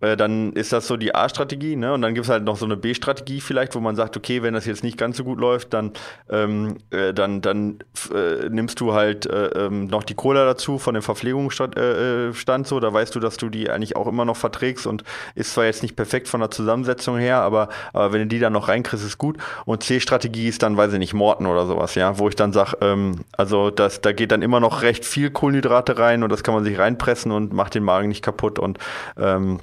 Äh, 0.01 0.16
dann 0.16 0.53
ist 0.53 0.72
das 0.72 0.86
so 0.86 0.96
die 0.96 1.14
A-Strategie, 1.14 1.76
ne? 1.76 1.92
Und 1.92 2.03
dann 2.03 2.14
gibt 2.14 2.24
es 2.24 2.30
halt 2.30 2.44
noch 2.44 2.57
so 2.57 2.64
eine 2.64 2.76
B-Strategie 2.76 3.40
vielleicht, 3.40 3.74
wo 3.74 3.80
man 3.80 3.96
sagt, 3.96 4.16
okay, 4.16 4.42
wenn 4.42 4.55
das 4.55 4.66
jetzt 4.66 4.82
nicht 4.82 4.98
ganz 4.98 5.16
so 5.16 5.24
gut 5.24 5.38
läuft, 5.38 5.72
dann, 5.74 5.92
ähm, 6.30 6.78
äh, 6.90 7.12
dann, 7.12 7.40
dann 7.40 7.78
äh, 8.14 8.48
nimmst 8.48 8.80
du 8.80 8.94
halt 8.94 9.26
äh, 9.26 9.46
ähm, 9.48 9.86
noch 9.86 10.05
die 10.05 10.14
Cola 10.14 10.44
dazu 10.44 10.78
von 10.78 10.94
dem 10.94 11.03
Verpflegungsstand 11.03 11.76
äh, 11.76 12.28
äh, 12.28 12.64
so, 12.64 12.80
da 12.80 12.92
weißt 12.92 13.14
du, 13.14 13.20
dass 13.20 13.36
du 13.36 13.48
die 13.48 13.70
eigentlich 13.70 13.96
auch 13.96 14.07
immer 14.07 14.24
noch 14.24 14.36
verträgst 14.36 14.86
und 14.86 15.05
ist 15.34 15.55
zwar 15.55 15.64
jetzt 15.64 15.82
nicht 15.82 15.96
perfekt 15.96 16.28
von 16.28 16.40
der 16.40 16.51
Zusammensetzung 16.51 17.18
her, 17.18 17.38
aber, 17.38 17.68
aber 17.92 18.12
wenn 18.12 18.20
du 18.20 18.26
die 18.26 18.38
dann 18.38 18.53
noch 18.53 18.68
reinkriegst, 18.68 19.05
ist 19.05 19.18
gut. 19.18 19.38
Und 19.64 19.82
C-Strategie 19.82 20.48
ist 20.48 20.62
dann, 20.62 20.76
weiß 20.76 20.92
ich 20.92 20.98
nicht, 20.98 21.14
Morten 21.14 21.46
oder 21.46 21.66
sowas, 21.66 21.94
ja, 21.94 22.18
wo 22.18 22.28
ich 22.28 22.36
dann 22.36 22.53
sage, 22.53 22.76
ähm, 22.80 23.20
also 23.32 23.70
das, 23.70 24.01
da 24.01 24.12
geht 24.12 24.32
dann 24.32 24.42
immer 24.42 24.61
noch 24.61 24.82
recht 24.82 25.05
viel 25.05 25.30
Kohlenhydrate 25.30 25.98
rein 25.98 26.22
und 26.22 26.30
das 26.30 26.42
kann 26.42 26.55
man 26.55 26.64
sich 26.64 26.78
reinpressen 26.78 27.32
und 27.32 27.53
macht 27.53 27.74
den 27.74 27.84
Magen 27.84 28.09
nicht 28.09 28.22
kaputt 28.22 28.59
und 28.59 28.78
ähm, 29.18 29.61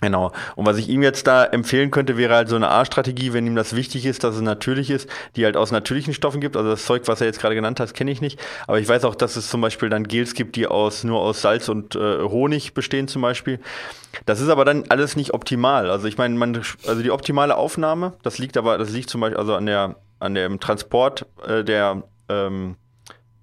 Genau. 0.00 0.30
Und 0.54 0.64
was 0.64 0.78
ich 0.78 0.88
ihm 0.88 1.02
jetzt 1.02 1.26
da 1.26 1.44
empfehlen 1.44 1.90
könnte, 1.90 2.16
wäre 2.16 2.34
halt 2.34 2.48
so 2.48 2.54
eine 2.54 2.70
A-Strategie, 2.70 3.32
wenn 3.32 3.46
ihm 3.46 3.56
das 3.56 3.74
wichtig 3.74 4.06
ist, 4.06 4.22
dass 4.22 4.36
es 4.36 4.40
natürlich 4.40 4.90
ist, 4.90 5.10
die 5.34 5.44
halt 5.44 5.56
aus 5.56 5.72
natürlichen 5.72 6.14
Stoffen 6.14 6.40
gibt. 6.40 6.56
Also 6.56 6.70
das 6.70 6.84
Zeug, 6.84 7.02
was 7.06 7.20
er 7.20 7.26
jetzt 7.26 7.40
gerade 7.40 7.56
genannt 7.56 7.80
hat, 7.80 7.92
kenne 7.94 8.12
ich 8.12 8.20
nicht. 8.20 8.38
Aber 8.68 8.78
ich 8.78 8.88
weiß 8.88 9.04
auch, 9.04 9.16
dass 9.16 9.34
es 9.34 9.48
zum 9.48 9.60
Beispiel 9.60 9.88
dann 9.88 10.04
Gels 10.06 10.34
gibt, 10.34 10.54
die 10.54 10.68
aus 10.68 11.02
nur 11.02 11.20
aus 11.20 11.42
Salz 11.42 11.68
und 11.68 11.96
äh, 11.96 12.22
Honig 12.22 12.74
bestehen 12.74 13.08
zum 13.08 13.22
Beispiel. 13.22 13.58
Das 14.24 14.40
ist 14.40 14.48
aber 14.48 14.64
dann 14.64 14.84
alles 14.88 15.16
nicht 15.16 15.34
optimal. 15.34 15.90
Also 15.90 16.06
ich 16.06 16.16
meine, 16.16 16.36
man, 16.36 16.62
also 16.86 17.02
die 17.02 17.10
optimale 17.10 17.56
Aufnahme, 17.56 18.12
das 18.22 18.38
liegt 18.38 18.56
aber, 18.56 18.78
das 18.78 18.90
liegt 18.90 19.10
zum 19.10 19.20
Beispiel 19.20 19.38
also 19.38 19.54
an 19.54 19.66
der 19.66 19.96
an 20.20 20.34
dem 20.34 20.60
Transport 20.60 21.26
äh, 21.46 21.64
der 21.64 22.02
ähm, 22.28 22.76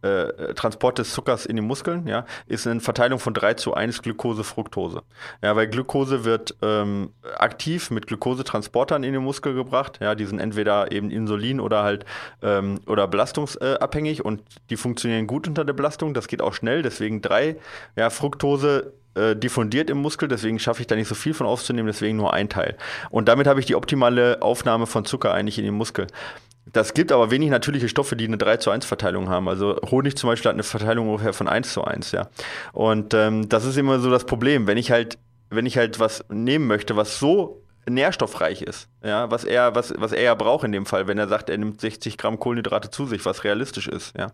äh, 0.06 0.54
Transport 0.54 1.00
des 1.00 1.12
Zuckers 1.14 1.46
in 1.46 1.56
die 1.56 1.62
Muskeln, 1.62 2.08
ja, 2.08 2.26
ist 2.48 2.68
eine 2.68 2.80
Verteilung 2.80 3.20
von 3.20 3.34
3 3.34 3.56
zu 3.56 3.74
1 3.74 4.02
Glucose-Fructose. 4.04 5.02
Ja, 5.42 5.56
weil 5.56 5.68
Glucose 5.68 6.26
wird 6.26 6.56
ähm, 6.62 7.12
aktiv 7.38 7.90
mit 7.90 8.08
Glucosetransportern 8.08 9.04
in 9.04 9.14
den 9.14 9.24
Muskel 9.24 9.54
gebracht. 9.54 10.00
Ja, 10.02 10.16
die 10.16 10.26
sind 10.26 10.40
entweder 10.40 10.92
eben 10.92 11.10
Insulin 11.10 11.60
oder 11.60 11.84
halt 11.84 12.06
ähm, 12.42 12.80
oder 12.86 13.08
belastungsabhängig 13.08 14.24
und 14.24 14.42
die 14.70 14.78
funktionieren 14.78 15.28
gut 15.28 15.48
unter 15.48 15.66
der 15.66 15.74
Belastung. 15.74 16.14
Das 16.14 16.28
geht 16.28 16.42
auch 16.42 16.54
schnell, 16.54 16.82
deswegen 16.84 17.22
3. 17.22 17.56
Ja, 17.96 18.10
Fructose 18.10 18.94
äh, 19.16 19.36
diffundiert 19.36 19.90
im 19.90 19.98
Muskel, 19.98 20.28
deswegen 20.28 20.60
schaffe 20.60 20.82
ich 20.82 20.88
da 20.88 20.96
nicht 20.96 21.08
so 21.08 21.16
viel 21.16 21.34
von 21.34 21.48
aufzunehmen, 21.48 21.88
deswegen 21.88 22.18
nur 22.18 22.34
ein 22.34 22.50
Teil. 22.50 22.78
Und 23.10 23.28
damit 23.28 23.48
habe 23.48 23.60
ich 23.60 23.66
die 23.66 23.76
optimale 23.76 24.42
Aufnahme 24.42 24.86
von 24.86 25.06
Zucker 25.06 25.34
eigentlich 25.34 25.58
in 25.58 25.66
den 25.66 25.74
Muskel. 25.74 26.08
Das 26.72 26.94
gibt 26.94 27.12
aber 27.12 27.32
wenig 27.32 27.50
natürliche 27.50 27.90
Stoffe, 27.90 28.16
die 28.16 28.26
eine 28.26 28.38
3 28.38 28.58
zu 28.58 28.72
1 28.72 28.86
Verteilung 28.86 29.30
haben. 29.30 29.48
Also 29.48 29.78
Honig 29.90 30.18
zum 30.18 30.30
Beispiel 30.30 30.50
hat 30.50 30.56
eine 30.56 30.64
Verteilung 30.64 31.10
ungefähr 31.10 31.34
von 31.34 31.48
1 31.48 31.74
zu 31.74 31.84
1, 31.84 32.12
ja. 32.12 32.30
Und 32.74 33.14
ähm, 33.14 33.48
das 33.50 33.66
ist 33.66 33.78
immer 33.78 34.00
so 34.00 34.10
das 34.10 34.26
Problem. 34.26 34.66
Wenn 34.68 34.78
ich 34.78 34.92
halt, 34.92 35.18
wenn 35.50 35.66
ich 35.66 35.78
halt 35.78 36.00
was 36.00 36.26
nehmen 36.30 36.68
möchte, 36.68 36.96
was 36.96 37.20
so 37.20 37.62
nährstoffreich 37.90 38.62
ist, 38.62 38.90
ja, 39.04 39.30
was 39.32 39.44
er, 39.44 39.76
was, 39.76 39.94
was 39.98 40.12
er 40.12 40.24
ja 40.24 40.36
braucht 40.36 40.64
in 40.64 40.72
dem 40.72 40.86
Fall, 40.86 41.08
wenn 41.08 41.18
er 41.18 41.28
sagt, 41.28 41.50
er 41.50 41.58
nimmt 41.58 41.80
60 41.80 42.18
Gramm 42.18 42.40
Kohlenhydrate 42.40 42.90
zu 42.90 43.06
sich, 43.06 43.26
was 43.26 43.44
realistisch 43.44 43.88
ist, 43.88 44.18
ja, 44.18 44.32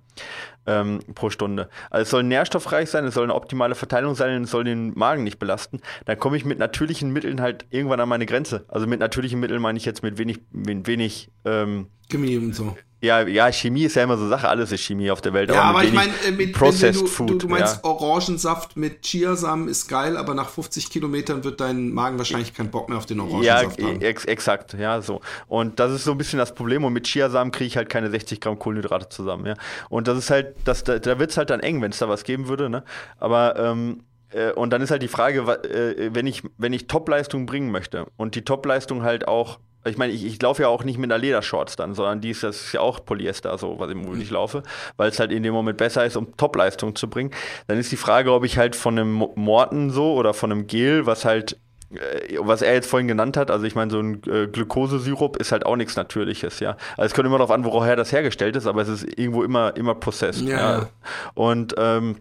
ähm, 0.66 1.00
pro 1.16 1.30
Stunde. 1.30 1.70
Also 1.90 2.04
es 2.04 2.10
soll 2.10 2.24
nährstoffreich 2.24 2.90
sein, 2.90 3.06
es 3.06 3.14
soll 3.14 3.24
eine 3.24 3.36
optimale 3.36 3.76
Verteilung 3.76 4.16
sein, 4.16 4.44
es 4.44 4.52
soll 4.52 4.64
den 4.64 4.94
Magen 4.98 5.24
nicht 5.24 5.40
belasten. 5.40 5.82
Dann 6.06 6.18
komme 6.18 6.38
ich 6.38 6.46
mit 6.46 6.60
natürlichen 6.60 7.12
Mitteln 7.12 7.42
halt 7.42 7.66
irgendwann 7.70 8.00
an 8.00 8.10
meine 8.10 8.26
Grenze. 8.26 8.66
Also 8.68 8.88
mit 8.88 9.00
natürlichen 9.00 9.40
Mitteln 9.40 9.62
meine 9.62 9.78
ich 9.78 9.86
jetzt 9.86 10.04
mit 10.04 10.18
wenig, 10.18 10.40
mit 10.52 10.88
wenig 10.88 11.30
ähm, 11.46 11.88
Chemie 12.10 12.38
und 12.38 12.54
so. 12.54 12.76
Ja, 13.02 13.28
ja, 13.28 13.52
Chemie 13.52 13.86
ist 13.86 13.96
ja 13.96 14.04
immer 14.04 14.16
so 14.16 14.28
Sache, 14.28 14.48
alles 14.48 14.72
ist 14.72 14.82
Chemie 14.82 15.10
auf 15.10 15.22
der 15.22 15.34
Welt. 15.34 15.50
Ja, 15.50 15.64
aber 15.64 15.84
ich 15.84 15.92
meine, 15.92 16.14
äh, 16.28 16.32
mit 16.32 16.54
Processed 16.54 17.02
du, 17.02 17.08
Food. 17.08 17.30
Du, 17.32 17.38
du 17.40 17.48
meinst, 17.48 17.80
ja. 17.84 17.90
Orangensaft 17.90 18.78
mit 18.78 19.02
Chiasamen 19.02 19.68
ist 19.68 19.88
geil, 19.88 20.16
aber 20.18 20.36
nach 20.36 20.50
50 20.50 20.92
Kilometern 20.92 21.44
wird 21.44 21.60
dein 21.62 21.90
Magen 21.90 22.20
wahrscheinlich 22.20 22.54
keinen 22.54 22.70
Bock 22.70 22.90
mehr 22.90 23.00
auf 23.00 23.08
den 23.08 23.20
Orangensaft 23.20 23.80
ja, 23.80 23.88
haben. 23.88 24.02
Ex 24.02 24.26
exakt, 24.26 24.76
ja, 24.76 25.02
so. 25.02 25.20
Und 25.48 25.80
das 25.80 25.92
ist 25.94 26.04
so 26.04 26.12
ein 26.12 26.18
bisschen 26.20 26.38
das 26.38 26.54
Problem. 26.54 26.84
Und 26.84 26.94
mit 26.94 27.08
Chiasamen 27.08 27.52
kriege 27.52 27.66
ich 27.68 27.76
halt 27.76 27.90
keine 27.90 28.12
60 28.12 28.40
Gramm 28.40 28.60
Kohlenhydrate 28.60 29.10
zusammen, 29.10 29.48
ja. 29.48 29.56
Und 29.90 30.08
das 30.08 30.20
ist 30.20 30.30
halt, 30.30 30.56
das, 30.66 30.84
da, 30.84 31.00
da 31.00 31.18
wird 31.18 31.32
es 31.32 31.38
halt 31.38 31.50
dann 31.50 31.60
eng, 31.60 31.82
wenn 31.82 31.92
es 31.92 31.98
da 31.98 32.08
was 32.08 32.24
geben 32.24 32.48
würde, 32.48 32.70
ne? 32.70 32.84
Aber, 33.18 33.58
ähm, 33.58 34.04
äh, 34.30 34.52
und 34.52 34.70
dann 34.70 34.82
ist 34.84 34.92
halt 34.92 35.02
die 35.02 35.08
Frage, 35.08 35.40
äh, 35.42 36.14
wenn 36.14 36.28
ich, 36.28 36.44
wenn 36.60 36.72
ich 36.72 36.86
Topleistung 36.86 37.48
bringen 37.48 37.72
möchte 37.72 38.06
und 38.16 38.36
die 38.36 38.44
Topleistung 38.44 39.02
halt 39.02 39.28
auch 39.28 39.58
ich 39.86 39.98
meine, 39.98 40.14
ich, 40.14 40.26
ich 40.26 40.42
laufe 40.42 40.62
ja 40.62 40.68
auch 40.68 40.84
nicht 40.84 40.98
mit 41.00 41.12
einer 41.12 41.20
Ledershorts 41.20 41.76
dann, 41.76 41.94
sondern 41.94 42.22
die 42.22 42.30
ist, 42.30 42.44
das 42.44 42.62
ist 42.62 42.74
ja 42.74 42.82
auch 42.82 43.04
Polyester, 43.04 43.58
so 43.58 43.80
was 43.80 43.90
im 43.90 44.22
ich 44.22 44.30
laufe, 44.30 44.64
weil 44.98 45.10
es 45.10 45.20
halt 45.20 45.32
in 45.32 45.44
dem 45.44 45.54
Moment 45.54 45.78
besser 45.78 46.06
ist, 46.06 46.18
um 46.18 46.36
Topleistung 46.38 46.96
zu 46.96 47.10
bringen. 47.10 47.32
Dann 47.68 47.78
ist 47.78 47.92
die 47.92 47.98
Frage, 47.98 48.32
ob 48.32 48.44
ich 48.44 48.58
halt 48.58 48.76
von 48.76 48.98
einem 48.98 49.26
Morten 49.36 49.90
so 49.90 50.14
oder 50.14 50.34
von 50.34 50.52
einem 50.52 50.68
Gel, 50.68 51.06
was 51.06 51.26
halt 51.26 51.58
äh, 51.94 52.38
was 52.40 52.62
er 52.62 52.74
jetzt 52.74 52.90
vorhin 52.90 53.08
genannt 53.08 53.38
hat, 53.38 53.52
also 53.52 53.66
ich 53.66 53.76
meine, 53.76 53.92
so 53.92 54.00
ein 54.00 54.22
äh, 54.28 54.48
Glukosesirup 54.48 55.38
ist 55.38 55.52
halt 55.52 55.66
auch 55.66 55.76
nichts 55.76 55.96
Natürliches, 55.96 56.60
ja. 56.60 56.78
Also 56.98 57.08
es 57.08 57.14
kommt 57.14 57.26
immer 57.26 57.38
darauf 57.38 57.52
an, 57.52 57.66
woher 57.66 57.96
das 57.96 58.12
hergestellt 58.12 58.56
ist, 58.56 58.68
aber 58.68 58.82
es 58.82 58.90
ist 58.90 59.04
irgendwo 59.18 59.44
immer, 59.44 59.76
immer 59.76 59.96
Prozess. 59.96 60.42
Ja. 60.42 60.58
ja. 60.58 60.90
Und 61.34 61.76
ähm, 61.78 62.18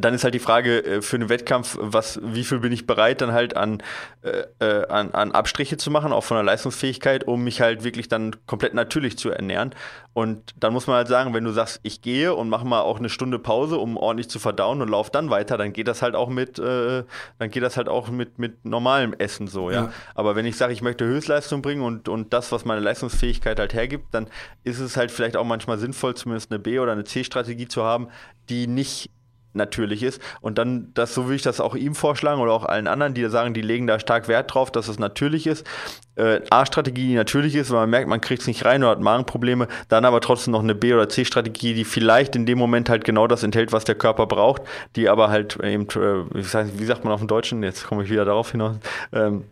dann 0.00 0.14
ist 0.14 0.24
halt 0.24 0.34
die 0.34 0.40
Frage 0.40 0.84
äh, 0.84 1.02
für 1.02 1.16
einen 1.16 1.28
Wettkampf, 1.28 1.76
was, 1.80 2.20
wie 2.22 2.44
viel 2.44 2.60
bin 2.60 2.72
ich 2.72 2.86
bereit, 2.86 3.20
dann 3.20 3.32
halt 3.32 3.56
an, 3.56 3.82
äh, 4.22 4.44
äh, 4.64 4.86
an, 4.88 5.12
an 5.12 5.32
Abstriche 5.32 5.76
zu 5.76 5.90
machen, 5.90 6.12
auch 6.12 6.24
von 6.24 6.36
der 6.36 6.44
Leistungsfähigkeit, 6.44 7.26
um 7.26 7.42
mich 7.44 7.60
halt 7.60 7.84
wirklich 7.84 8.08
dann 8.08 8.36
komplett 8.46 8.74
natürlich 8.74 9.18
zu 9.18 9.30
ernähren. 9.30 9.74
Und 10.12 10.54
dann 10.58 10.72
muss 10.72 10.86
man 10.86 10.96
halt 10.96 11.08
sagen, 11.08 11.34
wenn 11.34 11.44
du 11.44 11.52
sagst, 11.52 11.80
ich 11.82 12.02
gehe 12.02 12.34
und 12.34 12.48
mache 12.48 12.66
mal 12.66 12.80
auch 12.80 12.98
eine 12.98 13.08
Stunde 13.08 13.38
Pause, 13.38 13.78
um 13.78 13.96
ordentlich 13.96 14.28
zu 14.28 14.40
verdauen 14.40 14.82
und 14.82 14.88
laufe 14.88 15.10
dann 15.12 15.30
weiter, 15.30 15.56
dann 15.56 15.72
geht 15.72 15.86
das 15.86 16.02
halt 16.02 16.16
auch 16.16 16.28
mit, 16.28 16.58
äh, 16.58 17.04
dann 17.38 17.50
geht 17.50 17.62
das 17.62 17.76
halt 17.76 17.88
auch 17.88 18.08
mit, 18.10 18.38
mit 18.38 18.64
normalem 18.64 19.12
Essen 19.14 19.46
so, 19.46 19.70
ja. 19.70 19.84
ja. 19.84 19.92
Aber 20.14 20.34
wenn 20.34 20.46
ich 20.46 20.56
sage, 20.56 20.72
ich 20.72 20.82
möchte 20.82 21.04
Höchstleistung 21.04 21.62
bringen 21.62 21.82
und, 21.82 22.08
und 22.08 22.32
das, 22.32 22.50
was 22.50 22.64
meine 22.64 22.80
Leistungsfähigkeit 22.80 23.58
halt 23.58 23.72
hergibt, 23.72 24.12
dann 24.12 24.28
ist 24.64 24.80
es 24.80 24.96
halt 24.96 25.10
vielleicht 25.10 25.36
auch 25.36 25.44
manchmal 25.44 25.78
sinnvoll, 25.78 26.14
zumindest 26.14 26.50
eine 26.50 26.58
B- 26.58 26.80
oder 26.80 26.92
eine 26.92 27.04
C-Strategie 27.04 27.68
zu 27.68 27.84
haben, 27.84 28.08
die 28.48 28.66
nicht 28.66 29.10
natürlich 29.52 30.02
ist. 30.02 30.20
Und 30.40 30.58
dann, 30.58 30.90
das, 30.94 31.14
so 31.14 31.24
würde 31.24 31.36
ich 31.36 31.42
das 31.42 31.60
auch 31.60 31.74
ihm 31.74 31.94
vorschlagen 31.94 32.40
oder 32.40 32.52
auch 32.52 32.64
allen 32.64 32.86
anderen, 32.86 33.14
die 33.14 33.28
sagen, 33.28 33.54
die 33.54 33.62
legen 33.62 33.86
da 33.86 33.98
stark 33.98 34.28
Wert 34.28 34.52
drauf, 34.52 34.70
dass 34.70 34.88
es 34.88 34.98
natürlich 34.98 35.46
ist. 35.46 35.66
Äh, 36.16 36.40
A-Strategie, 36.50 37.08
die 37.08 37.14
natürlich 37.14 37.54
ist, 37.54 37.70
weil 37.70 37.80
man 37.80 37.90
merkt, 37.90 38.08
man 38.08 38.20
kriegt 38.20 38.42
es 38.42 38.48
nicht 38.48 38.64
rein 38.64 38.82
oder 38.82 38.92
hat 38.92 39.00
Magenprobleme. 39.00 39.68
Dann 39.88 40.04
aber 40.04 40.20
trotzdem 40.20 40.52
noch 40.52 40.62
eine 40.62 40.74
B- 40.74 40.92
oder 40.94 41.08
C-Strategie, 41.08 41.74
die 41.74 41.84
vielleicht 41.84 42.36
in 42.36 42.46
dem 42.46 42.58
Moment 42.58 42.88
halt 42.88 43.04
genau 43.04 43.26
das 43.26 43.42
enthält, 43.42 43.72
was 43.72 43.84
der 43.84 43.94
Körper 43.94 44.26
braucht, 44.26 44.62
die 44.96 45.08
aber 45.08 45.30
halt 45.30 45.56
eben, 45.62 45.84
äh, 45.88 46.24
wie 46.34 46.84
sagt 46.84 47.04
man 47.04 47.12
auf 47.12 47.20
dem 47.20 47.28
Deutschen, 47.28 47.62
jetzt 47.62 47.86
komme 47.86 48.04
ich 48.04 48.10
wieder 48.10 48.24
darauf 48.24 48.52
hinaus, 48.52 48.76
ähm, 49.12 49.44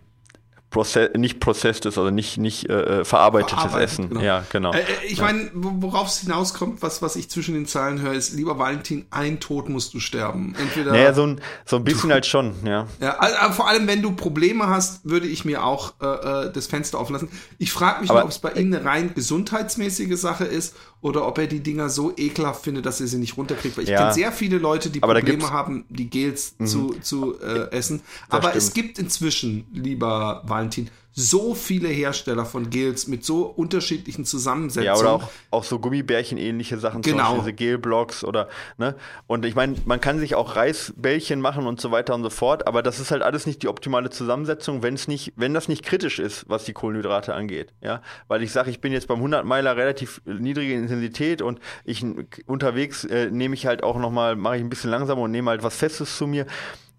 Proce 0.71 1.11
nicht 1.17 1.41
processed 1.41 1.87
also 1.87 2.11
nicht, 2.11 2.37
nicht 2.37 2.69
äh, 2.69 3.01
äh 3.01 3.05
verarbeitetes 3.05 3.55
Verarbeitet, 3.55 3.91
Essen. 3.91 4.09
Genau. 4.11 4.21
Ja, 4.21 4.45
genau. 4.51 4.73
Äh, 4.73 4.81
äh 4.81 4.85
ich 5.07 5.19
ja. 5.19 5.25
meine, 5.25 5.51
worauf 5.55 6.09
es 6.09 6.19
hinauskommt, 6.19 6.83
was, 6.83 7.01
was 7.01 7.17
ich 7.17 7.31
zwischen 7.31 7.55
den 7.55 7.67
Zeilen 7.67 8.03
höre, 8.03 8.13
ist, 8.13 8.35
lieber 8.35 8.59
Valentin, 8.59 9.07
ein 9.11 9.41
Tod 9.41 9.71
musst 9.71 9.95
du 9.95 10.01
sterben. 10.01 10.55
Entweder. 10.59 10.93
Naja, 10.93 11.15
so 11.15 11.27
ein, 11.27 11.41
so 11.65 11.77
ein 11.77 11.85
bisschen 11.85 12.13
halt 12.13 12.27
schon, 12.27 12.55
ja. 12.67 12.87
Ja, 13.01 13.19
also, 13.19 13.55
vor 13.55 13.69
allem, 13.69 13.87
wenn 13.87 14.03
du 14.03 14.13
Probleme 14.13 14.69
hast, 14.69 15.09
würde 15.09 15.27
ich 15.27 15.47
mir 15.47 15.65
auch 15.65 15.95
äh, 16.03 16.07
äh 16.49 16.53
das 16.53 16.67
Fenster 16.67 16.99
auflassen. 16.99 17.29
Ich 17.57 17.73
frage 17.73 18.03
mich, 18.03 18.11
ob 18.11 18.29
es 18.29 18.39
bei 18.39 18.53
ihm 18.53 18.73
eine 18.73 18.85
rein 18.85 19.15
gesundheitsmäßige 19.15 20.19
Sache 20.19 20.45
ist 20.45 20.75
oder 21.01 21.27
ob 21.27 21.39
er 21.39 21.47
die 21.47 21.61
Dinger 21.61 21.89
so 21.89 22.13
ekelhaft 22.17 22.65
findet, 22.65 22.85
dass 22.87 23.01
er 23.01 23.07
sie 23.07 23.19
nicht 23.19 23.37
runterkriegt. 23.37 23.77
Weil 23.77 23.85
ich 23.85 23.91
ja. 23.91 23.99
kenne 23.99 24.15
sehr 24.15 24.33
viele 24.33 24.59
Leute, 24.59 24.91
die 24.91 25.03
Aber 25.03 25.15
Probleme 25.15 25.51
haben, 25.51 25.85
die 25.89 26.11
Gels 26.11 26.55
mhm. 26.59 26.67
zu, 26.67 26.95
zu 27.01 27.41
äh, 27.41 27.71
essen. 27.71 28.01
Das 28.29 28.39
Aber 28.39 28.49
stimmt. 28.49 28.57
es 28.57 28.73
gibt 28.73 28.99
inzwischen, 28.99 29.67
lieber 29.73 30.43
Valentin, 30.45 30.91
so 31.19 31.53
viele 31.57 31.89
Hersteller 31.89 32.47
von 32.47 32.71
Gels 32.71 33.09
mit 33.09 33.25
so 33.25 33.43
unterschiedlichen 33.43 34.25
Zusammensetzungen. 34.25 34.87
Ja, 34.87 34.97
oder 34.97 35.13
auch, 35.15 35.31
auch 35.51 35.65
so 35.65 35.81
Gummibärchen-ähnliche 35.81 36.79
Sachen, 36.79 37.03
genau. 37.03 37.17
zum 37.17 37.25
Beispiel 37.25 37.39
diese 37.41 37.53
Gelblocks 37.55 38.23
oder, 38.23 38.49
ne? 38.77 38.95
Und 39.27 39.45
ich 39.45 39.57
meine, 39.57 39.75
man 39.85 40.01
kann 40.01 40.21
sich 40.21 40.37
auch 40.37 40.55
Reisbällchen 40.55 41.41
machen 41.41 41.67
und 41.67 41.81
so 41.81 41.91
weiter 41.91 42.15
und 42.15 42.23
so 42.23 42.31
fort, 42.31 42.69
aber 42.69 42.85
das 42.85 43.01
ist 43.01 43.11
halt 43.11 43.23
alles 43.23 43.47
nicht 43.47 43.65
die 43.65 43.69
optimale 43.69 44.11
Zusammensetzung, 44.11 44.85
wenn 44.85 44.95
es 44.95 45.09
nicht, 45.09 45.33
wenn 45.35 45.55
das 45.55 45.67
nicht 45.67 45.85
kritisch 45.85 46.21
ist, 46.21 46.49
was 46.49 46.65
die 46.65 46.73
Kohlenhydrate 46.73 47.35
angeht, 47.35 47.73
ja? 47.81 48.01
Weil 48.29 48.45
ich 48.45 48.53
sage, 48.53 48.71
ich 48.71 48.81
bin 48.81 48.93
jetzt 48.93 49.09
beim 49.09 49.19
100 49.19 49.45
Meiler 49.45 49.77
relativ 49.77 50.23
niedrige 50.25 50.75
Intensität 50.75 51.43
und 51.43 51.59
ich 51.85 52.07
unterwegs 52.47 53.03
äh, 53.05 53.29
nehme 53.33 53.57
ich 53.57 53.67
halt 53.67 53.83
auch 53.83 53.99
nochmal, 53.99 54.37
mache 54.37 54.59
ich 54.59 54.63
ein 54.63 54.71
bisschen 54.71 54.91
langsamer 54.91 55.23
und 55.23 55.33
nehme 55.33 55.51
halt 55.51 55.65
was 55.65 55.75
Festes 55.75 56.17
zu 56.17 56.29
mir 56.29 56.47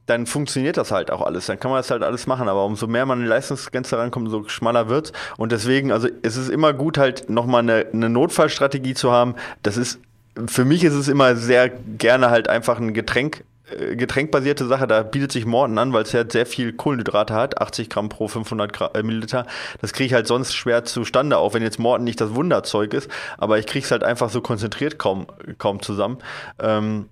dann 0.10 0.26
funktioniert 0.26 0.78
das 0.78 0.92
halt 0.92 1.12
auch 1.12 1.22
alles. 1.22 1.46
Dann 1.46 1.60
kann 1.60 1.72
man 1.72 1.80
das 1.80 1.92
halt 1.92 2.04
alles 2.04 2.26
machen. 2.28 2.50
Aber 2.50 2.66
umso 2.66 2.88
mehr 2.88 3.06
man 3.06 3.20
an 3.20 3.24
die 3.24 3.30
Leistungsgrenze 3.30 3.98
rankommt, 3.98 4.28
umso 4.28 4.50
schmaler 4.50 4.90
wird 4.90 5.14
Und 5.38 5.52
deswegen, 5.52 5.92
also 5.92 6.08
es 6.24 6.36
ist 6.36 6.50
immer 6.50 6.74
gut, 6.74 6.98
halt 6.98 7.30
nochmal 7.30 7.62
eine, 7.62 7.86
eine 7.94 8.10
Notfallstrategie 8.10 8.96
zu 8.96 9.12
haben. 9.12 9.36
Das 9.62 9.78
ist, 9.78 10.00
für 10.48 10.66
mich 10.66 10.84
ist 10.84 10.94
es 10.94 11.08
immer 11.08 11.36
sehr 11.36 11.70
gerne 11.70 12.30
halt 12.30 12.50
einfach 12.50 12.80
ein 12.80 12.94
Getränk 12.94 13.44
äh, 13.78 13.96
getränkbasierte 13.96 14.66
Sache, 14.66 14.88
da 14.88 15.04
bietet 15.04 15.32
sich 15.32 15.46
Morten 15.46 15.78
an, 15.78 15.94
weil 15.94 16.04
es 16.04 16.12
ja 16.12 16.24
sehr 16.28 16.46
viel 16.46 16.74
Kohlenhydrate 16.74 17.34
hat, 17.34 17.62
80 17.62 17.90
Gramm 17.90 18.10
pro 18.10 18.28
500 18.28 18.74
Gra 18.74 18.92
äh, 18.96 19.04
Milliliter. 19.04 19.46
Das 19.82 19.94
kriege 19.94 20.08
ich 20.08 20.14
halt 20.14 20.28
sonst 20.28 20.56
schwer 20.56 20.86
zustande, 20.86 21.38
auch 21.38 21.54
wenn 21.54 21.62
jetzt 21.62 21.78
Morten 21.78 22.04
nicht 22.04 22.20
das 22.20 22.34
Wunderzeug 22.34 22.94
ist, 22.94 23.10
aber 23.38 23.60
ich 23.60 23.68
kriege 23.68 23.86
es 23.86 23.92
halt 23.92 24.04
einfach 24.04 24.30
so 24.30 24.42
konzentriert 24.42 24.98
kaum, 24.98 25.28
kaum 25.60 25.82
zusammen. 25.82 26.18
Ähm, 26.60 27.10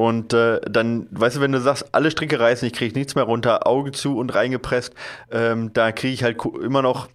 und 0.00 0.32
äh, 0.32 0.62
dann, 0.62 1.08
weißt 1.10 1.36
du, 1.36 1.40
wenn 1.42 1.52
du 1.52 1.60
sagst, 1.60 1.94
alle 1.94 2.10
Stricke 2.10 2.40
reißen, 2.40 2.66
ich 2.66 2.72
kriege 2.72 2.98
nichts 2.98 3.16
mehr 3.16 3.24
runter, 3.24 3.66
Auge 3.66 3.92
zu 3.92 4.16
und 4.16 4.34
reingepresst, 4.34 4.94
ähm, 5.30 5.74
da 5.74 5.92
kriege 5.92 6.14
ich 6.14 6.24
halt 6.24 6.38
immer 6.42 6.80
noch, 6.80 7.08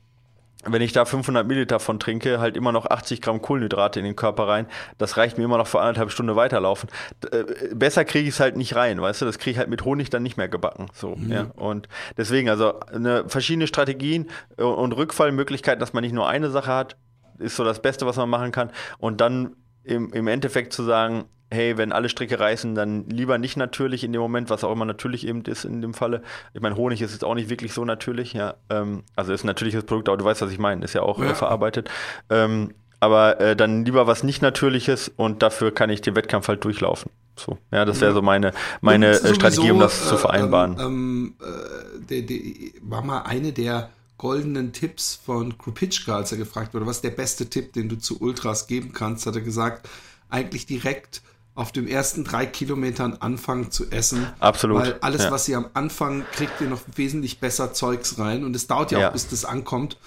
wenn 0.66 0.84
ich 0.84 0.94
da 0.94 1.04
500 1.04 1.48
Milliliter 1.48 1.80
von 1.80 2.00
trinke, 2.00 2.40
halt 2.40 2.56
immer 2.56 2.72
noch 2.72 2.86
80 2.86 3.24
Gramm 3.24 3.42
Kohlenhydrate 3.42 3.98
in 3.98 4.06
den 4.06 4.16
Körper 4.16 4.48
rein. 4.48 4.68
Das 5.00 5.18
reicht 5.18 5.40
mir 5.40 5.46
immer 5.46 5.58
noch 5.58 5.66
für 5.66 5.80
anderthalb 5.80 6.12
Stunden 6.12 6.36
weiterlaufen. 6.36 6.88
Äh, 7.32 7.74
besser 7.74 8.06
kriege 8.06 8.30
ich 8.30 8.36
es 8.36 8.40
halt 8.40 8.56
nicht 8.56 8.76
rein, 8.76 9.02
weißt 9.02 9.24
du, 9.24 9.26
das 9.26 9.40
kriege 9.40 9.54
ich 9.54 9.58
halt 9.58 9.70
mit 9.70 9.84
Honig 9.84 10.12
dann 10.12 10.22
nicht 10.22 10.38
mehr 10.38 10.48
gebacken. 10.48 10.86
So, 10.94 11.16
mhm. 11.16 11.32
ja. 11.32 11.48
Und 11.56 11.90
deswegen, 12.18 12.50
also 12.50 12.82
eine, 12.82 13.28
verschiedene 13.28 13.66
Strategien 13.66 14.30
und 14.58 14.92
Rückfallmöglichkeiten, 14.92 15.80
dass 15.80 15.94
man 15.94 16.04
nicht 16.04 16.14
nur 16.14 16.28
eine 16.30 16.52
Sache 16.52 16.72
hat, 16.72 16.98
ist 17.40 17.56
so 17.56 17.64
das 17.64 17.82
Beste, 17.82 18.06
was 18.06 18.18
man 18.18 18.30
machen 18.30 18.52
kann. 18.52 18.70
Und 19.00 19.22
dann 19.22 19.56
im, 19.84 20.14
im 20.14 20.28
Endeffekt 20.28 20.72
zu 20.72 20.84
sagen, 20.84 21.26
hey, 21.52 21.78
wenn 21.78 21.92
alle 21.92 22.10
Stricke 22.10 22.40
reißen, 22.40 22.76
dann 22.76 23.08
lieber 23.10 23.38
nicht 23.38 23.58
natürlich 23.58 24.04
in 24.04 24.14
dem 24.14 24.22
Moment, 24.22 24.50
was 24.50 24.64
auch 24.64 24.72
immer 24.72 24.86
natürlich 24.86 25.28
eben 25.28 25.42
ist 25.44 25.66
in 25.66 25.82
dem 25.82 25.94
Falle. 25.94 26.22
Ich 26.54 26.62
meine, 26.62 26.76
Honig 26.76 27.02
ist 27.02 27.12
jetzt 27.12 27.24
auch 27.24 27.36
nicht 27.36 27.50
wirklich 27.50 27.74
so 27.74 27.86
natürlich, 27.86 28.34
ja. 28.34 28.56
Ähm, 28.70 29.04
also 29.16 29.34
ist 29.34 29.44
ein 29.44 29.48
natürliches 29.48 29.84
Produkt, 29.84 30.10
aber 30.10 30.18
du 30.18 30.26
weißt, 30.26 30.42
was 30.42 30.52
ich 30.52 30.60
meine, 30.60 30.84
ist 30.84 30.94
ja 30.94 31.02
auch 31.02 31.20
äh, 31.20 31.26
ja. 31.26 31.32
Äh, 31.32 31.36
verarbeitet. 31.36 31.90
Ähm, 32.30 32.74
aber 33.00 33.40
äh, 33.40 33.56
dann 33.56 33.86
lieber 33.86 34.08
was 34.08 34.24
nicht 34.24 34.42
Natürliches 34.42 35.12
und 35.16 35.44
dafür 35.44 35.74
kann 35.74 35.90
ich 35.90 36.02
den 36.02 36.16
Wettkampf 36.16 36.48
halt 36.48 36.64
durchlaufen. 36.64 37.12
So, 37.36 37.58
ja, 37.72 37.84
das 37.86 38.00
wäre 38.00 38.14
so 38.14 38.22
meine, 38.22 38.54
meine 38.82 39.10
äh, 39.10 39.14
sowieso, 39.16 39.36
Strategie, 39.36 39.72
um 39.72 39.80
das 39.80 40.06
äh, 40.06 40.10
zu 40.10 40.18
vereinbaren. 40.18 40.78
Ähm, 40.80 41.36
ähm, 41.42 42.08
der, 42.10 42.22
der, 42.22 42.40
war 42.82 43.04
mal 43.04 43.24
eine 43.24 43.52
der 43.52 43.90
goldenen 44.18 44.72
Tipps 44.72 45.14
von 45.14 45.58
Krupitschka, 45.58 46.16
als 46.16 46.32
er 46.32 46.38
gefragt 46.38 46.74
wurde, 46.74 46.86
was 46.86 46.98
ist 46.98 47.04
der 47.04 47.12
beste 47.12 47.50
Tipp, 47.50 47.74
den 47.74 47.90
du 47.90 47.98
zu 47.98 48.22
Ultras 48.22 48.68
geben 48.68 48.94
kannst, 48.94 49.26
hat 49.26 49.36
er 49.36 49.42
gesagt, 49.42 49.90
eigentlich 50.30 50.66
direkt 50.66 51.22
auf 51.56 51.72
den 51.72 51.88
ersten 51.88 52.26
drei 52.26 52.46
Kilometern 52.46 53.14
anfangen 53.22 53.72
zu 53.72 53.90
essen. 53.90 54.28
Absolut. 54.40 54.78
Weil 54.82 54.98
alles, 55.00 55.24
ja. 55.24 55.32
was 55.32 55.48
ihr 55.48 55.58
am 55.58 55.68
Anfang 55.74 56.26
kriegt, 56.34 56.60
ihr 56.60 56.68
noch 56.68 56.82
wesentlich 56.96 57.40
besser 57.40 57.74
Zeugs 57.74 58.20
rein. 58.20 58.44
Und 58.44 58.56
es 58.56 58.68
dauert 58.68 58.92
ja, 58.92 59.00
ja. 59.00 59.08
auch, 59.08 59.14
bis 59.14 59.30
das 59.30 59.46
ankommt. 59.46 59.98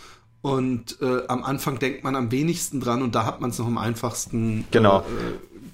Und 0.43 1.01
äh, 1.01 1.27
am 1.27 1.43
Anfang 1.43 1.79
denkt 1.79 2.05
man 2.05 2.15
am 2.15 2.31
wenigsten 2.31 2.81
dran 2.81 3.03
und 3.03 3.15
da 3.15 3.25
hat 3.25 3.41
man 3.41 3.51
es 3.51 3.59
noch 3.59 3.67
am 3.67 3.79
einfachsten 3.79 4.67
genau. 4.71 5.01
äh, 5.01 5.05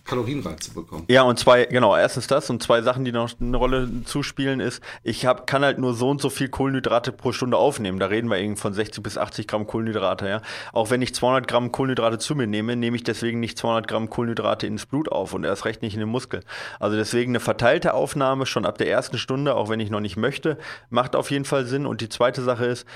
Kalorienreich 0.05 0.61
zu 0.61 0.75
bekommen. 0.75 1.05
Ja, 1.09 1.23
und 1.23 1.39
zwei, 1.39 1.65
genau, 1.65 1.97
erstens 1.97 2.27
das 2.27 2.51
und 2.51 2.63
zwei 2.63 2.83
Sachen, 2.83 3.05
die 3.05 3.13
noch 3.13 3.31
eine 3.41 3.57
Rolle 3.57 3.89
zuspielen, 4.05 4.61
ist, 4.61 4.83
ich 5.03 5.25
hab, 5.25 5.47
kann 5.47 5.65
halt 5.65 5.79
nur 5.79 5.95
so 5.95 6.11
und 6.11 6.21
so 6.21 6.29
viel 6.29 6.49
Kohlenhydrate 6.49 7.11
pro 7.11 7.33
Stunde 7.33 7.57
aufnehmen. 7.57 7.99
Da 7.99 8.07
reden 8.07 8.29
wir 8.29 8.39
irgendwie 8.39 8.61
von 8.61 8.75
60 8.75 9.03
bis 9.03 9.17
80 9.17 9.47
Gramm 9.47 9.67
Kohlenhydrate, 9.67 10.29
ja. 10.29 10.43
Auch 10.73 10.91
wenn 10.91 11.01
ich 11.01 11.15
200 11.15 11.49
Gramm 11.49 11.73
Kohlenhydrate 11.73 12.19
zu 12.19 12.35
mir 12.35 12.47
nehme, 12.47 12.77
nehme 12.77 12.97
ich 12.97 13.05
deswegen 13.05 13.41
nicht 13.41 13.57
200 13.57 13.89
Gramm 13.89 14.11
Kohlenhydrate 14.11 14.67
ins 14.67 14.85
Blut 14.85 15.11
auf 15.11 15.33
und 15.33 15.45
erst 15.45 15.65
recht 15.65 15.81
nicht 15.81 15.95
in 15.95 16.01
den 16.01 16.11
Muskel. 16.11 16.41
Also 16.79 16.97
deswegen 16.97 17.33
eine 17.33 17.41
verteilte 17.41 17.95
Aufnahme 17.95 18.45
schon 18.45 18.67
ab 18.67 18.77
der 18.77 18.91
ersten 18.91 19.17
Stunde, 19.17 19.55
auch 19.55 19.71
wenn 19.71 19.81
ich 19.81 19.91
noch 19.91 20.01
nicht 20.01 20.19
möchte, 20.19 20.59
macht 20.91 21.17
auf 21.17 21.31
jeden 21.31 21.47
Fall 21.47 21.65
Sinn. 21.65 21.87
Und 21.87 22.03
die 22.03 22.11
zweite 22.11 22.43
Sache 22.43 22.67
ist, 22.67 22.87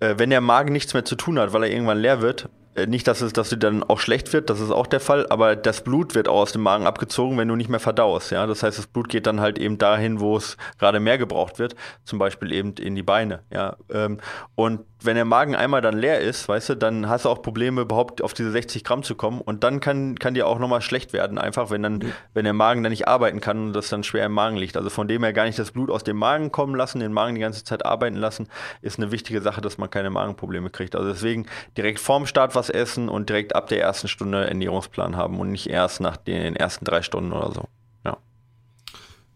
äh, 0.00 0.14
wenn 0.16 0.30
der 0.30 0.40
Magen 0.40 0.72
nichts 0.72 0.94
mehr 0.94 1.04
zu 1.04 1.16
tun 1.16 1.38
hat, 1.38 1.52
weil 1.52 1.64
er 1.64 1.70
irgendwann 1.70 1.98
leer 1.98 2.22
wird, 2.22 2.48
nicht, 2.86 3.08
dass 3.08 3.20
es, 3.22 3.32
dass 3.32 3.48
dir 3.48 3.56
dann 3.56 3.82
auch 3.82 3.98
schlecht 3.98 4.32
wird, 4.32 4.50
das 4.50 4.60
ist 4.60 4.70
auch 4.70 4.86
der 4.86 5.00
Fall, 5.00 5.26
aber 5.30 5.56
das 5.56 5.82
Blut 5.82 6.14
wird 6.14 6.28
auch 6.28 6.42
aus 6.42 6.52
dem 6.52 6.62
Magen 6.62 6.86
abgezogen, 6.86 7.38
wenn 7.38 7.48
du 7.48 7.56
nicht 7.56 7.70
mehr 7.70 7.80
verdaust. 7.80 8.30
Ja, 8.30 8.46
das 8.46 8.62
heißt, 8.62 8.78
das 8.78 8.86
Blut 8.86 9.08
geht 9.08 9.26
dann 9.26 9.40
halt 9.40 9.58
eben 9.58 9.78
dahin, 9.78 10.20
wo 10.20 10.36
es 10.36 10.56
gerade 10.78 11.00
mehr 11.00 11.16
gebraucht 11.16 11.58
wird, 11.58 11.74
zum 12.04 12.18
Beispiel 12.18 12.52
eben 12.52 12.74
in 12.74 12.94
die 12.94 13.02
Beine. 13.02 13.40
Ja, 13.50 13.76
ähm, 13.90 14.18
und 14.54 14.80
wenn 15.00 15.16
der 15.16 15.24
Magen 15.24 15.54
einmal 15.54 15.82
dann 15.82 15.96
leer 15.96 16.20
ist, 16.20 16.48
weißt 16.48 16.70
du, 16.70 16.74
dann 16.74 17.08
hast 17.08 17.26
du 17.26 17.28
auch 17.28 17.42
Probleme, 17.42 17.82
überhaupt 17.82 18.22
auf 18.22 18.32
diese 18.32 18.50
60 18.50 18.82
Gramm 18.82 19.02
zu 19.02 19.14
kommen. 19.14 19.40
Und 19.40 19.62
dann 19.62 19.80
kann, 19.80 20.18
kann 20.18 20.34
dir 20.34 20.46
auch 20.46 20.58
nochmal 20.58 20.80
schlecht 20.80 21.12
werden, 21.12 21.38
einfach, 21.38 21.70
wenn 21.70 21.82
dann, 21.82 22.12
wenn 22.32 22.44
der 22.44 22.54
Magen 22.54 22.82
dann 22.82 22.90
nicht 22.90 23.06
arbeiten 23.06 23.40
kann 23.40 23.68
und 23.68 23.72
das 23.74 23.88
dann 23.88 24.04
schwer 24.04 24.26
im 24.26 24.32
Magen 24.32 24.56
liegt. 24.56 24.76
Also 24.76 24.88
von 24.88 25.06
dem 25.06 25.22
her 25.22 25.32
gar 25.32 25.44
nicht 25.44 25.58
das 25.58 25.72
Blut 25.72 25.90
aus 25.90 26.02
dem 26.02 26.16
Magen 26.16 26.50
kommen 26.50 26.74
lassen, 26.74 27.00
den 27.00 27.12
Magen 27.12 27.34
die 27.34 27.40
ganze 27.42 27.62
Zeit 27.62 27.84
arbeiten 27.84 28.16
lassen, 28.16 28.48
ist 28.80 28.98
eine 28.98 29.12
wichtige 29.12 29.42
Sache, 29.42 29.60
dass 29.60 29.76
man 29.76 29.90
keine 29.90 30.10
Magenprobleme 30.10 30.70
kriegt. 30.70 30.96
Also 30.96 31.10
deswegen 31.10 31.46
direkt 31.76 32.00
vorm 32.00 32.26
Start 32.26 32.54
was 32.54 32.65
essen 32.70 33.08
und 33.08 33.28
direkt 33.28 33.54
ab 33.54 33.68
der 33.68 33.80
ersten 33.80 34.08
Stunde 34.08 34.46
Ernährungsplan 34.46 35.16
haben 35.16 35.38
und 35.38 35.50
nicht 35.50 35.68
erst 35.68 36.00
nach 36.00 36.16
den 36.16 36.56
ersten 36.56 36.84
drei 36.84 37.02
Stunden 37.02 37.32
oder 37.32 37.52
so. 37.52 37.64
Ja. 38.04 38.16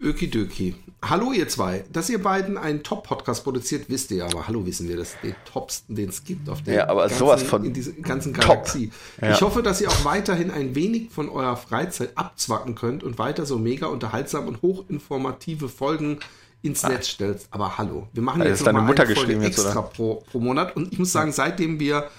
Ökidoki. 0.00 0.74
Hallo 1.02 1.32
ihr 1.32 1.48
zwei. 1.48 1.84
Dass 1.92 2.10
ihr 2.10 2.22
beiden 2.22 2.58
einen 2.58 2.82
Top-Podcast 2.82 3.42
produziert, 3.44 3.86
wisst 3.88 4.10
ihr 4.10 4.24
aber. 4.24 4.46
Hallo 4.46 4.66
wissen 4.66 4.88
wir, 4.88 4.96
das 4.96 5.16
den 5.22 5.34
Topsten, 5.50 5.94
den 5.94 6.10
es 6.10 6.24
gibt 6.24 6.48
auf 6.48 6.62
der 6.62 6.74
ja, 6.74 6.88
aber 6.88 7.02
ganzen, 7.02 7.18
sowas 7.18 7.42
von 7.42 7.64
in 7.64 7.72
dieser 7.72 7.92
ganzen 7.92 8.32
Galaxie. 8.32 8.92
Ja. 9.20 9.32
Ich 9.32 9.40
hoffe, 9.40 9.62
dass 9.62 9.80
ihr 9.80 9.88
auch 9.88 10.04
weiterhin 10.04 10.50
ein 10.50 10.74
wenig 10.74 11.10
von 11.10 11.28
eurer 11.30 11.56
Freizeit 11.56 12.10
abzwacken 12.16 12.74
könnt 12.74 13.02
und 13.02 13.18
weiter 13.18 13.46
so 13.46 13.58
mega 13.58 13.86
unterhaltsam 13.86 14.46
und 14.46 14.60
hochinformative 14.60 15.68
Folgen 15.70 16.20
ins 16.62 16.82
Netz 16.82 17.06
ah. 17.06 17.10
stellt. 17.10 17.48
Aber 17.50 17.78
hallo, 17.78 18.08
wir 18.12 18.22
machen 18.22 18.42
also 18.42 18.50
jetzt 18.50 18.64
noch 18.64 18.72
mal 18.72 18.94
eine 18.94 19.14
Folge 19.14 19.44
extra 19.44 19.82
pro, 19.82 20.22
pro 20.30 20.38
Monat. 20.38 20.76
Und 20.76 20.92
ich 20.92 20.98
muss 20.98 21.12
sagen, 21.12 21.32
seitdem 21.32 21.80
wir 21.80 22.10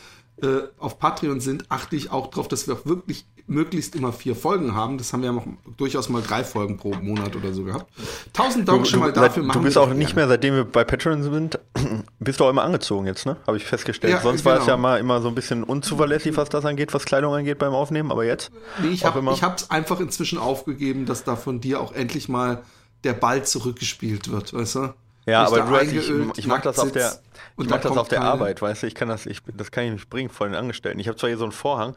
äh, 0.43 0.67
auf 0.77 0.99
Patreon 0.99 1.39
sind, 1.39 1.65
achte 1.69 1.95
ich 1.95 2.11
auch 2.11 2.27
darauf, 2.27 2.47
dass 2.47 2.67
wir 2.67 2.75
auch 2.75 2.85
wirklich 2.85 3.25
möglichst 3.47 3.95
immer 3.95 4.13
vier 4.13 4.35
Folgen 4.35 4.75
haben. 4.75 4.97
Das 4.97 5.13
haben 5.13 5.21
wir 5.21 5.31
ja 5.31 5.37
auch 5.37 5.45
durchaus 5.77 6.09
mal 6.09 6.21
drei 6.21 6.43
Folgen 6.43 6.77
pro 6.77 6.93
Monat 6.93 7.35
oder 7.35 7.53
so 7.53 7.63
gehabt. 7.63 7.91
Tausend 8.33 8.67
Dank 8.67 8.87
schon 8.87 8.99
mal 8.99 9.11
dafür. 9.11 9.43
Du 9.43 9.61
bist 9.61 9.77
auch 9.77 9.93
nicht 9.93 10.15
mehr, 10.15 10.27
seitdem 10.27 10.55
wir 10.55 10.65
bei 10.65 10.83
Patreon 10.83 11.23
sind, 11.23 11.59
bist 12.19 12.39
du 12.39 12.45
auch 12.45 12.49
immer 12.49 12.63
angezogen 12.63 13.05
jetzt, 13.07 13.25
ne? 13.25 13.37
Habe 13.45 13.57
ich 13.57 13.65
festgestellt. 13.65 14.13
Ja, 14.13 14.21
Sonst 14.21 14.43
genau. 14.43 14.51
war 14.51 14.59
es 14.59 14.65
genau. 14.65 14.77
ja 14.77 14.81
mal 14.81 14.99
immer 14.99 15.21
so 15.21 15.27
ein 15.27 15.35
bisschen 15.35 15.63
unzuverlässig, 15.63 16.37
was 16.37 16.49
das 16.49 16.65
angeht, 16.65 16.93
was 16.93 17.05
Kleidung 17.05 17.33
angeht 17.33 17.59
beim 17.59 17.73
Aufnehmen, 17.73 18.11
aber 18.11 18.23
jetzt? 18.23 18.51
Nee, 18.81 18.89
ich 18.89 19.05
habe 19.05 19.55
es 19.55 19.69
einfach 19.69 19.99
inzwischen 19.99 20.37
aufgegeben, 20.37 21.05
dass 21.05 21.23
da 21.23 21.35
von 21.35 21.59
dir 21.59 21.81
auch 21.81 21.91
endlich 21.91 22.29
mal 22.29 22.63
der 23.03 23.13
Ball 23.13 23.43
zurückgespielt 23.45 24.31
wird, 24.31 24.53
weißt 24.53 24.75
du? 24.75 24.93
Ja, 25.25 25.45
aber 25.45 25.61
du 25.61 25.71
weißt, 25.71 25.93
ich, 25.93 26.11
ich 26.37 26.47
mache 26.47 26.63
das 26.63 26.79
auf 26.79 26.91
der, 26.91 27.19
ich 27.57 27.69
mach 27.69 27.79
das 27.79 27.97
auf 27.97 28.07
der 28.07 28.21
Arbeit, 28.21 28.61
weißt 28.61 28.83
du, 28.83 28.87
ich 28.87 28.95
kann 28.95 29.07
das, 29.07 29.25
ich, 29.25 29.41
das 29.55 29.71
kann 29.71 29.85
ich 29.85 29.91
nicht 29.91 30.09
bringen 30.09 30.29
vor 30.29 30.47
den 30.47 30.55
Angestellten. 30.55 30.99
Ich 30.99 31.07
habe 31.07 31.17
zwar 31.17 31.29
hier 31.29 31.37
so 31.37 31.43
einen 31.43 31.51
Vorhang, 31.51 31.95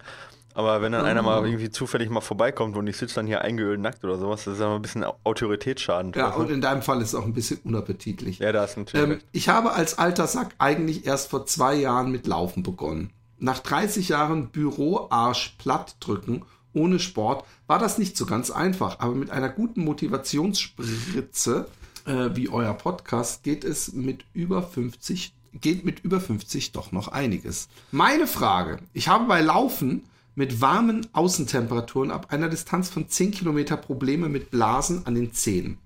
aber 0.53 0.83
wenn 0.83 0.93
dann 0.93 1.03
oh. 1.03 1.09
einer 1.09 1.23
mal 1.23 1.41
oh. 1.41 1.45
irgendwie 1.45 1.71
zufällig 1.71 2.11
mal 2.11 2.21
vorbeikommt 2.21 2.77
und 2.77 2.87
ich 2.87 2.97
sitze 2.97 3.17
dann 3.17 3.27
hier 3.27 3.43
eingeölt 3.43 3.81
nackt 3.81 4.05
oder 4.05 4.19
sowas, 4.19 4.45
das 4.45 4.55
ist 4.55 4.61
aber 4.61 4.77
ein 4.77 4.83
bisschen 4.83 5.05
Autoritätsschaden. 5.25 6.13
Ja, 6.15 6.31
und 6.31 6.51
in 6.51 6.61
deinem 6.61 6.83
Fall 6.83 7.01
ist 7.01 7.09
es 7.09 7.15
auch 7.15 7.25
ein 7.25 7.33
bisschen 7.33 7.59
unappetitlich. 7.65 8.39
Ja, 8.39 8.53
da 8.53 8.65
ist 8.65 8.77
natürlich. 8.77 9.09
Ähm, 9.09 9.21
ich 9.33 9.49
habe 9.49 9.73
als 9.73 9.99
alter 9.99 10.27
Sack 10.27 10.55
eigentlich 10.59 11.07
erst 11.07 11.31
vor 11.31 11.47
zwei 11.47 11.75
Jahren 11.75 12.13
mit 12.13 12.27
Laufen 12.27 12.63
begonnen. 12.63 13.11
Nach 13.39 13.59
30 13.59 14.09
Jahren 14.09 14.49
Büroarsch 14.51 15.57
platt 15.59 15.97
drücken 16.01 16.45
ohne 16.73 16.99
Sport 16.99 17.45
war 17.67 17.79
das 17.79 17.99
nicht 17.99 18.17
so 18.17 18.27
ganz 18.27 18.51
einfach, 18.51 18.99
aber 19.01 19.15
mit 19.15 19.31
einer 19.31 19.49
guten 19.49 19.83
Motivationsspritze 19.85 21.67
äh, 22.05 22.31
wie 22.35 22.49
euer 22.49 22.75
Podcast 22.75 23.43
geht 23.43 23.65
es 23.65 23.93
mit 23.93 24.25
über 24.33 24.63
50 24.63 25.35
geht 25.61 25.85
mit 25.85 26.01
über 26.01 26.21
50 26.21 26.73
doch 26.73 26.93
noch 26.93 27.09
einiges. 27.09 27.69
Meine 27.93 28.27
Frage, 28.27 28.81
ich 28.93 29.09
habe 29.09 29.27
bei 29.27 29.41
Laufen 29.41 30.03
mit 30.35 30.61
warmen 30.61 31.07
Außentemperaturen 31.13 32.11
ab 32.11 32.33
einer 32.33 32.49
Distanz 32.49 32.89
von 32.89 33.09
10 33.09 33.31
Kilometer 33.31 33.77
Probleme 33.77 34.29
mit 34.29 34.51
Blasen 34.51 35.07
an 35.07 35.15
den 35.15 35.33
Zähnen. 35.33 35.79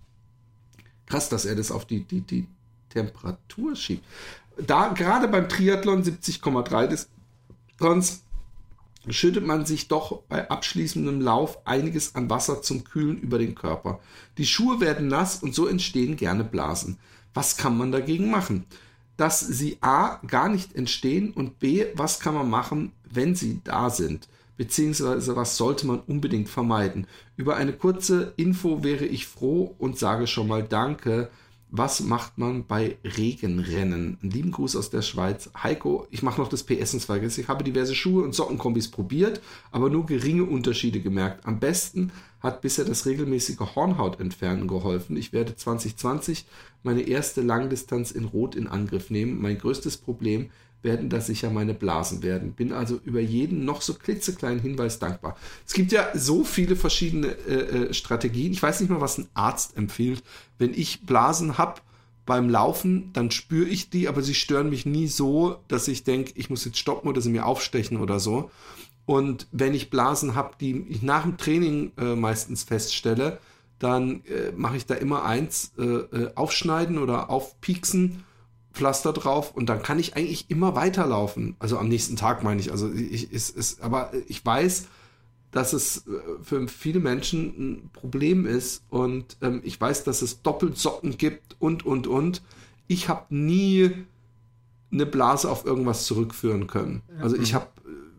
Krass, 1.07 1.29
dass 1.29 1.45
er 1.45 1.55
das 1.55 1.71
auf 1.71 1.85
die, 1.85 2.05
die, 2.05 2.23
die 2.23 2.47
Temperatur 2.89 3.77
schiebt. 3.77 4.05
Da 4.57 4.89
gerade 4.89 5.29
beim 5.29 5.49
Triathlon 5.49 6.03
70,3 6.03 6.87
Distanz 6.87 8.23
schüttet 9.13 9.47
man 9.47 9.67
sich 9.67 9.89
doch 9.89 10.23
bei 10.29 10.51
abschließendem 10.51 11.21
Lauf 11.21 11.67
einiges 11.67 12.15
an 12.15 12.31
Wasser 12.31 12.63
zum 12.63 12.85
Kühlen 12.85 13.19
über 13.19 13.39
den 13.39 13.55
Körper. 13.55 14.01
Die 14.39 14.47
Schuhe 14.47 14.81
werden 14.81 15.09
nass 15.09 15.43
und 15.43 15.55
so 15.55 15.67
entstehen 15.67 16.17
gerne 16.17 16.45
Blasen. 16.45 16.99
Was 17.35 17.57
kann 17.57 17.77
man 17.77 17.93
dagegen 17.93 18.31
machen? 18.31 18.65
Dass 19.17 19.41
sie 19.41 19.79
a. 19.81 20.21
gar 20.27 20.49
nicht 20.49 20.75
entstehen 20.75 21.33
und 21.33 21.59
b. 21.59 21.87
was 21.95 22.21
kann 22.21 22.35
man 22.35 22.49
machen, 22.49 22.93
wenn 23.11 23.35
sie 23.35 23.61
da 23.65 23.91
sind? 23.91 24.29
Beziehungsweise 24.57 25.37
was 25.37 25.57
sollte 25.57 25.87
man 25.87 26.01
unbedingt 26.01 26.49
vermeiden? 26.49 27.07
Über 27.37 27.57
eine 27.57 27.73
kurze 27.73 28.33
Info 28.37 28.83
wäre 28.83 29.07
ich 29.07 29.27
froh 29.27 29.75
und 29.79 29.99
sage 29.99 30.27
schon 30.27 30.49
mal 30.49 30.65
Danke 30.65 31.31
was 31.71 32.01
macht 32.01 32.39
man 32.39 32.67
bei 32.67 32.97
Regenrennen? 33.05 34.19
Einen 34.23 34.31
lieben 34.31 34.53
Gruß 34.53 34.75
aus 34.77 34.89
der 34.89 35.03
Schweiz. 35.03 35.51
Heiko, 35.63 36.07
ich 36.11 36.23
mache 36.23 36.41
noch 36.41 36.49
das 36.49 36.63
PS 36.63 36.95
und 36.95 37.01
zwei. 37.01 37.19
Ich 37.19 37.49
habe 37.49 37.63
diverse 37.63 37.95
Schuhe 37.95 38.25
und 38.25 38.35
Sockenkombis 38.35 38.91
probiert, 38.91 39.43
aber 39.71 39.91
nur 39.91 40.07
geringe 40.07 40.45
Unterschiede 40.45 41.01
gemerkt. 41.01 41.47
Am 41.47 41.61
besten 41.61 42.11
hat 42.41 42.63
bisher 42.63 42.85
das 42.85 43.05
regelmäßige 43.05 43.59
Hornhautentfernen 43.75 44.67
geholfen. 44.67 45.17
Ich 45.17 45.33
werde 45.33 45.57
2020 45.57 46.47
meine 46.83 47.03
erste 47.03 47.43
Langdistanz 47.43 48.13
in 48.13 48.25
Rot 48.25 48.55
in 48.55 48.67
Angriff 48.67 49.11
nehmen. 49.11 49.41
Mein 49.43 49.59
größtes 49.59 49.99
Problem 49.99 50.51
werden 50.83 51.11
das 51.11 51.27
sicher 51.27 51.51
meine 51.51 51.75
Blasen 51.75 52.23
werden. 52.23 52.53
Bin 52.53 52.73
also 52.73 53.01
über 53.05 53.21
jeden 53.21 53.65
noch 53.65 53.83
so 53.83 53.95
klitzekleinen 53.95 54.61
Hinweis 54.61 54.99
dankbar. 54.99 55.37
Es 55.67 55.73
gibt 55.73 55.93
ja 55.93 56.09
so 56.15 56.45
viele 56.45 56.77
verschiedene 56.77 57.29
äh, 57.49 57.89
äh 57.89 57.95
Strategien. 57.95 58.53
Ich 58.53 58.63
weiß 58.63 58.81
nicht 58.81 58.91
mal, 58.91 59.01
was 59.01 59.19
ein 59.19 59.29
Arzt 59.35 59.77
empfiehlt. 59.77 60.23
Wenn 60.59 60.73
ich 60.73 61.05
Blasen 61.05 61.59
habe 61.59 61.81
beim 62.27 62.49
Laufen, 62.49 63.11
dann 63.13 63.31
spüre 63.31 63.69
ich 63.69 63.91
die, 63.91 64.07
aber 64.07 64.23
sie 64.23 64.35
stören 64.35 64.71
mich 64.71 64.87
nie 64.87 65.09
so, 65.09 65.57
dass 65.67 65.89
ich 65.89 66.05
denke, 66.05 66.33
ich 66.37 66.51
muss 66.51 66.65
jetzt 66.65 66.79
stoppen 66.79 67.09
oder 67.09 67.21
sie 67.21 67.31
mir 67.31 67.47
aufstechen 67.47 67.97
oder 67.97 68.21
so. 68.21 68.51
Und 69.07 69.47
wenn 69.51 69.73
ich 69.73 69.89
Blasen 69.89 70.35
habe, 70.35 70.55
die 70.61 70.85
ich 70.91 71.03
nach 71.03 71.23
dem 71.23 71.39
Training 71.39 71.93
äh, 71.97 72.15
meistens 72.15 72.65
feststelle, 72.65 73.39
dann 73.79 74.23
äh, 74.27 74.53
mache 74.55 74.77
ich 74.77 74.85
da 74.85 74.95
immer 74.95 75.25
eins, 75.25 75.73
äh, 75.79 75.83
äh 75.83 76.31
aufschneiden 76.35 76.99
oder 76.99 77.31
aufpieksen 77.31 78.25
Pflaster 78.79 79.13
drauf 79.13 79.55
und 79.55 79.69
dann 79.69 79.83
kann 79.83 79.99
ich 79.99 80.17
eigentlich 80.17 80.49
immer 80.49 80.77
weiterlaufen. 80.77 81.57
Also 81.59 81.79
am 81.79 81.89
nächsten 81.89 82.15
Tag 82.15 82.45
meine 82.45 82.61
ich. 82.61 82.71
Also 82.71 82.91
ich, 82.93 83.33
ist, 83.33 83.57
ist, 83.57 83.83
aber 83.83 84.13
ich 84.29 84.45
weiß, 84.47 84.87
dass 85.51 85.73
es 85.73 86.07
äh, 86.07 86.11
für 86.43 86.69
viele 86.69 87.01
Menschen 87.01 87.43
ein 87.59 87.91
Problem 87.93 88.47
ist 88.47 88.85
und 88.89 89.37
ähm, 89.43 89.61
ich 89.65 89.81
weiß, 89.81 90.05
dass 90.05 90.23
es 90.23 90.43
Doppelsocken 90.43 91.19
gibt 91.19 91.57
und, 91.59 91.85
und, 91.85 92.07
und. 92.07 92.43
Ich 92.87 93.09
habe 93.09 93.35
nie 93.35 93.91
eine 94.93 95.07
Blase 95.07 95.51
auf 95.51 95.67
irgendwas 95.67 96.07
zurückführen 96.07 96.69
können. 96.69 97.03
Also 97.21 97.37
ich 97.37 97.53
habe 97.53 97.67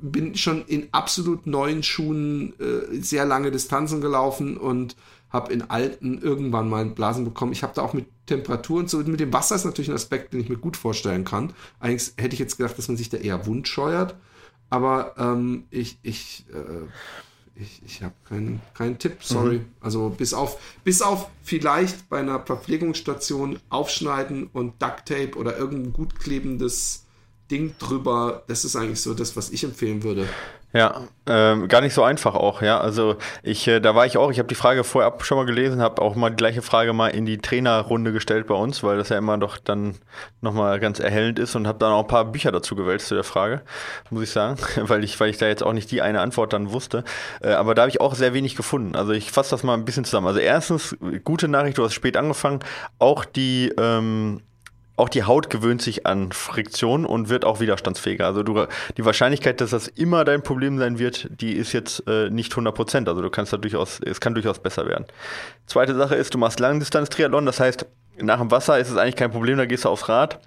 bin 0.01 0.35
schon 0.35 0.63
in 0.65 0.87
absolut 0.91 1.45
neuen 1.45 1.83
Schuhen 1.83 2.53
äh, 2.59 3.01
sehr 3.01 3.25
lange 3.25 3.51
Distanzen 3.51 4.01
gelaufen 4.01 4.57
und 4.57 4.95
habe 5.29 5.53
in 5.53 5.69
alten 5.69 6.21
irgendwann 6.21 6.69
mal 6.69 6.85
Blasen 6.85 7.25
bekommen. 7.25 7.51
Ich 7.51 7.63
habe 7.63 7.73
da 7.75 7.81
auch 7.81 7.93
mit 7.93 8.07
Temperatur 8.25 8.79
und 8.79 8.89
so, 8.89 8.97
mit 8.99 9.19
dem 9.19 9.33
Wasser 9.33 9.55
ist 9.55 9.65
natürlich 9.65 9.89
ein 9.89 9.95
Aspekt, 9.95 10.33
den 10.33 10.41
ich 10.41 10.49
mir 10.49 10.57
gut 10.57 10.77
vorstellen 10.77 11.25
kann. 11.25 11.53
Eigentlich 11.79 12.13
hätte 12.17 12.33
ich 12.33 12.39
jetzt 12.39 12.57
gedacht, 12.57 12.77
dass 12.77 12.87
man 12.87 12.97
sich 12.97 13.09
da 13.09 13.17
eher 13.17 13.45
wundscheuert, 13.45 14.15
aber 14.69 15.15
ähm, 15.17 15.65
ich, 15.69 15.97
ich, 16.03 16.45
äh, 16.53 17.61
ich, 17.61 17.81
ich 17.85 18.03
habe 18.03 18.13
keinen 18.27 18.61
keinen 18.73 18.97
Tipp, 18.99 19.17
sorry. 19.21 19.59
Mhm. 19.59 19.65
Also 19.81 20.09
bis 20.09 20.33
auf, 20.33 20.59
bis 20.83 21.01
auf 21.01 21.29
vielleicht 21.43 22.09
bei 22.09 22.19
einer 22.19 22.39
Verpflegungsstation 22.45 23.59
aufschneiden 23.69 24.47
und 24.53 24.81
Duct 24.81 25.05
Tape 25.07 25.35
oder 25.35 25.57
irgendein 25.57 25.93
gut 25.93 26.19
klebendes 26.19 27.05
Ding 27.51 27.75
drüber, 27.79 28.43
das 28.47 28.63
ist 28.63 28.75
eigentlich 28.75 29.01
so 29.01 29.13
das, 29.13 29.35
was 29.35 29.49
ich 29.49 29.63
empfehlen 29.63 30.03
würde. 30.03 30.27
Ja, 30.71 31.01
ähm, 31.25 31.67
gar 31.67 31.81
nicht 31.81 31.95
so 31.95 32.03
einfach 32.03 32.35
auch, 32.35 32.61
ja. 32.61 32.79
Also 32.79 33.15
ich, 33.41 33.67
äh, 33.67 33.79
da 33.79 33.95
war 33.95 34.05
ich 34.05 34.17
auch, 34.17 34.29
ich 34.29 34.37
habe 34.37 34.47
die 34.47 34.55
Frage 34.55 34.83
vorher 34.83 35.11
schon 35.21 35.37
mal 35.39 35.47
gelesen, 35.47 35.81
habe 35.81 35.99
auch 35.99 36.15
mal 36.15 36.29
die 36.29 36.35
gleiche 36.35 36.61
Frage 36.61 36.93
mal 36.93 37.07
in 37.07 37.25
die 37.25 37.39
Trainerrunde 37.39 38.11
gestellt 38.11 38.45
bei 38.45 38.53
uns, 38.53 38.83
weil 38.83 38.97
das 38.97 39.09
ja 39.09 39.17
immer 39.17 39.39
doch 39.39 39.57
dann 39.57 39.95
nochmal 40.41 40.79
ganz 40.79 40.99
erhellend 40.99 41.39
ist 41.39 41.55
und 41.55 41.65
habe 41.65 41.79
dann 41.79 41.91
auch 41.91 42.01
ein 42.01 42.07
paar 42.07 42.25
Bücher 42.25 42.51
dazu 42.51 42.75
gewälzt 42.75 43.07
zu 43.07 43.15
der 43.15 43.23
Frage, 43.23 43.63
muss 44.11 44.21
ich 44.21 44.29
sagen, 44.29 44.57
weil 44.75 45.03
ich, 45.03 45.19
weil 45.19 45.31
ich 45.31 45.39
da 45.39 45.47
jetzt 45.47 45.63
auch 45.63 45.73
nicht 45.73 45.89
die 45.89 46.03
eine 46.03 46.21
Antwort 46.21 46.53
dann 46.53 46.71
wusste. 46.71 47.03
Äh, 47.41 47.53
aber 47.53 47.73
da 47.73 47.81
habe 47.83 47.89
ich 47.89 47.99
auch 47.99 48.13
sehr 48.13 48.35
wenig 48.35 48.55
gefunden. 48.55 48.95
Also 48.95 49.13
ich 49.13 49.31
fasse 49.31 49.49
das 49.49 49.63
mal 49.63 49.73
ein 49.73 49.85
bisschen 49.85 50.05
zusammen. 50.05 50.27
Also 50.27 50.39
erstens, 50.39 50.95
gute 51.23 51.47
Nachricht, 51.47 51.79
du 51.79 51.83
hast 51.83 51.95
spät 51.95 52.15
angefangen, 52.15 52.59
auch 52.99 53.25
die 53.25 53.73
ähm, 53.75 54.41
auch 54.99 55.09
die 55.09 55.23
Haut 55.23 55.49
gewöhnt 55.49 55.81
sich 55.81 56.05
an 56.05 56.31
Friktion 56.31 57.05
und 57.05 57.29
wird 57.29 57.45
auch 57.45 57.59
widerstandsfähiger. 57.59 58.25
Also 58.25 58.43
du, 58.43 58.65
die 58.97 59.05
Wahrscheinlichkeit, 59.05 59.61
dass 59.61 59.71
das 59.71 59.87
immer 59.87 60.25
dein 60.25 60.43
Problem 60.43 60.77
sein 60.77 60.99
wird, 60.99 61.27
die 61.41 61.53
ist 61.53 61.73
jetzt 61.73 62.03
äh, 62.07 62.29
nicht 62.29 62.51
100 62.51 62.75
Prozent. 62.75 63.09
Also 63.09 63.21
du 63.21 63.29
kannst 63.29 63.53
da 63.53 63.57
durchaus, 63.57 63.99
es 64.01 64.19
kann 64.19 64.33
durchaus 64.33 64.59
besser 64.59 64.87
werden. 64.87 65.05
Zweite 65.65 65.95
Sache 65.95 66.15
ist, 66.15 66.33
du 66.33 66.37
machst 66.37 66.59
Langdistanz-Triathlon, 66.59 67.45
das 67.45 67.59
heißt, 67.59 67.85
nach 68.21 68.39
dem 68.39 68.51
Wasser 68.51 68.77
ist 68.77 68.89
es 68.89 68.97
eigentlich 68.97 69.15
kein 69.15 69.31
Problem, 69.31 69.57
da 69.57 69.65
gehst 69.65 69.85
du 69.85 69.89
aufs 69.89 70.09
Rad 70.09 70.39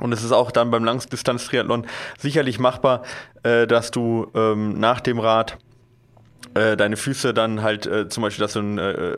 Und 0.00 0.12
es 0.12 0.24
ist 0.24 0.32
auch 0.32 0.50
dann 0.50 0.70
beim 0.70 0.84
Langdistanz-Triathlon 0.84 1.86
sicherlich 2.18 2.58
machbar, 2.58 3.02
äh, 3.44 3.66
dass 3.66 3.90
du 3.90 4.30
ähm, 4.34 4.78
nach 4.80 5.00
dem 5.00 5.20
Rad 5.20 5.58
äh, 6.58 6.76
deine 6.76 6.96
Füße 6.96 7.32
dann 7.32 7.62
halt 7.62 7.86
äh, 7.86 8.08
zum 8.08 8.22
Beispiel, 8.22 8.42
dass 8.42 8.54
du 8.54 8.60
ein, 8.60 8.78
äh, 8.78 9.14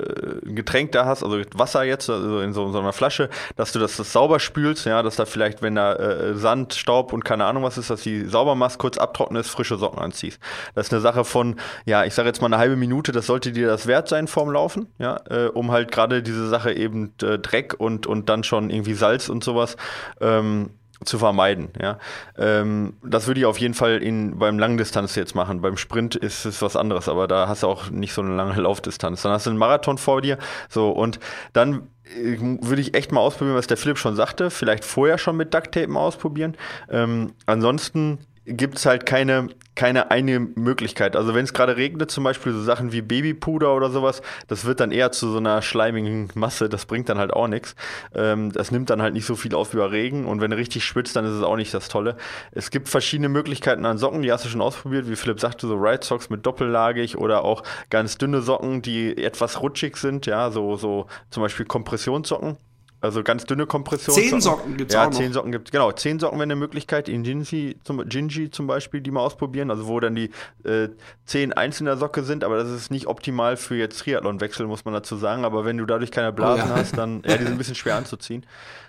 ein 0.47 0.55
Getränk 0.55 0.93
da 0.93 1.07
hast, 1.07 1.23
also 1.23 1.41
Wasser 1.55 1.85
jetzt, 1.85 2.11
also 2.11 2.41
in 2.41 2.53
so, 2.53 2.71
so, 2.71 2.79
einer 2.79 2.93
Flasche, 2.93 3.31
dass 3.57 3.73
du 3.73 3.79
das, 3.79 3.97
das 3.97 4.13
sauber 4.13 4.41
spülst, 4.41 4.85
ja, 4.87 5.03
dass 5.03 5.17
da 5.17 5.25
vielleicht, 5.25 5.63
wenn 5.63 5.75
da 5.75 5.95
äh, 5.95 6.35
Sand, 6.35 6.75
Staub 6.75 7.13
und 7.13 7.25
keine 7.25 7.47
Ahnung 7.47 7.63
was 7.63 7.79
ist, 7.79 7.89
dass 7.89 8.03
die 8.03 8.27
sauber 8.27 8.55
machst, 8.55 8.79
kurz 8.79 8.99
abtrocknest, 8.99 9.51
frische 9.51 9.77
Socken 9.77 10.01
anziehst. 10.01 10.39
Das 10.75 10.89
ist 10.89 10.93
eine 10.93 11.01
Sache 11.01 11.25
von, 11.25 11.57
ja, 11.87 12.05
ich 12.05 12.15
sage 12.15 12.29
jetzt 12.29 12.41
mal 12.41 12.47
eine 12.49 12.59
halbe 12.59 12.77
Minute, 12.77 13.13
das 13.13 13.27
sollte 13.27 13.53
dir 13.53 13.69
das 13.69 13.87
wert 13.87 14.09
sein 14.09 14.29
vorm 14.29 14.51
Laufen, 14.51 14.89
ja, 14.99 15.21
äh, 15.31 15.47
um 15.47 15.71
halt 15.71 15.91
gerade 15.91 16.23
diese 16.23 16.49
Sache 16.49 16.73
eben 16.73 17.15
äh, 17.23 17.39
Dreck 17.39 17.75
und, 17.79 18.07
und 18.07 18.29
dann 18.29 18.45
schon 18.45 18.71
irgendwie 18.71 18.95
Salz 18.95 19.29
und 19.29 19.43
sowas 19.43 19.77
ähm, 20.21 20.71
zu 21.05 21.19
vermeiden. 21.19 21.71
Ja. 21.81 21.99
Ähm, 22.37 22.95
das 23.03 23.27
würde 23.27 23.41
ich 23.41 23.47
auf 23.47 23.59
jeden 23.59 23.75
Fall 23.75 24.03
in, 24.03 24.39
beim 24.39 24.59
Langdistanz 24.59 25.15
jetzt 25.15 25.35
machen. 25.35 25.63
Beim 25.63 25.77
Sprint 25.77 26.15
ist 26.15 26.45
es 26.45 26.61
was 26.63 26.77
anderes, 26.77 27.09
aber 27.09 27.27
da 27.27 27.49
hast 27.49 27.63
du 27.63 27.69
auch 27.69 27.91
nicht 27.91 28.13
so 28.13 28.23
eine 28.23 28.35
lange 28.35 28.61
Laufdistanz. 28.61 29.23
Dann 29.23 29.33
hast 29.33 29.47
du 29.47 29.51
einen 29.51 29.59
Marathon 29.59 29.99
vor 29.99 30.21
dir. 30.21 30.39
So, 30.69 30.91
und 30.91 31.19
dann 31.53 31.89
äh, 32.05 32.37
würde 32.41 32.83
ich 32.83 32.95
echt 32.95 33.13
mal 33.13 33.21
ausprobieren, 33.21 33.57
was 33.57 33.67
der 33.67 33.77
Philipp 33.77 33.99
schon 33.99 34.17
sagte. 34.17 34.51
Vielleicht 34.51 34.85
vorher 34.85 35.19
schon 35.19 35.37
mit 35.37 35.55
Ducktape 35.55 35.89
mal 35.89 36.01
ausprobieren. 36.01 36.57
Ähm, 36.91 37.33
ansonsten 37.47 38.19
gibt 38.47 38.79
es 38.79 38.87
halt 38.87 39.07
keine, 39.07 39.49
keine 39.75 40.11
eine 40.11 40.41
Möglichkeit. 40.41 41.15
Also 41.15 41.35
wenn 41.35 41.45
es 41.45 41.53
gerade 41.53 41.77
regnet, 41.77 42.11
zum 42.11 42.25
Beispiel 42.25 42.53
so 42.53 42.63
Sachen 42.63 42.93
wie 42.93 43.03
Babypuder 43.03 43.75
oder 43.75 43.91
sowas, 43.91 44.23
das 44.49 44.65
wird 44.65 44.81
dann 44.81 44.93
eher 44.93 45.13
zu 45.13 45.31
so 45.31 45.39
einer 45.39 45.63
schleimigen 45.63 46.31
Masse, 46.35 46.69
das 46.69 46.87
bringt 46.87 47.09
dann 47.09 47.19
halt 47.19 47.33
auch 47.33 47.49
nichts. 47.49 47.77
Ähm, 48.15 48.51
das 48.53 48.71
nimmt 48.71 48.91
dann 48.91 49.03
halt 49.03 49.15
nicht 49.15 49.27
so 49.27 49.37
viel 49.37 49.55
auf 49.55 49.71
bei 49.71 49.85
Regen 49.85 50.27
und 50.27 50.41
wenn 50.41 50.51
du 50.51 50.57
richtig 50.57 50.85
schwitzt, 50.85 51.17
dann 51.17 51.25
ist 51.25 51.33
es 51.33 51.43
auch 51.43 51.57
nicht 51.57 51.73
das 51.75 51.89
Tolle. 51.89 52.17
Es 52.53 52.71
gibt 52.71 52.89
verschiedene 52.89 53.29
Möglichkeiten 53.29 53.85
an 53.85 53.99
Socken, 53.99 54.23
die 54.23 54.33
hast 54.33 54.45
du 54.45 54.49
schon 54.49 54.63
ausprobiert, 54.63 55.09
wie 55.09 55.17
Philipp 55.17 55.41
sagte, 55.41 55.67
so 55.67 55.75
Ride 55.75 56.05
Socks 56.05 56.31
mit 56.31 56.45
doppellagig 56.47 57.17
oder 57.19 57.45
auch 57.45 57.63
ganz 57.91 58.19
dünne 58.19 58.41
Socken, 58.41 58.83
die 58.83 59.17
etwas 59.23 59.61
rutschig 59.61 59.97
sind, 59.97 60.27
ja, 60.27 60.51
so, 60.51 60.77
so 60.77 61.07
zum 61.31 61.43
Beispiel 61.43 61.67
Kompressionssocken 61.67 62.57
also 63.01 63.23
ganz 63.23 63.45
dünne 63.45 63.67
Kompression. 63.67 64.15
Zehn 64.15 64.41
Socken 64.41 64.77
gibt 64.77 64.91
es 64.91 64.95
ja, 64.95 65.07
auch 65.07 65.11
noch. 65.11 65.17
zehn 65.19 65.33
Socken 65.33 65.53
gibt 65.53 65.73
Genau, 65.73 65.91
zehn 65.93 66.19
Socken 66.19 66.39
wäre 66.39 66.45
eine 66.45 66.57
Möglichkeit. 66.57 67.09
In 67.09 67.23
Ginji 67.23 67.79
zum, 67.83 68.07
Ginji 68.07 68.51
zum 68.51 68.67
Beispiel, 68.67 69.01
die 69.01 69.11
mal 69.11 69.21
ausprobieren. 69.21 69.71
Also 69.71 69.87
wo 69.87 69.99
dann 70.01 70.15
die 70.15 70.31
äh, 70.65 70.89
zehn 71.25 71.53
einzelner 71.53 71.97
Socke 71.97 72.23
sind. 72.23 72.45
Aber 72.45 72.57
das 72.57 72.69
ist 72.71 72.91
nicht 72.91 73.07
optimal 73.07 73.57
für 73.57 73.77
jetzt 73.77 74.01
Triathlon-Wechsel, 74.01 74.67
muss 74.67 74.85
man 74.85 74.93
dazu 74.93 75.17
sagen. 75.17 75.45
Aber 75.45 75.65
wenn 75.65 75.79
du 75.79 75.87
dadurch 75.87 76.11
keine 76.11 76.33
Blasen 76.33 76.67
oh, 76.67 76.75
ja. 76.75 76.77
hast, 76.77 76.99
dann, 76.99 77.23
ja, 77.27 77.37
die 77.39 77.45
sind 77.45 77.53
ein 77.53 77.59
bisschen 77.59 77.75
schwer 77.75 77.97
anzuziehen. 77.97 78.45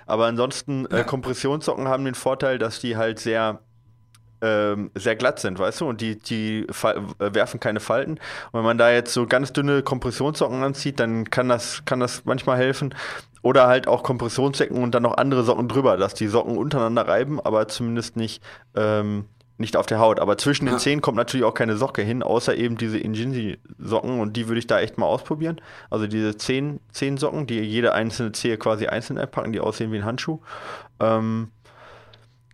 Aber 0.06 0.26
ansonsten, 0.26 0.88
äh, 0.88 1.06
Kompressionssocken 1.06 1.88
haben 1.88 2.04
den 2.04 2.16
Vorteil, 2.16 2.58
dass 2.58 2.80
die 2.80 2.98
halt 2.98 3.20
sehr 3.20 3.62
ähm, 4.42 4.92
sehr 4.96 5.16
glatt 5.16 5.40
sind, 5.40 5.60
weißt 5.60 5.82
du, 5.82 5.88
und 5.88 6.02
die, 6.02 6.18
die 6.18 6.66
äh, 6.68 7.34
werfen 7.34 7.60
keine 7.60 7.80
Falten. 7.80 8.14
Und 8.14 8.54
wenn 8.54 8.64
man 8.64 8.78
da 8.78 8.92
jetzt 8.92 9.14
so 9.14 9.28
ganz 9.28 9.54
dünne 9.54 9.84
Kompressionssocken 9.84 10.64
anzieht, 10.64 11.00
dann 11.00 11.30
kann 11.30 11.50
das, 11.50 11.86
kann 11.86 12.00
das 12.00 12.26
manchmal 12.26 12.58
helfen. 12.58 12.94
Oder 13.44 13.68
halt 13.68 13.88
auch 13.88 14.04
Kompressionssocken 14.04 14.84
und 14.84 14.94
dann 14.94 15.04
noch 15.04 15.18
andere 15.18 15.44
Socken 15.44 15.68
drüber, 15.68 15.98
dass 15.98 16.14
die 16.14 16.28
Socken 16.28 16.58
untereinander 16.58 17.08
reiben, 17.08 17.40
aber 17.40 17.68
zumindest 17.68 18.16
nicht, 18.16 18.44
ähm, 18.76 19.26
nicht 19.58 19.76
auf 19.78 19.86
der 19.86 20.00
Haut. 20.00 20.20
Aber 20.20 20.38
zwischen 20.38 20.68
ja. 20.68 20.74
den 20.74 20.80
Zehen 20.80 21.02
kommt 21.02 21.18
natürlich 21.18 21.46
auch 21.46 21.54
keine 21.54 21.76
Socke 21.76 22.02
hin, 22.04 22.22
außer 22.22 22.56
eben 22.56 22.78
diese 22.78 23.00
Injinsi-Socken 23.00 24.20
und 24.20 24.38
die 24.38 24.48
würde 24.48 24.60
ich 24.60 24.68
da 24.68 24.80
echt 24.80 24.98
mal 24.98 25.08
ausprobieren. 25.08 25.60
Also 25.90 26.06
diese 26.08 26.38
zehn, 26.38 26.80
zehn 26.92 27.18
Socken, 27.18 27.48
die 27.48 27.60
jede 27.60 27.94
einzelne 27.94 28.32
Zehe 28.32 28.58
quasi 28.58 28.88
einzeln 28.88 29.18
einpacken, 29.18 29.54
die 29.54 29.60
aussehen 29.60 29.92
wie 29.92 29.98
ein 29.98 30.06
Handschuh. 30.06 30.40
Ähm, 31.00 31.50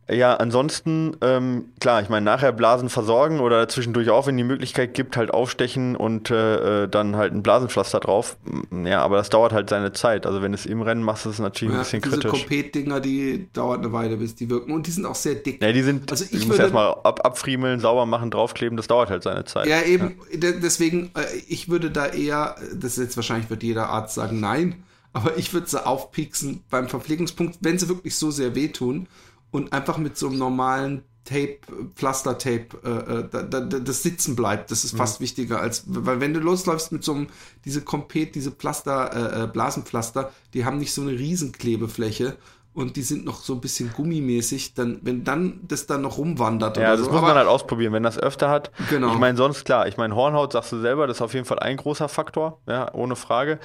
ja, 0.09 0.35
ansonsten, 0.35 1.17
ähm, 1.21 1.65
klar, 1.81 2.01
ich 2.01 2.07
meine, 2.07 2.23
nachher 2.23 2.53
Blasen 2.53 2.89
versorgen 2.89 3.41
oder 3.41 3.67
zwischendurch 3.67 4.09
auch, 4.09 4.25
wenn 4.25 4.37
die 4.37 4.45
Möglichkeit 4.45 4.93
gibt, 4.93 5.17
halt 5.17 5.31
aufstechen 5.31 5.97
und 5.97 6.31
äh, 6.31 6.83
äh 6.83 6.87
dann 6.87 7.17
halt 7.17 7.33
ein 7.33 7.43
Blasenpflaster 7.43 7.99
drauf. 7.99 8.37
Ja, 8.85 9.01
aber 9.01 9.17
das 9.17 9.29
dauert 9.29 9.51
halt 9.51 9.69
seine 9.69 9.91
Zeit. 9.91 10.25
Also 10.25 10.41
wenn 10.41 10.53
du 10.53 10.57
es 10.57 10.65
im 10.65 10.81
Rennen 10.81 11.03
machst, 11.03 11.25
ist 11.25 11.33
es 11.33 11.39
natürlich 11.39 11.73
ja, 11.73 11.79
ein 11.79 11.83
bisschen 11.83 12.01
diese 12.01 12.15
kritisch. 12.15 12.31
Diese 12.31 12.43
Kompet-Dinger, 12.43 12.99
die 13.01 13.49
dauert 13.51 13.79
eine 13.79 13.91
Weile, 13.91 14.15
bis 14.15 14.35
die 14.35 14.49
wirken. 14.49 14.71
Und 14.71 14.87
die 14.87 14.91
sind 14.91 15.05
auch 15.05 15.15
sehr 15.15 15.35
dick. 15.35 15.61
Ja, 15.61 15.73
die 15.73 15.81
sind, 15.81 16.09
also 16.09 16.23
ich 16.31 16.47
muss 16.47 16.57
erstmal 16.57 16.93
ab, 17.03 17.25
abfriemeln, 17.25 17.81
sauber 17.81 18.05
machen, 18.05 18.31
draufkleben, 18.31 18.77
das 18.77 18.87
dauert 18.87 19.09
halt 19.09 19.23
seine 19.23 19.43
Zeit. 19.43 19.67
Ja, 19.67 19.81
eben, 19.81 20.15
ja. 20.31 20.51
deswegen, 20.53 21.11
äh, 21.15 21.25
ich 21.49 21.67
würde 21.67 21.91
da 21.91 22.05
eher, 22.05 22.55
das 22.73 22.97
ist 22.97 23.03
jetzt 23.03 23.17
wahrscheinlich 23.17 23.49
wird 23.49 23.61
jeder 23.61 23.89
Arzt 23.89 24.15
sagen, 24.15 24.39
nein, 24.39 24.83
aber 25.11 25.37
ich 25.37 25.53
würde 25.53 25.67
sie 25.67 25.85
aufpieksen 25.85 26.63
beim 26.69 26.87
Verpflegungspunkt, 26.87 27.57
wenn 27.61 27.77
sie 27.77 27.89
wirklich 27.89 28.15
so 28.15 28.31
sehr 28.31 28.55
wehtun 28.55 29.07
und 29.51 29.73
einfach 29.73 29.97
mit 29.97 30.17
so 30.17 30.27
einem 30.27 30.37
normalen 30.37 31.03
Tape, 31.27 31.59
Pflastertape, 31.95 32.67
äh, 32.83 32.89
äh 32.89 33.27
da, 33.29 33.43
da, 33.43 33.59
das 33.59 34.01
sitzen 34.01 34.35
bleibt. 34.35 34.71
Das 34.71 34.85
ist 34.85 34.95
fast 34.95 35.19
mhm. 35.19 35.25
wichtiger 35.25 35.59
als, 35.59 35.83
weil 35.87 36.21
wenn 36.21 36.33
du 36.33 36.39
losläufst 36.39 36.91
mit 36.91 37.03
so 37.03 37.13
einem, 37.13 37.27
diese 37.65 37.81
Kompet, 37.81 38.35
diese 38.35 38.51
Pflaster, 38.51 39.11
äh, 39.13 39.43
äh, 39.43 39.47
Blasenpflaster, 39.47 40.31
die 40.53 40.63
haben 40.63 40.77
nicht 40.77 40.93
so 40.93 41.01
eine 41.01 41.11
Riesenklebefläche 41.11 42.37
und 42.73 42.95
die 42.95 43.01
sind 43.01 43.25
noch 43.25 43.41
so 43.41 43.55
ein 43.55 43.59
bisschen 43.59 43.91
gummimäßig, 43.91 44.75
dann, 44.75 44.99
wenn 45.01 45.23
dann 45.23 45.59
das 45.67 45.85
dann 45.85 46.03
noch 46.03 46.17
rumwandert. 46.17 46.77
Ja, 46.77 46.95
das 46.95 47.07
so. 47.07 47.11
muss 47.11 47.21
man 47.21 47.35
halt 47.35 47.47
ausprobieren, 47.47 47.91
wenn 47.91 48.03
das 48.03 48.17
öfter 48.17 48.49
hat. 48.49 48.71
Genau. 48.89 49.11
Ich 49.11 49.19
meine, 49.19 49.35
sonst 49.35 49.65
klar, 49.65 49.87
ich 49.87 49.97
meine, 49.97 50.15
Hornhaut 50.15 50.53
sagst 50.53 50.71
du 50.71 50.79
selber, 50.79 51.07
das 51.07 51.17
ist 51.17 51.21
auf 51.21 51.33
jeden 51.33 51.45
Fall 51.45 51.59
ein 51.59 51.75
großer 51.75 52.07
Faktor, 52.07 52.61
ja, 52.67 52.93
ohne 52.93 53.15
Frage. 53.15 53.59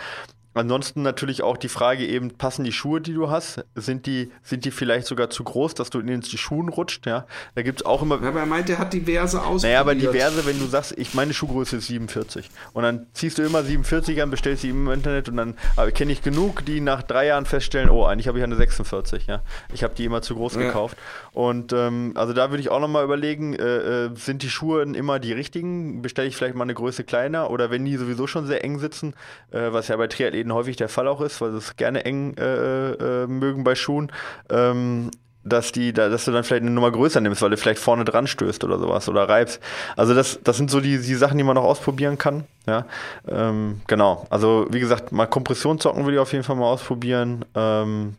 Ansonsten 0.55 1.03
natürlich 1.03 1.43
auch 1.43 1.57
die 1.57 1.69
Frage 1.69 2.07
eben, 2.07 2.31
passen 2.33 2.65
die 2.65 2.73
Schuhe, 2.73 3.01
die 3.01 3.15
du 3.15 3.31
hast, 3.31 3.65
sind 3.75 4.07
die, 4.07 4.31
sind 4.43 4.65
die 4.65 4.71
vielleicht 4.71 5.07
sogar 5.07 5.31
zu 5.31 5.45
groß, 5.45 5.75
dass 5.75 5.91
du 5.91 6.01
in 6.01 6.07
den 6.07 6.23
Schuhen 6.23 6.69
rutscht, 6.69 7.07
ja? 7.07 7.27
Da 7.55 7.63
gibt 7.63 7.81
es 7.81 7.87
auch 7.87 8.03
immer... 8.03 8.21
Ja, 8.23 8.29
aber 8.29 8.41
er 8.41 8.47
meint, 8.47 8.69
er 8.69 8.79
hat 8.79 8.93
diverse 8.93 9.39
ausprobiert. 9.39 9.63
Naja, 9.63 9.81
aber 9.81 9.95
diverse, 9.95 10.45
wenn 10.47 10.59
du 10.59 10.67
sagst, 10.67 10.97
ich 10.99 11.15
meine 11.15 11.33
Schuhgröße 11.33 11.77
ist 11.77 11.87
47 11.87 12.51
und 12.73 12.83
dann 12.83 13.07
ziehst 13.13 13.39
du 13.39 13.43
immer 13.43 13.63
47 13.63 14.21
an, 14.23 14.31
bestellst 14.31 14.63
sie 14.63 14.71
im 14.71 14.91
Internet 14.91 15.29
und 15.29 15.37
dann 15.37 15.57
kenne 15.95 16.13
ich 16.13 16.23
genug, 16.23 16.65
die 16.67 16.81
nach 16.81 17.03
drei 17.03 17.27
Jahren 17.27 17.47
feststellen, 17.47 17.89
oh, 17.89 18.05
eigentlich 18.05 18.29
habe 18.29 18.39
ich 18.39 18.45
eine 18.45 18.57
46, 18.57 19.27
ja? 19.27 19.43
Ich 19.73 19.83
habe 19.83 19.95
die 19.95 20.05
immer 20.05 20.23
zu 20.23 20.35
groß 20.35 20.57
ja. 20.57 20.63
gekauft 20.63 20.97
und 21.33 21.73
ähm, 21.73 22.13
also 22.15 22.33
da 22.33 22.51
würde 22.51 22.61
ich 22.61 22.71
auch 22.71 22.81
nochmal 22.81 23.05
überlegen, 23.05 23.55
äh, 23.55 24.07
äh, 24.07 24.11
sind 24.17 24.43
die 24.43 24.51
Schuhe 24.51 24.83
immer 24.83 25.19
die 25.19 25.33
richtigen? 25.33 26.03
Bestelle 26.03 26.29
ich 26.29 26.37
vielleicht 26.37 26.55
mal 26.55 26.65
eine 26.65 26.75
Größe 26.75 27.05
kleiner 27.05 27.51
oder 27.51 27.71
wenn 27.71 27.85
die 27.85 27.97
sowieso 27.97 28.27
schon 28.27 28.47
sehr 28.47 28.65
eng 28.65 28.79
sitzen, 28.79 29.15
äh, 29.51 29.73
was 29.73 29.89
ja 29.89 29.97
bei 29.97 30.09
Triathleten 30.09 30.42
häufig 30.51 30.77
der 30.77 30.89
Fall 30.89 31.09
auch 31.09 31.21
ist, 31.21 31.41
weil 31.41 31.53
sie 31.53 31.59
es 31.59 31.77
gerne 31.77 32.05
eng 32.05 32.35
äh, 32.37 32.93
äh, 32.93 33.27
mögen 33.27 33.65
bei 33.65 33.75
Schuhen, 33.75 34.11
ähm, 34.51 35.11
dass 35.45 35.73
die, 35.73 35.93
dass 35.93 36.25
du 36.25 36.31
dann 36.31 36.45
vielleicht 36.45 36.63
eine 36.63 36.71
Nummer 36.71 36.91
größer 36.91 37.21
nimmst, 37.21 37.43
weil 37.43 37.51
du 37.51 37.57
vielleicht 37.57 37.81
vorne 37.81 38.05
dran 38.05 38.27
stößt 38.27 38.63
oder 38.65 38.79
sowas 38.79 39.09
oder 39.09 39.29
reibst. 39.29 39.61
Also 39.97 40.15
das, 40.15 40.39
das 40.45 40.57
sind 40.57 40.71
so 40.71 40.81
die, 40.81 40.99
die 40.99 41.15
Sachen, 41.15 41.37
die 41.37 41.45
man 41.45 41.57
noch 41.57 41.65
ausprobieren 41.65 42.17
kann. 42.17 42.45
Ja, 42.67 42.87
ähm, 43.29 43.81
genau. 43.87 44.27
Also 44.31 44.67
wie 44.71 44.81
gesagt, 44.81 45.11
mal 45.11 45.27
Kompressionssocken 45.27 46.05
würde 46.05 46.15
ich 46.15 46.21
auf 46.21 46.33
jeden 46.33 46.45
Fall 46.45 46.57
mal 46.57 46.67
ausprobieren. 46.67 47.45
Ähm, 47.57 48.15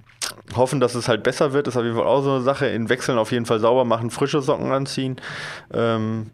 hoffen, 0.55 0.79
dass 0.79 0.95
es 0.95 1.07
halt 1.07 1.23
besser 1.23 1.53
wird, 1.53 1.67
ist 1.67 1.77
auf 1.77 1.83
jeden 1.83 1.95
Fall 1.95 2.05
auch 2.05 2.21
so 2.21 2.31
eine 2.31 2.41
Sache. 2.41 2.67
In 2.67 2.89
Wechseln 2.89 3.17
auf 3.17 3.31
jeden 3.31 3.45
Fall 3.45 3.59
sauber 3.59 3.85
machen, 3.85 4.09
frische 4.09 4.41
Socken 4.41 4.71
anziehen. 4.71 5.17
Ähm, 5.73 6.29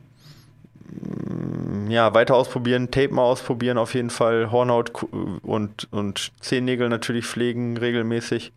ja, 1.89 2.13
weiter 2.13 2.35
ausprobieren, 2.35 2.91
Tape 2.91 3.13
mal 3.13 3.23
ausprobieren 3.23 3.77
auf 3.77 3.93
jeden 3.93 4.09
Fall, 4.09 4.51
Hornhaut 4.51 4.91
und, 5.41 5.87
und 5.91 6.31
Zehennägel 6.39 6.89
natürlich 6.89 7.25
pflegen 7.25 7.77
regelmäßig. 7.77 8.51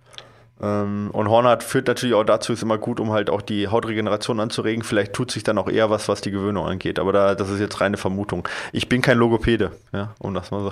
Ähm, 0.61 1.11
und 1.12 1.28
Hornhaut 1.28 1.62
führt 1.62 1.89
natürlich 1.89 2.14
auch 2.14 2.24
dazu, 2.24 2.53
ist 2.53 2.62
immer 2.62 2.78
gut, 2.78 3.01
um 3.01 3.11
halt 3.11 3.30
auch 3.30 3.43
die 3.43 3.68
Hautregeneration 3.68 4.39
anzuregen. 4.39 4.85
Vielleicht 4.85 5.12
tut 5.12 5.30
sich 5.30 5.43
dann 5.43 5.59
auch 5.59 5.68
eher 5.68 5.91
was, 5.91 6.09
was 6.09 6.20
die 6.20 6.30
Gewöhnung 6.30 6.66
angeht. 6.66 6.99
Aber 6.99 7.12
da, 7.12 7.35
das 7.35 7.51
ist 7.51 7.59
jetzt 7.59 7.80
reine 7.80 7.97
Vermutung. 7.97 8.47
Ich 8.72 8.89
bin 8.89 9.03
kein 9.03 9.18
Logopäde, 9.18 9.72
ja, 9.93 10.14
um 10.20 10.35
das 10.35 10.51
mal 10.51 10.62
so. 10.62 10.70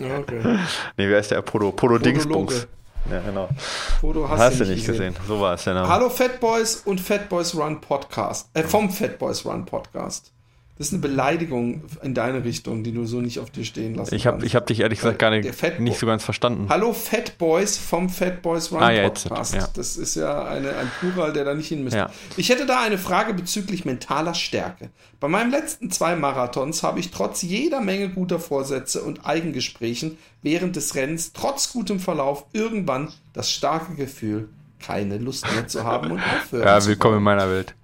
Ja, 0.00 0.18
okay. 0.18 0.40
nee, 0.96 1.08
wer 1.08 1.18
ist 1.18 1.30
der 1.30 1.42
Podo? 1.42 1.72
Podo 1.72 1.98
Dingsbums. 1.98 2.66
Ja, 3.10 3.20
genau. 3.20 3.48
Foto 4.00 4.28
hast, 4.28 4.40
hast 4.40 4.60
du 4.60 4.64
nicht 4.64 4.86
gesehen. 4.86 5.14
gesehen. 5.14 5.26
So 5.28 5.40
war 5.40 5.54
es, 5.54 5.64
genau. 5.64 5.86
Hallo 5.86 6.08
Fat 6.08 6.40
Boys 6.40 6.82
und 6.84 7.00
Fat 7.00 7.28
Boys 7.28 7.54
Run 7.54 7.80
Podcast. 7.80 8.48
Äh, 8.54 8.64
vom 8.64 8.90
Fat 8.90 9.18
Boys 9.18 9.44
Run 9.44 9.64
Podcast. 9.64 10.32
Das 10.78 10.88
ist 10.88 10.92
eine 10.92 11.00
Beleidigung 11.00 11.84
in 12.02 12.12
deine 12.12 12.44
Richtung, 12.44 12.84
die 12.84 12.92
du 12.92 13.06
so 13.06 13.22
nicht 13.22 13.38
auf 13.38 13.48
dir 13.48 13.64
stehen 13.64 13.94
lassen 13.94 14.14
ich 14.14 14.26
hab, 14.26 14.34
kannst. 14.34 14.46
Ich 14.46 14.54
habe 14.54 14.66
dich 14.66 14.80
ehrlich 14.80 14.98
gesagt 14.98 15.18
gar 15.18 15.30
nicht, 15.30 15.80
nicht 15.80 15.98
so 15.98 16.06
ganz 16.06 16.22
verstanden. 16.22 16.66
Hallo 16.68 16.92
Fat 16.92 17.38
Boys 17.38 17.78
vom 17.78 18.10
Fat 18.10 18.42
Boys 18.42 18.70
Run 18.70 18.82
ah, 18.82 18.90
ja, 18.90 19.08
Podcast. 19.08 19.54
Ja. 19.54 19.68
Das 19.72 19.96
ist 19.96 20.16
ja 20.16 20.44
eine, 20.44 20.76
ein 20.76 20.90
Plural, 21.00 21.32
der 21.32 21.46
da 21.46 21.54
nicht 21.54 21.68
hin 21.68 21.82
müsste. 21.82 22.00
Ja. 22.00 22.10
Ich 22.36 22.50
hätte 22.50 22.66
da 22.66 22.82
eine 22.82 22.98
Frage 22.98 23.32
bezüglich 23.32 23.86
mentaler 23.86 24.34
Stärke. 24.34 24.90
Bei 25.18 25.28
meinen 25.28 25.50
letzten 25.50 25.90
zwei 25.90 26.14
Marathons 26.14 26.82
habe 26.82 27.00
ich 27.00 27.10
trotz 27.10 27.40
jeder 27.40 27.80
Menge 27.80 28.10
guter 28.10 28.38
Vorsätze 28.38 29.02
und 29.02 29.24
Eigengesprächen 29.24 30.18
während 30.42 30.76
des 30.76 30.94
Rennens, 30.94 31.32
trotz 31.32 31.72
gutem 31.72 32.00
Verlauf, 32.00 32.44
irgendwann 32.52 33.08
das 33.32 33.50
starke 33.50 33.94
Gefühl, 33.94 34.50
keine 34.78 35.16
Lust 35.16 35.50
mehr 35.54 35.66
zu 35.68 35.84
haben 35.84 36.12
und 36.12 36.20
aufhören 36.42 36.66
Ja, 36.66 36.84
willkommen 36.84 37.16
in 37.16 37.22
meiner 37.22 37.48
Welt. 37.48 37.74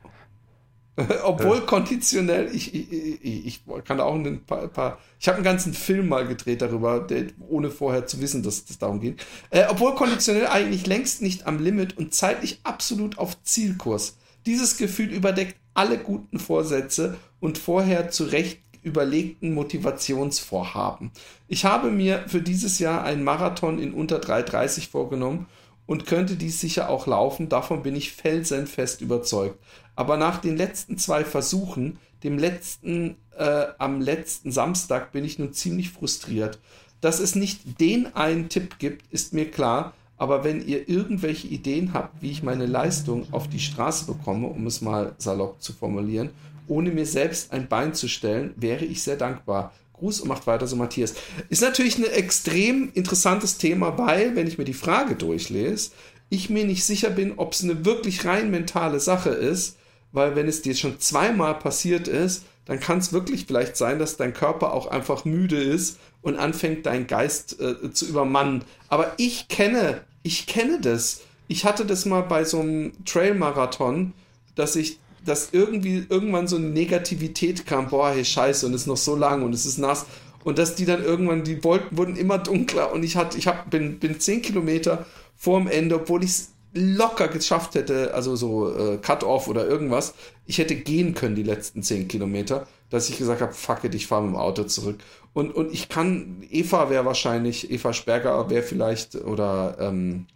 Obwohl 1.25 1.59
ja. 1.59 1.63
konditionell, 1.63 2.55
ich, 2.55 2.75
ich, 2.75 2.93
ich, 2.93 3.47
ich, 3.47 3.61
kann 3.85 3.99
da 3.99 4.05
auch 4.05 4.15
ein 4.15 4.45
paar, 4.45 4.69
paar 4.69 4.99
ich 5.19 5.27
habe 5.27 5.37
einen 5.37 5.45
ganzen 5.45 5.73
Film 5.73 6.09
mal 6.09 6.27
gedreht 6.27 6.61
darüber, 6.61 7.01
der, 7.01 7.27
ohne 7.49 7.71
vorher 7.71 8.07
zu 8.07 8.21
wissen, 8.21 8.43
dass 8.43 8.65
es 8.69 8.79
darum 8.79 9.01
geht. 9.01 9.25
Äh, 9.51 9.65
obwohl 9.71 9.95
konditionell 9.95 10.47
eigentlich 10.49 10.87
längst 10.87 11.23
nicht 11.23 11.47
am 11.47 11.63
Limit 11.63 11.97
und 11.97 12.15
zeitlich 12.15 12.61
absolut 12.65 13.19
auf 13.19 13.43
Zielkurs. 13.43 14.19
Dieses 14.45 14.77
Gefühl 14.77 15.11
überdeckt 15.11 15.57
alle 15.73 15.97
guten 15.97 16.39
Vorsätze 16.39 17.17
und 17.41 17.57
vorher 17.57 18.11
zurecht 18.11 18.61
überlegten 18.83 19.55
Motivationsvorhaben. 19.55 21.13
Ich 21.49 21.65
habe 21.65 21.91
mir 21.91 22.25
für 22.27 22.43
dieses 22.43 22.79
Jahr 22.81 23.05
einen 23.05 23.25
Marathon 23.25 23.79
in 23.79 23.95
unter 23.95 24.19
3,30 24.19 24.91
vorgenommen 24.91 25.47
und 25.87 26.07
könnte 26.07 26.37
dies 26.37 26.61
sicher 26.61 26.89
auch 26.89 27.07
laufen, 27.07 27.49
davon 27.49 27.83
bin 27.83 27.97
ich 27.97 28.13
felsenfest 28.13 29.01
überzeugt. 29.01 29.59
Aber 29.97 30.17
nach 30.17 30.41
den 30.41 30.57
letzten 30.57 30.99
zwei 30.99 31.25
Versuchen, 31.25 31.99
dem 32.23 32.39
letzten, 32.39 33.17
äh, 33.37 33.67
am 33.79 34.01
letzten 34.01 34.53
Samstag, 34.53 35.13
bin 35.13 35.25
ich 35.25 35.39
nun 35.39 35.53
ziemlich 35.53 35.91
frustriert. 35.91 36.59
Dass 37.01 37.19
es 37.19 37.35
nicht 37.35 37.81
den 37.81 38.15
einen 38.15 38.49
Tipp 38.49 38.79
gibt, 38.79 39.13
ist 39.13 39.35
mir 39.35 39.51
klar, 39.51 39.93
aber 40.17 40.45
wenn 40.45 40.65
ihr 40.65 40.89
irgendwelche 40.89 41.49
Ideen 41.49 41.95
habt, 41.95 42.23
wie 42.23 42.31
ich 42.31 42.45
meine 42.45 42.67
Leistung 42.67 43.27
auf 43.33 43.49
die 43.49 43.59
Straße 43.59 44.07
bekomme, 44.07 44.47
um 44.47 44.69
es 44.69 44.81
mal 44.81 45.17
salopp 45.19 45.61
zu 45.61 45.73
formulieren, 45.73 46.31
ohne 46.69 46.91
mir 46.91 47.07
selbst 47.07 47.53
ein 47.53 47.67
Bein 47.67 47.93
zu 47.93 48.09
stellen, 48.09 48.55
wäre 48.57 48.85
ich 48.85 49.03
sehr 49.03 49.17
dankbar. 49.17 49.73
Gruß 50.03 50.21
und 50.21 50.29
macht 50.29 50.49
weiter 50.49 50.67
so, 50.67 50.75
Matthias. 50.75 51.15
Ist 51.49 51.63
natürlich 51.63 51.97
ein 51.97 52.05
extrem 52.05 52.91
interessantes 52.93 53.57
Thema, 53.57 53.97
weil, 53.99 54.35
wenn 54.35 54.49
ich 54.49 54.59
mir 54.59 54.65
die 54.65 54.75
Frage 54.75 55.15
durchlese, 55.15 55.93
ich 56.29 56.51
mir 56.51 56.65
nicht 56.65 56.85
sicher 56.85 57.11
bin, 57.11 57.35
ob 57.37 57.53
es 57.53 57.63
eine 57.63 57.85
wirklich 57.85 58.25
rein 58.25 58.51
mentale 58.51 58.99
Sache 58.99 59.31
ist, 59.31 59.77
weil 60.11 60.35
wenn 60.35 60.49
es 60.49 60.61
dir 60.61 60.75
schon 60.75 60.99
zweimal 60.99 61.55
passiert 61.55 62.09
ist, 62.09 62.45
dann 62.65 62.81
kann 62.81 62.99
es 62.99 63.13
wirklich 63.13 63.47
vielleicht 63.47 63.77
sein, 63.77 64.01
dass 64.01 64.17
dein 64.17 64.35
Körper 64.35 64.73
auch 64.73 64.89
einfach 64.89 65.25
müde 65.25 65.61
ist 65.61 65.99
und 66.21 66.37
anfängt, 66.37 66.87
deinen 66.87 67.07
Geist 67.07 67.61
äh, 67.61 67.93
zu 67.93 68.07
übermannen. 68.07 68.65
Aber 68.89 69.13
ich 69.19 69.47
kenne, 69.49 70.01
ich 70.25 70.47
kenne 70.47 70.81
das. 70.81 71.21
Ich 71.47 71.65
hatte 71.65 71.87
das 71.87 72.07
mal 72.07 72.23
bei 72.23 72.45
so 72.45 72.59
einem 72.61 72.93
Trailmarathon, 73.05 74.15
dass 74.57 74.75
ich 74.75 74.99
dass 75.25 75.51
irgendwie 75.53 76.07
irgendwann 76.09 76.49
so 76.49 76.57
eine 76.57 76.69
Negativität 76.69 77.67
kam, 77.67 77.89
boah, 77.89 78.11
hey, 78.11 78.25
scheiße, 78.25 78.67
und 78.67 78.75
es 78.75 78.83
ist 78.83 78.87
noch 78.87 78.97
so 78.97 79.17
lang 79.17 79.43
und 79.43 79.55
es 79.55 79.67
ist 79.67 79.79
nass. 79.79 80.07
Und 80.45 80.59
dass 80.59 80.75
die 80.75 80.85
dann 80.85 81.05
irgendwann, 81.05 81.45
die 81.45 81.63
Wolken 81.63 81.97
wurden 81.97 82.17
immer 82.17 82.39
dunkler 82.39 82.93
und 82.93 83.05
ich 83.05 83.17
hatte, 83.17 83.39
ich 83.39 83.47
hab, 83.47 83.71
bin, 83.71 83.99
bin 83.99 84.19
zehn 84.19 84.43
Kilometer 84.43 85.07
vorm 85.37 85.69
Ende, 85.69 85.97
obwohl 85.97 86.25
ich 86.25 86.31
es 86.31 86.53
locker 86.75 87.29
geschafft 87.29 87.75
hätte, 87.75 88.15
also 88.15 88.35
so 88.35 88.75
äh, 88.75 88.97
Cut-Off 88.97 89.49
oder 89.49 89.67
irgendwas, 89.67 90.15
ich 90.47 90.59
hätte 90.59 90.75
gehen 90.75 91.15
können 91.15 91.35
die 91.35 91.43
letzten 91.43 91.83
zehn 91.83 92.09
Kilometer, 92.09 92.67
dass 92.91 93.09
ich 93.09 93.19
gesagt 93.19 93.41
habe, 93.41 93.53
fuck 93.53 93.85
it, 93.85 93.95
ich 93.95 94.07
fahre 94.07 94.23
mit 94.23 94.33
dem 94.33 94.37
Auto 94.37 94.65
zurück. 94.65 94.99
Und, 95.35 95.55
und 95.55 95.73
ich 95.73 95.89
kann, 95.89 96.43
Eva 96.51 96.91
wäre 96.91 97.05
wahrscheinlich, 97.05 97.71
Eva 97.71 97.93
Sperger 97.93 98.51
wäre 98.51 98.63
vielleicht, 98.63 99.15
oder 99.15 99.77
ähm, 99.81 100.27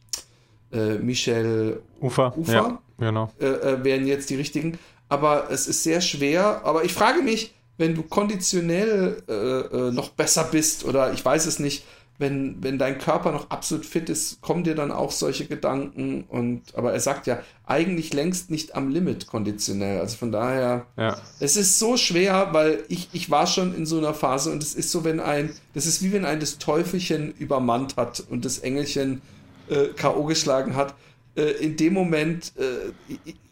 äh, 0.72 0.98
Michel 0.98 1.82
Ufer, 2.00 2.36
Ufer 2.36 2.52
ja, 2.52 2.78
genau. 2.98 3.30
Äh, 3.40 3.46
äh, 3.46 3.84
wären 3.84 4.06
jetzt 4.06 4.30
die 4.30 4.36
richtigen. 4.36 4.78
Aber 5.08 5.50
es 5.50 5.66
ist 5.66 5.82
sehr 5.82 6.00
schwer. 6.00 6.62
Aber 6.64 6.84
ich 6.84 6.92
frage 6.92 7.22
mich, 7.22 7.54
wenn 7.78 7.94
du 7.94 8.02
konditionell 8.02 9.22
äh, 9.28 9.32
äh, 9.32 9.92
noch 9.92 10.10
besser 10.10 10.44
bist 10.44 10.84
oder 10.84 11.12
ich 11.12 11.24
weiß 11.24 11.46
es 11.46 11.58
nicht, 11.58 11.84
wenn, 12.18 12.62
wenn 12.62 12.78
dein 12.78 12.98
Körper 12.98 13.32
noch 13.32 13.50
absolut 13.50 13.84
fit 13.84 14.08
ist, 14.08 14.40
kommen 14.40 14.64
dir 14.64 14.74
dann 14.74 14.90
auch 14.90 15.10
solche 15.10 15.46
Gedanken 15.46 16.24
und 16.28 16.62
aber 16.74 16.92
er 16.92 17.00
sagt 17.00 17.26
ja, 17.26 17.40
eigentlich 17.66 18.14
längst 18.14 18.50
nicht 18.50 18.74
am 18.74 18.88
Limit 18.88 19.26
konditionell. 19.26 20.00
Also 20.00 20.16
von 20.16 20.32
daher, 20.32 20.86
ja. 20.96 21.18
es 21.40 21.56
ist 21.56 21.78
so 21.78 21.96
schwer, 21.96 22.48
weil 22.52 22.84
ich, 22.88 23.10
ich 23.12 23.30
war 23.30 23.46
schon 23.46 23.74
in 23.74 23.84
so 23.84 23.98
einer 23.98 24.14
Phase 24.14 24.50
und 24.50 24.62
es 24.62 24.74
ist 24.74 24.90
so, 24.90 25.04
wenn 25.04 25.20
ein, 25.20 25.50
das 25.74 25.84
ist 25.84 26.02
wie 26.02 26.12
wenn 26.12 26.24
ein 26.24 26.40
das 26.40 26.58
Teufelchen 26.58 27.32
übermannt 27.32 27.96
hat 27.96 28.24
und 28.30 28.44
das 28.44 28.60
Engelchen 28.60 29.20
äh, 29.68 29.88
K.O. 29.88 30.24
geschlagen 30.24 30.74
hat, 30.74 30.94
äh, 31.36 31.64
in 31.64 31.76
dem 31.76 31.92
Moment 31.92 32.52
äh, 32.56 32.92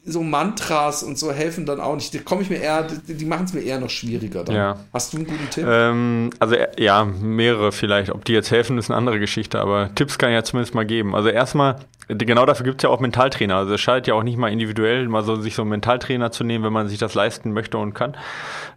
so 0.06 0.22
Mantras 0.22 1.02
und 1.02 1.18
so 1.18 1.32
helfen 1.32 1.64
dann 1.64 1.80
auch 1.80 1.94
nicht. 1.94 2.12
Die 2.12 2.18
komme 2.18 2.42
ich 2.42 2.50
mir 2.50 2.58
eher, 2.58 2.82
die, 2.82 3.14
die 3.14 3.24
machen 3.24 3.46
es 3.46 3.54
mir 3.54 3.62
eher 3.62 3.80
noch 3.80 3.88
schwieriger. 3.88 4.44
Dann. 4.44 4.54
Ja. 4.54 4.76
Hast 4.92 5.12
du 5.12 5.18
einen 5.18 5.26
guten 5.26 5.50
Tipp? 5.50 5.64
Ähm, 5.66 6.30
also 6.38 6.54
äh, 6.56 6.68
ja, 6.78 7.04
mehrere 7.04 7.72
vielleicht. 7.72 8.10
Ob 8.10 8.24
die 8.24 8.32
jetzt 8.32 8.50
helfen, 8.50 8.76
ist 8.76 8.90
eine 8.90 8.98
andere 8.98 9.18
Geschichte, 9.18 9.60
aber 9.60 9.94
Tipps 9.94 10.18
kann 10.18 10.30
ich 10.30 10.34
ja 10.34 10.44
zumindest 10.44 10.74
mal 10.74 10.84
geben. 10.84 11.14
Also 11.14 11.30
erstmal, 11.30 11.76
genau 12.08 12.44
dafür 12.44 12.64
gibt 12.64 12.80
es 12.80 12.82
ja 12.82 12.90
auch 12.90 13.00
Mentaltrainer. 13.00 13.56
Also 13.56 13.74
es 13.74 13.80
schadet 13.80 14.06
ja 14.06 14.14
auch 14.14 14.22
nicht 14.22 14.36
mal 14.36 14.52
individuell, 14.52 15.08
mal 15.08 15.24
so 15.24 15.36
sich 15.36 15.54
so 15.54 15.62
einen 15.62 15.70
Mentaltrainer 15.70 16.30
zu 16.30 16.44
nehmen, 16.44 16.64
wenn 16.64 16.72
man 16.72 16.88
sich 16.88 16.98
das 16.98 17.14
leisten 17.14 17.52
möchte 17.52 17.78
und 17.78 17.94
kann. 17.94 18.14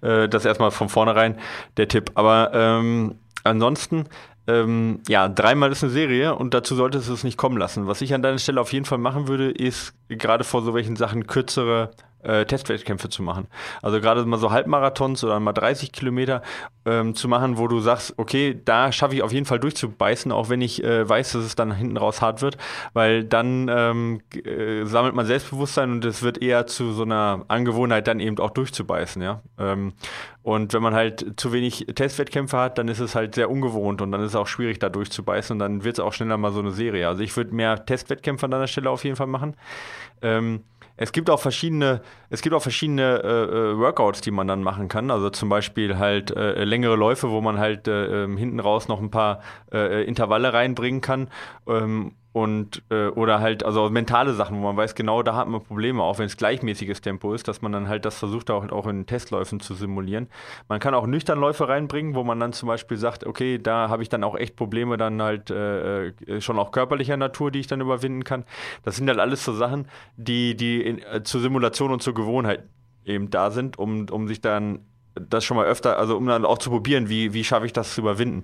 Äh, 0.01 0.29
das 0.29 0.45
erstmal 0.45 0.71
von 0.71 0.87
vornherein 0.87 1.37
der 1.75 1.89
Tipp. 1.89 2.11
Aber 2.15 2.51
ähm, 2.53 3.15
ansonsten 3.43 4.05
ähm, 4.47 5.01
ja, 5.07 5.27
dreimal 5.27 5.71
ist 5.71 5.83
eine 5.83 5.91
Serie 5.91 6.35
und 6.35 6.53
dazu 6.53 6.75
solltest 6.75 7.09
du 7.09 7.13
es 7.13 7.23
nicht 7.23 7.37
kommen 7.37 7.57
lassen. 7.57 7.87
Was 7.87 8.01
ich 8.01 8.13
an 8.13 8.21
deiner 8.21 8.39
Stelle 8.39 8.61
auf 8.61 8.71
jeden 8.71 8.85
Fall 8.85 8.97
machen 8.97 9.27
würde, 9.27 9.51
ist 9.51 9.93
gerade 10.07 10.43
vor 10.43 10.61
so 10.61 10.73
welchen 10.73 10.95
Sachen 10.95 11.27
kürzere 11.27 11.91
äh, 12.27 12.45
Testwettkämpfe 12.45 13.09
zu 13.09 13.23
machen. 13.23 13.47
Also 13.81 13.99
gerade 13.99 14.25
mal 14.25 14.37
so 14.37 14.51
Halbmarathons 14.51 15.23
oder 15.23 15.39
mal 15.39 15.53
30 15.53 15.91
Kilometer 15.91 16.41
ähm, 16.85 17.15
zu 17.15 17.27
machen, 17.27 17.57
wo 17.57 17.67
du 17.67 17.79
sagst, 17.79 18.13
okay, 18.17 18.59
da 18.63 18.91
schaffe 18.91 19.15
ich 19.15 19.23
auf 19.23 19.31
jeden 19.31 19.45
Fall 19.45 19.59
durchzubeißen, 19.59 20.31
auch 20.31 20.49
wenn 20.49 20.61
ich 20.61 20.83
äh, 20.83 21.07
weiß, 21.07 21.33
dass 21.33 21.43
es 21.43 21.55
dann 21.55 21.71
hinten 21.71 21.97
raus 21.97 22.21
hart 22.21 22.41
wird, 22.41 22.57
weil 22.93 23.23
dann 23.23 23.69
ähm, 23.69 24.21
äh, 24.33 24.85
sammelt 24.85 25.15
man 25.15 25.25
Selbstbewusstsein 25.25 25.91
und 25.91 26.05
es 26.05 26.21
wird 26.21 26.41
eher 26.41 26.67
zu 26.67 26.91
so 26.91 27.03
einer 27.03 27.45
Angewohnheit, 27.47 28.07
dann 28.07 28.19
eben 28.19 28.37
auch 28.39 28.51
durchzubeißen, 28.51 29.21
ja. 29.21 29.41
Ähm, 29.57 29.93
und 30.43 30.73
wenn 30.73 30.81
man 30.81 30.93
halt 30.93 31.33
zu 31.35 31.51
wenig 31.51 31.87
Testwettkämpfe 31.93 32.57
hat, 32.57 32.77
dann 32.77 32.87
ist 32.87 33.01
es 33.01 33.15
halt 33.15 33.35
sehr 33.35 33.49
ungewohnt 33.49 34.01
und 34.01 34.13
dann 34.13 34.21
ist 34.21 34.29
es 34.29 34.35
auch 34.35 34.47
schwierig, 34.47 34.79
da 34.79 34.87
durchzubeißen 34.87 35.53
und 35.53 35.59
dann 35.59 35.83
wird 35.83 35.95
es 35.95 35.99
auch 35.99 36.13
schneller 36.13 36.37
mal 36.37 36.53
so 36.53 36.59
eine 36.59 36.71
Serie. 36.71 37.09
Also 37.09 37.21
ich 37.21 37.35
würde 37.35 37.53
mehr 37.53 37.85
Testwettkämpfe 37.85 38.45
an 38.45 38.51
deiner 38.51 38.67
Stelle 38.67 38.89
auf 38.89 39.03
jeden 39.03 39.17
Fall 39.17 39.27
machen. 39.27 39.57
Ähm, 40.21 40.63
es 40.97 41.11
gibt 41.11 41.29
auch 41.29 41.39
verschiedene, 41.39 42.01
es 42.29 42.41
gibt 42.41 42.55
auch 42.55 42.61
verschiedene 42.61 43.21
äh, 43.23 43.27
äh, 43.27 43.77
Workouts, 43.77 44.21
die 44.21 44.31
man 44.31 44.47
dann 44.47 44.63
machen 44.63 44.87
kann. 44.87 45.11
Also 45.11 45.29
zum 45.29 45.47
Beispiel 45.47 45.97
halt 45.97 46.31
äh, 46.31 46.63
längere 46.63 46.95
Läufe, 46.95 47.29
wo 47.29 47.39
man 47.39 47.59
halt 47.59 47.87
äh, 47.87 48.23
ähm, 48.23 48.35
hinten 48.35 48.59
raus 48.59 48.87
noch 48.87 48.99
ein 48.99 49.11
paar 49.11 49.41
äh, 49.71 50.03
Intervalle 50.03 50.53
reinbringen 50.53 51.01
kann. 51.01 51.29
Ähm, 51.67 52.13
und 52.33 52.83
äh, 52.89 53.07
oder 53.07 53.39
halt 53.39 53.63
also 53.63 53.89
mentale 53.89 54.33
Sachen, 54.33 54.57
wo 54.57 54.61
man 54.61 54.77
weiß, 54.77 54.95
genau 54.95 55.23
da 55.23 55.35
hat 55.35 55.47
man 55.47 55.63
Probleme, 55.63 56.03
auch 56.03 56.19
wenn 56.19 56.25
es 56.25 56.37
gleichmäßiges 56.37 57.01
Tempo 57.01 57.33
ist, 57.33 57.47
dass 57.47 57.61
man 57.61 57.71
dann 57.71 57.87
halt 57.87 58.05
das 58.05 58.19
versucht 58.19 58.51
auch, 58.51 58.69
auch 58.71 58.85
in 58.87 59.05
Testläufen 59.05 59.59
zu 59.59 59.73
simulieren. 59.73 60.27
Man 60.67 60.79
kann 60.79 60.93
auch 60.93 61.07
nüchtern 61.07 61.39
Läufe 61.39 61.67
reinbringen, 61.67 62.15
wo 62.15 62.23
man 62.23 62.39
dann 62.39 62.53
zum 62.53 62.67
Beispiel 62.67 62.97
sagt, 62.97 63.25
okay, 63.25 63.57
da 63.57 63.89
habe 63.89 64.03
ich 64.03 64.09
dann 64.09 64.23
auch 64.23 64.35
echt 64.35 64.55
Probleme 64.55 64.97
dann 64.97 65.21
halt 65.21 65.49
äh, 65.49 66.07
äh, 66.07 66.41
schon 66.41 66.59
auch 66.59 66.71
körperlicher 66.71 67.17
Natur, 67.17 67.49
die 67.49 67.59
ich 67.59 67.67
dann 67.67 67.81
überwinden 67.81 68.23
kann. 68.23 68.43
Das 68.83 68.97
sind 68.97 69.07
halt 69.07 69.19
alles 69.19 69.43
so 69.43 69.53
Sachen, 69.53 69.87
die 70.15 70.55
die 70.55 70.81
in, 70.81 70.99
äh, 70.99 71.23
zur 71.23 71.41
Simulation 71.41 71.91
und 71.91 72.03
zur 72.03 72.13
Gewohnheit 72.13 72.63
eben 73.05 73.29
da 73.29 73.51
sind, 73.51 73.79
um, 73.79 74.07
um 74.11 74.27
sich 74.27 74.41
dann 74.41 74.79
das 75.19 75.43
schon 75.43 75.57
mal 75.57 75.65
öfter, 75.65 75.97
also 75.97 76.17
um 76.17 76.25
dann 76.27 76.45
auch 76.45 76.57
zu 76.57 76.69
probieren, 76.69 77.09
wie, 77.09 77.33
wie 77.33 77.43
schaffe 77.43 77.65
ich 77.65 77.73
das 77.73 77.93
zu 77.93 78.01
überwinden. 78.01 78.43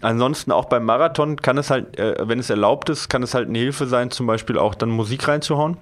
Ansonsten 0.00 0.52
auch 0.52 0.66
beim 0.66 0.84
Marathon 0.84 1.36
kann 1.36 1.58
es 1.58 1.70
halt, 1.70 1.98
äh, 1.98 2.16
wenn 2.26 2.38
es 2.38 2.50
erlaubt 2.50 2.88
ist, 2.90 3.08
kann 3.08 3.22
es 3.22 3.34
halt 3.34 3.48
eine 3.48 3.58
Hilfe 3.58 3.86
sein, 3.86 4.10
zum 4.10 4.26
Beispiel 4.26 4.58
auch 4.58 4.74
dann 4.74 4.90
Musik 4.90 5.28
reinzuhauen. 5.28 5.76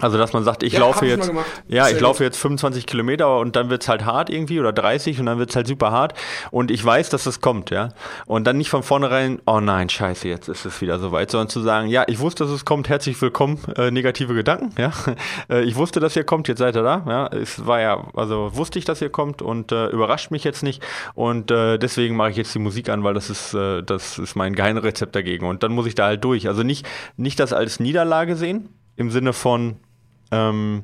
Also, 0.00 0.18
dass 0.18 0.32
man 0.32 0.44
sagt, 0.44 0.62
ich 0.62 0.74
ja, 0.74 0.80
laufe 0.80 1.06
jetzt, 1.06 1.30
ja, 1.68 1.88
ich 1.88 2.00
laufe 2.00 2.24
jetzt 2.24 2.38
25 2.38 2.86
Kilometer 2.86 3.38
und 3.38 3.56
dann 3.56 3.70
wird's 3.70 3.88
halt 3.88 4.04
hart 4.04 4.30
irgendwie 4.30 4.60
oder 4.60 4.72
30 4.72 5.20
und 5.20 5.26
dann 5.26 5.38
wird's 5.38 5.54
halt 5.56 5.66
super 5.66 5.90
hart 5.90 6.14
und 6.50 6.70
ich 6.70 6.84
weiß, 6.84 7.10
dass 7.10 7.26
es 7.26 7.40
kommt, 7.40 7.70
ja. 7.70 7.90
Und 8.26 8.44
dann 8.46 8.58
nicht 8.58 8.70
von 8.70 8.82
vornherein, 8.82 9.40
oh 9.46 9.60
nein, 9.60 9.88
scheiße, 9.88 10.28
jetzt 10.28 10.48
ist 10.48 10.64
es 10.64 10.80
wieder 10.80 10.98
soweit, 10.98 11.30
sondern 11.30 11.48
zu 11.48 11.60
sagen, 11.60 11.88
ja, 11.88 12.04
ich 12.06 12.18
wusste, 12.18 12.44
dass 12.44 12.52
es 12.52 12.64
kommt, 12.64 12.88
herzlich 12.88 13.20
willkommen, 13.20 13.58
äh, 13.76 13.90
negative 13.90 14.34
Gedanken, 14.34 14.72
ja. 14.78 14.92
Äh, 15.48 15.62
ich 15.62 15.76
wusste, 15.76 16.00
dass 16.00 16.16
ihr 16.16 16.24
kommt, 16.24 16.48
jetzt 16.48 16.58
seid 16.58 16.76
ihr 16.76 16.82
da, 16.82 17.04
ja. 17.06 17.26
Es 17.28 17.66
war 17.66 17.80
ja, 17.80 18.08
also 18.14 18.50
wusste 18.54 18.78
ich, 18.78 18.84
dass 18.84 19.02
ihr 19.02 19.10
kommt 19.10 19.42
und 19.42 19.72
äh, 19.72 19.86
überrascht 19.88 20.30
mich 20.30 20.44
jetzt 20.44 20.62
nicht 20.62 20.82
und 21.14 21.50
äh, 21.50 21.78
deswegen 21.78 22.16
mache 22.16 22.30
ich 22.30 22.36
jetzt 22.36 22.54
die 22.54 22.58
Musik 22.58 22.88
an, 22.88 23.04
weil 23.04 23.14
das 23.14 23.30
ist, 23.30 23.54
äh, 23.54 23.82
das 23.82 24.18
ist 24.18 24.34
mein 24.36 24.54
Geheimrezept 24.54 25.14
dagegen 25.14 25.46
und 25.46 25.62
dann 25.62 25.72
muss 25.72 25.86
ich 25.86 25.94
da 25.94 26.06
halt 26.06 26.24
durch. 26.24 26.48
Also 26.48 26.62
nicht, 26.62 26.86
nicht 27.16 27.38
das 27.40 27.52
als 27.52 27.80
Niederlage 27.80 28.36
sehen, 28.36 28.68
im 28.96 29.10
Sinne 29.10 29.32
von, 29.32 29.76
ähm, 30.30 30.82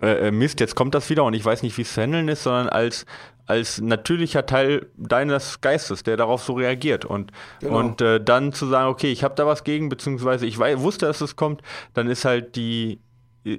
äh, 0.00 0.28
äh, 0.28 0.30
Mist, 0.30 0.60
jetzt 0.60 0.74
kommt 0.74 0.94
das 0.94 1.08
wieder 1.10 1.24
und 1.24 1.34
ich 1.34 1.44
weiß 1.44 1.62
nicht, 1.62 1.76
wie 1.78 1.82
es 1.82 1.94
zu 1.94 2.02
handeln 2.02 2.28
ist, 2.28 2.42
sondern 2.42 2.68
als, 2.68 3.06
als 3.46 3.80
natürlicher 3.80 4.46
Teil 4.46 4.86
deines 4.96 5.60
Geistes, 5.60 6.02
der 6.02 6.16
darauf 6.16 6.42
so 6.42 6.54
reagiert. 6.54 7.04
Und, 7.04 7.32
genau. 7.60 7.78
und 7.78 8.00
äh, 8.00 8.22
dann 8.22 8.52
zu 8.52 8.66
sagen, 8.66 8.88
okay, 8.88 9.10
ich 9.10 9.24
habe 9.24 9.34
da 9.34 9.46
was 9.46 9.64
gegen, 9.64 9.88
beziehungsweise 9.88 10.46
ich 10.46 10.58
weiß, 10.58 10.80
wusste, 10.80 11.06
dass 11.06 11.20
es 11.20 11.36
kommt, 11.36 11.62
dann 11.94 12.08
ist 12.08 12.24
halt 12.24 12.56
die, 12.56 13.00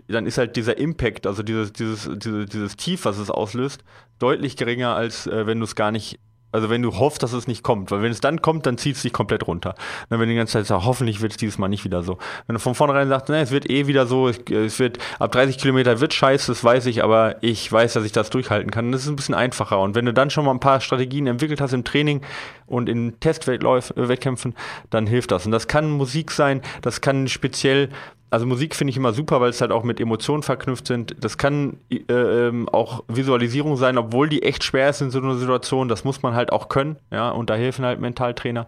dann 0.08 0.26
ist 0.26 0.38
halt 0.38 0.56
dieser 0.56 0.78
Impact, 0.78 1.26
also 1.26 1.44
dieses, 1.44 1.72
dieses, 1.74 2.10
dieses, 2.18 2.50
dieses 2.50 2.76
Tief, 2.76 3.06
was 3.06 3.18
es 3.18 3.32
auslöst, 3.32 3.84
deutlich 4.20 4.58
geringer, 4.58 4.96
als 4.96 5.28
äh, 5.28 5.48
wenn 5.48 5.60
du 5.60 5.66
es 5.66 5.76
gar 5.76 5.92
nicht 5.92 6.20
Also 6.58 6.72
wenn 6.72 6.82
du 6.82 6.98
hoffst, 6.98 7.22
dass 7.22 7.34
es 7.34 7.46
nicht 7.46 7.62
kommt, 7.62 7.92
weil 7.92 8.02
wenn 8.02 8.12
es 8.12 8.20
dann 8.20 8.42
kommt, 8.42 8.66
dann 8.66 8.80
zieht 8.80 8.96
es 8.96 9.04
dich 9.04 9.14
komplett 9.14 9.46
runter. 9.46 9.76
wenn 10.10 10.20
du 10.20 10.26
die 10.26 10.34
ganze 10.34 10.54
Zeit 10.54 10.66
sagst, 10.66 10.88
hoffentlich 10.88 11.22
wird 11.22 11.34
es 11.34 11.38
dieses 11.38 11.60
Mal 11.60 11.68
nicht 11.68 11.86
wieder 11.86 12.02
so. 12.02 12.18
Wenn 12.48 12.56
du 12.56 12.60
von 12.60 12.74
vornherein 12.74 13.08
sagst, 13.08 13.30
ne, 13.30 13.42
es 13.42 13.52
wird 13.52 13.70
eh 13.70 13.86
wieder 13.86 14.08
so, 14.08 14.28
es 14.28 14.80
wird 14.80 14.98
ab 15.20 15.32
30 15.32 15.60
Kilometer 15.60 16.00
wird 16.00 16.16
scheiße, 16.16 16.52
das 16.52 16.64
weiß 16.64 16.88
ich, 16.88 17.04
aber 17.04 17.36
ich 17.42 17.72
weiß, 17.72 17.94
dass 17.94 18.04
ich 18.06 18.12
das 18.12 18.32
durchhalten 18.32 18.72
kann. 18.72 18.92
Das 18.92 19.04
ist 19.04 19.08
ein 19.08 19.16
bisschen 19.16 19.36
einfacher. 19.36 19.80
Und 19.80 19.94
wenn 19.94 20.08
du 20.08 20.14
dann 20.14 20.32
schon 20.32 20.46
mal 20.46 20.52
ein 20.52 20.60
paar 20.60 20.82
Strategien 20.82 21.28
entwickelt 21.28 21.62
hast 21.62 21.74
im 21.74 21.84
Training 21.84 22.22
und 22.68 22.90
in 22.90 23.20
Testwettkämpfen, 23.20 24.54
dann 24.90 25.08
hilft 25.08 25.32
das. 25.32 25.46
Und 25.46 25.52
das 25.52 25.68
kann 25.68 25.90
Musik 25.90 26.32
sein, 26.32 26.62
das 26.82 27.02
kann 27.02 27.28
speziell 27.28 27.90
also 28.30 28.46
Musik 28.46 28.76
finde 28.76 28.92
ich 28.92 28.98
immer 28.98 29.14
super, 29.14 29.40
weil 29.40 29.50
es 29.50 29.62
halt 29.62 29.72
auch 29.72 29.84
mit 29.84 30.00
Emotionen 30.00 30.44
verknüpft 30.44 30.88
sind. 30.88 31.16
Das 31.22 31.38
kann 31.38 31.78
äh, 31.90 31.98
ähm, 32.12 32.68
auch 32.68 33.04
Visualisierung 33.08 33.78
sein, 33.78 33.98
obwohl 33.98 34.28
die 34.28 34.44
echt 34.44 34.64
schwer 34.64 34.90
ist 34.90 35.02
in 35.02 35.12
so 35.12 35.20
einer 35.20 35.36
Situation. 35.36 35.88
Das 35.88 36.04
muss 36.04 36.22
man 36.24 36.36
halt 36.36 36.52
auch 36.52 36.68
können, 36.68 36.98
ja, 37.12 37.30
und 37.30 37.50
da 37.50 37.56
helfen 37.56 37.86
halt 37.86 38.02
Mentaltrainer. 38.02 38.68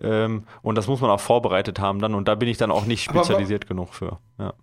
Ähm, 0.00 0.44
und 0.62 0.76
das 0.76 0.86
muss 0.86 1.00
man 1.00 1.10
auch 1.10 1.20
vorbereitet 1.20 1.80
haben 1.80 1.98
dann. 2.00 2.14
Und 2.14 2.28
da 2.28 2.36
bin 2.36 2.48
ich 2.48 2.56
dann 2.56 2.70
auch 2.70 2.86
nicht 2.86 3.02
spezialisiert 3.02 3.66
genug 3.66 3.94
für. 3.94 4.18
Ja. 4.38 4.54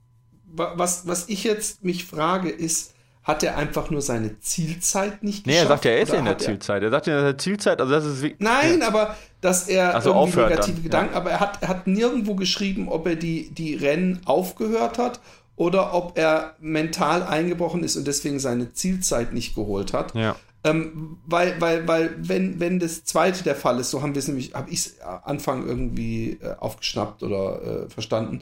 Was, 0.45 1.07
was 1.07 1.27
ich 1.29 1.43
jetzt 1.43 1.83
mich 1.83 2.05
frage, 2.05 2.49
ist, 2.49 2.95
hat 3.27 3.43
er 3.43 3.57
einfach 3.57 3.89
nur 3.89 4.01
seine 4.01 4.39
Zielzeit 4.39 5.21
nicht 5.21 5.43
geschafft? 5.43 5.45
Nee, 5.45 5.57
er 5.57 5.67
sagt 5.67 5.85
ja, 5.85 5.91
er 5.91 6.01
ist 6.01 6.13
in 6.13 6.23
der 6.23 6.37
Zielzeit. 6.37 6.81
Er 6.81 6.89
sagt 6.89 7.07
ja 7.07 7.19
in 7.19 7.25
der 7.25 7.37
Zielzeit, 7.37 7.81
also 7.81 7.91
das 7.91 8.05
ist 8.05 8.23
Nein, 8.39 8.79
ja. 8.79 8.87
aber 8.87 9.17
dass 9.41 9.67
er 9.67 9.93
also 9.93 10.13
irgendwie 10.13 10.39
negative 10.39 10.75
dann, 10.75 10.83
Gedanken, 10.83 11.13
ja. 11.13 11.19
aber 11.19 11.31
er 11.31 11.39
hat, 11.41 11.61
er 11.61 11.67
hat 11.67 11.87
nirgendwo 11.87 12.35
geschrieben, 12.35 12.87
ob 12.87 13.05
er 13.05 13.17
die, 13.17 13.49
die 13.49 13.75
Rennen 13.75 14.21
aufgehört 14.23 14.97
hat 14.97 15.19
oder 15.57 15.93
ob 15.93 16.17
er 16.17 16.55
mental 16.59 17.21
eingebrochen 17.21 17.83
ist 17.83 17.97
und 17.97 18.07
deswegen 18.07 18.39
seine 18.39 18.71
Zielzeit 18.71 19.33
nicht 19.33 19.55
geholt 19.55 19.91
hat. 19.91 20.15
Ja. 20.15 20.37
Ähm, 20.63 21.17
weil, 21.25 21.59
weil, 21.59 21.85
weil, 21.85 22.15
wenn, 22.19 22.61
wenn 22.61 22.79
das 22.79 23.03
zweite 23.03 23.43
der 23.43 23.55
Fall 23.55 23.79
ist, 23.81 23.89
so 23.91 24.01
haben 24.01 24.15
wir 24.15 24.19
es 24.19 24.27
nämlich, 24.29 24.53
habe 24.53 24.69
ich 24.69 24.79
es 24.79 25.01
Anfang 25.01 25.67
irgendwie 25.67 26.39
äh, 26.41 26.55
aufgeschnappt 26.59 27.23
oder 27.23 27.61
äh, 27.61 27.89
verstanden. 27.89 28.41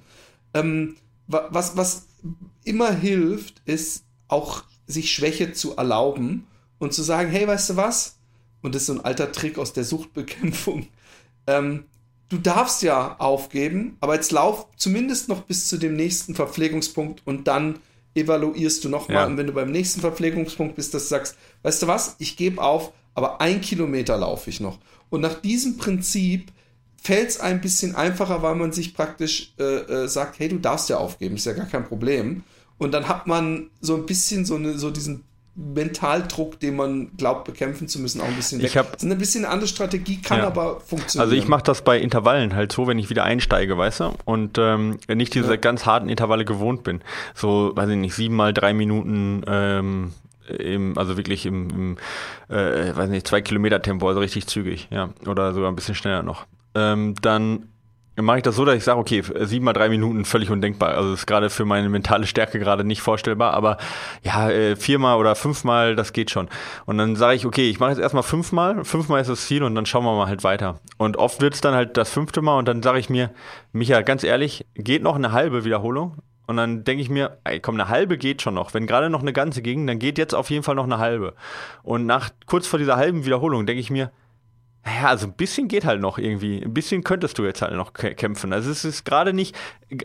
Ähm, 0.54 0.96
was, 1.28 1.76
was 1.76 2.06
immer 2.64 2.92
hilft, 2.92 3.64
ist 3.66 4.04
auch 4.28 4.64
sich 4.88 5.14
Schwäche 5.14 5.54
zu 5.54 5.76
erlauben 5.76 6.48
und 6.80 6.94
zu 6.94 7.04
sagen, 7.04 7.30
hey, 7.30 7.48
weißt 7.48 7.72
du 7.72 7.76
was? 7.76 8.18
Und 8.62 8.76
das 8.76 8.84
ist 8.84 8.88
so 8.88 8.94
ein 8.94 9.06
alter 9.06 9.32
Trick 9.32 9.58
aus 9.58 9.74
der 9.74 9.84
Suchtbekämpfung. 9.84 10.88
Ähm, 11.48 11.84
du 12.30 12.40
darfst 12.40 12.82
ja 12.82 13.18
aufgeben, 13.20 13.98
aber 14.00 14.16
jetzt 14.16 14.32
lauf 14.32 14.66
zumindest 14.78 15.30
noch 15.30 15.44
bis 15.44 15.68
zu 15.68 15.78
dem 15.78 15.96
nächsten 15.96 16.34
Verpflegungspunkt 16.34 17.22
und 17.24 17.48
dann 17.48 17.78
evaluierst 18.16 18.84
du 18.84 18.90
nochmal. 18.90 19.18
Ja. 19.18 19.26
Und 19.28 19.38
wenn 19.38 19.46
du 19.46 19.54
beim 19.54 19.72
nächsten 19.72 20.02
Verpflegungspunkt 20.02 20.76
bist, 20.76 20.96
dass 20.96 21.04
du 21.04 21.10
sagst, 21.10 21.38
weißt 21.62 21.84
du 21.84 21.88
was, 21.88 22.16
ich 22.18 22.36
gebe 22.36 22.64
auf, 22.64 22.94
aber 23.14 23.42
ein 23.42 23.62
Kilometer 23.62 24.18
laufe 24.18 24.50
ich 24.50 24.60
noch. 24.60 24.80
Und 25.12 25.22
nach 25.22 25.36
diesem 25.36 25.78
Prinzip 25.78 26.52
fällt 27.02 27.30
es 27.30 27.40
ein 27.40 27.62
bisschen 27.62 27.96
einfacher, 27.96 28.42
weil 28.42 28.56
man 28.56 28.72
sich 28.72 28.96
praktisch 28.96 29.54
äh, 29.60 29.64
äh, 29.64 30.08
sagt, 30.08 30.40
hey, 30.40 30.50
du 30.50 30.58
darfst 30.58 30.90
ja 30.90 30.98
aufgeben, 30.98 31.36
ist 31.36 31.46
ja 31.46 31.54
gar 31.54 31.68
kein 31.68 31.86
Problem. 31.86 32.44
Und 32.78 32.94
dann 32.94 33.08
hat 33.08 33.28
man 33.28 33.70
so 33.82 33.96
ein 33.96 34.06
bisschen 34.06 34.46
so, 34.46 34.56
eine, 34.56 34.78
so 34.78 34.92
diesen 34.92 35.24
Mentaldruck, 35.56 36.60
den 36.60 36.76
man 36.76 37.16
glaubt 37.16 37.46
bekämpfen 37.46 37.88
zu 37.88 38.00
müssen, 38.00 38.20
auch 38.20 38.28
ein 38.28 38.36
bisschen 38.36 38.60
weg. 38.60 38.68
Ich 38.68 38.78
hab, 38.78 38.92
das 38.92 39.04
ist 39.04 39.06
eine 39.06 39.16
bisschen 39.16 39.46
andere 39.46 39.70
Strategie, 39.70 40.22
kann 40.22 40.40
ja. 40.40 40.48
aber 40.48 40.82
funktionieren. 40.82 41.30
Also 41.30 41.42
ich 41.42 41.48
mache 41.48 41.64
das 41.64 41.82
bei 41.82 41.98
Intervallen 41.98 42.54
halt 42.54 42.74
so, 42.74 42.88
wenn 42.88 43.00
ich 43.00 43.10
wieder 43.10 43.24
einsteige, 43.24 43.78
weißt 43.78 44.02
du, 44.02 44.14
und 44.26 44.58
ähm, 44.58 44.98
nicht 45.08 45.34
diese 45.34 45.52
ja. 45.52 45.56
ganz 45.56 45.86
harten 45.86 46.10
Intervalle 46.10 46.44
gewohnt 46.44 46.84
bin. 46.84 47.02
So, 47.34 47.72
weiß 47.74 47.90
ich 47.90 47.96
nicht, 47.96 48.16
sieben 48.16 48.36
mal 48.36 48.54
drei 48.54 48.74
Minuten 48.74 49.44
ähm, 49.48 50.12
im, 50.60 50.98
also 50.98 51.16
wirklich 51.16 51.46
im, 51.46 51.70
im 51.70 51.98
äh, 52.54 52.94
weiß 52.94 53.10
nicht, 53.10 53.26
zwei 53.26 53.40
Kilometer 53.40 53.82
Tempo, 53.82 54.10
also 54.10 54.20
richtig 54.20 54.48
zügig, 54.48 54.90
ja, 54.92 55.12
oder 55.26 55.54
sogar 55.54 55.72
ein 55.72 55.76
bisschen 55.76 55.96
schneller 55.96 56.22
noch. 56.22 56.46
Ähm, 56.76 57.16
dann 57.22 57.70
mache 58.24 58.38
ich 58.38 58.44
das 58.44 58.56
so, 58.56 58.66
dass 58.66 58.76
ich 58.76 58.84
sage, 58.84 59.00
okay, 59.00 59.24
sieben 59.42 59.66
mal 59.66 59.74
drei 59.74 59.90
Minuten 59.90 60.26
völlig 60.26 60.50
undenkbar. 60.50 60.96
Also 60.96 61.14
ist 61.14 61.26
gerade 61.26 61.50
für 61.50 61.66
meine 61.66 61.90
mentale 61.90 62.28
Stärke 62.28 62.60
gerade 62.60 62.84
nicht 62.84 63.02
vorstellbar, 63.02 63.54
aber 63.54 63.78
ja, 64.24 64.50
äh, 64.50 64.76
viermal 64.76 65.18
oder 65.18 65.36
fünfmal, 65.36 65.96
das 65.96 66.14
geht 66.14 66.32
schon. 66.32 66.48
Und 66.86 66.98
dann 66.98 67.16
sage 67.16 67.36
ich, 67.36 67.46
okay, 67.46 67.70
ich 67.70 67.80
mache 67.80 67.92
jetzt 67.92 68.00
erstmal 68.00 68.24
fünfmal, 68.24 68.84
fünfmal 68.86 69.22
ist 69.22 69.30
das 69.30 69.46
Ziel 69.46 69.64
und 69.64 69.76
dann 69.76 69.86
schauen 69.86 70.06
wir 70.06 70.16
mal 70.16 70.28
halt 70.28 70.44
weiter. 70.44 70.80
Und 70.98 71.18
oft 71.18 71.42
wird 71.42 71.56
es 71.56 71.62
dann 71.62 71.74
halt 71.74 71.98
das 71.98 72.10
fünfte 72.10 72.42
Mal 72.42 72.58
und 72.58 72.68
dann 72.68 72.82
sage 72.82 73.00
ich 73.00 73.10
mir, 73.10 73.32
Micha, 73.74 74.02
ganz 74.02 74.24
ehrlich, 74.24 74.66
geht 74.76 75.04
noch 75.04 75.16
eine 75.16 75.32
halbe 75.32 75.66
Wiederholung? 75.66 76.18
Und 76.48 76.58
dann 76.58 76.84
denke 76.84 77.02
ich 77.02 77.10
mir, 77.10 77.40
ey, 77.44 77.60
komm, 77.60 77.76
eine 77.76 77.90
halbe 77.90 78.18
geht 78.18 78.42
schon 78.42 78.54
noch. 78.54 78.74
Wenn 78.74 78.86
gerade 78.86 79.10
noch 79.10 79.22
eine 79.22 79.34
ganze 79.34 79.62
ging, 79.62 79.88
dann 79.88 79.98
geht 79.98 80.18
jetzt 80.18 80.36
auf 80.36 80.52
jeden 80.52 80.64
Fall 80.64 80.76
noch 80.76 80.84
eine 80.84 81.00
halbe. 81.00 81.34
Und 81.82 82.06
nach 82.06 82.30
kurz 82.46 82.68
vor 82.68 82.78
dieser 82.78 82.98
halben 82.98 83.26
Wiederholung 83.26 83.66
denke 83.66 83.82
ich 83.82 83.90
mir, 83.90 84.12
naja, 84.86 85.08
also 85.08 85.26
ein 85.26 85.34
bisschen 85.34 85.68
geht 85.68 85.84
halt 85.84 86.00
noch 86.00 86.20
irgendwie. 86.20 86.62
Ein 86.64 86.74
bisschen 86.74 87.04
könntest 87.04 87.40
du 87.40 87.44
jetzt 87.44 87.64
halt 87.64 87.74
noch 87.74 87.94
kämpfen. 87.94 88.54
Also 88.54 88.70
es 88.70 88.86
ist 88.86 89.04
gerade 89.04 89.34
nicht, 89.34 89.56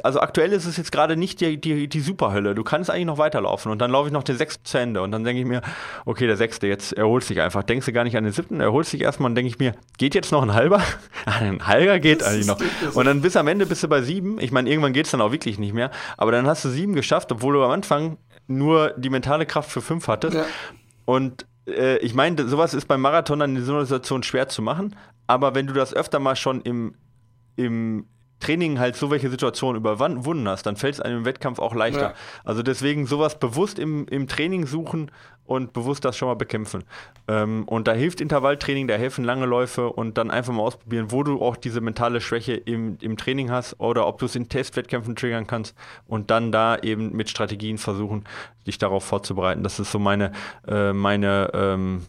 also 0.03 0.21
aktuell 0.21 0.53
ist 0.55 0.65
es 0.65 0.79
jetzt 0.79 0.91
gerade 0.91 1.19
nicht 1.19 1.43
die, 1.43 1.61
die, 1.61 1.87
die 1.87 2.01
Superhölle. 2.01 2.55
Du 2.55 2.65
kannst 2.65 2.89
eigentlich 2.89 3.05
noch 3.05 3.19
weiterlaufen 3.19 3.71
und 3.71 3.79
dann 3.79 3.91
laufe 3.91 4.09
ich 4.09 4.13
noch 4.13 4.23
den 4.23 4.39
sechsten 4.39 4.65
zu 4.65 4.79
Ende 4.79 5.03
und 5.03 5.13
dann 5.13 5.23
denke 5.23 5.43
ich 5.43 5.47
mir, 5.47 5.61
okay, 6.07 6.27
der 6.27 6.39
sechste, 6.39 6.67
jetzt 6.67 6.95
erholt 6.95 7.25
sich 7.25 7.43
einfach. 7.43 7.63
Denkst 7.63 7.85
du 7.85 7.93
gar 7.93 8.05
nicht 8.05 8.17
an 8.17 8.25
den 8.25 8.33
siebten, 8.33 8.61
erholt 8.61 8.87
sich 8.87 9.03
erstmal 9.03 9.31
und 9.31 9.35
denke 9.35 9.51
ich 9.51 9.59
mir, 9.59 9.75
geht 9.99 10.15
jetzt 10.15 10.33
noch 10.33 10.43
ein 10.43 10.55
halber? 10.55 10.83
ein 11.27 11.67
halber 11.67 11.99
geht 11.99 12.23
eigentlich 12.23 12.47
noch. 12.47 12.59
Und 12.95 13.05
dann 13.05 13.21
bis 13.21 13.37
am 13.37 13.49
Ende 13.49 13.67
bist 13.67 13.83
du 13.83 13.89
bei 13.89 14.01
sieben. 14.01 14.41
Ich 14.41 14.51
meine, 14.51 14.71
irgendwann 14.71 14.95
geht 14.95 15.05
es 15.05 15.11
dann 15.11 15.21
auch 15.21 15.31
wirklich 15.31 15.59
nicht 15.59 15.75
mehr. 15.75 15.91
Aber 16.17 16.33
dann 16.33 16.47
hast 16.47 16.65
du 16.65 16.71
sieben 16.71 16.95
geschafft, 16.95 17.31
obwohl 17.33 17.53
du 17.53 17.63
am 17.63 17.71
Anfang 17.71 18.17
nur 18.47 18.95
die 18.97 19.11
mentale 19.11 19.45
Kraft 19.45 19.71
für 19.71 19.83
fünf 19.83 20.09
hattest. 20.09 20.37
Ja. 20.37 20.47
Und 21.05 21.45
äh, 21.71 21.99
ich 21.99 22.15
meine, 22.15 22.47
sowas 22.49 22.75
ist 22.75 22.87
beim 22.87 23.01
Marathon 23.01 23.41
dann 23.41 23.57
in 23.57 23.65
so 23.65 23.73
einer 23.73 23.85
Situation 23.85 24.23
schwer 24.23 24.49
zu 24.49 24.63
machen, 24.63 24.97
aber 25.27 25.55
wenn 25.55 25.67
du 25.67 25.73
das 25.73 25.95
öfter 25.95 26.19
mal 26.19 26.37
schon 26.37 26.61
im, 26.63 26.95
im 27.57 28.07
Training 28.41 28.79
halt 28.79 28.97
so 28.97 29.11
welche 29.11 29.31
Situationen 29.31 29.81
überwunden 29.81 30.49
hast, 30.49 30.65
dann 30.65 30.77
fällt 30.77 30.95
es 30.95 31.01
einem 31.01 31.19
im 31.19 31.25
Wettkampf 31.25 31.59
auch 31.59 31.75
leichter. 31.75 32.01
Ja. 32.01 32.15
Also 32.45 32.63
deswegen 32.63 33.07
sowas 33.07 33.39
bewusst 33.39 33.79
im, 33.79 34.07
im 34.09 34.27
Training 34.27 34.67
suchen 34.67 35.11
und 35.51 35.73
bewusst 35.73 36.05
das 36.05 36.17
schon 36.17 36.29
mal 36.29 36.35
bekämpfen. 36.35 36.85
Ähm, 37.27 37.65
und 37.67 37.89
da 37.89 37.93
hilft 37.93 38.21
Intervalltraining, 38.21 38.87
da 38.87 38.95
helfen 38.95 39.25
lange 39.25 39.47
Läufe 39.47 39.91
und 39.91 40.17
dann 40.17 40.31
einfach 40.31 40.53
mal 40.53 40.63
ausprobieren, 40.63 41.11
wo 41.11 41.25
du 41.25 41.43
auch 41.43 41.57
diese 41.57 41.81
mentale 41.81 42.21
Schwäche 42.21 42.55
im, 42.55 42.99
im 43.01 43.17
Training 43.17 43.51
hast 43.51 43.81
oder 43.81 44.07
ob 44.07 44.19
du 44.19 44.27
es 44.27 44.37
in 44.37 44.49
Testwettkämpfen 44.49 45.17
triggern 45.17 45.49
kannst 45.49 45.75
und 46.07 46.31
dann 46.31 46.53
da 46.53 46.77
eben 46.77 47.17
mit 47.17 47.31
Strategien 47.31 47.79
versuchen, 47.79 48.25
dich 48.67 48.79
darauf 48.79 49.05
vorzubereiten. 49.05 49.65
Das 49.65 49.81
ist 49.81 49.91
so 49.91 49.99
meine, 49.99 50.31
äh, 50.69 50.93
meine 50.93 51.51
ähm, 51.53 52.07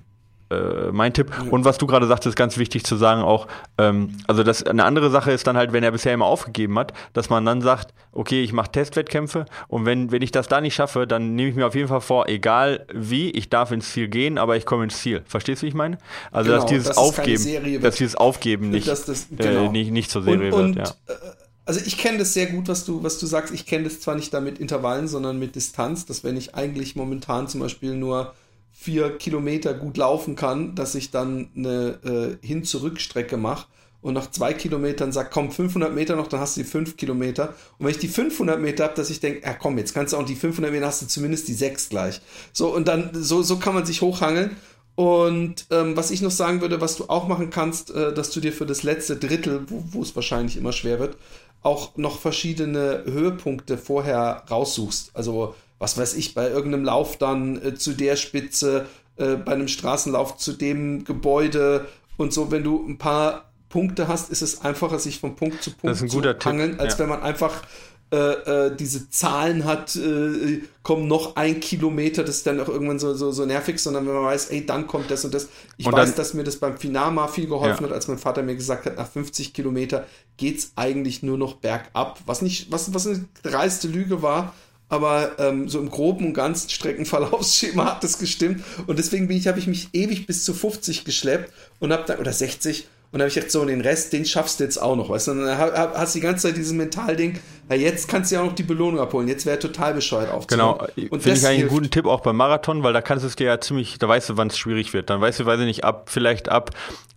äh, 0.52 0.92
mein 0.92 1.14
Tipp. 1.14 1.32
Und 1.50 1.66
was 1.66 1.78
du 1.78 1.88
gerade 1.88 2.08
sagst, 2.08 2.26
ist 2.26 2.36
ganz 2.36 2.58
wichtig 2.58 2.84
zu 2.84 2.96
sagen 2.96 3.22
auch, 3.22 3.48
ähm, 3.78 4.18
also 4.28 4.44
das, 4.44 4.64
eine 4.64 4.84
andere 4.86 5.10
Sache 5.10 5.32
ist 5.32 5.48
dann 5.48 5.58
halt, 5.58 5.74
wenn 5.74 5.84
er 5.84 5.92
bisher 5.92 6.14
immer 6.14 6.26
aufgegeben 6.26 6.78
hat, 6.78 6.94
dass 7.14 7.30
man 7.30 7.46
dann 7.46 7.62
sagt, 7.62 7.94
okay, 8.12 8.44
ich 8.44 8.54
mache 8.54 8.72
Testwettkämpfe 8.72 9.46
und 9.68 9.86
wenn, 9.86 10.12
wenn 10.12 10.22
ich 10.22 10.32
das 10.32 10.48
da 10.48 10.62
nicht 10.62 10.76
schaffe, 10.76 11.08
dann 11.08 11.36
nehme 11.36 11.50
ich 11.50 11.56
mir 11.56 11.68
auf 11.68 11.76
jeden 11.76 11.88
Fall 11.88 12.02
vor, 12.02 12.28
egal 12.28 12.86
wie, 12.94 13.32
ich 13.32 13.50
darf 13.50 13.72
ins 13.72 13.92
Ziel 13.92 14.08
gehen, 14.08 14.38
aber 14.38 14.58
ich 14.58 14.66
komme 14.66 14.84
ins 14.84 15.00
Ziel. 15.00 15.24
Verstehst 15.26 15.62
du, 15.62 15.66
wie 15.66 15.70
ich 15.70 15.76
meine? 15.76 15.98
Also 16.32 16.52
genau, 16.52 16.62
dass 16.62 16.70
dieses 16.70 16.88
das 16.88 16.98
Aufgeben, 16.98 17.82
dass 17.82 17.96
dieses 17.96 18.16
Aufgeben 18.16 18.70
nicht, 18.70 18.88
das, 18.88 19.08
äh, 19.08 19.16
genau. 19.38 19.66
äh, 19.66 19.70
nicht, 19.70 19.92
nicht 19.92 20.12
zur 20.12 20.24
Serie 20.24 20.54
und, 20.54 20.76
wird. 20.76 20.90
Und, 20.90 21.08
ja. 21.08 21.14
Äh, 21.14 21.18
also 21.66 21.80
ich 21.86 21.98
kenne 21.98 22.18
das 22.18 22.34
sehr 22.34 22.48
gut, 22.48 22.68
was 22.68 22.86
du, 22.86 23.04
was 23.04 23.20
du 23.20 23.28
sagst. 23.28 23.54
Ich 23.54 23.66
kenne 23.66 23.86
das 23.86 24.02
zwar 24.02 24.16
nicht 24.16 24.34
da 24.34 24.42
mit 24.42 24.60
Intervallen, 24.60 25.08
sondern 25.08 25.40
mit 25.40 25.56
Distanz, 25.56 26.06
dass 26.06 26.24
wenn 26.24 26.36
ich 26.36 26.56
eigentlich 26.56 26.96
momentan 26.96 27.48
zum 27.48 27.62
Beispiel 27.62 27.96
nur 27.96 28.34
vier 28.82 29.18
Kilometer 29.18 29.76
gut 29.76 29.98
laufen 29.98 30.36
kann, 30.36 30.74
dass 30.74 30.96
ich 30.96 31.12
dann 31.12 31.50
eine 31.56 32.40
äh, 32.42 32.46
Hin-Zurück-Strecke 32.48 33.38
mache 33.38 33.68
und 34.02 34.16
nach 34.16 34.32
zwei 34.32 34.54
Kilometern 34.54 35.12
sage, 35.12 35.30
komm, 35.32 35.52
500 35.52 35.94
Meter 35.94 36.16
noch, 36.16 36.28
dann 36.28 36.40
hast 36.40 36.58
du 36.58 36.62
die 36.62 36.68
fünf 36.68 36.98
Kilometer. 36.98 37.50
Und 37.78 37.86
wenn 37.86 37.92
ich 37.92 38.00
die 38.00 38.08
500 38.08 38.60
Meter 38.60 38.86
habe, 38.86 38.96
dass 38.96 39.12
ich 39.12 39.20
denke, 39.20 39.46
ja 39.46 39.54
komm, 39.54 39.78
jetzt 39.78 39.94
kannst 39.94 40.14
du 40.14 40.18
auch 40.18 40.26
die 40.26 40.36
500 40.36 40.72
Meter, 40.72 40.88
hast 40.88 41.04
du 41.04 41.08
zumindest 41.08 41.48
die 41.48 41.54
sechs 41.54 41.90
gleich. 41.90 42.22
So, 42.54 42.74
und 42.74 42.88
dann, 42.88 43.12
so, 43.14 43.44
so 43.44 43.58
kann 43.58 43.76
man 43.76 43.86
sich 43.86 44.02
hochhangeln. 44.02 44.58
Und 44.96 45.68
ähm, 45.70 45.96
was 45.96 46.10
ich 46.10 46.24
noch 46.24 46.32
sagen 46.32 46.62
würde, 46.62 46.82
was 46.82 46.96
du 46.96 47.06
auch 47.06 47.28
machen 47.28 47.52
kannst, 47.52 47.92
äh, 47.92 48.14
dass 48.14 48.32
du 48.32 48.40
dir 48.40 48.52
für 48.52 48.66
das 48.66 48.82
letzte 48.82 49.16
Drittel, 49.16 49.66
wo, 49.68 49.84
wo 49.92 50.02
es 50.02 50.16
wahrscheinlich 50.16 50.58
immer 50.58 50.74
schwer 50.74 51.00
wird, 51.00 51.18
auch 51.62 51.96
noch 51.96 52.20
verschiedene 52.20 53.04
Höhepunkte 53.06 53.78
vorher 53.78 54.44
raussuchst. 54.50 55.12
Also 55.14 55.54
was 55.82 55.98
weiß 55.98 56.14
ich, 56.14 56.36
bei 56.36 56.48
irgendeinem 56.48 56.86
Lauf 56.86 57.18
dann 57.18 57.62
äh, 57.62 57.76
zu 57.76 57.94
der 57.94 58.16
Spitze, 58.16 58.86
äh, 59.18 59.36
bei 59.36 59.54
einem 59.54 59.68
Straßenlauf 59.68 60.38
zu 60.38 60.54
dem 60.54 61.04
Gebäude 61.04 61.88
und 62.18 62.32
so, 62.32 62.52
wenn 62.52 62.64
du 62.64 62.86
ein 62.88 63.00
paar 63.00 63.52
Punkte 63.68 64.08
hast, 64.08 64.30
ist 64.30 64.44
es 64.44 64.62
einfacher, 64.62 65.00
sich 65.00 65.20
von 65.20 65.36
Punkt 65.36 65.64
zu 65.64 65.72
Punkt 65.72 65.98
zu 65.98 66.22
hangeln, 66.46 66.80
als 66.80 66.94
ja. 66.94 67.00
wenn 67.00 67.10
man 67.10 67.24
einfach 67.24 67.64
äh, 68.12 68.18
äh, 68.18 68.76
diese 68.76 69.10
Zahlen 69.10 69.66
hat, 69.66 69.96
äh, 69.96 70.62
kommen 70.84 71.08
noch 71.08 71.36
ein 71.36 71.60
Kilometer, 71.60 72.24
das 72.24 72.38
ist 72.38 72.46
dann 72.46 72.60
auch 72.60 72.68
irgendwann 72.68 73.00
so, 73.00 73.16
so, 73.16 73.32
so 73.32 73.46
nervig, 73.46 73.80
sondern 73.80 74.06
wenn 74.06 74.14
man 74.14 74.26
weiß, 74.26 74.50
ey, 74.50 74.66
dann 74.66 74.86
kommt 74.86 75.10
das 75.10 75.26
und 75.26 75.34
das. 75.34 75.48
Ich 75.78 75.88
und 75.88 75.94
weiß, 75.94 76.10
dann, 76.10 76.18
dass 76.18 76.36
mir 76.36 76.44
das 76.44 76.58
beim 76.58 76.78
Finama 76.78 77.28
viel 77.28 77.48
geholfen 77.48 77.86
ja. 77.86 77.90
hat, 77.90 77.96
als 77.96 78.08
mein 78.08 78.20
Vater 78.20 78.44
mir 78.44 78.56
gesagt 78.56 78.86
hat, 78.86 78.98
nach 78.98 79.10
50 79.10 79.54
Kilometer 79.54 80.06
geht's 80.38 80.74
eigentlich 80.76 81.24
nur 81.24 81.40
noch 81.40 81.56
bergab, 81.56 82.20
was 82.28 82.44
nicht, 82.44 82.72
was, 82.72 82.94
was 82.94 83.08
eine 83.08 83.26
dreiste 83.42 83.88
Lüge 83.88 84.22
war, 84.22 84.54
aber 84.92 85.40
ähm, 85.40 85.70
so 85.70 85.80
im 85.80 85.90
groben 85.90 86.28
und 86.28 86.34
ganzen 86.34 86.70
Streckenverlaufsschema 86.70 87.86
hat 87.96 88.04
das 88.04 88.20
gestimmt. 88.20 88.64
Und 88.88 89.00
deswegen 89.00 89.30
habe 89.48 89.58
ich 89.58 89.66
mich 89.66 89.88
ewig 89.94 90.28
bis 90.28 90.44
zu 90.44 90.54
50 90.54 91.06
geschleppt 91.06 91.52
und 91.80 91.94
habe 91.94 92.04
dann, 92.06 92.20
oder 92.20 92.34
60, 92.34 92.88
und 93.12 93.20
dann 93.20 93.22
habe 93.24 93.28
ich 93.30 93.36
gedacht, 93.36 93.52
so, 93.52 93.66
den 93.66 93.82
Rest, 93.82 94.14
den 94.14 94.24
schaffst 94.24 94.60
du 94.60 94.64
jetzt 94.64 94.82
auch 94.82 94.96
noch, 94.96 95.10
weißt 95.10 95.28
du? 95.28 95.32
Und 95.32 95.46
dann 95.46 95.58
hast 95.58 96.16
du 96.16 96.20
die 96.20 96.24
ganze 96.24 96.48
Zeit 96.48 96.58
dieses 96.58 96.72
Mentalding, 96.72 97.40
ja, 97.72 97.78
jetzt 97.78 98.10
kannst 98.10 98.32
du 98.32 98.36
ja 98.36 98.42
auch 98.42 98.48
noch 98.48 98.56
die 98.56 98.64
Belohnung 98.64 99.00
abholen. 99.00 99.28
Jetzt 99.30 99.46
wäre 99.46 99.58
total 99.58 99.94
bescheuert 99.94 100.30
aufzuhören. 100.30 100.78
Genau, 100.96 101.10
und 101.10 101.24
finde 101.24 101.38
ich 101.38 101.46
eigentlich 101.46 101.62
einen 101.62 101.70
guten 101.70 101.90
Tipp 101.90 102.06
auch 102.06 102.20
beim 102.20 102.36
Marathon, 102.36 102.84
weil 102.84 102.92
da 102.92 103.02
kannst 103.02 103.24
du 103.24 103.28
es 103.28 103.38
dir 103.38 103.48
ja 103.48 103.62
ziemlich, 103.62 103.98
da 103.98 104.10
weißt 104.10 104.30
du, 104.30 104.38
wann 104.38 104.48
es 104.48 104.58
schwierig 104.58 104.94
wird. 104.94 105.10
Dann 105.10 105.22
weißt 105.22 105.40
du, 105.40 105.46
weiß 105.46 105.60
ich 105.62 105.66
nicht, 105.66 105.84
ab 105.86 106.10
vielleicht 106.10 106.50
ab 106.50 106.72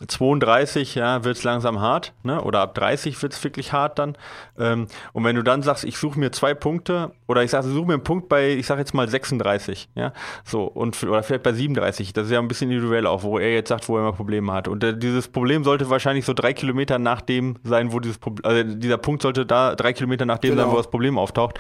32 0.07 0.95
ja, 0.95 1.25
wird 1.25 1.37
es 1.37 1.45
langsam 1.45 1.81
hart, 1.81 2.13
ne? 2.23 2.41
Oder 2.43 2.61
ab 2.61 2.75
30 2.75 3.21
wird 3.23 3.33
es 3.33 3.43
wirklich 3.43 3.73
hart 3.73 3.99
dann. 3.99 4.17
Ähm, 4.59 4.87
und 5.13 5.25
wenn 5.25 5.35
du 5.35 5.43
dann 5.43 5.63
sagst, 5.63 5.85
ich 5.85 5.99
suche 5.99 6.19
mir 6.19 6.31
zwei 6.31 6.55
Punkte, 6.55 7.13
oder 7.27 7.43
ich 7.43 7.51
sage, 7.51 7.69
suche 7.69 7.87
mir 7.87 7.95
einen 7.95 8.05
Punkt 8.05 8.29
bei, 8.29 8.51
ich 8.51 8.67
sage 8.67 8.81
jetzt 8.81 8.95
mal 8.95 9.09
36, 9.09 9.89
ja, 9.95 10.13
so, 10.45 10.65
und 10.65 11.03
oder 11.03 11.23
vielleicht 11.23 11.43
bei 11.43 11.53
37, 11.53 12.13
das 12.13 12.27
ist 12.27 12.33
ja 12.33 12.39
ein 12.39 12.49
bisschen 12.49 12.71
individuell 12.71 13.07
auch, 13.07 13.23
wo 13.23 13.39
er 13.39 13.53
jetzt 13.53 13.69
sagt, 13.69 13.89
wo 13.89 13.97
er 13.97 14.03
immer 14.03 14.13
Probleme 14.13 14.53
hat. 14.53 14.69
Und 14.69 14.85
äh, 14.85 14.97
dieses 14.97 15.29
Problem 15.29 15.65
sollte 15.65 15.84
wahrscheinlich 15.91 16.25
so 16.25 16.33
drei 16.33 16.53
Kilometer 16.53 16.99
nach 16.99 17.21
dem 17.21 17.57
sein, 17.65 17.93
wo 17.93 18.01
dieses 18.01 18.19
Problem, 18.19 18.45
also 18.45 18.63
dieser 18.63 18.99
Punkt 18.99 19.23
sollte 19.23 19.47
da 19.47 19.75
drei 19.75 19.93
Kilometer 19.93 20.27
nach 20.27 20.39
dem 20.39 20.51
genau. 20.51 20.65
sein, 20.65 20.73
wo 20.73 20.77
das 20.77 20.91
Problem 20.91 21.19
auftaucht. 21.19 21.59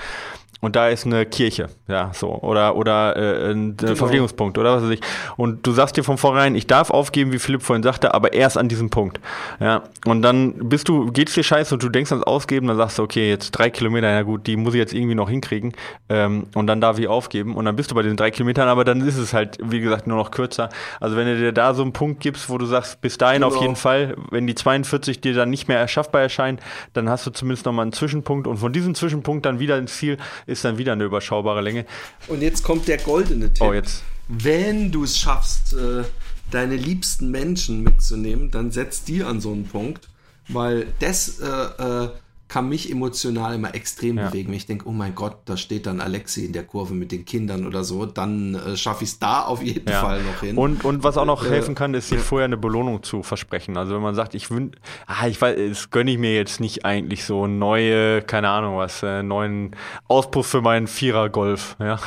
Und 0.65 0.77
da 0.77 0.89
ist 0.89 1.05
eine 1.05 1.27
Kirche, 1.27 1.69
ja, 1.89 2.11
so. 2.15 2.41
Oder, 2.41 2.75
oder 2.77 3.17
äh, 3.17 3.53
ein 3.53 3.77
genau. 3.77 3.95
Verpflegungspunkt 3.97 4.57
oder 4.57 4.75
was 4.77 4.85
weiß 4.85 4.91
ich. 4.93 5.01
Und 5.37 5.67
du 5.67 5.73
sagst 5.73 5.99
dir 5.99 6.03
von 6.03 6.17
vornherein, 6.17 6.55
ich 6.55 6.67
darf 6.67 6.89
aufgeben, 6.89 7.33
wie 7.33 7.39
Philipp 7.39 7.63
vorhin 7.63 7.83
sagte, 7.83 8.15
aber 8.15 8.33
erst 8.33 8.57
an 8.57 8.71
diesem 8.71 8.89
Punkt. 8.89 9.21
Ja. 9.61 9.83
Und 10.07 10.23
dann 10.23 10.55
bist 10.71 10.89
du, 10.89 11.13
geht's 11.13 11.35
dir 11.35 11.43
scheiße 11.43 11.75
und 11.75 11.83
du 11.83 11.91
denkst 11.91 12.13
ans 12.13 12.25
Ausgeben, 12.25 12.67
dann 12.67 12.79
sagst 12.79 12.99
du, 12.99 13.03
okay, 13.03 13.29
jetzt 13.29 13.51
drei 13.51 13.69
Kilometer, 13.69 14.09
ja 14.09 14.23
gut, 14.23 14.47
die 14.47 14.57
muss 14.57 14.73
ich 14.73 14.79
jetzt 14.79 14.95
irgendwie 14.95 15.15
noch 15.15 15.29
hinkriegen. 15.29 15.75
Ähm, 16.09 16.47
und 16.55 16.67
dann 16.67 16.81
darf 16.81 16.99
ich 16.99 17.09
aufgeben. 17.09 17.57
Und 17.57 17.67
dann 17.67 17.77
bist 17.77 17.91
du 17.91 17.95
bei 17.95 18.01
diesen 18.01 18.17
drei 18.17 18.31
Kilometern, 18.31 18.67
aber 18.67 18.85
dann 18.85 19.07
ist 19.07 19.19
es 19.19 19.35
halt, 19.35 19.59
wie 19.63 19.81
gesagt, 19.81 20.07
nur 20.07 20.17
noch 20.17 20.31
kürzer. 20.31 20.71
Also 20.99 21.15
wenn 21.17 21.27
du 21.27 21.37
dir 21.37 21.53
da 21.53 21.75
so 21.75 21.83
einen 21.83 21.93
Punkt 21.93 22.21
gibst, 22.21 22.49
wo 22.49 22.57
du 22.57 22.65
sagst, 22.65 23.03
bis 23.03 23.19
dahin 23.19 23.43
genau. 23.43 23.55
auf 23.55 23.61
jeden 23.61 23.77
Fall, 23.77 24.14
wenn 24.31 24.47
die 24.47 24.55
42 24.55 25.21
dir 25.21 25.35
dann 25.35 25.51
nicht 25.51 25.69
mehr 25.69 25.79
erschaffbar 25.79 26.23
erscheinen, 26.23 26.59
dann 26.93 27.09
hast 27.09 27.27
du 27.27 27.31
zumindest 27.31 27.67
nochmal 27.67 27.85
einen 27.85 27.93
Zwischenpunkt. 27.93 28.47
Und 28.47 28.59
von 28.59 28.73
diesem 28.73 28.95
Zwischenpunkt 28.95 29.47
dann 29.47 29.59
wieder 29.59 29.79
ins 29.79 29.97
Ziel 29.97 30.19
ist 30.47 30.65
dann 30.65 30.79
wieder 30.79 30.93
eine 30.93 31.05
überschaubare 31.05 31.61
Länge. 31.61 31.87
Und 32.29 32.43
jetzt 32.43 32.63
kommt 32.63 32.89
der 32.89 32.99
goldene 32.99 33.53
Tipp. 33.53 33.67
Oh, 33.67 33.73
jetzt. 33.73 34.03
Wenn 34.29 34.91
du 34.91 35.05
es 35.05 35.19
schaffst, 35.19 35.75
äh, 35.75 36.05
deine 36.51 36.77
liebsten 36.77 37.31
Menschen 37.31 37.83
mitzunehmen, 37.83 38.51
dann 38.51 38.71
setz 38.71 39.05
die 39.05 39.23
an 39.23 39.41
so 39.41 39.53
einen 39.53 39.67
Punkt, 39.67 40.09
weil 40.49 40.87
das 41.01 41.41
äh, 41.41 41.47
äh, 41.47 42.09
kann 42.55 42.69
mich 42.69 42.89
emotional 42.89 43.57
immer 43.57 43.75
extrem 43.75 44.17
ja. 44.17 44.29
bewegen. 44.29 44.53
Ich 44.53 44.65
denke, 44.65 44.89
oh 44.89 44.93
mein 44.93 45.17
Gott, 45.17 45.39
da 45.47 45.57
steht 45.57 45.87
dann 45.87 46.01
Alexi 46.01 46.45
in 46.45 46.53
der 46.53 46.63
Kurve 46.63 46.95
mit 46.95 47.11
den 47.11 47.25
Kindern 47.25 47.67
oder 47.67 47.83
so, 47.83 48.07
dann 48.07 48.55
äh, 48.55 48.77
schaffe 48.77 49.03
ich 49.03 49.11
es 49.11 49.19
da 49.19 49.43
auf 49.43 49.61
jeden 49.61 49.91
ja. 49.91 50.01
Fall 50.01 50.23
noch 50.23 50.39
hin. 50.39 50.57
Und, 50.57 50.85
und 50.85 51.03
was 51.03 51.17
auch 51.17 51.25
noch 51.25 51.45
äh, 51.45 51.49
helfen 51.49 51.75
kann, 51.75 51.95
ist, 51.95 52.11
sich 52.11 52.21
vorher 52.21 52.45
eine 52.45 52.57
Belohnung 52.57 53.03
zu 53.03 53.25
versprechen. 53.25 53.77
Also 53.77 53.97
wenn 53.97 54.03
man 54.03 54.15
sagt, 54.15 54.37
ich 54.37 54.53
wünsche, 54.53 54.79
ah, 55.09 55.27
ich 55.27 55.43
weiß, 55.43 55.57
das 55.69 55.91
gönne 55.91 56.13
ich 56.13 56.19
mir 56.19 56.33
jetzt 56.33 56.61
nicht 56.61 56.85
eigentlich 56.85 57.25
so 57.25 57.49
neue, 57.49 58.23
keine 58.23 58.51
Ahnung 58.51 58.77
was, 58.77 59.03
äh, 59.03 59.25
neuen 59.25 59.75
Auspuff 60.07 60.47
für 60.47 60.61
meinen 60.61 60.87
Vierer-Golf, 60.87 61.75
ja. 61.81 61.99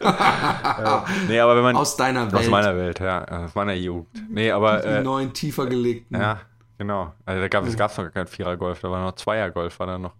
ja. 0.00 1.04
Nee, 1.28 1.38
aber 1.38 1.54
wenn 1.54 1.62
man. 1.62 1.76
Aus 1.76 1.96
deiner 1.96 2.32
Welt. 2.32 2.42
Aus 2.42 2.48
meiner 2.48 2.76
Welt, 2.76 2.98
ja. 2.98 3.24
Aus 3.24 3.54
meiner 3.54 3.74
Jugend. 3.74 4.08
Nee, 4.28 4.50
aber. 4.50 4.78
Die 4.78 4.88
äh, 4.88 5.00
neuen, 5.00 5.32
tiefer 5.32 5.66
gelegten. 5.66 6.16
Ja. 6.16 6.40
Genau. 6.78 7.12
Also 7.26 7.40
da 7.40 7.48
gab 7.48 7.66
es 7.66 7.76
gab's 7.76 7.96
noch 7.96 8.04
gar 8.04 8.12
kein 8.12 8.26
Vierer-Golf, 8.26 8.80
da 8.80 8.90
war 8.90 9.04
noch 9.04 9.16
Zweier-Golf, 9.16 9.78
war 9.80 9.86
da 9.86 9.98
noch. 9.98 10.14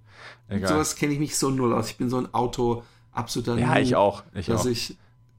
Egal. 0.48 0.68
Sowas 0.68 0.96
kenne 0.96 1.12
ich 1.12 1.18
mich 1.18 1.36
so 1.36 1.50
null 1.50 1.72
aus. 1.72 1.90
Ich 1.90 1.96
bin 1.96 2.10
so 2.10 2.18
ein 2.18 2.34
Auto 2.34 2.82
absoluter 3.12 3.56
Ja, 3.56 3.78
ich 3.78 3.94
auch. 3.94 4.24
Ich 4.34 4.46
dass 4.46 4.62
auch. 4.62 4.66
ich, 4.66 4.96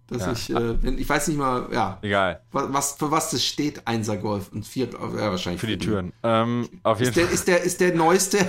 dass 0.08 0.26
ja. 0.26 0.32
ich, 0.32 0.50
äh, 0.50 0.82
wenn, 0.82 0.98
ich 0.98 1.08
weiß 1.08 1.28
nicht 1.28 1.38
mal, 1.38 1.68
ja. 1.72 1.98
Egal. 2.02 2.42
Was, 2.52 2.94
für 2.94 3.12
was 3.12 3.32
das 3.32 3.44
steht, 3.44 3.86
Einser 3.86 4.18
Golf 4.18 4.50
und 4.54 4.66
vier, 4.66 4.88
ja, 4.90 5.32
wahrscheinlich. 5.32 5.60
Für 5.60 5.68
die 5.68 5.78
Türen. 5.78 6.14
Ähm, 6.24 6.70
auf 6.84 7.00
jeden 7.00 7.10
ist, 7.10 7.18
der, 7.18 7.30
ist 7.30 7.48
der, 7.48 7.64
ist 7.64 7.82
der 7.82 7.96
neueste, 7.96 8.38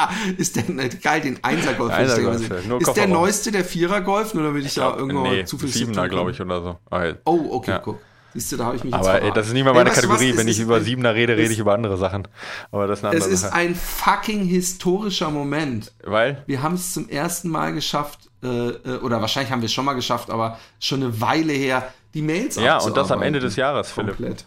ist 0.36 0.56
der, 0.56 0.64
geil, 0.88 1.20
den 1.20 1.42
Einser 1.44 1.74
Golf. 1.74 1.92
Einser 1.92 2.16
-Golf 2.16 2.68
ja. 2.68 2.78
Ist 2.78 2.94
der 2.94 3.06
neueste 3.06 3.52
der 3.52 3.64
Vierer 3.64 4.00
Golf, 4.00 4.34
nur 4.34 4.44
damit 4.44 4.62
ich, 4.62 4.68
ich 4.68 4.74
glaub, 4.74 4.94
da 4.94 5.00
irgendwo 5.00 5.22
nee, 5.22 5.44
zu 5.44 5.56
viel 5.56 5.68
Siebener, 5.68 6.08
glaube 6.08 6.32
ich, 6.32 6.40
oder 6.40 6.62
so. 6.62 6.78
Okay. 6.90 7.14
Oh, 7.24 7.48
okay, 7.52 7.70
ja. 7.70 7.78
guck. 7.78 8.00
Siehst 8.34 8.52
du, 8.52 8.56
da 8.56 8.64
habe 8.66 8.76
ich 8.76 8.84
mich 8.84 8.94
Aber 8.94 9.20
ey, 9.20 9.30
das 9.32 9.48
ist 9.48 9.52
nicht 9.52 9.64
mal 9.64 9.74
meine 9.74 9.90
ey, 9.90 9.94
Kategorie. 9.94 10.36
Wenn 10.36 10.48
ich 10.48 10.58
über 10.58 10.80
Siebener 10.80 11.14
rede, 11.14 11.36
rede 11.36 11.52
ich 11.52 11.58
über 11.58 11.74
andere 11.74 11.96
Sachen. 11.98 12.26
Aber 12.70 12.86
das 12.86 13.00
ist 13.00 13.04
eine 13.04 13.16
Es 13.16 13.26
ist 13.26 13.40
Sache. 13.42 13.52
ein 13.54 13.74
fucking 13.74 14.44
historischer 14.44 15.30
Moment. 15.30 15.92
Weil? 16.02 16.42
Wir 16.46 16.62
haben 16.62 16.74
es 16.74 16.94
zum 16.94 17.08
ersten 17.08 17.48
Mal 17.50 17.74
geschafft, 17.74 18.30
äh, 18.42 18.46
äh 18.46 18.98
oder 19.02 19.20
wahrscheinlich 19.20 19.52
haben 19.52 19.60
wir 19.60 19.66
es 19.66 19.72
schon 19.72 19.84
mal 19.84 19.94
geschafft, 19.94 20.30
aber 20.30 20.58
schon 20.80 21.02
eine 21.02 21.20
Weile 21.20 21.52
her, 21.52 21.92
die 22.14 22.22
Mails 22.22 22.56
Ja, 22.56 22.78
und 22.78 22.96
das 22.96 23.10
am 23.10 23.22
Ende 23.22 23.40
des 23.40 23.56
Jahres, 23.56 23.92
Philipp. 23.92 24.16
Komplett. 24.16 24.44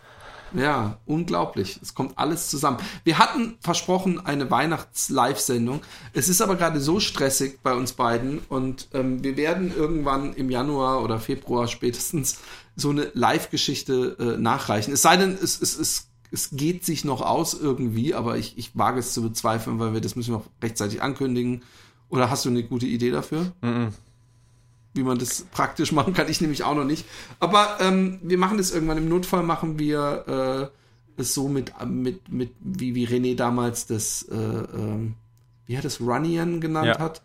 Ja, 0.57 0.99
unglaublich. 1.05 1.79
Es 1.81 1.93
kommt 1.93 2.17
alles 2.17 2.49
zusammen. 2.49 2.77
Wir 3.03 3.17
hatten 3.17 3.57
versprochen 3.59 4.25
eine 4.25 4.49
Weihnachts-Live-Sendung. 4.49 5.81
Es 6.13 6.29
ist 6.29 6.41
aber 6.41 6.55
gerade 6.55 6.79
so 6.79 6.99
stressig 6.99 7.59
bei 7.63 7.73
uns 7.73 7.93
beiden 7.93 8.39
und 8.49 8.87
ähm, 8.93 9.23
wir 9.23 9.37
werden 9.37 9.75
irgendwann 9.75 10.33
im 10.33 10.49
Januar 10.49 11.03
oder 11.03 11.19
Februar 11.19 11.67
spätestens 11.67 12.39
so 12.75 12.89
eine 12.89 13.11
Live-Geschichte 13.13 14.17
äh, 14.19 14.41
nachreichen. 14.41 14.93
Es 14.93 15.01
sei 15.01 15.17
denn, 15.17 15.37
es, 15.41 15.61
es, 15.61 15.77
es, 15.77 16.09
es 16.31 16.49
geht 16.51 16.85
sich 16.85 17.05
noch 17.05 17.21
aus 17.21 17.53
irgendwie, 17.53 18.13
aber 18.13 18.37
ich, 18.37 18.57
ich 18.57 18.77
wage 18.77 18.99
es 18.99 19.13
zu 19.13 19.21
bezweifeln, 19.21 19.79
weil 19.79 19.93
wir 19.93 20.01
das 20.01 20.15
müssen 20.15 20.33
wir 20.33 20.39
noch 20.39 20.49
rechtzeitig 20.61 21.01
ankündigen. 21.01 21.63
Oder 22.09 22.29
hast 22.29 22.45
du 22.45 22.49
eine 22.49 22.63
gute 22.63 22.85
Idee 22.85 23.11
dafür? 23.11 23.53
Mm, 23.61 23.65
-mm. 23.65 23.91
Wie 24.95 25.03
man 25.03 25.19
das 25.19 25.43
praktisch 25.51 25.91
machen 25.91 26.13
kann, 26.13 26.29
ich 26.29 26.41
nämlich 26.41 26.63
auch 26.63 26.73
noch 26.73 26.85
nicht. 26.85 27.05
Aber 27.39 27.77
ähm, 27.79 28.19
wir 28.23 28.37
machen 28.37 28.57
das 28.57 28.71
irgendwann. 28.71 28.97
Im 28.97 29.09
Notfall 29.09 29.43
machen 29.43 29.77
wir 29.77 30.71
äh, 31.17 31.21
es 31.21 31.33
so 31.33 31.47
mit, 31.47 31.73
mit, 31.85 32.31
mit 32.31 32.51
wie, 32.59 32.95
wie 32.95 33.07
René 33.07 33.35
damals 33.35 33.85
das, 33.85 34.23
äh, 34.23 34.35
äh, 34.35 35.11
wie 35.67 35.73
er 35.73 35.81
das 35.81 36.01
Runnian 36.01 36.61
genannt 36.61 36.87
ja. 36.87 36.99
hat 36.99 37.21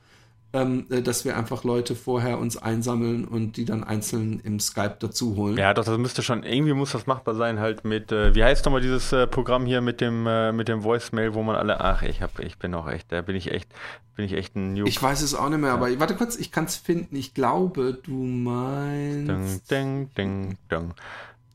ähm, 0.52 0.86
äh, 0.90 1.00
dass 1.00 1.24
wir 1.24 1.36
einfach 1.36 1.62
Leute 1.62 1.94
vorher 1.94 2.38
uns 2.38 2.56
einsammeln 2.56 3.24
und 3.24 3.56
die 3.56 3.64
dann 3.64 3.84
einzeln 3.84 4.40
im 4.40 4.58
Skype 4.58 4.96
dazu 4.98 5.36
holen. 5.36 5.56
Ja, 5.56 5.74
doch, 5.74 5.84
das 5.84 5.96
müsste 5.98 6.22
schon, 6.22 6.42
irgendwie 6.42 6.72
muss 6.72 6.92
das 6.92 7.06
machbar 7.06 7.34
sein, 7.34 7.60
halt 7.60 7.84
mit, 7.84 8.10
äh, 8.10 8.34
wie 8.34 8.42
heißt 8.42 8.64
nochmal 8.64 8.80
dieses 8.80 9.12
äh, 9.12 9.26
Programm 9.26 9.64
hier 9.64 9.80
mit 9.80 10.00
dem, 10.00 10.26
äh, 10.26 10.52
mit 10.52 10.68
dem 10.68 10.82
Voicemail, 10.82 11.34
wo 11.34 11.42
man 11.42 11.56
alle, 11.56 11.80
ach, 11.80 12.02
ich 12.02 12.20
hab, 12.20 12.38
ich 12.40 12.58
bin 12.58 12.74
auch 12.74 12.88
echt, 12.88 13.12
da 13.12 13.22
bin 13.22 13.36
ich 13.36 13.52
echt, 13.52 13.70
bin 14.16 14.24
ich 14.24 14.32
echt 14.32 14.56
ein 14.56 14.74
Noob. 14.74 14.88
Ich 14.88 15.00
weiß 15.00 15.22
es 15.22 15.34
auch 15.34 15.48
nicht 15.48 15.60
mehr, 15.60 15.70
ja. 15.70 15.76
aber 15.76 16.00
warte 16.00 16.16
kurz, 16.16 16.36
ich 16.36 16.50
kann 16.50 16.64
es 16.64 16.76
finden. 16.76 17.14
Ich 17.14 17.32
glaube, 17.32 17.98
du 18.02 18.12
meinst. 18.12 19.70
Ding, 19.70 20.10
ding, 20.14 20.14
ding, 20.16 20.58
ding. 20.70 20.94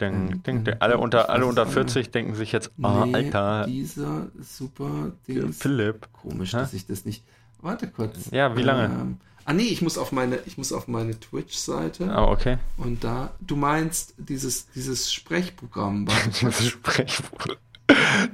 Ding, 0.02 0.44
ding, 0.44 0.64
ding. 0.66 0.76
Alle 0.80 0.98
unter, 0.98 1.30
alle 1.30 1.46
unter 1.46 1.66
40 1.66 2.12
denken 2.12 2.36
sich 2.36 2.52
jetzt, 2.52 2.72
oh, 2.82 3.06
nee, 3.06 3.14
Alter. 3.14 3.66
Dieser 3.66 4.28
super 4.42 5.14
Ding. 5.26 5.54
Philipp. 5.54 6.10
Komisch, 6.12 6.52
dass 6.52 6.74
ich 6.74 6.86
das 6.86 7.06
nicht. 7.06 7.24
Warte 7.66 7.88
kurz. 7.88 8.30
Ja, 8.30 8.56
wie 8.56 8.62
lange? 8.62 8.86
Ähm, 8.86 9.18
ah 9.44 9.52
nee, 9.52 9.64
ich 9.64 9.82
muss 9.82 9.98
auf 9.98 10.12
meine, 10.12 10.38
ich 10.46 10.56
muss 10.60 10.72
auf 10.72 10.88
meine 10.88 11.20
Twitch-Seite. 11.20 12.14
Oh, 12.16 12.32
okay. 12.32 12.60
Und 12.78 13.04
da, 13.04 13.32
du 13.42 13.56
meinst 13.56 14.14
dieses, 14.20 14.70
dieses 14.74 15.12
Sprechprogramm. 15.12 16.08
dieses 16.28 16.68
Sprechprogramm. 16.68 17.58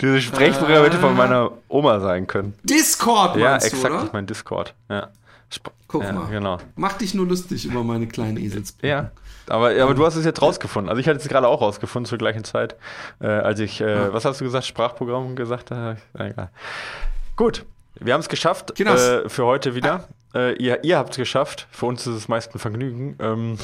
Dieses 0.02 0.24
Sprechprogramm 0.24 0.84
äh, 0.84 0.86
hätte 0.86 1.00
von 1.00 1.16
meiner 1.16 1.52
Oma 1.70 2.02
sein 2.02 2.28
können. 2.28 2.56
Discord, 2.64 3.38
Ja, 3.38 3.56
exakt, 3.56 3.84
du, 3.86 3.88
oder? 3.88 4.04
ich 4.04 4.12
meine 4.12 4.28
Discord. 4.28 4.76
Ja. 4.90 5.08
Sp 5.48 5.72
Guck 5.88 6.04
ja, 6.04 6.12
mal. 6.12 6.28
Genau. 6.30 6.58
Mach 6.76 6.94
dich 6.94 7.14
nur 7.14 7.26
lustig 7.26 7.66
über 7.66 7.86
meine 7.86 8.08
kleinen 8.08 8.36
Eselsbrücken. 8.36 8.90
Ja. 8.90 9.12
Aber, 9.48 9.70
aber 9.70 9.94
du 9.94 10.06
hast 10.06 10.18
es 10.18 10.26
jetzt 10.26 10.42
rausgefunden. 10.42 10.90
Also 10.90 11.00
ich 11.00 11.08
hatte 11.08 11.20
es 11.20 11.28
gerade 11.30 11.48
auch 11.48 11.62
rausgefunden 11.62 12.08
zur 12.08 12.18
gleichen 12.18 12.44
Zeit, 12.44 12.76
äh, 13.22 13.28
als 13.28 13.62
ich, 13.62 13.80
äh, 13.80 13.94
ja. 13.94 14.14
was 14.14 14.26
hast 14.26 14.42
du 14.42 14.46
gesagt, 14.46 14.66
Sprachprogramm 14.66 15.38
gesagt 15.38 15.72
habe? 15.72 15.98
Egal. 16.14 16.50
Gut, 17.38 17.66
wir 18.02 18.14
haben 18.14 18.22
es 18.22 18.30
geschafft 18.30 18.80
äh, 18.80 19.30
für 19.30 19.46
heute 19.46 19.76
wieder. 19.76 20.08
Äh, 20.34 20.56
ihr 20.56 20.84
ihr 20.84 20.98
habt 20.98 21.12
es 21.12 21.18
geschafft. 21.18 21.68
Für 21.72 21.86
uns 21.88 22.08
ist 22.08 22.16
es 22.16 22.28
meist 22.28 22.54
ein 22.56 22.60
Vergnügen. 22.60 23.16
Ähm 23.20 23.58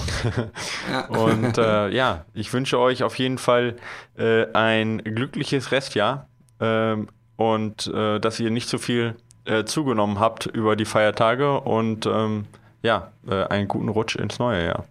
ja. 0.91 1.05
Und 1.07 1.57
äh, 1.57 1.89
ja, 1.89 2.25
ich 2.33 2.51
wünsche 2.53 2.79
euch 2.79 3.03
auf 3.03 3.17
jeden 3.17 3.37
Fall 3.37 3.77
äh, 4.17 4.45
ein 4.53 4.99
glückliches 4.99 5.71
Restjahr 5.71 6.27
ähm, 6.59 7.07
und 7.35 7.87
äh, 7.87 8.19
dass 8.19 8.39
ihr 8.39 8.51
nicht 8.51 8.69
so 8.69 8.77
viel 8.77 9.15
äh, 9.45 9.63
zugenommen 9.63 10.19
habt 10.19 10.45
über 10.45 10.75
die 10.75 10.85
Feiertage 10.85 11.59
und 11.61 12.05
ähm, 12.05 12.45
ja, 12.83 13.11
einen 13.25 13.67
guten 13.67 13.89
Rutsch 13.89 14.15
ins 14.15 14.39
neue 14.39 14.65
Jahr. 14.65 14.85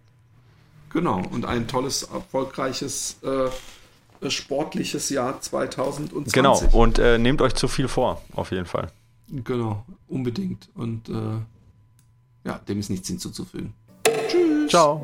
Genau, 0.91 1.23
und 1.31 1.47
ein 1.47 1.69
tolles, 1.69 2.03
erfolgreiches 2.03 3.21
sportliches 4.29 5.09
Jahr 5.09 5.41
2020. 5.41 6.33
Genau, 6.33 6.61
und 6.73 6.99
nehmt 6.99 7.41
euch 7.41 7.55
zu 7.55 7.69
viel 7.69 7.87
vor, 7.87 8.21
auf 8.35 8.51
jeden 8.51 8.67
Fall. 8.67 8.89
Genau, 9.29 9.85
unbedingt. 10.09 10.69
Und 10.75 11.09
äh, 11.09 11.41
ja, 12.45 12.59
dem 12.59 12.79
ist 12.79 12.91
nichts 12.91 13.09
hinzuzufügen. 13.09 13.75
Tschüss. 14.29 14.71
Ciao. 14.71 15.03